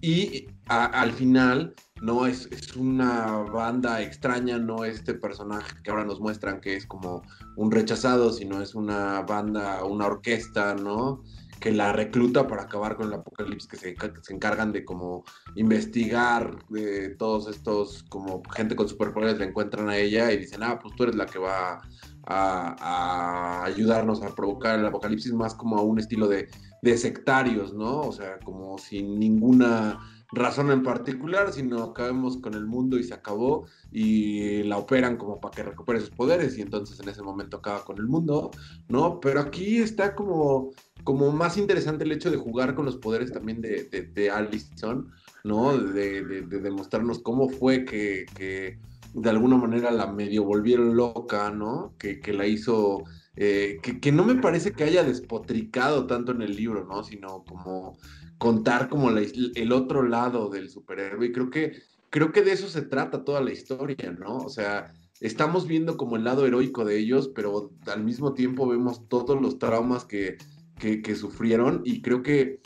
Y 0.00 0.46
a- 0.68 0.86
al 0.86 1.12
final, 1.12 1.74
no 2.02 2.26
es, 2.26 2.48
es 2.50 2.74
una 2.76 3.38
banda 3.38 4.02
extraña, 4.02 4.58
no 4.58 4.84
este 4.84 5.14
personaje 5.14 5.72
que 5.84 5.90
ahora 5.90 6.04
nos 6.04 6.20
muestran 6.20 6.60
que 6.60 6.76
es 6.76 6.84
como 6.86 7.22
un 7.56 7.70
rechazado, 7.70 8.32
sino 8.32 8.60
es 8.60 8.74
una 8.74 9.22
banda, 9.22 9.84
una 9.84 10.06
orquesta, 10.06 10.74
¿no? 10.74 11.22
Que 11.62 11.70
la 11.70 11.92
recluta 11.92 12.48
para 12.48 12.62
acabar 12.62 12.96
con 12.96 13.06
el 13.06 13.14
apocalipsis, 13.14 13.70
que 13.70 13.76
se, 13.76 13.94
se 14.22 14.34
encargan 14.34 14.72
de 14.72 14.84
como 14.84 15.24
investigar 15.54 16.56
eh, 16.76 17.14
todos 17.16 17.46
estos, 17.48 18.02
como 18.08 18.42
gente 18.52 18.74
con 18.74 18.88
superpoderes 18.88 19.38
le 19.38 19.44
encuentran 19.44 19.88
a 19.88 19.96
ella 19.96 20.32
y 20.32 20.38
dicen, 20.38 20.64
ah, 20.64 20.80
pues 20.80 20.96
tú 20.96 21.04
eres 21.04 21.14
la 21.14 21.26
que 21.26 21.38
va 21.38 21.80
a, 22.26 23.60
a 23.60 23.64
ayudarnos 23.64 24.22
a 24.22 24.34
provocar 24.34 24.78
el 24.78 24.86
apocalipsis, 24.86 25.32
más 25.32 25.54
como 25.54 25.78
a 25.78 25.82
un 25.82 26.00
estilo 26.00 26.26
de, 26.26 26.48
de 26.82 26.98
sectarios, 26.98 27.72
¿no? 27.72 28.00
O 28.00 28.12
sea, 28.12 28.40
como 28.40 28.76
sin 28.76 29.18
ninguna 29.20 30.00
razón 30.32 30.70
en 30.70 30.82
particular, 30.82 31.52
sino 31.52 31.82
acabemos 31.82 32.38
con 32.38 32.54
el 32.54 32.66
mundo 32.66 32.98
y 32.98 33.04
se 33.04 33.14
acabó 33.14 33.66
y 33.90 34.62
la 34.64 34.78
operan 34.78 35.16
como 35.16 35.40
para 35.40 35.54
que 35.54 35.62
recupere 35.62 36.00
sus 36.00 36.10
poderes 36.10 36.56
y 36.56 36.62
entonces 36.62 36.98
en 37.00 37.08
ese 37.08 37.22
momento 37.22 37.58
acaba 37.58 37.84
con 37.84 37.98
el 37.98 38.06
mundo, 38.06 38.50
¿no? 38.88 39.20
Pero 39.20 39.40
aquí 39.40 39.78
está 39.78 40.14
como, 40.14 40.70
como 41.04 41.30
más 41.32 41.58
interesante 41.58 42.04
el 42.04 42.12
hecho 42.12 42.30
de 42.30 42.38
jugar 42.38 42.74
con 42.74 42.86
los 42.86 42.96
poderes 42.96 43.32
también 43.32 43.60
de, 43.60 43.84
de, 43.84 44.02
de 44.02 44.30
Allison, 44.30 45.10
¿no? 45.44 45.76
De, 45.76 46.24
de, 46.24 46.42
de 46.42 46.60
demostrarnos 46.60 47.18
cómo 47.20 47.48
fue 47.50 47.84
que, 47.84 48.24
que 48.34 48.78
de 49.14 49.30
alguna 49.30 49.58
manera 49.58 49.90
la 49.90 50.06
medio 50.06 50.44
volvieron 50.44 50.96
loca, 50.96 51.50
¿no? 51.50 51.94
Que, 51.98 52.20
que 52.20 52.32
la 52.32 52.46
hizo 52.46 53.04
eh, 53.34 53.78
que, 53.82 54.12
no 54.12 54.24
me 54.24 54.34
parece 54.34 54.72
que 54.72 54.84
haya 54.84 55.04
despotricado 55.04 56.06
tanto 56.06 56.32
en 56.32 56.42
el 56.42 56.54
libro, 56.54 56.84
¿no? 56.84 57.02
Sino 57.02 57.44
como 57.44 57.96
contar 58.42 58.88
como 58.88 59.08
el 59.10 59.70
otro 59.72 60.02
lado 60.02 60.48
del 60.50 60.68
superhéroe. 60.68 61.26
Y 61.26 61.32
creo 61.32 61.48
que, 61.48 61.80
creo 62.10 62.32
que 62.32 62.42
de 62.42 62.50
eso 62.50 62.68
se 62.68 62.82
trata 62.82 63.22
toda 63.22 63.40
la 63.40 63.52
historia, 63.52 64.10
¿no? 64.18 64.38
O 64.38 64.48
sea, 64.48 64.92
estamos 65.20 65.68
viendo 65.68 65.96
como 65.96 66.16
el 66.16 66.24
lado 66.24 66.44
heroico 66.44 66.84
de 66.84 66.98
ellos, 66.98 67.30
pero 67.36 67.70
al 67.86 68.02
mismo 68.02 68.34
tiempo 68.34 68.66
vemos 68.66 69.08
todos 69.08 69.40
los 69.40 69.60
traumas 69.60 70.04
que, 70.04 70.38
que, 70.80 71.14
sufrieron 71.14 71.82
y 71.84 72.02
creo 72.02 72.24
que, 72.24 72.60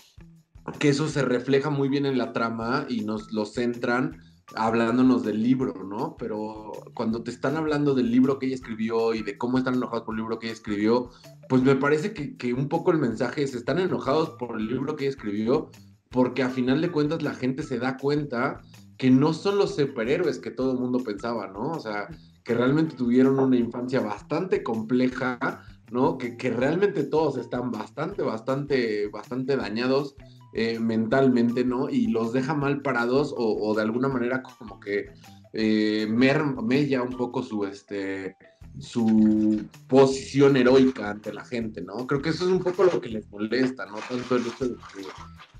que 0.78 0.88
eso 0.88 1.08
se 1.08 1.20
refleja 1.20 1.68
muy 1.68 1.90
bien 1.90 2.06
en 2.06 2.16
la 2.16 2.32
trama 2.32 2.86
y 2.88 3.02
nos 3.02 3.30
lo 3.34 3.44
centran 3.44 4.22
hablándonos 4.54 5.24
del 5.24 5.42
libro, 5.42 5.74
¿no? 5.84 6.16
Pero 6.18 6.72
cuando 6.94 7.22
te 7.22 7.30
están 7.30 7.58
hablando 7.58 7.94
del 7.94 8.10
libro 8.10 8.38
que 8.38 8.46
ella 8.46 8.54
escribió 8.54 9.12
y 9.12 9.22
de 9.22 9.36
cómo 9.36 9.58
están 9.58 9.74
enojados 9.74 10.04
por 10.04 10.14
el 10.14 10.20
libro 10.20 10.38
que 10.38 10.46
ella 10.46 10.54
escribió, 10.54 11.10
pues 11.48 11.62
me 11.62 11.76
parece 11.76 12.12
que, 12.12 12.36
que 12.36 12.52
un 12.52 12.68
poco 12.68 12.90
el 12.90 12.98
mensaje 12.98 13.42
es, 13.42 13.54
están 13.54 13.78
enojados 13.78 14.30
por 14.38 14.58
el 14.58 14.66
libro 14.66 14.96
que 14.96 15.06
escribió, 15.06 15.70
porque 16.10 16.42
a 16.42 16.50
final 16.50 16.80
de 16.80 16.90
cuentas 16.90 17.22
la 17.22 17.34
gente 17.34 17.62
se 17.62 17.78
da 17.78 17.96
cuenta 17.96 18.60
que 18.96 19.10
no 19.10 19.32
son 19.32 19.58
los 19.58 19.76
superhéroes 19.76 20.38
que 20.38 20.50
todo 20.50 20.72
el 20.72 20.78
mundo 20.78 21.00
pensaba, 21.04 21.48
¿no? 21.48 21.70
O 21.72 21.80
sea, 21.80 22.08
que 22.44 22.54
realmente 22.54 22.96
tuvieron 22.96 23.38
una 23.38 23.56
infancia 23.56 24.00
bastante 24.00 24.62
compleja, 24.62 25.62
¿no? 25.90 26.16
Que, 26.16 26.36
que 26.36 26.50
realmente 26.50 27.04
todos 27.04 27.36
están 27.36 27.70
bastante, 27.70 28.22
bastante, 28.22 29.08
bastante 29.08 29.56
dañados 29.56 30.16
eh, 30.58 30.78
mentalmente, 30.78 31.64
¿no? 31.64 31.90
Y 31.90 32.06
los 32.06 32.32
deja 32.32 32.54
mal 32.54 32.80
parados 32.80 33.34
o, 33.36 33.74
de 33.74 33.82
alguna 33.82 34.08
manera 34.08 34.42
como 34.42 34.80
que 34.80 35.10
eh, 35.52 36.06
mella 36.08 37.02
un 37.02 37.14
poco 37.14 37.42
su, 37.42 37.66
este, 37.66 38.36
su 38.78 39.64
posición 39.88 40.56
heroica 40.56 41.10
ante 41.10 41.32
la 41.32 41.44
gente, 41.44 41.80
¿no? 41.80 42.06
Creo 42.06 42.20
que 42.20 42.30
eso 42.30 42.44
es 42.44 42.50
un 42.50 42.62
poco 42.62 42.84
lo 42.84 43.00
que 43.00 43.08
les 43.08 43.28
molesta, 43.30 43.86
¿no? 43.86 43.96
Tanto 43.96 44.36
el 44.36 44.46
hecho 44.46 44.76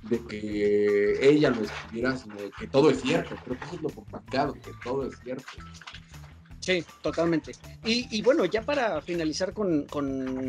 de 0.02 0.20
que, 0.26 1.18
ella 1.28 1.50
lo 1.50 1.62
escribiera, 1.62 2.16
sino 2.16 2.36
de 2.36 2.50
que 2.58 2.66
todo 2.66 2.90
es 2.90 3.00
cierto. 3.00 3.34
Creo 3.44 3.58
que 3.58 3.64
eso 3.64 3.76
es 3.76 3.82
lo 3.82 3.90
complicado, 3.90 4.52
que 4.54 4.70
todo 4.84 5.06
es 5.06 5.18
cierto. 5.22 5.44
Sí, 6.66 6.84
totalmente. 7.00 7.52
Y, 7.84 8.20
bueno, 8.22 8.44
ya 8.44 8.60
para 8.60 9.00
finalizar 9.00 9.52
con, 9.52 9.86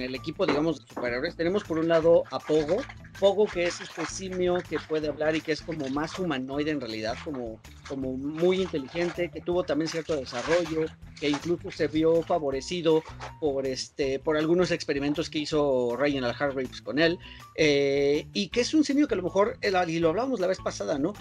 el 0.02 0.16
equipo, 0.16 0.48
digamos, 0.48 0.82
de 0.82 0.88
superhéroes, 0.88 1.36
tenemos 1.36 1.64
por 1.64 1.78
un 1.78 1.88
lado 1.88 2.24
a 2.32 2.40
Pogo. 2.40 2.78
Pogo, 3.20 3.46
que 3.46 3.66
es 3.66 3.82
este 3.82 4.04
simio 4.08 4.58
que 4.68 4.80
puede 4.80 5.10
hablar 5.10 5.36
y 5.36 5.42
que 5.42 5.52
es 5.52 5.62
como 5.62 5.88
más 5.90 6.18
humanoide 6.18 6.72
en 6.72 6.82
realidad, 6.82 7.16
como, 7.24 7.62
como 7.88 8.14
muy 8.18 8.64
inteligente, 8.64 9.30
que 9.30 9.42
tuvo 9.42 9.64
también 9.64 9.90
cierto 9.90 10.16
desarrollo, 10.16 10.86
que 11.20 11.30
incluso 11.30 11.70
se 11.70 11.88
vio 11.88 12.24
favorecido 12.24 13.04
por, 13.40 13.68
este, 13.68 14.18
por 14.18 14.38
algunos 14.38 14.72
experimentos 14.72 15.30
que 15.30 15.38
hizo 15.38 15.96
Reginald 15.96 16.36
Hargraves 16.40 16.82
con 16.82 16.98
él, 16.98 17.20
eh, 17.56 18.28
y 18.34 18.50
que 18.50 18.62
es 18.62 18.74
un 18.74 18.84
simio 18.84 19.08
que 19.08 19.14
a 19.14 19.18
lo 19.18 19.24
mejor, 19.24 19.60
y 19.62 20.00
lo 20.00 20.10
hablábamos 20.10 20.40
la 20.40 20.48
vez 20.48 20.58
pasada, 20.58 20.98
¿no? 20.98 21.14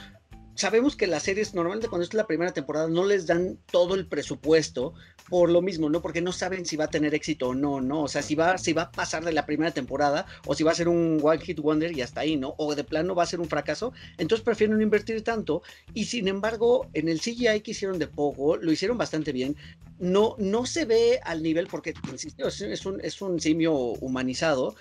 Sabemos 0.57 0.97
que 0.97 1.07
las 1.07 1.23
series 1.23 1.55
normalmente 1.55 1.89
cuando 1.89 2.05
es 2.05 2.15
la 2.15 2.27
primera 2.27 2.53
temporada 2.53 2.89
no 2.89 3.05
les 3.05 3.27
dan 3.27 3.59
todo 3.71 3.95
el 3.95 4.07
presupuesto 4.07 4.95
por 5.29 5.51
lo 5.51 5.61
mismo, 5.61 5.91
¿no? 5.91 6.03
Porque 6.03 6.21
no 6.21 6.33
saben 6.33 6.65
si 6.67 6.77
va 6.77 6.85
a 6.85 6.91
tener 6.91 7.15
éxito 7.15 7.49
o 7.49 7.55
no, 7.55 7.81
¿no? 7.81 8.03
O 8.03 8.09
sea, 8.09 8.23
si 8.23 8.35
va, 8.35 8.59
si 8.59 8.73
va 8.73 8.83
a 8.83 8.93
pasar 8.93 9.25
de 9.25 9.33
la 9.33 9.45
primera 9.45 9.73
temporada 9.73 10.27
o 10.47 10.55
si 10.55 10.65
va 10.65 10.73
a 10.73 10.75
ser 10.75 10.89
un 10.89 11.21
One 11.23 11.41
Hit 11.41 11.61
Wonder 11.61 11.97
y 11.97 12.01
hasta 12.01 12.21
ahí, 12.21 12.37
¿no? 12.37 12.55
O 12.59 12.75
de 12.75 12.85
plano 12.85 13.15
va 13.15 13.25
a 13.25 13.27
ser 13.27 13.41
un 13.41 13.49
fracaso. 13.49 13.93
Entonces 14.19 14.45
prefieren 14.45 14.77
no 14.77 14.83
invertir 14.83 15.23
tanto 15.23 15.63
y 15.95 16.05
sin 16.05 16.29
embargo 16.29 16.89
en 16.95 17.09
el 17.09 17.21
CGI 17.21 17.61
que 17.61 17.73
hicieron 17.73 17.99
de 17.99 18.07
Pogo 18.07 18.57
lo 18.57 18.73
hicieron 18.73 18.99
bastante 18.99 19.33
bien. 19.33 19.57
No, 19.99 20.36
no 20.38 20.66
se 20.66 20.84
ve 20.84 21.20
al 21.24 21.42
nivel, 21.42 21.66
porque 21.68 21.94
es 22.12 22.86
un, 22.86 23.01
es 23.01 23.22
un 23.22 23.40
simio 23.40 23.72
humanizado, 23.74 24.74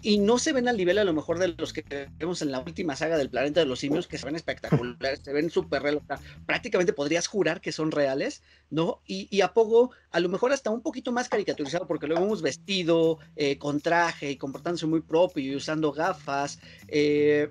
y 0.00 0.18
no 0.18 0.38
se 0.38 0.52
ven 0.52 0.68
al 0.68 0.76
nivel 0.76 0.98
a 0.98 1.04
lo 1.04 1.12
mejor 1.12 1.38
de 1.38 1.48
los 1.48 1.72
que 1.72 2.08
vemos 2.18 2.40
en 2.42 2.52
la 2.52 2.60
última 2.60 2.94
saga 2.94 3.18
del 3.18 3.30
planeta 3.30 3.60
de 3.60 3.66
los 3.66 3.80
simios, 3.80 4.06
que 4.06 4.18
se 4.18 4.26
ven 4.26 4.36
espectaculares, 4.36 5.20
se 5.22 5.32
ven 5.32 5.50
súper 5.50 5.82
reales, 5.82 6.02
prácticamente 6.46 6.92
podrías 6.92 7.26
jurar 7.26 7.60
que 7.60 7.72
son 7.72 7.90
reales, 7.90 8.42
¿no? 8.70 9.00
Y, 9.06 9.40
a 9.40 9.52
Pogo, 9.52 9.90
a 10.10 10.20
lo 10.20 10.28
mejor 10.28 10.52
hasta 10.52 10.70
un 10.70 10.82
poquito 10.82 11.10
más 11.10 11.28
caricaturizado, 11.28 11.86
porque 11.86 12.06
lo 12.06 12.16
hemos 12.16 12.42
vestido 12.42 13.18
eh, 13.36 13.58
con 13.58 13.80
traje 13.80 14.30
y 14.30 14.36
comportándose 14.36 14.86
muy 14.86 15.00
propio 15.00 15.52
y 15.52 15.56
usando 15.56 15.92
gafas, 15.92 16.60
eh, 16.86 17.50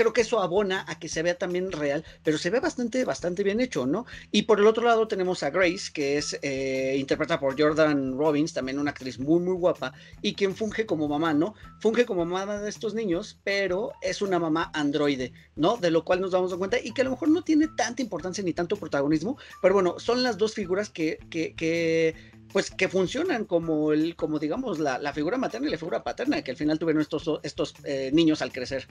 creo 0.00 0.14
que 0.14 0.22
eso 0.22 0.40
abona 0.40 0.86
a 0.88 0.98
que 0.98 1.10
se 1.10 1.22
vea 1.22 1.36
también 1.36 1.70
real, 1.72 2.06
pero 2.24 2.38
se 2.38 2.48
ve 2.48 2.58
bastante, 2.58 3.04
bastante 3.04 3.42
bien 3.42 3.60
hecho, 3.60 3.84
¿no? 3.84 4.06
Y 4.32 4.42
por 4.42 4.58
el 4.58 4.66
otro 4.66 4.84
lado 4.84 5.06
tenemos 5.06 5.42
a 5.42 5.50
Grace, 5.50 5.90
que 5.92 6.16
es 6.16 6.38
eh, 6.40 6.96
interpretada 6.98 7.38
por 7.38 7.60
Jordan 7.60 8.16
Robbins, 8.16 8.54
también 8.54 8.78
una 8.78 8.92
actriz 8.92 9.18
muy, 9.18 9.40
muy 9.40 9.54
guapa, 9.56 9.92
y 10.22 10.32
quien 10.32 10.56
funge 10.56 10.86
como 10.86 11.06
mamá, 11.06 11.34
¿no? 11.34 11.54
Funge 11.80 12.06
como 12.06 12.24
mamá 12.24 12.60
de 12.60 12.70
estos 12.70 12.94
niños, 12.94 13.38
pero 13.44 13.92
es 14.00 14.22
una 14.22 14.38
mamá 14.38 14.70
androide, 14.72 15.34
¿no? 15.54 15.76
De 15.76 15.90
lo 15.90 16.02
cual 16.02 16.22
nos 16.22 16.30
damos 16.30 16.54
cuenta 16.54 16.78
y 16.82 16.92
que 16.92 17.02
a 17.02 17.04
lo 17.04 17.10
mejor 17.10 17.28
no 17.28 17.42
tiene 17.42 17.68
tanta 17.68 18.00
importancia 18.00 18.42
ni 18.42 18.54
tanto 18.54 18.76
protagonismo, 18.76 19.36
pero 19.60 19.74
bueno, 19.74 19.98
son 19.98 20.22
las 20.22 20.38
dos 20.38 20.54
figuras 20.54 20.88
que, 20.88 21.18
que, 21.28 22.14
pues 22.54 22.70
que 22.70 22.88
funcionan 22.88 23.44
como 23.44 23.92
el, 23.92 24.16
como 24.16 24.38
digamos, 24.38 24.78
la, 24.78 25.12
figura 25.12 25.36
materna 25.36 25.68
y 25.68 25.70
la 25.70 25.76
figura 25.76 26.02
paterna, 26.02 26.40
que 26.40 26.52
al 26.52 26.56
final 26.56 26.78
tuvieron 26.78 27.02
estos, 27.02 27.28
estos 27.42 27.74
eh, 27.84 28.10
niños 28.14 28.40
al 28.40 28.50
crecer. 28.50 28.88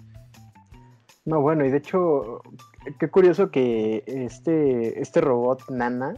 No, 1.30 1.42
bueno, 1.42 1.64
y 1.64 1.70
de 1.70 1.78
hecho, 1.78 2.42
qué 3.00 3.08
curioso 3.08 3.52
que 3.52 4.04
este, 4.08 5.00
este 5.00 5.22
robot 5.22 5.70
Nana 5.70 6.16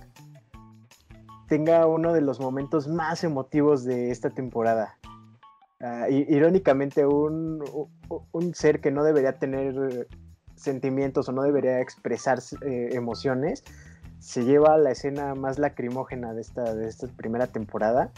tenga 1.50 1.86
uno 1.86 2.14
de 2.14 2.22
los 2.22 2.40
momentos 2.40 2.88
más 2.88 3.26
emotivos 3.26 3.84
de 3.84 4.10
esta 4.10 4.30
temporada. 4.30 4.98
Ah, 5.82 6.08
irónicamente, 6.10 7.06
un, 7.06 7.62
ser 8.54 8.80
que 8.80 8.90
no 8.90 9.04
debería 9.04 9.38
tener 9.38 10.08
sentimientos 10.56 11.28
o 11.28 11.34
no 11.34 11.42
debería 11.42 11.82
expresar 11.82 12.40
eh, 12.62 12.92
emociones, 12.94 13.66
se 14.20 14.46
lleva 14.46 14.76
a 14.76 14.78
la 14.78 14.92
escena 14.92 15.36
más 15.36 15.60
lacrimógena 15.60 16.34
de 16.34 16.40
esta, 16.40 16.74
de 16.74 16.88
esta 16.88 17.08
primera 17.08 17.48
temporada 17.48 18.14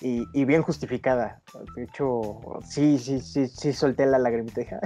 y, 0.00 0.44
bien 0.44 0.62
justificada. 0.62 1.40
De 1.74 1.84
hecho, 1.84 2.40
sí, 2.64 2.98
sí, 2.98 3.20
sí, 3.20 3.48
sí 3.48 3.72
solté 3.72 4.06
la 4.06 4.18
lagrimita. 4.18 4.62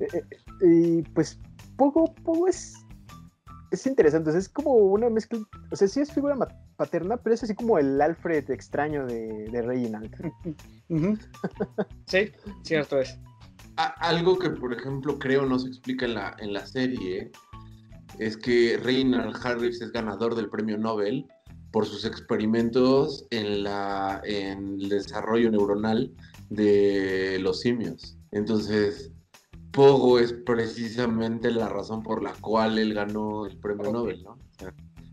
Eh, 0.00 0.08
eh, 0.12 0.26
y 0.60 1.02
pues 1.02 1.38
poco, 1.76 2.12
poco 2.24 2.48
es, 2.48 2.74
es 3.70 3.86
interesante. 3.86 4.36
es 4.36 4.48
como 4.48 4.72
una 4.72 5.08
mezcla. 5.08 5.38
O 5.70 5.76
sea, 5.76 5.86
sí 5.86 6.00
es 6.00 6.10
figura 6.10 6.36
paterna, 6.76 7.16
pero 7.16 7.32
es 7.32 7.44
así 7.44 7.54
como 7.54 7.78
el 7.78 8.00
Alfred 8.00 8.50
extraño 8.50 9.06
de, 9.06 9.48
de 9.52 9.62
Reginald. 9.62 10.32
sí, 12.06 12.32
cierto 12.62 12.98
es. 12.98 13.16
algo 13.76 14.36
que, 14.36 14.50
por 14.50 14.72
ejemplo, 14.72 15.16
creo 15.16 15.46
no 15.46 15.60
se 15.60 15.68
explica 15.68 16.06
en 16.06 16.14
la, 16.14 16.36
en 16.40 16.52
la 16.52 16.66
serie 16.66 17.30
es 18.18 18.36
que 18.36 18.78
Reginald 18.82 19.36
Harris 19.44 19.80
es 19.80 19.92
ganador 19.92 20.34
del 20.34 20.48
premio 20.48 20.78
Nobel 20.78 21.26
por 21.74 21.86
sus 21.86 22.04
experimentos 22.04 23.26
en, 23.30 23.64
la, 23.64 24.22
en 24.24 24.80
el 24.80 24.88
desarrollo 24.88 25.50
neuronal 25.50 26.12
de 26.48 27.38
los 27.40 27.62
simios. 27.62 28.16
Entonces, 28.30 29.10
Pogo 29.72 30.20
es 30.20 30.32
precisamente 30.32 31.50
la 31.50 31.68
razón 31.68 32.04
por 32.04 32.22
la 32.22 32.32
cual 32.34 32.78
él 32.78 32.94
ganó 32.94 33.44
el 33.44 33.58
premio 33.58 33.90
Nobel, 33.90 34.22
¿no? 34.22 34.38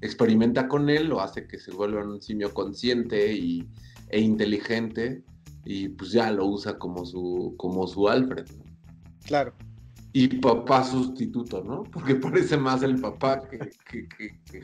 experimenta 0.02 0.68
con 0.68 0.88
él, 0.92 1.08
lo 1.08 1.22
hace 1.22 1.48
que 1.48 1.58
se 1.58 1.72
vuelva 1.72 2.04
un 2.04 2.22
simio 2.22 2.54
consciente 2.54 3.34
y, 3.34 3.68
e 4.10 4.22
inteligente 4.22 5.24
y 5.66 5.90
pues 5.90 6.12
ya 6.12 6.30
lo 6.32 6.46
usa 6.46 6.78
como 6.78 7.08
su, 7.08 7.56
como 7.58 7.88
su 7.88 8.08
Alfred. 8.08 8.46
Claro. 9.26 9.56
Y 10.14 10.28
papá 10.28 10.84
sustituto, 10.84 11.64
¿no? 11.64 11.82
Porque 11.92 12.14
parece 12.14 12.56
más 12.56 12.84
el 12.84 13.02
papá 13.02 13.42
que, 13.50 13.58
que, 13.90 14.08
que, 14.46 14.62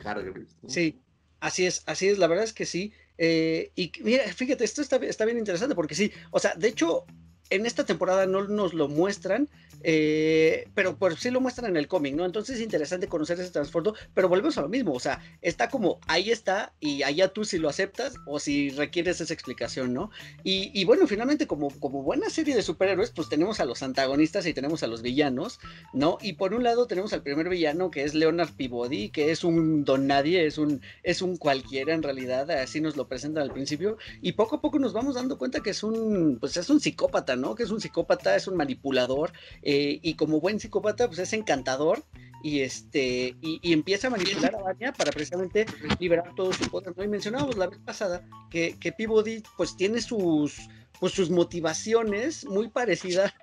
Sí, 0.67 1.01
Así 1.39 1.65
es, 1.65 1.83
así 1.85 2.07
es, 2.07 2.17
la 2.17 2.27
verdad 2.27 2.45
es 2.45 2.53
que 2.53 2.65
sí. 2.65 2.93
Eh, 3.17 3.71
y 3.75 3.91
mira, 4.01 4.23
fíjate, 4.33 4.63
esto 4.63 4.81
está, 4.81 4.97
está 4.97 5.25
bien 5.25 5.38
interesante 5.38 5.75
porque 5.75 5.95
sí, 5.95 6.11
o 6.31 6.39
sea, 6.39 6.53
de 6.55 6.67
hecho, 6.67 7.05
en 7.49 7.65
esta 7.65 7.85
temporada 7.85 8.25
no 8.25 8.47
nos 8.47 8.73
lo 8.73 8.87
muestran, 8.87 9.49
eh, 9.83 10.67
pero 10.73 10.97
pues 10.97 11.19
sí 11.19 11.29
lo 11.29 11.41
muestran 11.41 11.71
en 11.71 11.77
el 11.77 11.87
cómic, 11.87 12.15
¿no? 12.15 12.25
Entonces 12.25 12.57
es 12.57 12.61
interesante 12.61 13.07
conocer 13.07 13.39
ese 13.39 13.51
transporte, 13.51 13.91
pero 14.13 14.27
volvemos 14.27 14.57
a 14.57 14.61
lo 14.61 14.69
mismo, 14.69 14.93
o 14.93 14.99
sea, 14.99 15.21
está 15.41 15.69
como 15.69 15.99
ahí 16.07 16.32
está 16.32 16.74
y 16.79 17.03
allá 17.03 17.29
tú 17.29 17.45
si 17.45 17.57
lo 17.57 17.69
aceptas 17.69 18.15
o 18.25 18.39
si 18.39 18.69
requieres 18.71 19.21
esa 19.21 19.33
explicación, 19.33 19.93
¿no? 19.93 20.09
Y, 20.43 20.83
bueno, 20.86 21.07
finalmente 21.07 21.47
como, 21.47 21.69
como 21.79 22.03
buena 22.03 22.29
serie 22.29 22.55
de 22.55 22.61
superhéroes, 22.61 23.11
pues 23.11 23.29
tenemos 23.29 23.59
a 23.59 23.65
los 23.65 23.83
antagonistas 23.83 24.45
y 24.45 24.53
tenemos 24.53 24.83
a 24.83 24.87
los 24.87 25.01
villanos, 25.01 25.59
¿no? 25.93 26.17
Y 26.21 26.33
por 26.33 26.53
un 26.53 26.63
lado 26.63 26.87
tenemos 26.87 27.13
al 27.13 27.21
primer 27.21 27.49
villano 27.49 27.91
que 27.91 28.03
es 28.03 28.13
Leonard 28.13 28.53
Peabody, 28.53 29.09
que 29.09 29.32
es 29.32 29.43
un 29.43 29.83
don 29.83 30.07
nadie, 30.07 30.45
es 30.45 30.57
un, 30.57 30.82
es 31.03 31.21
un 31.21 31.37
cualquiera 31.37 31.93
en 31.93 32.03
realidad, 32.03 32.49
así 32.51 32.82
nos 32.82 32.97
lo 32.97 33.07
presentan 33.07 33.43
al 33.43 33.53
principio, 33.53 33.97
y 34.21 34.33
poco 34.33 34.57
a 34.57 34.61
poco 34.61 34.79
nos 34.79 34.93
vamos 34.93 35.15
dando 35.15 35.37
cuenta 35.37 35.61
que 35.61 35.71
es 35.71 35.83
un, 35.83 36.37
pues 36.39 36.57
es 36.57 36.69
un 36.69 36.79
psicópata, 36.79 37.36
¿no? 37.38 37.55
Que 37.55 37.64
es 37.64 37.72
un 37.72 37.82
psicópata, 37.82 38.36
es 38.36 38.47
un 38.47 38.55
manipulador, 38.55 39.32
eh, 39.62 40.00
y 40.01 40.16
como 40.16 40.39
buen 40.39 40.59
psicópata, 40.59 41.08
pues 41.08 41.20
es 41.20 41.34
encantador 41.34 42.04
y 42.43 42.62
este 42.62 43.36
y, 43.42 43.74
empieza 43.74 44.08
a 44.08 44.09
manipular 44.12 44.55
a 44.55 44.62
Vania 44.62 44.93
para 44.93 45.12
precisamente 45.12 45.66
liberar 46.00 46.34
todo 46.36 46.54
su 46.54 46.70
poder. 46.70 46.96
¿no? 46.96 47.04
Y 47.04 47.08
mencionábamos 47.08 47.58
la 47.58 47.68
vez 47.68 47.80
pasada 47.80 48.24
que, 48.51 48.78
que 48.80 48.92
Peabody 48.92 49.43
pues 49.58 49.76
tiene 49.76 50.01
sus 50.01 50.58
pues 51.00 51.14
sus 51.14 51.30
motivaciones 51.30 52.46
muy 52.46 52.70
parecidas 52.70 53.34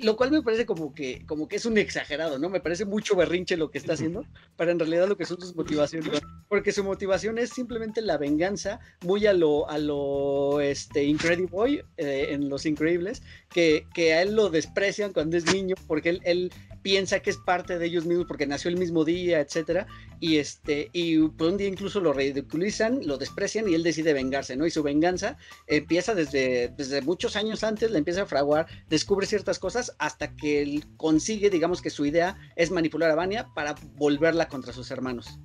lo 0.00 0.16
cual 0.16 0.30
me 0.30 0.42
parece 0.42 0.66
como 0.66 0.94
que, 0.94 1.24
como 1.26 1.48
que 1.48 1.56
es 1.56 1.66
un 1.66 1.78
exagerado, 1.78 2.38
¿no? 2.38 2.48
Me 2.48 2.60
parece 2.60 2.84
mucho 2.84 3.16
berrinche 3.16 3.56
lo 3.56 3.70
que 3.70 3.78
está 3.78 3.94
haciendo, 3.94 4.24
para 4.56 4.72
en 4.72 4.78
realidad 4.78 5.08
lo 5.08 5.16
que 5.16 5.26
son 5.26 5.40
sus 5.40 5.54
motivaciones, 5.54 6.20
porque 6.48 6.72
su 6.72 6.84
motivación 6.84 7.38
es 7.38 7.50
simplemente 7.50 8.02
la 8.02 8.18
venganza, 8.18 8.80
muy 9.02 9.26
a 9.26 9.32
lo, 9.32 9.68
a 9.68 9.78
lo, 9.78 10.60
este, 10.60 11.04
Incredible 11.04 11.50
Boy, 11.50 11.82
eh, 11.96 12.28
en 12.30 12.48
Los 12.48 12.66
Increíbles, 12.66 13.22
que, 13.50 13.86
que 13.94 14.14
a 14.14 14.22
él 14.22 14.34
lo 14.34 14.50
desprecian 14.50 15.12
cuando 15.12 15.36
es 15.36 15.52
niño, 15.52 15.74
porque 15.86 16.10
él, 16.10 16.20
él 16.24 16.52
piensa 16.84 17.20
que 17.20 17.30
es 17.30 17.38
parte 17.38 17.78
de 17.78 17.86
ellos 17.86 18.04
mismos 18.04 18.26
porque 18.26 18.46
nació 18.46 18.68
el 18.68 18.76
mismo 18.76 19.06
día, 19.06 19.40
etcétera, 19.40 19.86
y 20.20 20.36
este 20.36 20.90
y 20.92 21.18
por 21.28 21.48
un 21.48 21.56
día 21.56 21.66
incluso 21.66 21.98
lo 21.98 22.12
ridiculizan, 22.12 23.00
lo 23.06 23.16
desprecian 23.16 23.66
y 23.66 23.74
él 23.74 23.82
decide 23.82 24.12
vengarse, 24.12 24.54
¿no? 24.54 24.66
Y 24.66 24.70
su 24.70 24.82
venganza 24.82 25.38
empieza 25.66 26.14
desde, 26.14 26.68
desde 26.76 27.00
muchos 27.00 27.36
años 27.36 27.64
antes, 27.64 27.90
le 27.90 27.96
empieza 27.96 28.22
a 28.22 28.26
fraguar, 28.26 28.66
descubre 28.90 29.26
ciertas 29.26 29.58
cosas 29.58 29.96
hasta 29.98 30.36
que 30.36 30.60
él 30.60 30.84
consigue, 30.98 31.48
digamos 31.48 31.80
que 31.80 31.88
su 31.88 32.04
idea 32.04 32.36
es 32.54 32.70
manipular 32.70 33.10
a 33.10 33.14
Vania 33.14 33.48
para 33.54 33.74
volverla 33.96 34.48
contra 34.48 34.74
sus 34.74 34.90
hermanos. 34.90 35.40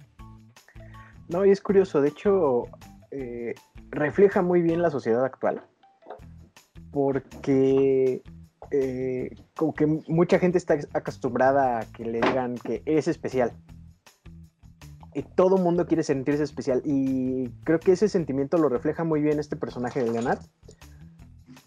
No, 1.30 1.46
y 1.46 1.52
es 1.52 1.62
curioso, 1.62 2.02
de 2.02 2.10
hecho, 2.10 2.66
eh, 3.12 3.56
refleja 3.92 4.42
muy 4.42 4.62
bien 4.62 4.82
la 4.82 4.90
sociedad 4.90 5.24
actual, 5.24 5.64
porque 6.92 8.22
eh, 8.72 9.36
como 9.56 9.74
que 9.74 9.86
mucha 9.86 10.40
gente 10.40 10.58
está 10.58 10.78
acostumbrada 10.94 11.80
a 11.80 11.86
que 11.86 12.06
le 12.06 12.22
digan 12.22 12.56
que 12.56 12.84
eres 12.86 13.08
especial. 13.08 13.52
Y 15.14 15.24
todo 15.24 15.58
mundo 15.58 15.88
quiere 15.88 16.04
sentirse 16.04 16.44
especial. 16.44 16.82
Y 16.86 17.50
creo 17.64 17.80
que 17.80 17.94
ese 17.94 18.08
sentimiento 18.08 18.58
lo 18.58 18.70
refleja 18.70 19.04
muy 19.04 19.22
bien 19.22 19.40
este 19.40 19.56
personaje 19.56 20.04
de 20.04 20.12
Leonard. 20.12 20.40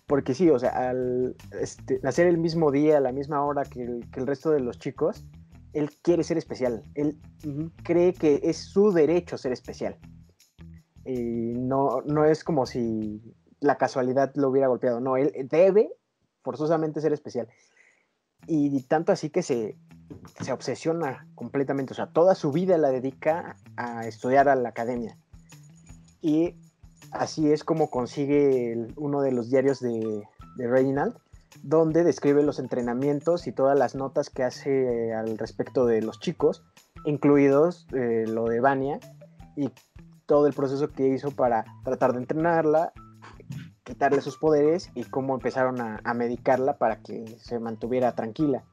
Porque 0.06 0.34
sí, 0.34 0.48
o 0.50 0.58
sea, 0.58 0.90
al 0.90 1.36
este, 1.60 1.98
nacer 2.02 2.26
el 2.26 2.38
mismo 2.38 2.70
día, 2.70 2.98
a 2.98 3.00
la 3.00 3.12
misma 3.12 3.44
hora 3.44 3.64
que 3.64 3.82
el, 3.82 4.26
resto 4.26 4.50
de 4.50 4.60
los 4.60 4.78
chicos, 4.78 5.24
él 5.72 5.90
quiere 6.02 6.22
ser 6.22 6.38
especial. 6.38 6.84
Él 6.94 7.18
cree 7.82 8.12
que 8.12 8.40
es 8.44 8.58
su 8.58 8.92
derecho 8.92 9.38
ser 9.38 9.52
especial. 9.52 9.98
Y 11.04 11.54
no, 11.56 12.02
no 12.02 12.24
es 12.24 12.44
como 12.44 12.66
si 12.66 13.20
la 13.58 13.76
casualidad 13.76 14.32
lo 14.36 14.50
hubiera 14.50 14.68
golpeado. 14.68 15.00
No, 15.00 15.16
él 15.16 15.32
debe 15.50 15.90
forzosamente 16.42 17.00
ser 17.00 17.12
especial. 17.12 17.48
Y 18.46 18.82
tanto 18.82 19.12
así 19.12 19.30
que 19.30 19.42
se, 19.42 19.76
se 20.40 20.52
obsesiona 20.52 21.28
completamente, 21.34 21.92
o 21.92 21.96
sea, 21.96 22.08
toda 22.08 22.34
su 22.34 22.52
vida 22.52 22.76
la 22.78 22.90
dedica 22.90 23.56
a 23.76 24.06
estudiar 24.06 24.48
a 24.48 24.56
la 24.56 24.70
academia. 24.70 25.16
Y 26.20 26.56
así 27.12 27.52
es 27.52 27.64
como 27.64 27.90
consigue 27.90 28.88
uno 28.96 29.22
de 29.22 29.32
los 29.32 29.50
diarios 29.50 29.80
de, 29.80 30.24
de, 30.56 30.68
Reginald, 30.68 31.16
donde 31.62 32.02
describe 32.04 32.42
los 32.42 32.58
entrenamientos 32.58 33.46
y 33.46 33.52
todas 33.52 33.78
las 33.78 33.94
notas 33.94 34.30
que 34.30 34.42
hace 34.42 35.12
al 35.14 35.38
respecto 35.38 35.86
de 35.86 36.02
los 36.02 36.18
chicos, 36.18 36.64
incluidos 37.04 37.86
eh, 37.92 38.24
lo 38.26 38.46
de 38.46 38.60
Vania 38.60 38.98
y 39.56 39.70
todo 40.26 40.46
el 40.46 40.54
proceso 40.54 40.88
que 40.88 41.08
hizo 41.08 41.30
para 41.30 41.64
tratar 41.84 42.12
de 42.12 42.20
entrenarla 42.20 42.92
quitarle 43.84 44.20
sus 44.20 44.36
poderes 44.36 44.90
y 44.94 45.04
cómo 45.04 45.34
empezaron 45.34 45.80
a, 45.80 46.14
medicarla 46.14 46.78
para 46.78 47.02
que 47.02 47.36
se 47.38 47.58
mantuviera 47.58 48.14
tranquila. 48.14 48.64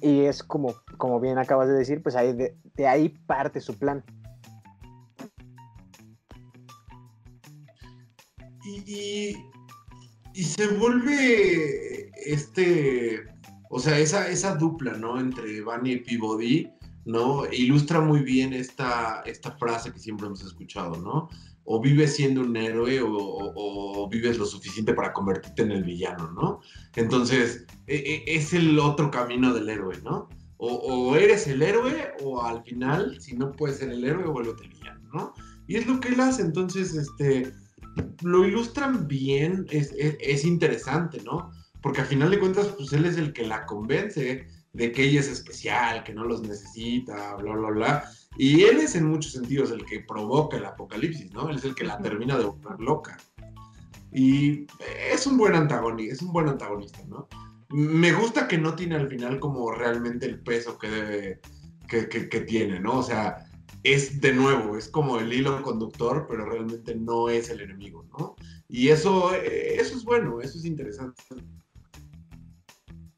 Y 0.00 0.22
es 0.22 0.42
como, 0.42 0.74
como 0.98 1.20
bien 1.20 1.38
acabas 1.38 1.68
de 1.68 1.74
decir, 1.74 2.02
pues 2.02 2.16
ahí 2.16 2.32
de, 2.32 2.86
ahí 2.86 3.10
parte 3.26 3.60
su 3.60 3.78
plan. 3.78 4.04
Y, 8.64 9.36
se 10.34 10.66
vuelve 10.68 12.10
este, 12.26 13.24
o 13.70 13.78
sea, 13.78 13.98
esa, 13.98 14.28
esa 14.28 14.56
dupla, 14.56 14.94
¿no? 14.94 15.20
Entre 15.20 15.60
Bunny 15.62 15.92
y 15.92 15.98
Peabody, 16.00 16.72
¿no? 17.04 17.44
Ilustra 17.52 18.00
muy 18.00 18.20
bien 18.20 18.52
esta, 18.52 19.22
esta 19.26 19.52
frase 19.52 19.92
que 19.92 19.98
siempre 19.98 20.26
hemos 20.26 20.42
escuchado, 20.42 20.96
¿no? 20.96 21.28
O 21.64 21.80
vives 21.80 22.14
siendo 22.16 22.42
un 22.42 22.56
héroe 22.56 23.00
o, 23.02 24.08
vives 24.10 24.38
lo 24.38 24.44
suficiente 24.44 24.92
para 24.92 25.12
convertirte 25.12 25.62
en 25.62 25.72
el 25.72 25.82
villano, 25.82 26.30
¿no? 26.32 26.60
Entonces, 26.94 27.64
e, 27.86 27.96
e, 27.96 28.36
es 28.36 28.52
el 28.52 28.78
otro 28.78 29.10
camino 29.10 29.52
del 29.52 29.68
héroe, 29.68 29.98
¿no? 30.02 30.28
O, 30.58 31.16
eres 31.16 31.46
el 31.46 31.62
héroe 31.62 32.12
o 32.22 32.42
al 32.42 32.62
final, 32.62 33.20
si 33.20 33.34
no 33.34 33.52
puedes 33.52 33.78
ser 33.78 33.90
el 33.90 34.04
héroe, 34.04 34.26
vuélvete 34.26 34.68
villano, 34.68 35.08
¿no? 35.12 35.34
Y 35.66 35.76
es 35.76 35.86
lo 35.86 36.00
que 36.00 36.08
él 36.08 36.20
hace, 36.20 36.42
entonces, 36.42 36.94
este, 36.94 37.52
lo 38.22 38.44
ilustran 38.46 39.08
bien, 39.08 39.66
es, 39.70 39.92
es 39.96 40.44
interesante, 40.44 41.22
¿no? 41.24 41.50
Porque 41.82 42.02
al 42.02 42.06
final 42.06 42.30
de 42.30 42.38
cuentas, 42.38 42.68
pues 42.76 42.92
él 42.92 43.06
es 43.06 43.16
el 43.16 43.32
que 43.32 43.46
la 43.46 43.66
convence 43.66 44.46
de 44.74 44.92
que 44.92 45.04
ella 45.04 45.20
es 45.20 45.28
especial, 45.28 46.02
que 46.04 46.12
no 46.12 46.24
los 46.24 46.42
necesita, 46.42 47.36
bla, 47.36 47.54
bla, 47.54 47.70
bla. 47.70 48.10
Y 48.36 48.64
él 48.64 48.78
es 48.78 48.94
en 48.94 49.06
muchos 49.06 49.32
sentidos 49.32 49.70
el 49.70 49.84
que 49.84 50.00
provoca 50.00 50.56
el 50.56 50.64
apocalipsis, 50.64 51.32
¿no? 51.32 51.48
Él 51.48 51.56
es 51.56 51.64
el 51.64 51.74
que 51.74 51.84
la 51.84 51.98
termina 51.98 52.36
de 52.36 52.44
volver 52.44 52.80
loca. 52.80 53.16
Y 54.12 54.66
es 55.10 55.26
un 55.26 55.36
buen 55.36 55.54
antagonista, 55.54 56.14
es 56.14 56.22
un 56.22 56.32
buen 56.32 56.48
antagonista, 56.48 57.00
¿no? 57.08 57.28
Me 57.70 58.12
gusta 58.12 58.46
que 58.46 58.58
no 58.58 58.74
tiene 58.74 58.96
al 58.96 59.08
final 59.08 59.40
como 59.40 59.70
realmente 59.72 60.26
el 60.26 60.40
peso 60.40 60.78
que 60.78 60.88
debe, 60.88 61.40
que, 61.88 62.08
que, 62.08 62.40
tiene, 62.40 62.80
¿no? 62.80 62.98
O 62.98 63.02
sea, 63.02 63.46
es 63.82 64.20
de 64.20 64.32
nuevo, 64.32 64.76
es 64.76 64.88
como 64.88 65.18
el 65.18 65.32
hilo 65.32 65.60
conductor, 65.62 66.26
pero 66.28 66.44
realmente 66.44 66.94
no 66.94 67.28
es 67.28 67.50
el 67.50 67.60
enemigo, 67.60 68.04
¿no? 68.16 68.36
Y 68.68 68.88
eso, 68.88 69.34
eso 69.34 69.96
es 69.96 70.04
bueno, 70.04 70.40
eso 70.40 70.58
es 70.58 70.64
interesante. 70.64 71.22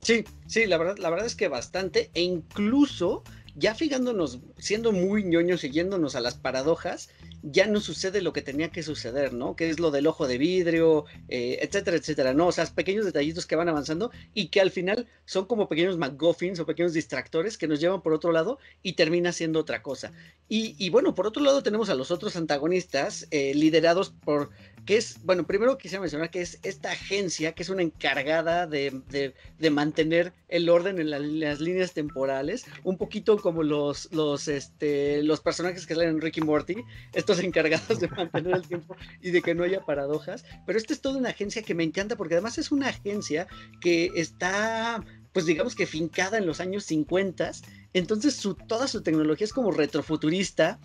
Sí, 0.01 0.25
sí, 0.47 0.67
la 0.67 0.79
verdad, 0.79 0.99
la 0.99 1.11
verdad 1.11 1.27
es 1.27 1.35
que 1.35 1.49
bastante, 1.49 2.11
e 2.15 2.23
incluso 2.23 3.23
ya 3.57 3.75
fijándonos, 3.75 4.39
siendo 4.59 4.93
muy 4.93 5.25
ñoños, 5.25 5.63
siguiéndonos 5.63 6.15
a 6.15 6.21
las 6.21 6.35
paradojas, 6.35 7.09
ya 7.43 7.67
no 7.67 7.81
sucede 7.81 8.21
lo 8.21 8.35
que 8.35 8.43
tenía 8.43 8.71
que 8.71 8.83
suceder, 8.83 9.33
¿no? 9.33 9.57
Que 9.57 9.71
es 9.71 9.81
lo 9.81 9.91
del 9.91 10.07
ojo 10.07 10.29
de 10.29 10.37
vidrio, 10.37 11.07
eh, 11.29 11.59
etcétera, 11.63 11.97
etcétera, 11.97 12.35
¿no? 12.35 12.49
O 12.49 12.53
sea, 12.53 12.67
pequeños 12.67 13.07
detallitos 13.07 13.47
que 13.47 13.57
van 13.57 13.71
avanzando 13.71 14.11
y 14.35 14.49
que 14.49 14.61
al 14.61 14.71
final 14.71 15.07
son 15.25 15.47
como 15.47 15.69
pequeños 15.69 15.97
McGuffins 15.97 16.61
o 16.61 16.67
pequeños 16.67 16.93
distractores 16.93 17.57
que 17.57 17.67
nos 17.67 17.81
llevan 17.81 18.03
por 18.03 18.13
otro 18.13 18.31
lado 18.31 18.59
y 18.83 18.93
termina 18.93 19.33
siendo 19.33 19.61
otra 19.61 19.83
cosa. 19.83 20.13
Y, 20.49 20.91
bueno, 20.91 21.15
por 21.15 21.27
otro 21.27 21.43
lado 21.43 21.63
tenemos 21.63 21.89
a 21.89 21.97
los 21.97 22.13
otros 22.13 22.37
antagonistas 22.37 23.27
eh, 23.33 23.53
liderados 23.55 24.11
por 24.11 24.51
que 24.87 24.97
es, 24.97 25.19
bueno, 25.25 25.47
primero 25.47 25.77
quisiera 25.77 26.01
mencionar 26.01 26.31
que 26.31 26.41
es 26.41 26.61
esta 26.63 26.93
agencia 26.93 27.53
que 27.53 27.65
es 27.65 27.69
una 27.69 27.83
encargada 27.83 28.67
de, 28.67 29.35
mantener 29.71 30.33
el 30.49 30.69
orden 30.69 31.01
en, 31.01 31.11
las 31.11 31.61
líneas 31.61 31.93
temporales, 31.93 32.65
un 32.85 32.97
poquito 32.97 33.37
como 33.37 33.65
los, 33.65 34.09
los, 34.13 34.47
este, 34.47 35.23
los 35.25 35.41
personajes 35.41 35.87
que 35.87 35.95
salen 35.95 36.11
en 36.11 36.21
Ricky 36.21 36.41
Morty, 36.41 36.77
estos 37.13 37.41
encargados 37.41 37.99
de 37.99 38.09
mantener 38.09 38.55
el 38.55 38.67
tiempo 38.67 38.97
y 39.21 39.33
de 39.33 39.43
que 39.43 39.55
no 39.55 39.65
haya 39.65 39.85
paradojas, 39.85 40.45
pero 40.67 40.79
esta 40.79 40.93
es 40.93 41.01
toda 41.01 41.19
una 41.19 41.31
agencia 41.31 41.63
que 41.63 41.75
me 41.75 41.85
encanta 41.85 42.17
porque 42.17 42.35
además 42.35 42.57
es 42.57 42.71
una 42.71 42.89
agencia 42.89 43.49
que 43.81 44.13
está 44.15 45.05
pues 45.37 45.45
digamos 45.45 45.75
que 45.75 45.85
fincada 45.85 46.39
en 46.39 46.47
los 46.47 46.61
años 46.61 46.85
50, 46.85 47.53
entonces 47.93 48.37
su, 48.37 48.55
toda 48.55 48.89
su 48.89 49.03
tecnología 49.03 49.45
es 49.45 49.53
como 49.53 49.71
retrofuturista, 49.71 50.81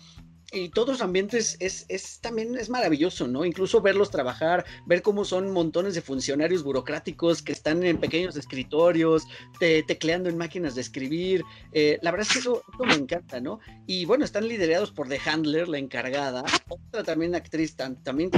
y 0.52 0.68
todos 0.68 0.88
los 0.88 1.00
ambientes 1.00 1.56
es, 1.60 1.86
es, 1.88 2.20
también 2.20 2.56
es 2.56 2.68
maravilloso, 2.68 3.26
¿no? 3.26 3.44
Incluso 3.44 3.80
verlos 3.80 4.10
trabajar, 4.10 4.64
ver 4.86 5.02
cómo 5.02 5.24
son 5.24 5.50
montones 5.50 5.94
de 5.94 6.02
funcionarios 6.02 6.62
burocráticos 6.62 7.42
que 7.42 7.52
están 7.52 7.82
en 7.82 7.98
pequeños 7.98 8.36
escritorios, 8.36 9.26
tecleando 9.58 10.28
en 10.28 10.36
máquinas 10.36 10.74
de 10.74 10.82
escribir. 10.82 11.42
Eh, 11.72 11.98
la 12.02 12.10
verdad 12.10 12.26
es 12.28 12.32
que 12.34 12.38
eso, 12.40 12.62
me 12.84 12.94
encanta, 12.94 13.40
¿no? 13.40 13.60
Y 13.86 14.04
bueno, 14.04 14.24
están 14.24 14.46
liderados 14.46 14.90
por 14.90 15.08
The 15.08 15.20
Handler, 15.24 15.68
la 15.68 15.78
encargada, 15.78 16.44
otra 16.68 17.02
también 17.02 17.34
actriz 17.34 17.74
también 17.74 18.30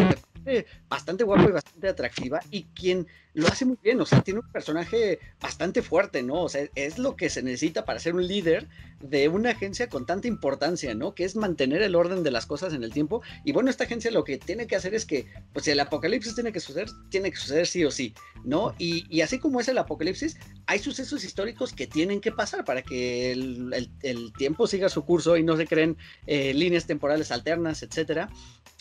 bastante 0.88 1.24
guapa 1.24 1.44
y 1.44 1.52
bastante 1.52 1.88
atractiva 1.88 2.40
y 2.50 2.64
quien 2.74 3.06
lo 3.34 3.48
hace 3.48 3.64
muy 3.64 3.76
bien, 3.82 4.00
o 4.00 4.06
sea, 4.06 4.22
tiene 4.22 4.40
un 4.40 4.50
personaje 4.50 5.18
bastante 5.40 5.82
fuerte, 5.82 6.22
¿no? 6.22 6.42
O 6.42 6.48
sea, 6.48 6.68
es 6.76 6.98
lo 6.98 7.16
que 7.16 7.28
se 7.28 7.42
necesita 7.42 7.84
para 7.84 7.98
ser 7.98 8.14
un 8.14 8.26
líder 8.26 8.68
de 9.00 9.28
una 9.28 9.50
agencia 9.50 9.88
con 9.88 10.06
tanta 10.06 10.28
importancia, 10.28 10.94
¿no? 10.94 11.14
Que 11.14 11.24
es 11.24 11.34
mantener 11.34 11.82
el 11.82 11.96
orden 11.96 12.22
de 12.22 12.30
las 12.30 12.46
cosas 12.46 12.72
en 12.74 12.84
el 12.84 12.92
tiempo. 12.92 13.22
Y 13.44 13.52
bueno, 13.52 13.70
esta 13.70 13.84
agencia 13.84 14.10
lo 14.12 14.24
que 14.24 14.38
tiene 14.38 14.66
que 14.68 14.76
hacer 14.76 14.94
es 14.94 15.04
que, 15.04 15.26
pues 15.52 15.64
si 15.64 15.72
el 15.72 15.80
apocalipsis 15.80 16.34
tiene 16.34 16.52
que 16.52 16.60
suceder, 16.60 16.88
tiene 17.10 17.30
que 17.30 17.36
suceder 17.36 17.66
sí 17.66 17.84
o 17.84 17.90
sí, 17.90 18.14
¿no? 18.44 18.74
Y, 18.78 19.20
así 19.20 19.38
como 19.38 19.60
es 19.60 19.68
el 19.68 19.78
apocalipsis, 19.78 20.36
hay 20.66 20.78
sucesos 20.78 21.24
históricos 21.24 21.72
que 21.72 21.86
tienen 21.86 22.20
que 22.20 22.30
pasar 22.30 22.64
para 22.64 22.82
que 22.82 23.32
el, 23.32 24.32
tiempo 24.38 24.66
siga 24.66 24.88
su 24.88 25.04
curso 25.04 25.36
y 25.36 25.42
no 25.42 25.56
se 25.56 25.66
creen 25.66 25.96
eh, 26.26 26.54
líneas 26.54 26.86
temporales 26.86 27.32
alternas, 27.32 27.82
etcétera. 27.82 28.30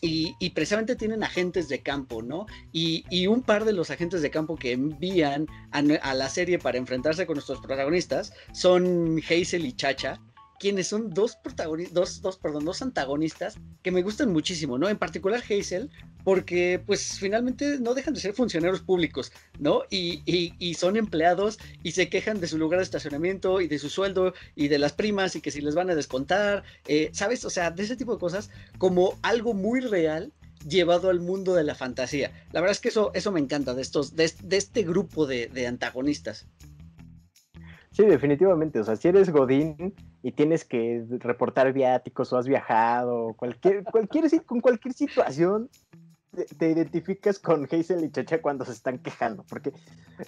Y, 0.05 0.49
precisamente 0.49 0.97
tienen 0.97 1.23
agentes 1.23 1.69
de 1.69 1.81
campo, 1.81 2.21
¿no? 2.21 2.45
Y, 2.71 3.27
un 3.27 3.41
par 3.41 3.63
de 3.63 3.73
los 3.73 3.89
agentes 3.89 4.21
de 4.21 4.29
campo 4.29 4.42
que 4.59 4.73
envían 4.73 5.47
a, 5.71 5.81
la 6.13 6.29
serie 6.29 6.59
para 6.59 6.77
enfrentarse 6.77 7.25
con 7.25 7.35
nuestros 7.35 7.59
protagonistas 7.59 8.33
son 8.53 9.19
Hazel 9.29 9.65
y 9.65 9.73
Chacha, 9.73 10.19
quienes 10.59 10.87
son 10.87 11.13
dos 11.13 11.37
dos, 11.91 12.21
dos, 12.21 12.37
perdón, 12.37 12.63
dos 12.63 12.81
antagonistas 12.81 13.57
que 13.81 13.91
me 13.91 14.01
gustan 14.01 14.31
muchísimo, 14.31 14.77
¿no? 14.77 14.87
En 14.87 14.97
particular 14.97 15.41
Hazel, 15.41 15.89
porque 16.23 16.81
pues 16.85 17.19
finalmente 17.19 17.79
no 17.79 17.93
dejan 17.93 18.13
de 18.13 18.21
ser 18.21 18.33
funcionarios 18.33 18.81
públicos, 18.81 19.31
¿no? 19.59 19.83
Y, 19.89 20.21
y, 20.25 20.73
son 20.75 20.95
empleados 20.95 21.59
y 21.83 21.91
se 21.91 22.07
quejan 22.07 22.39
de 22.39 22.47
su 22.47 22.57
lugar 22.57 22.79
de 22.79 22.85
estacionamiento 22.85 23.59
y 23.59 23.67
de 23.67 23.77
su 23.77 23.89
sueldo 23.89 24.33
y 24.55 24.69
de 24.69 24.79
las 24.79 24.93
primas 24.93 25.35
y 25.35 25.41
que 25.41 25.51
si 25.51 25.59
les 25.59 25.75
van 25.75 25.89
a 25.89 25.95
descontar, 25.95 26.63
eh, 26.87 27.09
¿sabes? 27.11 27.43
O 27.43 27.49
sea, 27.49 27.71
de 27.71 27.83
ese 27.83 27.97
tipo 27.97 28.13
de 28.13 28.19
cosas 28.19 28.49
como 28.77 29.19
algo 29.21 29.53
muy 29.53 29.81
real 29.81 30.31
llevado 30.67 31.09
al 31.09 31.19
mundo 31.19 31.53
de 31.53 31.63
la 31.63 31.75
fantasía. 31.75 32.31
La 32.51 32.61
verdad 32.61 32.71
es 32.71 32.79
que 32.79 32.89
eso, 32.89 33.11
eso 33.13 33.31
me 33.31 33.39
encanta 33.39 33.73
de, 33.73 33.81
estos, 33.81 34.15
de, 34.15 34.25
este 34.25 34.83
grupo 34.83 35.25
de, 35.25 35.47
de 35.47 35.67
antagonistas. 35.67 36.47
Sí, 37.91 38.05
definitivamente. 38.05 38.79
O 38.79 38.83
sea, 38.83 38.95
si 38.95 39.07
eres 39.07 39.29
Godín 39.29 39.93
y 40.23 40.31
tienes 40.31 40.65
que 40.65 41.05
reportar 41.19 41.71
viáticos 41.73 42.33
o 42.33 42.37
has 42.37 42.47
viajado, 42.47 43.33
cualquier, 43.35 43.83
cualquier, 43.91 44.25
con 44.45 44.61
cualquier 44.61 44.93
situación, 44.93 45.69
te, 46.57 46.71
identificas 46.71 47.37
con 47.37 47.65
Hazel 47.65 48.03
y 48.03 48.11
Chacha 48.11 48.41
cuando 48.41 48.65
se 48.65 48.71
están 48.71 48.97
quejando, 48.97 49.43
porque 49.47 49.71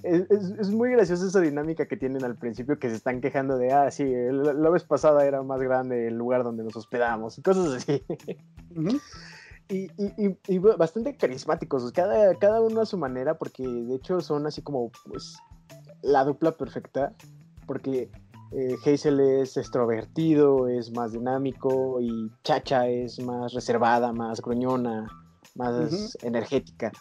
es, 0.04 0.70
muy 0.70 0.92
graciosa 0.92 1.26
esa 1.26 1.42
dinámica 1.42 1.88
que 1.88 1.98
tienen 1.98 2.24
al 2.24 2.36
principio, 2.36 2.78
que 2.78 2.90
se 2.90 2.96
están 2.96 3.22
quejando 3.22 3.58
de, 3.58 3.72
ah, 3.72 3.90
sí, 3.90 4.06
la, 4.06 4.70
vez 4.70 4.84
pasada 4.84 5.26
era 5.26 5.42
más 5.42 5.60
grande 5.60 6.08
el 6.08 6.16
lugar 6.16 6.44
donde 6.44 6.64
nos 6.64 6.76
hospedamos, 6.76 7.40
y 7.40 7.42
cosas 7.42 7.74
así. 7.74 8.04
Y, 9.70 9.86
y, 9.98 10.38
y, 10.48 10.58
bastante 10.60 11.16
carismáticos, 11.16 11.92
cada, 11.92 12.36
cada 12.36 12.62
uno 12.62 12.82
a 12.82 12.86
su 12.86 12.98
manera, 12.98 13.38
porque 13.38 13.64
de 13.64 13.96
hecho 13.96 14.22
son 14.22 14.46
así 14.46 14.62
como, 14.62 14.92
pues, 15.08 15.38
la 16.02 16.24
dupla 16.24 16.52
perfecta 16.52 17.14
porque 17.66 18.10
eh, 18.52 18.76
Hazel 18.86 19.20
es 19.20 19.58
extrovertido, 19.58 20.68
es 20.68 20.92
más 20.92 21.12
dinámico 21.12 22.00
y 22.00 22.32
Chacha 22.44 22.88
es 22.88 23.20
más 23.20 23.54
reservada, 23.54 24.14
más 24.14 24.42
gruñona, 24.42 25.08
más 25.56 26.18
energética. 26.22 26.92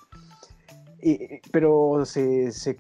pero 1.53 2.05
se, 2.05 2.51
se, 2.51 2.77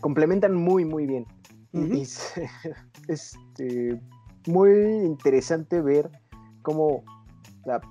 complementan 0.00 0.54
muy, 0.54 0.84
muy 0.84 1.06
bien. 1.06 1.26
Y 1.72 2.00
es 2.00 2.32
este, 3.08 4.00
muy 4.46 4.70
interesante 5.04 5.80
ver 5.80 6.10
cómo, 6.62 7.04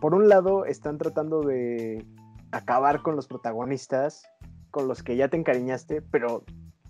por 0.02 0.14
un 0.14 0.30
lado, 0.30 0.66
están 0.66 0.98
tratando 0.98 1.42
de 1.42 2.06
acabar 2.52 3.02
con 3.02 3.16
los 3.16 3.28
protagonistas 3.28 4.24
con 4.72 4.88
los 4.88 5.04
que 5.04 5.16
ya 5.16 5.28
te 5.30 5.38
encariñaste, 5.38 6.02
pero 6.02 6.44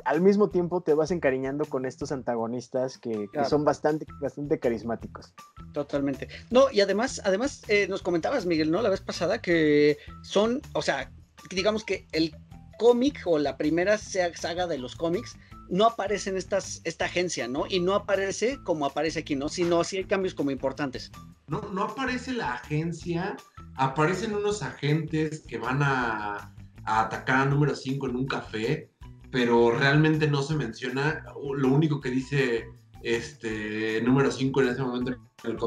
al 0.06 0.22
mismo 0.22 0.50
tiempo 0.50 0.82
te 0.82 0.94
vas 0.94 1.12
encariñando 1.12 1.66
con 1.66 1.86
estos 1.86 2.12
antagonistas 2.12 2.98
que, 2.98 3.28
son 3.48 3.64
bastante, 3.64 4.06
bastante 4.22 4.60
carismáticos. 4.60 5.34
Totalmente. 5.74 6.28
No, 6.50 6.72
y 6.72 6.82
además, 6.82 7.22
además 7.26 7.64
eh, 7.68 7.88
nos 7.88 8.02
comentabas, 8.02 8.46
Miguel, 8.46 8.72
¿no? 8.72 8.82
La 8.82 8.90
vez 8.90 9.02
pasada 9.02 9.42
que 9.42 9.98
son, 10.24 10.62
o 10.74 10.82
sea, 10.82 11.12
digamos 11.52 11.84
que 11.84 12.08
el 12.12 12.36
cómic 12.78 13.22
o 13.26 13.38
la 13.40 13.58
primera 13.58 13.98
saga 13.98 14.68
de 14.68 14.78
los 14.78 14.96
cómics 14.96 15.38
no 15.70 15.86
aparece 15.86 16.30
en 16.30 16.38
estas, 16.38 16.82
esta 16.84 17.06
agencia, 17.06 17.48
¿no? 17.48 17.66
Y 17.70 17.80
no 17.80 17.94
aparece 17.94 18.60
como 18.64 18.86
aparece 18.86 19.20
aquí, 19.20 19.36
¿no? 19.36 19.50
Sino 19.50 19.84
sí 19.84 19.98
hay 19.98 20.06
cambios 20.06 20.34
como 20.34 20.52
importantes. 20.52 21.12
No, 21.48 21.62
no 21.74 21.84
aparece 21.84 22.34
la 22.34 22.54
agencia, 22.54 23.38
aparecen 23.76 24.36
unos 24.36 24.62
agentes 24.62 25.44
que 25.48 25.58
van 25.58 25.82
a, 25.82 26.54
atacar 26.86 27.42
a 27.42 27.46
número 27.46 27.76
5 27.76 28.08
en 28.08 28.16
un 28.16 28.26
café 28.26 28.90
pero 29.32 29.72
realmente 29.72 30.28
no 30.28 30.42
se 30.42 30.56
menciona. 30.56 31.24
Lo 31.56 31.68
único 31.68 32.02
que 32.02 32.10
dice 32.10 32.66
este 33.04 34.02
número 34.02 34.32
5 34.32 34.62
en 34.62 34.68
ese 34.70 34.82
momento 34.82 35.12
en 35.44 35.52
el 35.52 35.58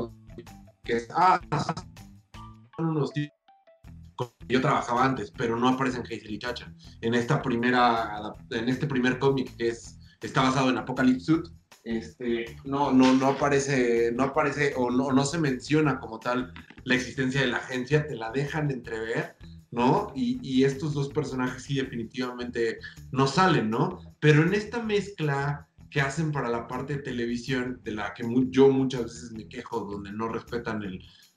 que 0.84 0.96
es, 0.96 1.08
ah, 1.14 1.40
unos 2.78 3.12
yo 4.48 4.60
trabajaba 4.60 5.04
antes, 5.04 5.30
pero 5.30 5.56
no 5.56 5.68
aparecen 5.68 6.02
Hazel 6.02 6.30
y 6.30 6.38
Chacha. 6.38 6.72
En 7.00 7.14
esta 7.14 7.42
primera, 7.42 8.34
en 8.50 8.68
este 8.68 8.86
primer 8.86 9.18
cómic 9.18 9.56
que 9.56 9.68
es, 9.68 9.98
está 10.20 10.42
basado 10.42 10.70
en 10.70 10.78
Apocalypse 10.78 11.24
Suit, 11.26 11.46
este, 11.84 12.56
no, 12.64 12.92
no, 12.92 13.12
no 13.14 13.28
aparece, 13.28 14.12
no 14.12 14.24
aparece 14.24 14.74
o 14.76 14.90
no, 14.90 15.12
no 15.12 15.24
se 15.24 15.38
menciona 15.38 15.98
como 15.98 16.20
tal 16.20 16.52
la 16.84 16.94
existencia 16.94 17.40
de 17.40 17.48
la 17.48 17.58
agencia, 17.58 18.06
te 18.06 18.14
la 18.14 18.30
dejan 18.30 18.70
entrever, 18.70 19.36
¿no? 19.70 20.12
Y, 20.14 20.64
estos 20.64 20.94
dos 20.94 21.08
personajes 21.08 21.64
sí 21.64 21.74
definitivamente 21.74 22.78
no 23.10 23.26
salen, 23.26 23.70
¿no? 23.70 23.98
Pero 24.20 24.42
en 24.42 24.54
esta 24.54 24.82
mezcla 24.82 25.68
que 25.92 26.00
hacen 26.00 26.32
para 26.32 26.48
la 26.48 26.66
parte 26.66 26.96
de 26.96 27.02
televisión, 27.02 27.80
de 27.84 27.92
la 27.92 28.14
que 28.14 28.24
yo 28.48 28.70
muchas 28.70 29.04
veces 29.04 29.32
me 29.32 29.46
quejo, 29.46 29.80
donde 29.80 30.10
no 30.10 30.26
respetan 30.26 30.82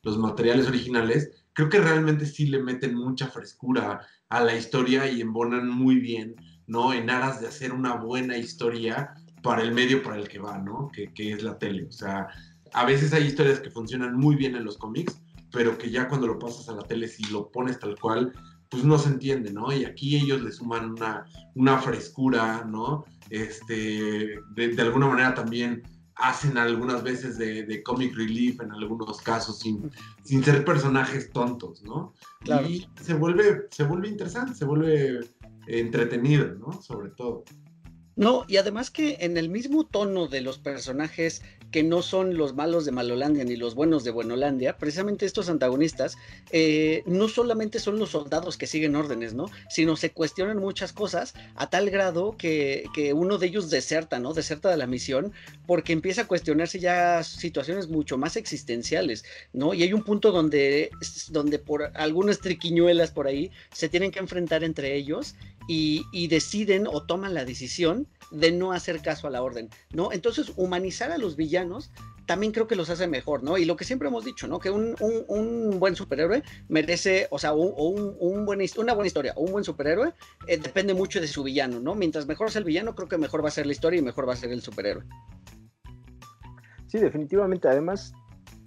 los 0.01 0.17
materiales 0.17 0.67
originales, 0.67 1.29
creo 1.51 1.67
que 1.67 1.81
realmente 1.81 2.25
sí 2.25 2.47
le 2.47 2.63
meten 2.63 2.95
mucha 2.95 3.27
frescura 3.27 4.07
a 4.29 4.43
la 4.43 4.55
historia 4.55 5.11
y 5.11 5.19
embonan 5.19 5.67
muy 5.67 5.99
bien, 5.99 6.35
¿no? 6.67 6.93
En 6.93 7.09
aras 7.09 7.41
de 7.41 7.47
hacer 7.47 7.73
una 7.73 7.95
buena 7.95 8.37
historia 8.37 9.13
para 9.43 9.61
el 9.61 9.73
medio 9.73 10.01
para 10.01 10.15
el 10.15 10.29
que 10.29 10.39
va, 10.39 10.57
¿no? 10.57 10.89
Que, 10.93 11.13
que 11.13 11.33
es 11.33 11.43
la 11.43 11.59
tele. 11.59 11.85
O 11.89 11.91
sea, 11.91 12.29
a 12.71 12.85
veces 12.85 13.11
hay 13.11 13.25
historias 13.25 13.59
que 13.59 13.69
funcionan 13.69 14.15
muy 14.15 14.37
bien 14.37 14.55
en 14.55 14.63
los 14.63 14.77
cómics, 14.77 15.21
pero 15.51 15.77
que 15.77 15.89
ya 15.89 16.07
cuando 16.07 16.27
lo 16.27 16.39
pasas 16.39 16.69
a 16.69 16.75
la 16.75 16.83
tele, 16.83 17.09
si 17.09 17.25
lo 17.25 17.51
pones 17.51 17.77
tal 17.77 17.99
cual, 17.99 18.31
pues 18.69 18.83
no 18.83 18.97
se 18.97 19.09
entiende, 19.09 19.51
¿no? 19.51 19.71
Y 19.71 19.85
aquí 19.85 20.15
ellos 20.15 20.41
le 20.41 20.51
suman 20.51 20.91
una, 20.91 21.25
una 21.55 21.77
frescura, 21.79 22.65
¿no? 22.65 23.05
Este, 23.29 24.39
de, 24.55 24.81
alguna 24.81 25.07
manera 25.07 25.33
también 25.33 25.83
hacen 26.15 26.57
algunas 26.57 27.03
veces 27.03 27.37
de, 27.37 27.83
comic 27.83 28.15
relief 28.15 28.61
en 28.61 28.71
algunos 28.71 29.21
casos 29.21 29.59
sin, 29.59 29.91
sin 30.23 30.43
ser 30.43 30.63
personajes 30.63 31.31
tontos, 31.31 31.83
¿no? 31.83 32.13
Y 32.67 32.87
se 33.01 33.13
vuelve, 33.13 33.67
se 33.71 33.83
vuelve 33.83 34.07
interesante, 34.09 34.55
se 34.55 34.65
vuelve 34.65 35.19
entretenido, 35.67 36.53
¿no? 36.55 36.81
Sobre 36.81 37.09
todo. 37.09 37.43
No, 38.15 38.45
y 38.47 38.57
además 38.57 38.91
que 38.91 39.17
en 39.19 39.35
el 39.35 39.49
mismo 39.49 39.85
tono 39.85 40.27
de 40.27 40.39
los 40.39 40.57
personajes 40.57 41.41
que 41.71 41.83
no 41.83 42.01
son 42.01 42.37
los 42.37 42.55
malos 42.55 42.85
de 42.85 42.93
Malolandia 42.93 43.43
ni 43.43 43.57
los 43.57 43.75
buenos 43.75 44.05
de 44.05 44.11
Buenolandia, 44.11 44.77
precisamente 44.77 45.25
estos 45.25 45.49
antagonistas 45.49 46.15
eh, 46.51 47.03
no 47.05 47.27
solamente 47.27 47.79
son 47.79 47.99
los 47.99 48.11
soldados 48.11 48.55
que 48.55 48.67
siguen 48.67 48.95
órdenes, 48.95 49.33
¿no? 49.33 49.47
Sino 49.69 49.97
se 49.97 50.11
cuestionan 50.11 50.57
muchas 50.57 50.93
cosas 50.93 51.33
a 51.55 51.69
tal 51.69 51.89
grado 51.89 52.37
que, 52.37 52.85
que 52.93 53.11
uno 53.11 53.37
de 53.37 53.47
ellos 53.47 53.69
deserta, 53.69 54.19
¿no? 54.19 54.33
Deserta 54.33 54.69
de 54.69 54.77
la 54.77 54.87
misión 54.87 55.33
porque 55.67 55.91
empieza 55.91 56.21
a 56.21 56.27
cuestionarse 56.27 56.79
ya 56.79 57.21
situaciones 57.23 57.89
mucho 57.89 58.17
más 58.17 58.37
existenciales, 58.37 59.25
¿no? 59.51 59.73
Y 59.73 59.83
hay 59.83 59.91
un 59.91 60.03
punto 60.03 60.31
donde, 60.31 60.89
donde 61.31 61.59
por 61.59 61.91
algunas 61.95 62.39
triquiñuelas 62.39 63.11
por 63.11 63.27
ahí 63.27 63.51
se 63.73 63.89
tienen 63.89 64.11
que 64.11 64.19
enfrentar 64.19 64.63
entre 64.63 64.95
ellos 64.95 65.35
y, 65.67 66.27
deciden 66.27 66.87
o 66.87 67.03
toman 67.03 67.33
la 67.33 67.45
decisión 67.45 68.07
de 68.31 68.51
no 68.51 68.71
hacer 68.71 69.01
caso 69.01 69.27
a 69.27 69.29
la 69.29 69.41
orden, 69.41 69.69
¿no? 69.91 70.11
Entonces, 70.11 70.51
humanizar 70.55 71.11
a 71.11 71.17
los 71.17 71.35
villanos 71.35 71.91
también 72.25 72.51
creo 72.51 72.67
que 72.67 72.75
los 72.75 72.89
hace 72.89 73.07
mejor, 73.07 73.43
¿no? 73.43 73.57
Y 73.57 73.65
lo 73.65 73.75
que 73.75 73.85
siempre 73.85 74.07
hemos 74.07 74.25
dicho, 74.25 74.47
¿no? 74.47 74.59
Que 74.59 74.71
un, 74.71 74.95
buen 75.79 75.95
superhéroe 75.95 76.43
merece, 76.67 77.27
o 77.29 77.37
sea, 77.37 77.53
un, 77.53 78.17
una 78.19 78.93
buena 78.93 79.07
historia 79.07 79.33
o 79.35 79.43
un 79.43 79.51
buen 79.51 79.63
superhéroe 79.63 80.13
eh, 80.47 80.57
depende 80.57 80.93
mucho 80.93 81.21
de 81.21 81.27
su 81.27 81.43
villano, 81.43 81.79
¿no? 81.79 81.93
Mientras 81.93 82.25
mejor 82.25 82.51
sea 82.51 82.59
el 82.59 82.65
villano, 82.65 82.95
creo 82.95 83.07
que 83.07 83.17
mejor 83.17 83.43
va 83.43 83.49
a 83.49 83.51
ser 83.51 83.65
la 83.67 83.73
historia 83.73 83.99
y 83.99 84.03
mejor 84.03 84.27
va 84.27 84.33
a 84.33 84.37
ser 84.37 84.51
el 84.51 84.61
superhéroe. 84.61 85.03
Sí, 86.87 86.99
definitivamente. 86.99 87.67
Además, 87.67 88.13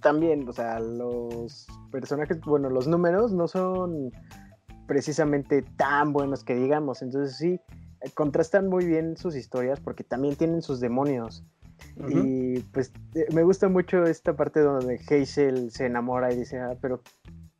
también, 0.01 0.47
o 0.47 0.53
sea, 0.53 0.79
los 0.79 1.67
personajes, 1.91 2.39
bueno, 2.41 2.69
los 2.69 2.87
números 2.87 3.33
no 3.33 3.47
son 3.47 4.11
precisamente 4.89 5.61
tan 5.61 6.13
buenos 6.13 6.43
que 6.43 6.55
digamos. 6.55 7.03
Entonces 7.03 7.37
sí, 7.37 7.61
eh, 8.01 8.09
contrastan 8.15 8.67
muy 8.67 8.85
bien 8.85 9.17
sus 9.17 9.35
historias 9.35 9.79
porque 9.79 10.03
también 10.03 10.35
tienen 10.35 10.63
sus 10.63 10.79
demonios. 10.79 11.45
Y 12.09 12.59
pues 12.73 12.91
eh, 13.13 13.27
me 13.31 13.43
gusta 13.43 13.69
mucho 13.69 14.03
esta 14.05 14.35
parte 14.35 14.61
donde 14.61 14.95
Hazel 14.95 15.69
se 15.69 15.85
enamora 15.85 16.33
y 16.33 16.37
dice, 16.37 16.59
ah, 16.59 16.75
pero 16.81 17.03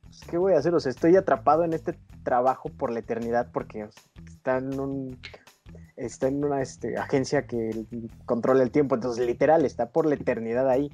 pues, 0.02 0.20
¿qué 0.28 0.38
voy 0.38 0.54
a 0.54 0.58
hacer? 0.58 0.74
O 0.74 0.80
sea, 0.80 0.90
estoy 0.90 1.14
atrapado 1.14 1.62
en 1.62 1.72
este 1.72 1.96
trabajo 2.24 2.68
por 2.68 2.90
la 2.90 2.98
eternidad 2.98 3.52
porque 3.52 3.88
está 4.26 4.58
en 4.58 4.80
un 4.80 5.18
está 5.96 6.26
en 6.26 6.44
una 6.44 6.60
este, 6.62 6.96
agencia 6.96 7.46
que 7.46 7.86
controla 8.26 8.64
el 8.64 8.72
tiempo, 8.72 8.96
entonces 8.96 9.24
literal 9.24 9.64
está 9.64 9.90
por 9.90 10.04
la 10.04 10.16
eternidad 10.16 10.68
ahí 10.68 10.90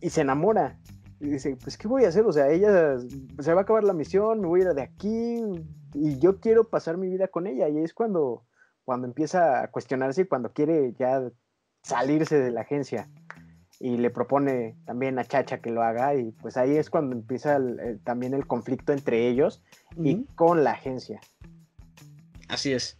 y 0.00 0.10
se 0.10 0.20
enamora 0.20 0.78
y 1.20 1.30
dice, 1.30 1.56
pues, 1.56 1.76
¿qué 1.76 1.88
voy 1.88 2.04
a 2.04 2.08
hacer? 2.08 2.24
O 2.24 2.32
sea, 2.32 2.48
ella 2.48 2.96
se 3.40 3.52
va 3.52 3.60
a 3.60 3.62
acabar 3.62 3.84
la 3.84 3.92
misión, 3.92 4.40
me 4.40 4.46
voy 4.46 4.60
a 4.60 4.64
ir 4.64 4.70
de 4.70 4.82
aquí 4.82 5.42
y 5.94 6.18
yo 6.18 6.38
quiero 6.40 6.68
pasar 6.68 6.96
mi 6.96 7.08
vida 7.08 7.28
con 7.28 7.46
ella. 7.46 7.68
Y 7.68 7.78
es 7.78 7.92
cuando, 7.92 8.44
cuando 8.84 9.06
empieza 9.06 9.62
a 9.62 9.70
cuestionarse 9.70 10.22
y 10.22 10.26
cuando 10.26 10.52
quiere 10.52 10.94
ya 10.98 11.28
salirse 11.82 12.38
de 12.38 12.50
la 12.50 12.60
agencia. 12.60 13.08
Y 13.80 13.96
le 13.96 14.10
propone 14.10 14.76
también 14.86 15.18
a 15.18 15.24
Chacha 15.24 15.60
que 15.60 15.70
lo 15.70 15.82
haga 15.82 16.14
y 16.16 16.32
pues 16.32 16.56
ahí 16.56 16.76
es 16.76 16.90
cuando 16.90 17.14
empieza 17.14 17.58
también 18.02 18.34
el 18.34 18.46
conflicto 18.46 18.92
entre 18.92 19.28
ellos 19.28 19.62
y 19.96 20.24
con 20.34 20.64
la 20.64 20.72
agencia. 20.72 21.20
Así 22.48 22.72
es. 22.72 22.98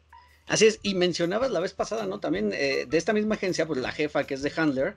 Así 0.49 0.67
es, 0.67 0.81
y 0.83 0.95
mencionabas 0.95 1.51
la 1.51 1.61
vez 1.61 1.75
pasada, 1.75 2.07
¿no? 2.07 2.21
También 2.21 2.53
eh, 2.55 2.87
de 2.89 2.97
esta 2.97 3.13
misma 3.13 3.35
agencia, 3.35 3.67
pues 3.67 3.81
la 3.81 3.93
jefa 3.93 4.25
que 4.25 4.33
es 4.35 4.43
de 4.43 4.53
Handler, 4.57 4.95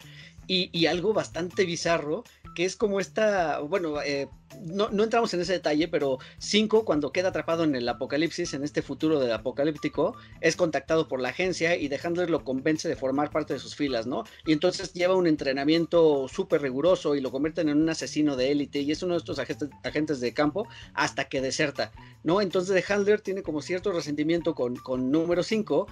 y, 0.48 0.86
algo 0.88 1.14
bastante 1.14 1.66
bizarro, 1.66 2.24
que 2.56 2.66
es 2.66 2.76
como 2.76 3.00
esta, 3.00 3.60
bueno, 3.60 4.02
eh, 4.02 4.30
no, 4.60 4.90
entramos 5.04 5.34
en 5.34 5.42
ese 5.42 5.54
detalle, 5.54 5.88
pero 5.88 6.20
Cinco, 6.38 6.86
cuando 6.86 7.12
queda 7.12 7.30
atrapado 7.30 7.64
en 7.64 7.76
el 7.76 7.88
apocalipsis, 7.88 8.54
en 8.54 8.64
este 8.64 8.82
futuro 8.82 9.20
del 9.20 9.32
apocalíptico, 9.32 10.16
es 10.42 10.56
contactado 10.56 11.08
por 11.08 11.22
la 11.22 11.30
agencia 11.30 11.76
y 11.76 11.88
de 11.88 12.00
Handler 12.04 12.30
lo 12.30 12.44
convence 12.44 12.88
de 12.88 12.96
formar 12.96 13.32
parte 13.32 13.54
de 13.54 13.60
sus 13.60 13.76
filas, 13.76 14.08
¿no? 14.08 14.24
Y 14.46 14.52
entonces 14.54 14.94
lleva 14.94 15.16
un 15.16 15.28
entrenamiento 15.28 16.28
súper 16.28 16.62
riguroso 16.62 17.16
y 17.16 17.22
lo 17.22 17.32
convierten 17.32 17.70
en 17.70 17.82
un 17.82 17.90
asesino 17.90 18.36
de 18.36 18.52
élite 18.52 18.80
y 18.80 18.92
es 18.92 19.04
uno 19.04 19.14
de 19.14 19.20
estos 19.20 19.40
agentes, 19.40 19.70
agentes 19.84 20.20
de 20.20 20.34
campo 20.34 20.68
hasta 20.94 21.26
que 21.26 21.42
deserta, 21.42 21.92
¿no? 22.24 22.42
Entonces 22.42 22.74
de 22.74 22.94
Handler 22.94 23.22
tiene 23.22 23.44
como 23.44 23.62
cierto 23.62 23.92
resentimiento 23.92 24.54
con, 24.56 24.76
con 24.76 25.12
número 25.12 25.44
5 25.44 25.88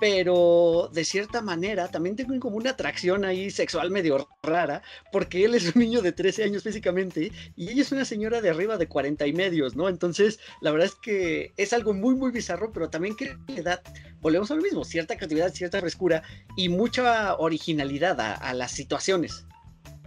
pero 0.00 0.90
de 0.92 1.04
cierta 1.04 1.40
manera 1.40 1.88
también 1.88 2.16
tengo 2.16 2.38
como 2.40 2.56
una 2.56 2.70
atracción 2.70 3.24
ahí 3.24 3.50
sexual 3.50 3.90
medio 3.90 4.28
rara, 4.42 4.82
porque 5.12 5.44
él 5.44 5.54
es 5.54 5.74
un 5.74 5.80
niño 5.80 6.02
de 6.02 6.12
13 6.12 6.44
años 6.44 6.62
físicamente 6.62 7.32
y 7.56 7.70
ella 7.70 7.82
es 7.82 7.92
una 7.92 8.04
señora 8.04 8.40
de 8.40 8.50
arriba 8.50 8.76
de 8.76 8.88
40 8.88 9.26
y 9.26 9.32
medios, 9.32 9.76
¿no? 9.76 9.88
Entonces, 9.88 10.38
la 10.60 10.70
verdad 10.70 10.88
es 10.88 10.94
que 10.96 11.52
es 11.56 11.72
algo 11.72 11.94
muy, 11.94 12.14
muy 12.14 12.30
bizarro, 12.30 12.72
pero 12.72 12.90
también 12.90 13.16
que 13.16 13.36
le 13.48 13.62
da, 13.62 13.80
volvemos 14.20 14.50
a 14.50 14.54
lo 14.54 14.62
mismo, 14.62 14.84
cierta 14.84 15.16
creatividad, 15.16 15.52
cierta 15.52 15.80
frescura 15.80 16.22
y 16.56 16.68
mucha 16.68 17.36
originalidad 17.36 18.20
a, 18.20 18.54
las 18.54 18.72
situaciones. 18.72 19.46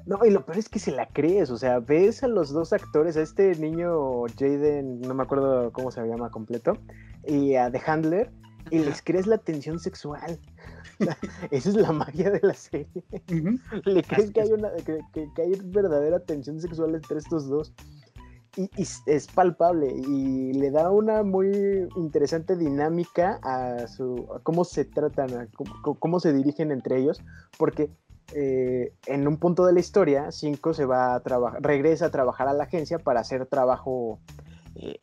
No, 0.06 0.20
y 0.26 0.32
lo 0.32 0.44
peor 0.44 0.58
es 0.58 0.70
que 0.70 0.80
se 0.80 0.92
la 0.92 1.08
crees, 1.08 1.52
o 1.52 1.58
sea, 1.58 1.80
ves 1.80 2.24
a 2.24 2.28
los 2.28 2.52
dos 2.52 2.74
actores, 2.74 3.16
a 3.18 3.22
este 3.22 3.56
niño 3.56 4.24
Jaden, 4.40 5.02
no 5.02 5.14
me 5.14 5.22
acuerdo 5.22 5.72
cómo 5.72 5.92
se 5.92 6.02
llama 6.02 6.32
completo, 6.32 6.74
y 7.28 7.56
a 7.56 7.70
The 7.70 7.82
Handler, 7.86 8.32
y 8.72 8.80
les 8.80 9.02
crees 9.02 9.28
la 9.28 9.38
tensión 9.38 9.80
sexual. 9.80 10.40
Esa 11.52 11.70
es 11.70 11.76
la 11.76 11.92
magia 11.92 12.30
de 12.30 12.40
la 12.44 12.54
serie. 12.54 13.04
Le 13.86 14.04
crees 14.04 14.32
que 14.32 14.42
hay, 14.42 14.52
una, 14.52 14.70
que, 14.84 15.42
hay 15.42 15.60
verdadera 15.66 16.20
tensión 16.20 16.60
sexual 16.60 16.96
entre 16.96 17.20
estos 17.20 17.48
dos. 17.48 17.74
Y, 18.58 18.70
es 18.78 19.28
palpable 19.28 19.88
y 19.96 20.54
le 20.54 20.72
da 20.72 20.90
una 20.90 21.24
muy 21.24 21.88
interesante 21.96 22.58
dinámica 22.58 23.40
a, 23.44 23.88
su, 23.88 24.28
cómo 24.44 24.66
se 24.66 24.86
tratan, 24.86 25.34
a 25.34 25.48
cómo, 26.00 26.20
se 26.20 26.34
dirigen 26.34 26.72
entre 26.72 26.98
ellos, 26.98 27.22
porque 27.58 27.92
eh, 28.34 28.92
en 29.06 29.28
un 29.28 29.38
punto 29.38 29.66
de 29.66 29.74
la 29.74 29.80
historia, 29.80 30.32
Cinco 30.32 30.74
se 30.74 30.86
va 30.86 31.16
a 31.16 31.20
trabajar, 31.22 31.62
regresa 31.62 32.08
a 32.08 32.12
trabajar 32.12 32.48
a 32.48 32.54
la 32.54 32.64
agencia 32.64 32.98
para 32.98 33.22
hacer 33.22 33.46
trabajo 33.46 34.20
eh, 34.76 35.00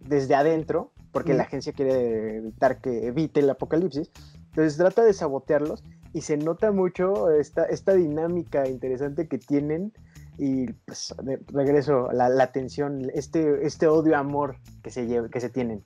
desde 0.00 0.34
adentro 0.34 0.92
porque 1.12 1.34
la 1.34 1.44
agencia 1.44 1.72
quiere 1.72 2.36
evitar 2.36 2.80
que 2.80 3.06
evite 3.06 3.40
el 3.40 3.50
apocalipsis. 3.50 4.10
Entonces 4.50 4.76
trata 4.76 5.04
de 5.04 5.12
sabotearlos 5.12 5.84
y 6.12 6.22
se 6.22 6.36
nota 6.36 6.72
mucho 6.72 7.30
esta, 7.30 7.64
esta 7.64 7.94
dinámica 7.94 8.68
interesante 8.68 9.28
que 9.28 9.38
tienen 9.38 9.92
y 10.38 10.66
pues 10.72 11.14
regreso 11.48 12.10
la, 12.12 12.28
la 12.28 12.52
tensión, 12.52 13.10
este, 13.14 13.66
este 13.66 13.86
odio-amor 13.86 14.56
que 14.82 14.90
se, 14.90 15.06
que 15.30 15.40
se 15.40 15.48
tienen. 15.50 15.84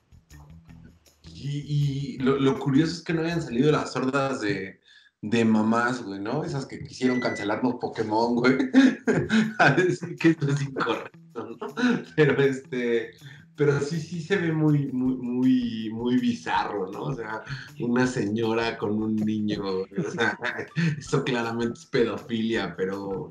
Y, 1.43 2.17
lo, 2.19 2.59
curioso 2.59 2.93
es 2.93 3.01
que 3.01 3.13
no 3.13 3.21
hayan 3.21 3.41
salido 3.41 3.71
las 3.71 3.93
sordas 3.93 4.41
de, 4.41 4.79
de 5.21 5.43
mamás, 5.45 6.03
güey, 6.03 6.19
¿no? 6.19 6.43
Esas 6.43 6.65
que 6.65 6.83
quisieron 6.83 7.19
cancelarnos 7.19 7.75
Pokémon, 7.81 8.35
güey. 8.35 8.57
a 9.59 9.71
decir 9.71 10.15
que 10.17 10.29
esto 10.29 10.49
es 10.49 10.61
incorrecto, 10.61 11.49
¿no? 11.49 11.57
Pero 12.15 12.41
este, 12.43 13.11
pero 13.55 13.79
sí, 13.79 13.99
sí 13.99 14.21
se 14.21 14.37
ve 14.37 14.51
muy, 14.51 14.91
muy, 14.91 15.15
muy, 15.17 15.89
muy 15.91 16.17
bizarro, 16.17 16.91
¿no? 16.91 17.03
O 17.03 17.15
sea, 17.15 17.43
una 17.79 18.07
señora 18.07 18.77
con 18.77 19.01
un 19.01 19.15
niño, 19.15 19.61
o 19.63 20.11
sea, 20.11 20.37
eso 20.97 21.23
claramente 21.23 21.79
es 21.79 21.85
pedofilia, 21.85 22.75
pero 22.75 23.29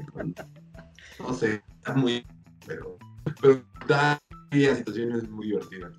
no 1.18 1.34
sé, 1.34 1.62
está 1.78 1.94
muy, 1.94 2.24
pero, 2.66 2.98
pero 3.40 3.62
da 3.88 4.20
situaciones 4.50 5.28
muy 5.28 5.46
divertidas. 5.46 5.92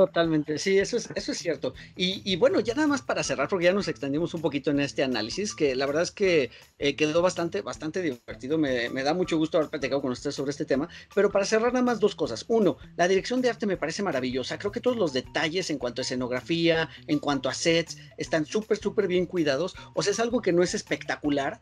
Totalmente, 0.00 0.56
sí, 0.56 0.78
eso 0.78 0.96
es, 0.96 1.10
eso 1.14 1.32
es 1.32 1.36
cierto. 1.36 1.74
Y, 1.94 2.34
bueno, 2.36 2.58
ya 2.60 2.74
nada 2.74 2.88
más 2.88 3.02
para 3.02 3.22
cerrar, 3.22 3.48
porque 3.48 3.66
ya 3.66 3.74
nos 3.74 3.86
extendimos 3.86 4.32
un 4.32 4.40
poquito 4.40 4.70
en 4.70 4.80
este 4.80 5.02
análisis, 5.02 5.54
que 5.54 5.76
la 5.76 5.84
verdad 5.84 6.04
es 6.04 6.10
que 6.10 6.50
eh, 6.78 6.96
quedó 6.96 7.20
bastante, 7.20 7.60
bastante 7.60 8.00
divertido. 8.00 8.56
Me, 8.56 8.88
da 9.02 9.12
mucho 9.12 9.36
gusto 9.36 9.58
haber 9.58 9.68
platicado 9.68 10.00
con 10.00 10.10
ustedes 10.12 10.34
sobre 10.34 10.52
este 10.52 10.64
tema. 10.64 10.88
Pero 11.14 11.30
para 11.30 11.44
cerrar, 11.44 11.74
nada 11.74 11.84
más 11.84 12.00
dos 12.00 12.14
cosas. 12.14 12.46
Uno, 12.48 12.78
la 12.96 13.08
dirección 13.08 13.42
de 13.42 13.50
arte 13.50 13.66
me 13.66 13.76
parece 13.76 14.02
maravillosa. 14.02 14.58
Creo 14.58 14.72
que 14.72 14.80
todos 14.80 14.96
los 14.96 15.12
detalles 15.12 15.68
en 15.68 15.76
cuanto 15.76 16.00
a 16.00 16.04
escenografía, 16.04 16.88
en 17.06 17.18
cuanto 17.18 17.50
a 17.50 17.54
sets, 17.54 17.98
están 18.16 18.46
súper, 18.46 18.78
súper 18.78 19.06
bien 19.06 19.26
cuidados. 19.26 19.74
O 19.92 20.02
sea, 20.02 20.12
es 20.12 20.20
algo 20.20 20.40
que 20.40 20.54
no 20.54 20.62
es 20.62 20.72
espectacular, 20.72 21.60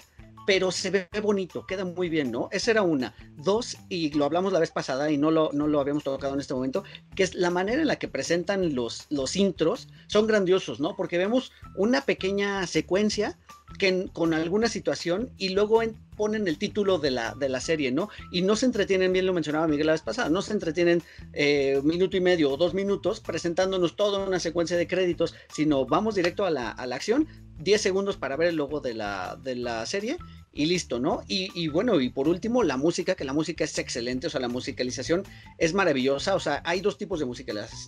pero 0.48 0.72
se 0.72 0.88
ve 0.88 1.06
bonito, 1.22 1.66
queda 1.66 1.84
muy 1.84 2.08
bien, 2.08 2.30
¿no? 2.30 2.48
Esa 2.50 2.70
era 2.70 2.80
una. 2.80 3.14
Dos, 3.36 3.76
y 3.90 4.10
lo 4.14 4.24
hablamos 4.24 4.50
la 4.50 4.58
vez 4.58 4.70
pasada 4.70 5.10
y 5.10 5.18
no 5.18 5.30
lo, 5.30 5.50
no 5.52 5.66
lo 5.66 5.78
habíamos 5.78 6.04
tocado 6.04 6.32
en 6.32 6.40
este 6.40 6.54
momento, 6.54 6.84
que 7.14 7.22
es 7.22 7.34
la 7.34 7.50
manera 7.50 7.82
en 7.82 7.86
la 7.86 7.96
que 7.96 8.08
presentan 8.08 8.74
los, 8.74 9.04
los 9.10 9.36
intros, 9.36 9.88
son 10.06 10.26
grandiosos, 10.26 10.80
¿no? 10.80 10.96
Porque 10.96 11.18
vemos 11.18 11.52
una 11.76 12.00
pequeña 12.00 12.66
secuencia 12.66 13.36
que, 13.78 14.08
con 14.12 14.34
alguna 14.34 14.68
situación 14.68 15.30
y 15.36 15.50
luego 15.50 15.82
ponen 16.16 16.48
el 16.48 16.58
título 16.58 16.98
de 16.98 17.10
la, 17.10 17.34
de 17.34 17.48
la 17.48 17.60
serie, 17.60 17.92
¿no? 17.92 18.08
Y 18.32 18.42
no 18.42 18.56
se 18.56 18.66
entretienen, 18.66 19.12
bien 19.12 19.26
lo 19.26 19.32
mencionaba 19.32 19.68
Miguel 19.68 19.86
la 19.86 19.92
vez 19.92 20.02
pasada, 20.02 20.28
no 20.28 20.42
se 20.42 20.52
entretienen 20.52 21.02
eh, 21.32 21.78
un 21.80 21.86
minuto 21.86 22.16
y 22.16 22.20
medio 22.20 22.50
o 22.50 22.56
dos 22.56 22.74
minutos 22.74 23.20
presentándonos 23.20 23.94
toda 23.96 24.26
una 24.26 24.40
secuencia 24.40 24.76
de 24.76 24.88
créditos, 24.88 25.34
sino 25.54 25.86
vamos 25.86 26.16
directo 26.16 26.44
a 26.44 26.50
la, 26.50 26.70
a 26.70 26.86
la 26.86 26.96
acción, 26.96 27.28
10 27.58 27.80
segundos 27.80 28.16
para 28.16 28.36
ver 28.36 28.48
el 28.48 28.56
logo 28.56 28.80
de 28.80 28.94
la, 28.94 29.38
de 29.42 29.56
la 29.56 29.86
serie 29.86 30.18
y 30.58 30.66
listo, 30.66 30.98
¿no? 30.98 31.22
Y, 31.28 31.68
bueno, 31.68 32.00
y 32.00 32.08
por 32.08 32.26
último, 32.26 32.64
la 32.64 32.76
música, 32.76 33.14
que 33.14 33.22
la 33.22 33.32
música 33.32 33.62
es 33.62 33.78
excelente, 33.78 34.26
o 34.26 34.30
sea, 34.30 34.40
la 34.40 34.48
musicalización 34.48 35.22
es 35.56 35.72
maravillosa, 35.72 36.34
o 36.34 36.40
sea, 36.40 36.62
hay 36.64 36.80
dos 36.80 36.98
tipos 36.98 37.20
de, 37.20 37.26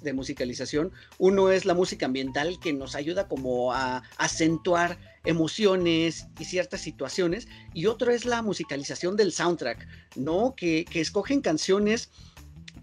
de 0.02 0.12
musicalización. 0.12 0.92
Uno 1.18 1.50
es 1.50 1.64
la 1.64 1.74
música 1.74 2.06
ambiental 2.06 2.60
que 2.60 2.72
nos 2.72 2.94
ayuda 2.94 3.26
como 3.26 3.72
a 3.72 4.04
acentuar 4.18 5.00
emociones 5.24 6.28
y 6.38 6.44
ciertas 6.44 6.80
situaciones, 6.80 7.48
y 7.74 7.86
otro 7.86 8.12
es 8.12 8.24
la 8.24 8.40
musicalización 8.40 9.16
del 9.16 9.32
soundtrack, 9.32 9.88
¿no? 10.14 10.54
Que, 10.56 10.84
que 10.84 11.00
escogen 11.00 11.40
canciones 11.40 12.12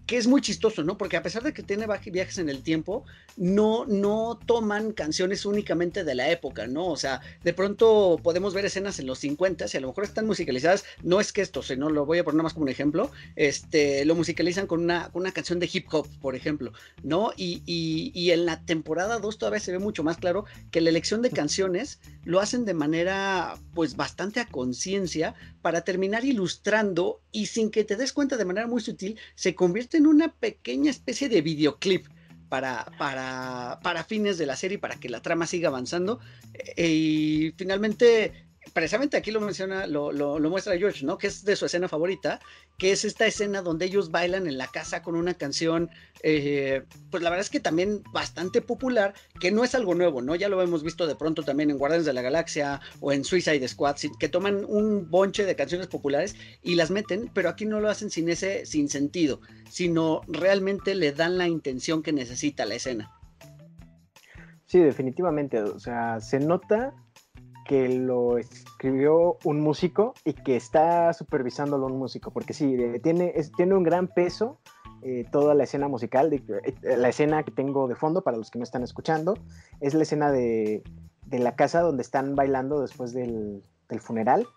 que 0.08 0.18
es 0.18 0.26
muy 0.26 0.42
chistoso, 0.42 0.84
¿no? 0.84 0.98
Porque 0.98 1.18
a 1.18 1.22
pesar 1.22 1.44
de 1.44 1.54
que 1.54 1.62
tiene 1.62 1.86
viajes 1.86 2.38
en 2.38 2.50
el 2.50 2.64
tiempo, 2.64 3.04
no, 3.36 3.86
no 3.86 4.40
toman 4.46 4.94
canciones 4.94 5.46
únicamente 5.46 6.06
de 6.06 6.16
la 6.16 6.32
época, 6.32 6.66
¿no? 6.66 6.88
O 6.88 6.96
sea, 6.96 7.20
de 7.44 7.54
pronto 7.54 8.18
podemos 8.24 8.54
ver 8.54 8.66
escenas 8.66 9.00
en 9.00 9.06
los 9.06 9.20
50 9.20 9.66
y 9.72 9.78
a 9.78 9.82
lo 9.82 9.88
mejor 9.88 10.06
están 10.06 10.26
musicalizadas, 10.26 10.86
no 11.04 11.20
es 11.20 11.34
que 11.34 11.42
esto, 11.42 11.62
no 11.78 11.90
lo 11.90 12.06
voy 12.06 12.20
a 12.20 12.24
poner 12.24 12.42
más 12.42 12.54
como 12.54 12.64
un 12.64 12.70
ejemplo, 12.70 13.12
este, 13.36 14.06
lo 14.06 14.16
musicalizan 14.16 14.66
con 14.66 14.82
una, 14.82 15.12
una 15.14 15.34
canción 15.34 15.60
de 15.60 15.70
hip 15.72 15.88
hop, 15.92 16.08
por 16.22 16.36
ejemplo, 16.36 16.72
¿no? 17.04 17.34
Y, 17.36 17.62
y 17.66 18.32
en 18.32 18.46
la 18.46 18.64
temporada 18.64 19.20
2 19.20 19.38
todavía 19.38 19.60
se 19.60 19.74
ve 19.74 19.80
mucho 19.80 20.04
más 20.04 20.18
claro 20.18 20.46
que 20.72 20.80
la 20.80 20.90
elección 20.90 21.22
de 21.22 21.32
canciones 21.32 22.00
lo 22.24 22.40
hacen 22.40 22.64
de 22.64 22.74
manera, 22.74 23.60
pues, 23.74 23.98
bastante 23.98 24.40
a 24.40 24.48
conciencia 24.48 25.36
para 25.62 25.82
terminar 25.82 26.24
ilustrando 26.24 27.22
y 27.32 27.48
sin 27.48 27.72
que 27.72 27.84
te 27.84 27.98
des 27.98 28.14
cuenta 28.14 28.38
de 28.38 28.46
manera 28.46 28.68
muy 28.68 28.82
sutil, 28.82 29.20
se 29.36 29.54
convierte 29.54 29.97
en 29.98 30.08
una 30.08 30.34
pequeña 30.34 30.92
especie 30.92 31.30
de 31.30 31.42
videoclip 31.42 32.08
para, 32.50 32.86
para, 32.98 33.80
para 33.84 34.04
fines 34.04 34.38
de 34.38 34.46
la 34.46 34.56
serie, 34.56 34.80
para 34.80 34.96
que 34.96 35.10
la 35.10 35.22
trama 35.22 35.46
siga 35.46 35.70
avanzando. 35.70 36.20
Eh, 36.54 36.88
y 36.88 37.54
finalmente 37.58 38.47
precisamente 38.78 39.18
aquí 39.18 39.32
lo 39.32 39.42
menciona, 39.42 39.88
lo, 39.88 40.40
muestra 40.52 40.78
George, 40.78 41.04
¿no? 41.04 41.18
Que 41.18 41.26
es 41.26 41.44
de 41.44 41.56
su 41.56 41.66
escena 41.66 41.88
favorita, 41.88 42.40
que 42.78 42.92
es 42.92 43.06
esta 43.06 43.26
escena 43.26 43.64
donde 43.64 43.86
ellos 43.86 44.12
bailan 44.12 44.46
en 44.46 44.60
la 44.60 44.68
casa 44.68 45.02
con 45.02 45.16
una 45.16 45.34
canción, 45.34 45.90
eh, 46.22 46.84
pues 47.10 47.24
la 47.24 47.32
verdad 47.32 47.44
es 47.44 47.50
que 47.50 47.60
también 47.60 48.04
bastante 48.14 48.62
popular, 48.62 49.16
que 49.40 49.50
no 49.50 49.64
es 49.64 49.74
algo 49.74 49.96
nuevo, 49.96 50.22
¿no? 50.22 50.36
Ya 50.36 50.48
lo 50.48 50.62
hemos 50.62 50.84
visto 50.84 51.08
de 51.08 51.16
pronto 51.16 51.42
también 51.42 51.72
en 51.72 51.80
Guardianes 51.80 52.06
de 52.06 52.14
la 52.14 52.22
Galaxia 52.22 52.80
o 53.00 53.12
en 53.12 53.24
Suicide 53.24 53.68
Squad, 53.68 53.96
que 54.20 54.30
toman 54.30 54.64
un 54.64 55.10
bonche 55.10 55.44
de 55.44 55.56
canciones 55.56 55.88
populares 55.88 56.36
y 56.62 56.76
las 56.76 56.92
meten, 56.92 57.32
pero 57.34 57.50
aquí 57.50 57.66
no 57.66 57.80
lo 57.80 57.90
hacen 57.90 58.12
sin 58.12 58.30
ese, 58.30 58.68
sin 58.68 58.90
sentido, 58.90 59.42
sino 59.72 60.22
realmente 60.28 60.94
le 60.94 61.14
dan 61.14 61.40
la 61.40 61.48
intención 61.48 62.04
que 62.04 62.14
necesita 62.14 62.64
la 62.68 62.76
escena. 62.76 63.12
Sí, 64.68 64.78
definitivamente, 64.78 65.64
o 65.64 65.80
sea, 65.80 66.20
se 66.20 66.40
nota 66.40 66.94
que 67.68 67.90
lo 67.90 68.38
escribió 68.38 69.38
un 69.44 69.60
músico 69.60 70.14
y 70.24 70.34
que 70.34 70.56
está 70.56 71.14
supervisándolo 71.14 71.86
un 71.86 72.00
músico, 72.00 72.32
porque 72.32 72.54
sí, 72.54 72.74
eh, 72.74 73.00
tiene, 73.00 73.34
tiene 73.56 73.76
un 73.76 73.84
gran 73.84 74.08
peso 74.08 74.60
eh, 75.04 75.26
toda 75.32 75.54
la 75.54 75.66
escena 75.66 75.88
musical, 75.88 76.30
de, 76.30 76.38
eh, 76.64 76.98
la 76.98 77.10
escena 77.10 77.44
que 77.44 77.52
tengo 77.52 77.88
de 77.88 77.96
fondo 77.96 78.24
para 78.24 78.38
los 78.38 78.50
que 78.50 78.58
me 78.58 78.64
están 78.64 78.84
escuchando, 78.84 79.36
es 79.82 79.94
la 79.94 80.04
escena 80.04 80.32
de, 80.32 80.82
la 81.30 81.56
casa 81.56 81.82
donde 81.82 82.02
están 82.02 82.36
bailando 82.36 82.82
después 82.82 83.14
del, 83.14 83.62
funeral. 84.00 84.48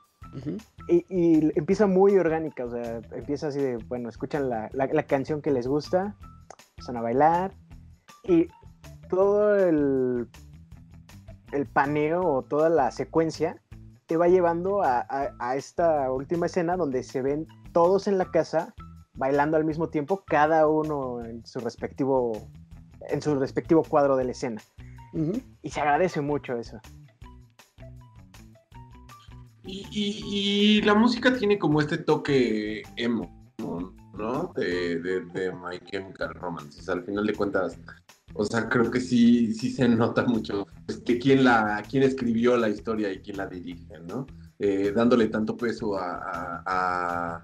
y, 0.88 1.58
empieza 1.58 1.86
muy 1.86 2.16
orgánica, 2.16 2.64
o 2.64 2.70
sea, 2.70 3.00
empieza 3.12 3.48
así 3.48 3.58
de, 3.58 3.76
bueno, 3.88 4.08
escuchan 4.08 4.48
la, 4.48 4.70
la 4.72 5.02
canción 5.02 5.42
que 5.42 5.50
les 5.50 5.66
gusta, 5.66 6.16
empiezan 6.70 6.96
a 6.96 7.02
bailar 7.02 7.52
y 8.22 8.46
todo 9.08 9.56
el 9.56 10.28
el 11.52 11.66
paneo 11.66 12.22
o 12.22 12.42
toda 12.42 12.68
la 12.68 12.90
secuencia 12.90 13.60
te 14.06 14.16
va 14.16 14.28
llevando 14.28 14.82
a, 14.82 15.06
a, 15.08 15.56
esta 15.56 16.10
última 16.10 16.46
escena 16.46 16.76
donde 16.76 17.02
se 17.04 17.22
ven 17.22 17.46
todos 17.72 18.08
en 18.08 18.18
la 18.18 18.30
casa 18.30 18.74
bailando 19.14 19.56
al 19.56 19.64
mismo 19.64 19.88
tiempo, 19.88 20.24
cada 20.26 20.66
uno 20.66 21.24
en 21.24 21.46
su 21.46 21.60
respectivo, 21.60 22.32
en 23.08 23.22
su 23.22 23.36
respectivo 23.36 23.84
cuadro 23.84 24.16
de 24.16 24.24
la 24.24 24.32
escena. 24.32 24.60
Y 25.62 25.70
se 25.70 25.80
agradece 25.80 26.20
mucho 26.20 26.56
eso. 26.56 26.80
Y, 29.64 30.80
la 30.82 30.94
música 30.94 31.36
tiene 31.36 31.58
como 31.58 31.80
este 31.80 31.98
toque 31.98 32.82
emo, 32.96 33.52
¿no? 34.14 34.52
De, 34.56 34.98
de, 35.00 35.20
de 35.20 35.52
My 35.52 35.78
Chemical 35.84 36.34
Romance. 36.34 36.90
al 36.90 37.04
final 37.04 37.26
de 37.26 37.34
cuentas, 37.34 37.78
o 38.34 38.44
sea, 38.44 38.68
creo 38.68 38.90
que 38.90 39.00
sí, 39.00 39.54
sí 39.54 39.70
se 39.70 39.88
nota 39.88 40.24
mucho 40.24 40.66
pues, 40.86 41.02
quién, 41.04 41.44
la, 41.44 41.82
quién 41.88 42.02
escribió 42.02 42.56
la 42.56 42.68
historia 42.68 43.12
y 43.12 43.20
quién 43.20 43.36
la 43.36 43.46
dirige, 43.46 43.98
¿no? 44.06 44.26
Eh, 44.58 44.92
dándole 44.94 45.28
tanto 45.28 45.56
peso 45.56 45.96
a, 45.96 47.42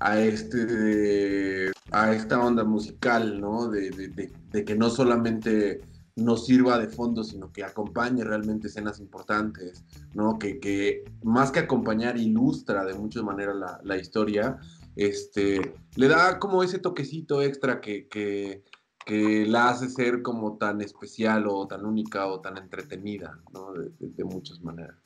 a, 0.00 0.20
este, 0.20 1.70
a 1.90 2.12
esta 2.12 2.40
onda 2.44 2.64
musical, 2.64 3.40
¿no? 3.40 3.68
De, 3.68 4.32
que 4.64 4.74
no 4.74 4.90
solamente 4.90 5.80
nos 6.16 6.46
sirva 6.46 6.78
de 6.78 6.88
fondo, 6.88 7.22
sino 7.22 7.52
que 7.52 7.62
acompañe 7.62 8.24
realmente 8.24 8.66
escenas 8.66 8.98
importantes, 8.98 9.84
¿no? 10.14 10.38
Que, 10.38 10.58
que 10.58 11.04
más 11.22 11.52
que 11.52 11.60
acompañar, 11.60 12.16
ilustra 12.16 12.84
de 12.84 12.94
muchas 12.94 13.22
maneras 13.22 13.56
la, 13.82 13.96
historia, 13.96 14.58
este, 14.96 15.74
le 15.94 16.08
da 16.08 16.40
como 16.40 16.64
ese 16.64 16.80
toquecito 16.80 17.42
extra 17.42 17.80
que 17.80 18.08
que 19.08 19.46
la 19.46 19.70
hace 19.70 19.88
ser 19.88 20.20
como 20.20 20.58
tan 20.58 20.82
especial 20.82 21.46
o 21.48 21.66
tan 21.66 21.86
única 21.86 22.26
o 22.26 22.42
tan 22.42 22.58
entretenida, 22.58 23.40
¿no? 23.54 23.72
De, 23.72 24.24
muchas 24.24 24.60
maneras. 24.60 24.96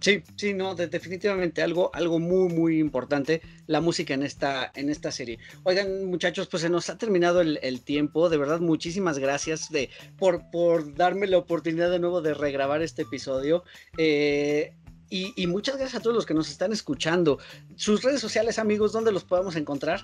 Sí, 0.00 0.22
sí, 0.36 0.54
no, 0.54 0.76
definitivamente 0.76 1.60
algo, 1.60 1.90
algo 1.92 2.20
muy, 2.20 2.54
muy 2.54 2.78
importante, 2.78 3.42
la 3.66 3.80
música 3.80 4.14
en 4.14 4.22
esta, 4.22 4.70
en 4.76 4.90
esta 4.90 5.10
serie. 5.10 5.40
Oigan, 5.64 6.04
muchachos, 6.04 6.46
pues 6.46 6.62
se 6.62 6.70
nos 6.70 6.88
ha 6.88 6.96
terminado 6.96 7.40
el, 7.40 7.82
tiempo, 7.82 8.28
de 8.28 8.36
verdad, 8.36 8.60
muchísimas 8.60 9.18
gracias 9.18 9.70
de, 9.70 9.90
por, 10.16 10.48
por 10.52 10.94
darme 10.94 11.26
la 11.26 11.38
oportunidad 11.38 11.90
de 11.90 11.98
nuevo 11.98 12.22
de 12.22 12.32
regrabar 12.32 12.80
este 12.80 13.02
episodio. 13.02 13.64
Eh, 13.96 14.72
y, 15.10 15.32
y 15.34 15.48
muchas 15.48 15.78
gracias 15.78 16.00
a 16.00 16.02
todos 16.02 16.14
los 16.14 16.26
que 16.26 16.34
nos 16.34 16.48
están 16.48 16.72
escuchando. 16.72 17.40
Sus 17.74 18.04
redes 18.04 18.20
sociales, 18.20 18.60
amigos, 18.60 18.92
¿dónde 18.92 19.10
los 19.10 19.24
podemos 19.24 19.56
encontrar? 19.56 20.02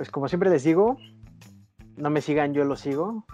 Pues 0.00 0.10
como 0.10 0.28
siempre 0.28 0.48
les 0.48 0.64
digo, 0.64 0.96
no 1.96 2.08
me 2.08 2.22
sigan, 2.22 2.54
yo 2.54 2.64
los 2.64 2.80
sigo. 2.80 3.26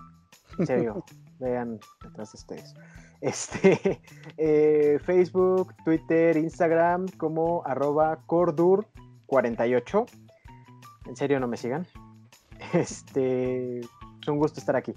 En 0.58 0.66
serio, 0.66 1.04
vean 1.38 1.78
detrás 2.02 2.32
de 2.32 2.38
ustedes. 2.38 2.74
Este, 3.20 4.00
eh, 4.36 4.98
Facebook, 5.04 5.72
Twitter, 5.84 6.36
Instagram 6.36 7.06
como 7.18 7.62
arroba 7.64 8.18
cordur48. 8.26 10.10
En 11.06 11.16
serio, 11.16 11.38
no 11.38 11.46
me 11.46 11.56
sigan. 11.56 11.86
Este, 12.72 13.78
es 13.78 14.26
un 14.26 14.38
gusto 14.38 14.58
estar 14.58 14.74
aquí. 14.74 14.92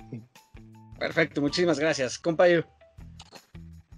Perfecto, 0.98 1.40
muchísimas 1.40 1.78
gracias. 1.78 2.18
Compañero. 2.18 2.66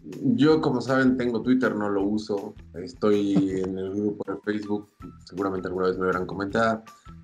Yo, 0.04 0.62
como 0.62 0.82
saben, 0.82 1.16
tengo 1.16 1.42
Twitter, 1.42 1.76
no 1.76 1.90
lo 1.90 2.04
uso. 2.04 2.56
Estoy 2.74 3.52
en 3.52 3.78
el 3.78 3.92
grupo 3.92 4.32
de 4.32 4.40
Facebook, 4.42 4.90
seguramente 5.26 5.68
alguna 5.68 5.88
vez 5.88 5.98
me 5.98 6.08
verán 6.08 6.26
comentar 6.26 6.84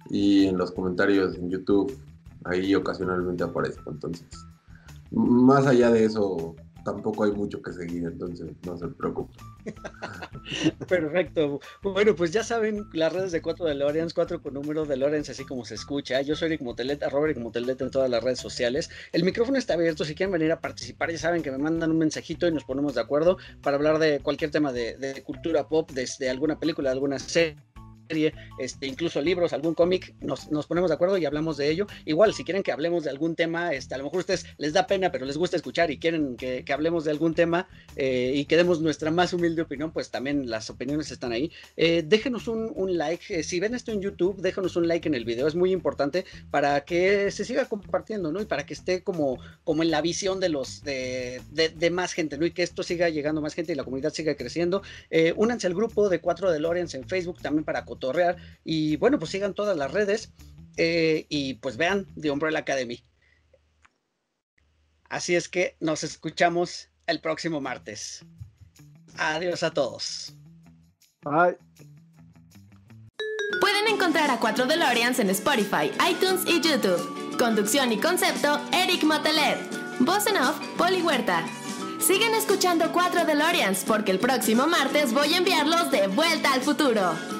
y 0.09 0.45
en 0.45 0.57
los 0.57 0.71
comentarios 0.71 1.35
en 1.35 1.49
YouTube 1.49 1.97
ahí 2.45 2.75
ocasionalmente 2.75 3.43
aparezco. 3.43 3.91
Entonces, 3.91 4.27
más 5.11 5.65
allá 5.65 5.91
de 5.91 6.05
eso, 6.05 6.55
tampoco 6.87 7.25
hay 7.25 7.31
mucho 7.33 7.61
que 7.61 7.73
seguir, 7.73 8.05
entonces 8.05 8.47
no 8.65 8.77
se 8.77 8.87
preocupen. 8.87 9.35
Perfecto. 10.87 11.59
Bueno, 11.83 12.15
pues 12.15 12.31
ya 12.31 12.45
saben 12.45 12.85
las 12.93 13.11
redes 13.11 13.33
de 13.33 13.41
4 13.41 13.65
de 13.65 13.75
Lorenz, 13.75 14.13
4 14.13 14.41
con 14.41 14.53
número 14.53 14.85
de 14.85 14.95
Lorenz, 14.95 15.29
así 15.29 15.43
como 15.43 15.65
se 15.65 15.75
escucha. 15.75 16.21
Yo 16.21 16.37
soy 16.37 16.45
Eric 16.47 16.61
Motelet, 16.61 17.03
arroba 17.03 17.25
Eric 17.25 17.39
Motelet 17.39 17.81
en 17.81 17.91
todas 17.91 18.09
las 18.09 18.23
redes 18.23 18.39
sociales. 18.39 18.89
El 19.11 19.25
micrófono 19.25 19.57
está 19.57 19.73
abierto, 19.73 20.05
si 20.05 20.15
quieren 20.15 20.31
venir 20.31 20.49
a 20.53 20.61
participar, 20.61 21.11
ya 21.11 21.17
saben 21.17 21.41
que 21.43 21.51
me 21.51 21.57
mandan 21.57 21.91
un 21.91 21.97
mensajito 21.97 22.47
y 22.47 22.53
nos 22.53 22.63
ponemos 22.63 22.95
de 22.95 23.01
acuerdo 23.01 23.37
para 23.61 23.75
hablar 23.75 23.99
de 23.99 24.21
cualquier 24.21 24.51
tema 24.51 24.71
de, 24.71 24.95
de 24.95 25.21
cultura 25.23 25.67
pop, 25.67 25.91
desde 25.91 26.29
alguna 26.29 26.57
película, 26.57 26.89
de 26.89 26.93
alguna 26.93 27.19
serie 27.19 27.57
este, 28.59 28.87
incluso 28.87 29.21
libros, 29.21 29.53
algún 29.53 29.73
cómic, 29.73 30.15
nos, 30.21 30.47
ponemos 30.67 30.89
de 30.89 30.95
acuerdo 30.95 31.17
y 31.17 31.25
hablamos 31.25 31.57
de 31.57 31.69
ello. 31.69 31.87
Igual, 32.05 32.33
si 32.33 32.43
quieren 32.43 32.63
que 32.63 32.71
hablemos 32.71 33.03
de 33.03 33.09
algún 33.09 33.35
tema, 33.35 33.73
este, 33.73 33.95
a 33.95 33.97
lo 33.97 34.05
mejor 34.05 34.17
a 34.17 34.21
ustedes 34.21 34.45
les 34.57 34.73
da 34.73 34.87
pena, 34.87 35.11
pero 35.11 35.25
les 35.25 35.37
gusta 35.37 35.55
escuchar 35.57 35.91
y 35.91 35.99
quieren 35.99 36.35
que, 36.37 36.65
hablemos 36.71 37.05
de 37.05 37.11
algún 37.11 37.33
tema 37.33 37.67
eh, 37.95 38.33
y 38.35 38.45
que 38.45 38.57
demos 38.57 38.81
nuestra 38.81 39.09
más 39.09 39.33
humilde 39.33 39.61
opinión, 39.61 39.91
pues 39.91 40.11
también 40.11 40.49
las 40.49 40.69
opiniones 40.69 41.11
están 41.11 41.31
ahí. 41.31 41.51
Eh, 41.75 42.03
déjenos 42.05 42.47
un, 42.47 42.97
like, 42.97 43.39
eh, 43.39 43.43
si 43.43 43.59
ven 43.59 43.73
esto 43.73 43.91
en 43.91 44.01
YouTube, 44.01 44.41
déjenos 44.41 44.75
un 44.75 44.87
like 44.87 45.07
en 45.07 45.15
el 45.15 45.25
video, 45.25 45.47
es 45.47 45.55
muy 45.55 45.71
importante 45.71 46.25
para 46.51 46.81
que 46.81 47.31
se 47.31 47.45
siga 47.45 47.65
compartiendo, 47.65 48.31
¿no? 48.31 48.41
Y 48.41 48.45
para 48.45 48.65
que 48.65 48.73
esté 48.73 49.03
como, 49.03 49.39
como 49.63 49.83
en 49.83 49.91
la 49.91 50.01
visión 50.01 50.39
de 50.39 50.49
los, 50.49 50.83
de, 50.83 51.41
de, 51.51 51.89
más 51.89 52.13
gente, 52.13 52.37
¿no? 52.37 52.45
Y 52.45 52.51
que 52.51 52.63
esto 52.63 52.83
siga 52.83 53.09
llegando 53.09 53.41
más 53.41 53.53
gente 53.53 53.73
y 53.73 53.75
la 53.75 53.83
comunidad 53.83 54.13
siga 54.13 54.35
creciendo. 54.35 54.81
únanse 55.35 55.67
al 55.67 55.73
grupo 55.73 56.09
de 56.09 56.19
4 56.19 56.51
de 56.51 56.59
Lorenz 56.59 56.93
en 56.93 57.07
Facebook 57.07 57.41
también 57.41 57.63
para 57.63 57.85
Y 58.63 58.95
bueno, 58.97 59.19
pues 59.19 59.31
sigan 59.31 59.53
todas 59.53 59.77
las 59.77 59.91
redes 59.91 60.33
eh, 60.77 61.25
y 61.29 61.55
pues 61.55 61.77
vean 61.77 62.07
The 62.19 62.31
Umbrella 62.31 62.59
Academy. 62.59 63.03
Así 65.09 65.35
es 65.35 65.47
que 65.47 65.77
nos 65.79 66.03
escuchamos 66.03 66.89
el 67.07 67.21
próximo 67.21 67.61
martes. 67.61 68.25
Adiós 69.17 69.63
a 69.63 69.71
todos. 69.71 70.33
Bye. 71.23 71.57
Pueden 73.59 73.87
encontrar 73.87 74.29
a 74.29 74.39
4 74.39 74.65
DeLoreans 74.65 75.19
en 75.19 75.29
Spotify, 75.29 75.91
iTunes 76.09 76.45
y 76.45 76.61
YouTube. 76.61 77.37
Conducción 77.37 77.91
y 77.91 77.99
concepto, 77.99 78.59
Eric 78.73 79.03
Motelet. 79.03 79.57
Voz 79.99 80.27
en 80.27 80.37
off, 80.37 80.59
Poli 80.77 81.01
Huerta. 81.01 81.45
Siguen 81.99 82.35
escuchando 82.35 82.91
4 82.91 83.25
DeLoreans 83.25 83.83
porque 83.85 84.11
el 84.11 84.19
próximo 84.19 84.67
martes 84.67 85.13
voy 85.13 85.33
a 85.33 85.37
enviarlos 85.37 85.89
de 85.91 86.07
vuelta 86.07 86.53
al 86.53 86.61
futuro. 86.61 87.36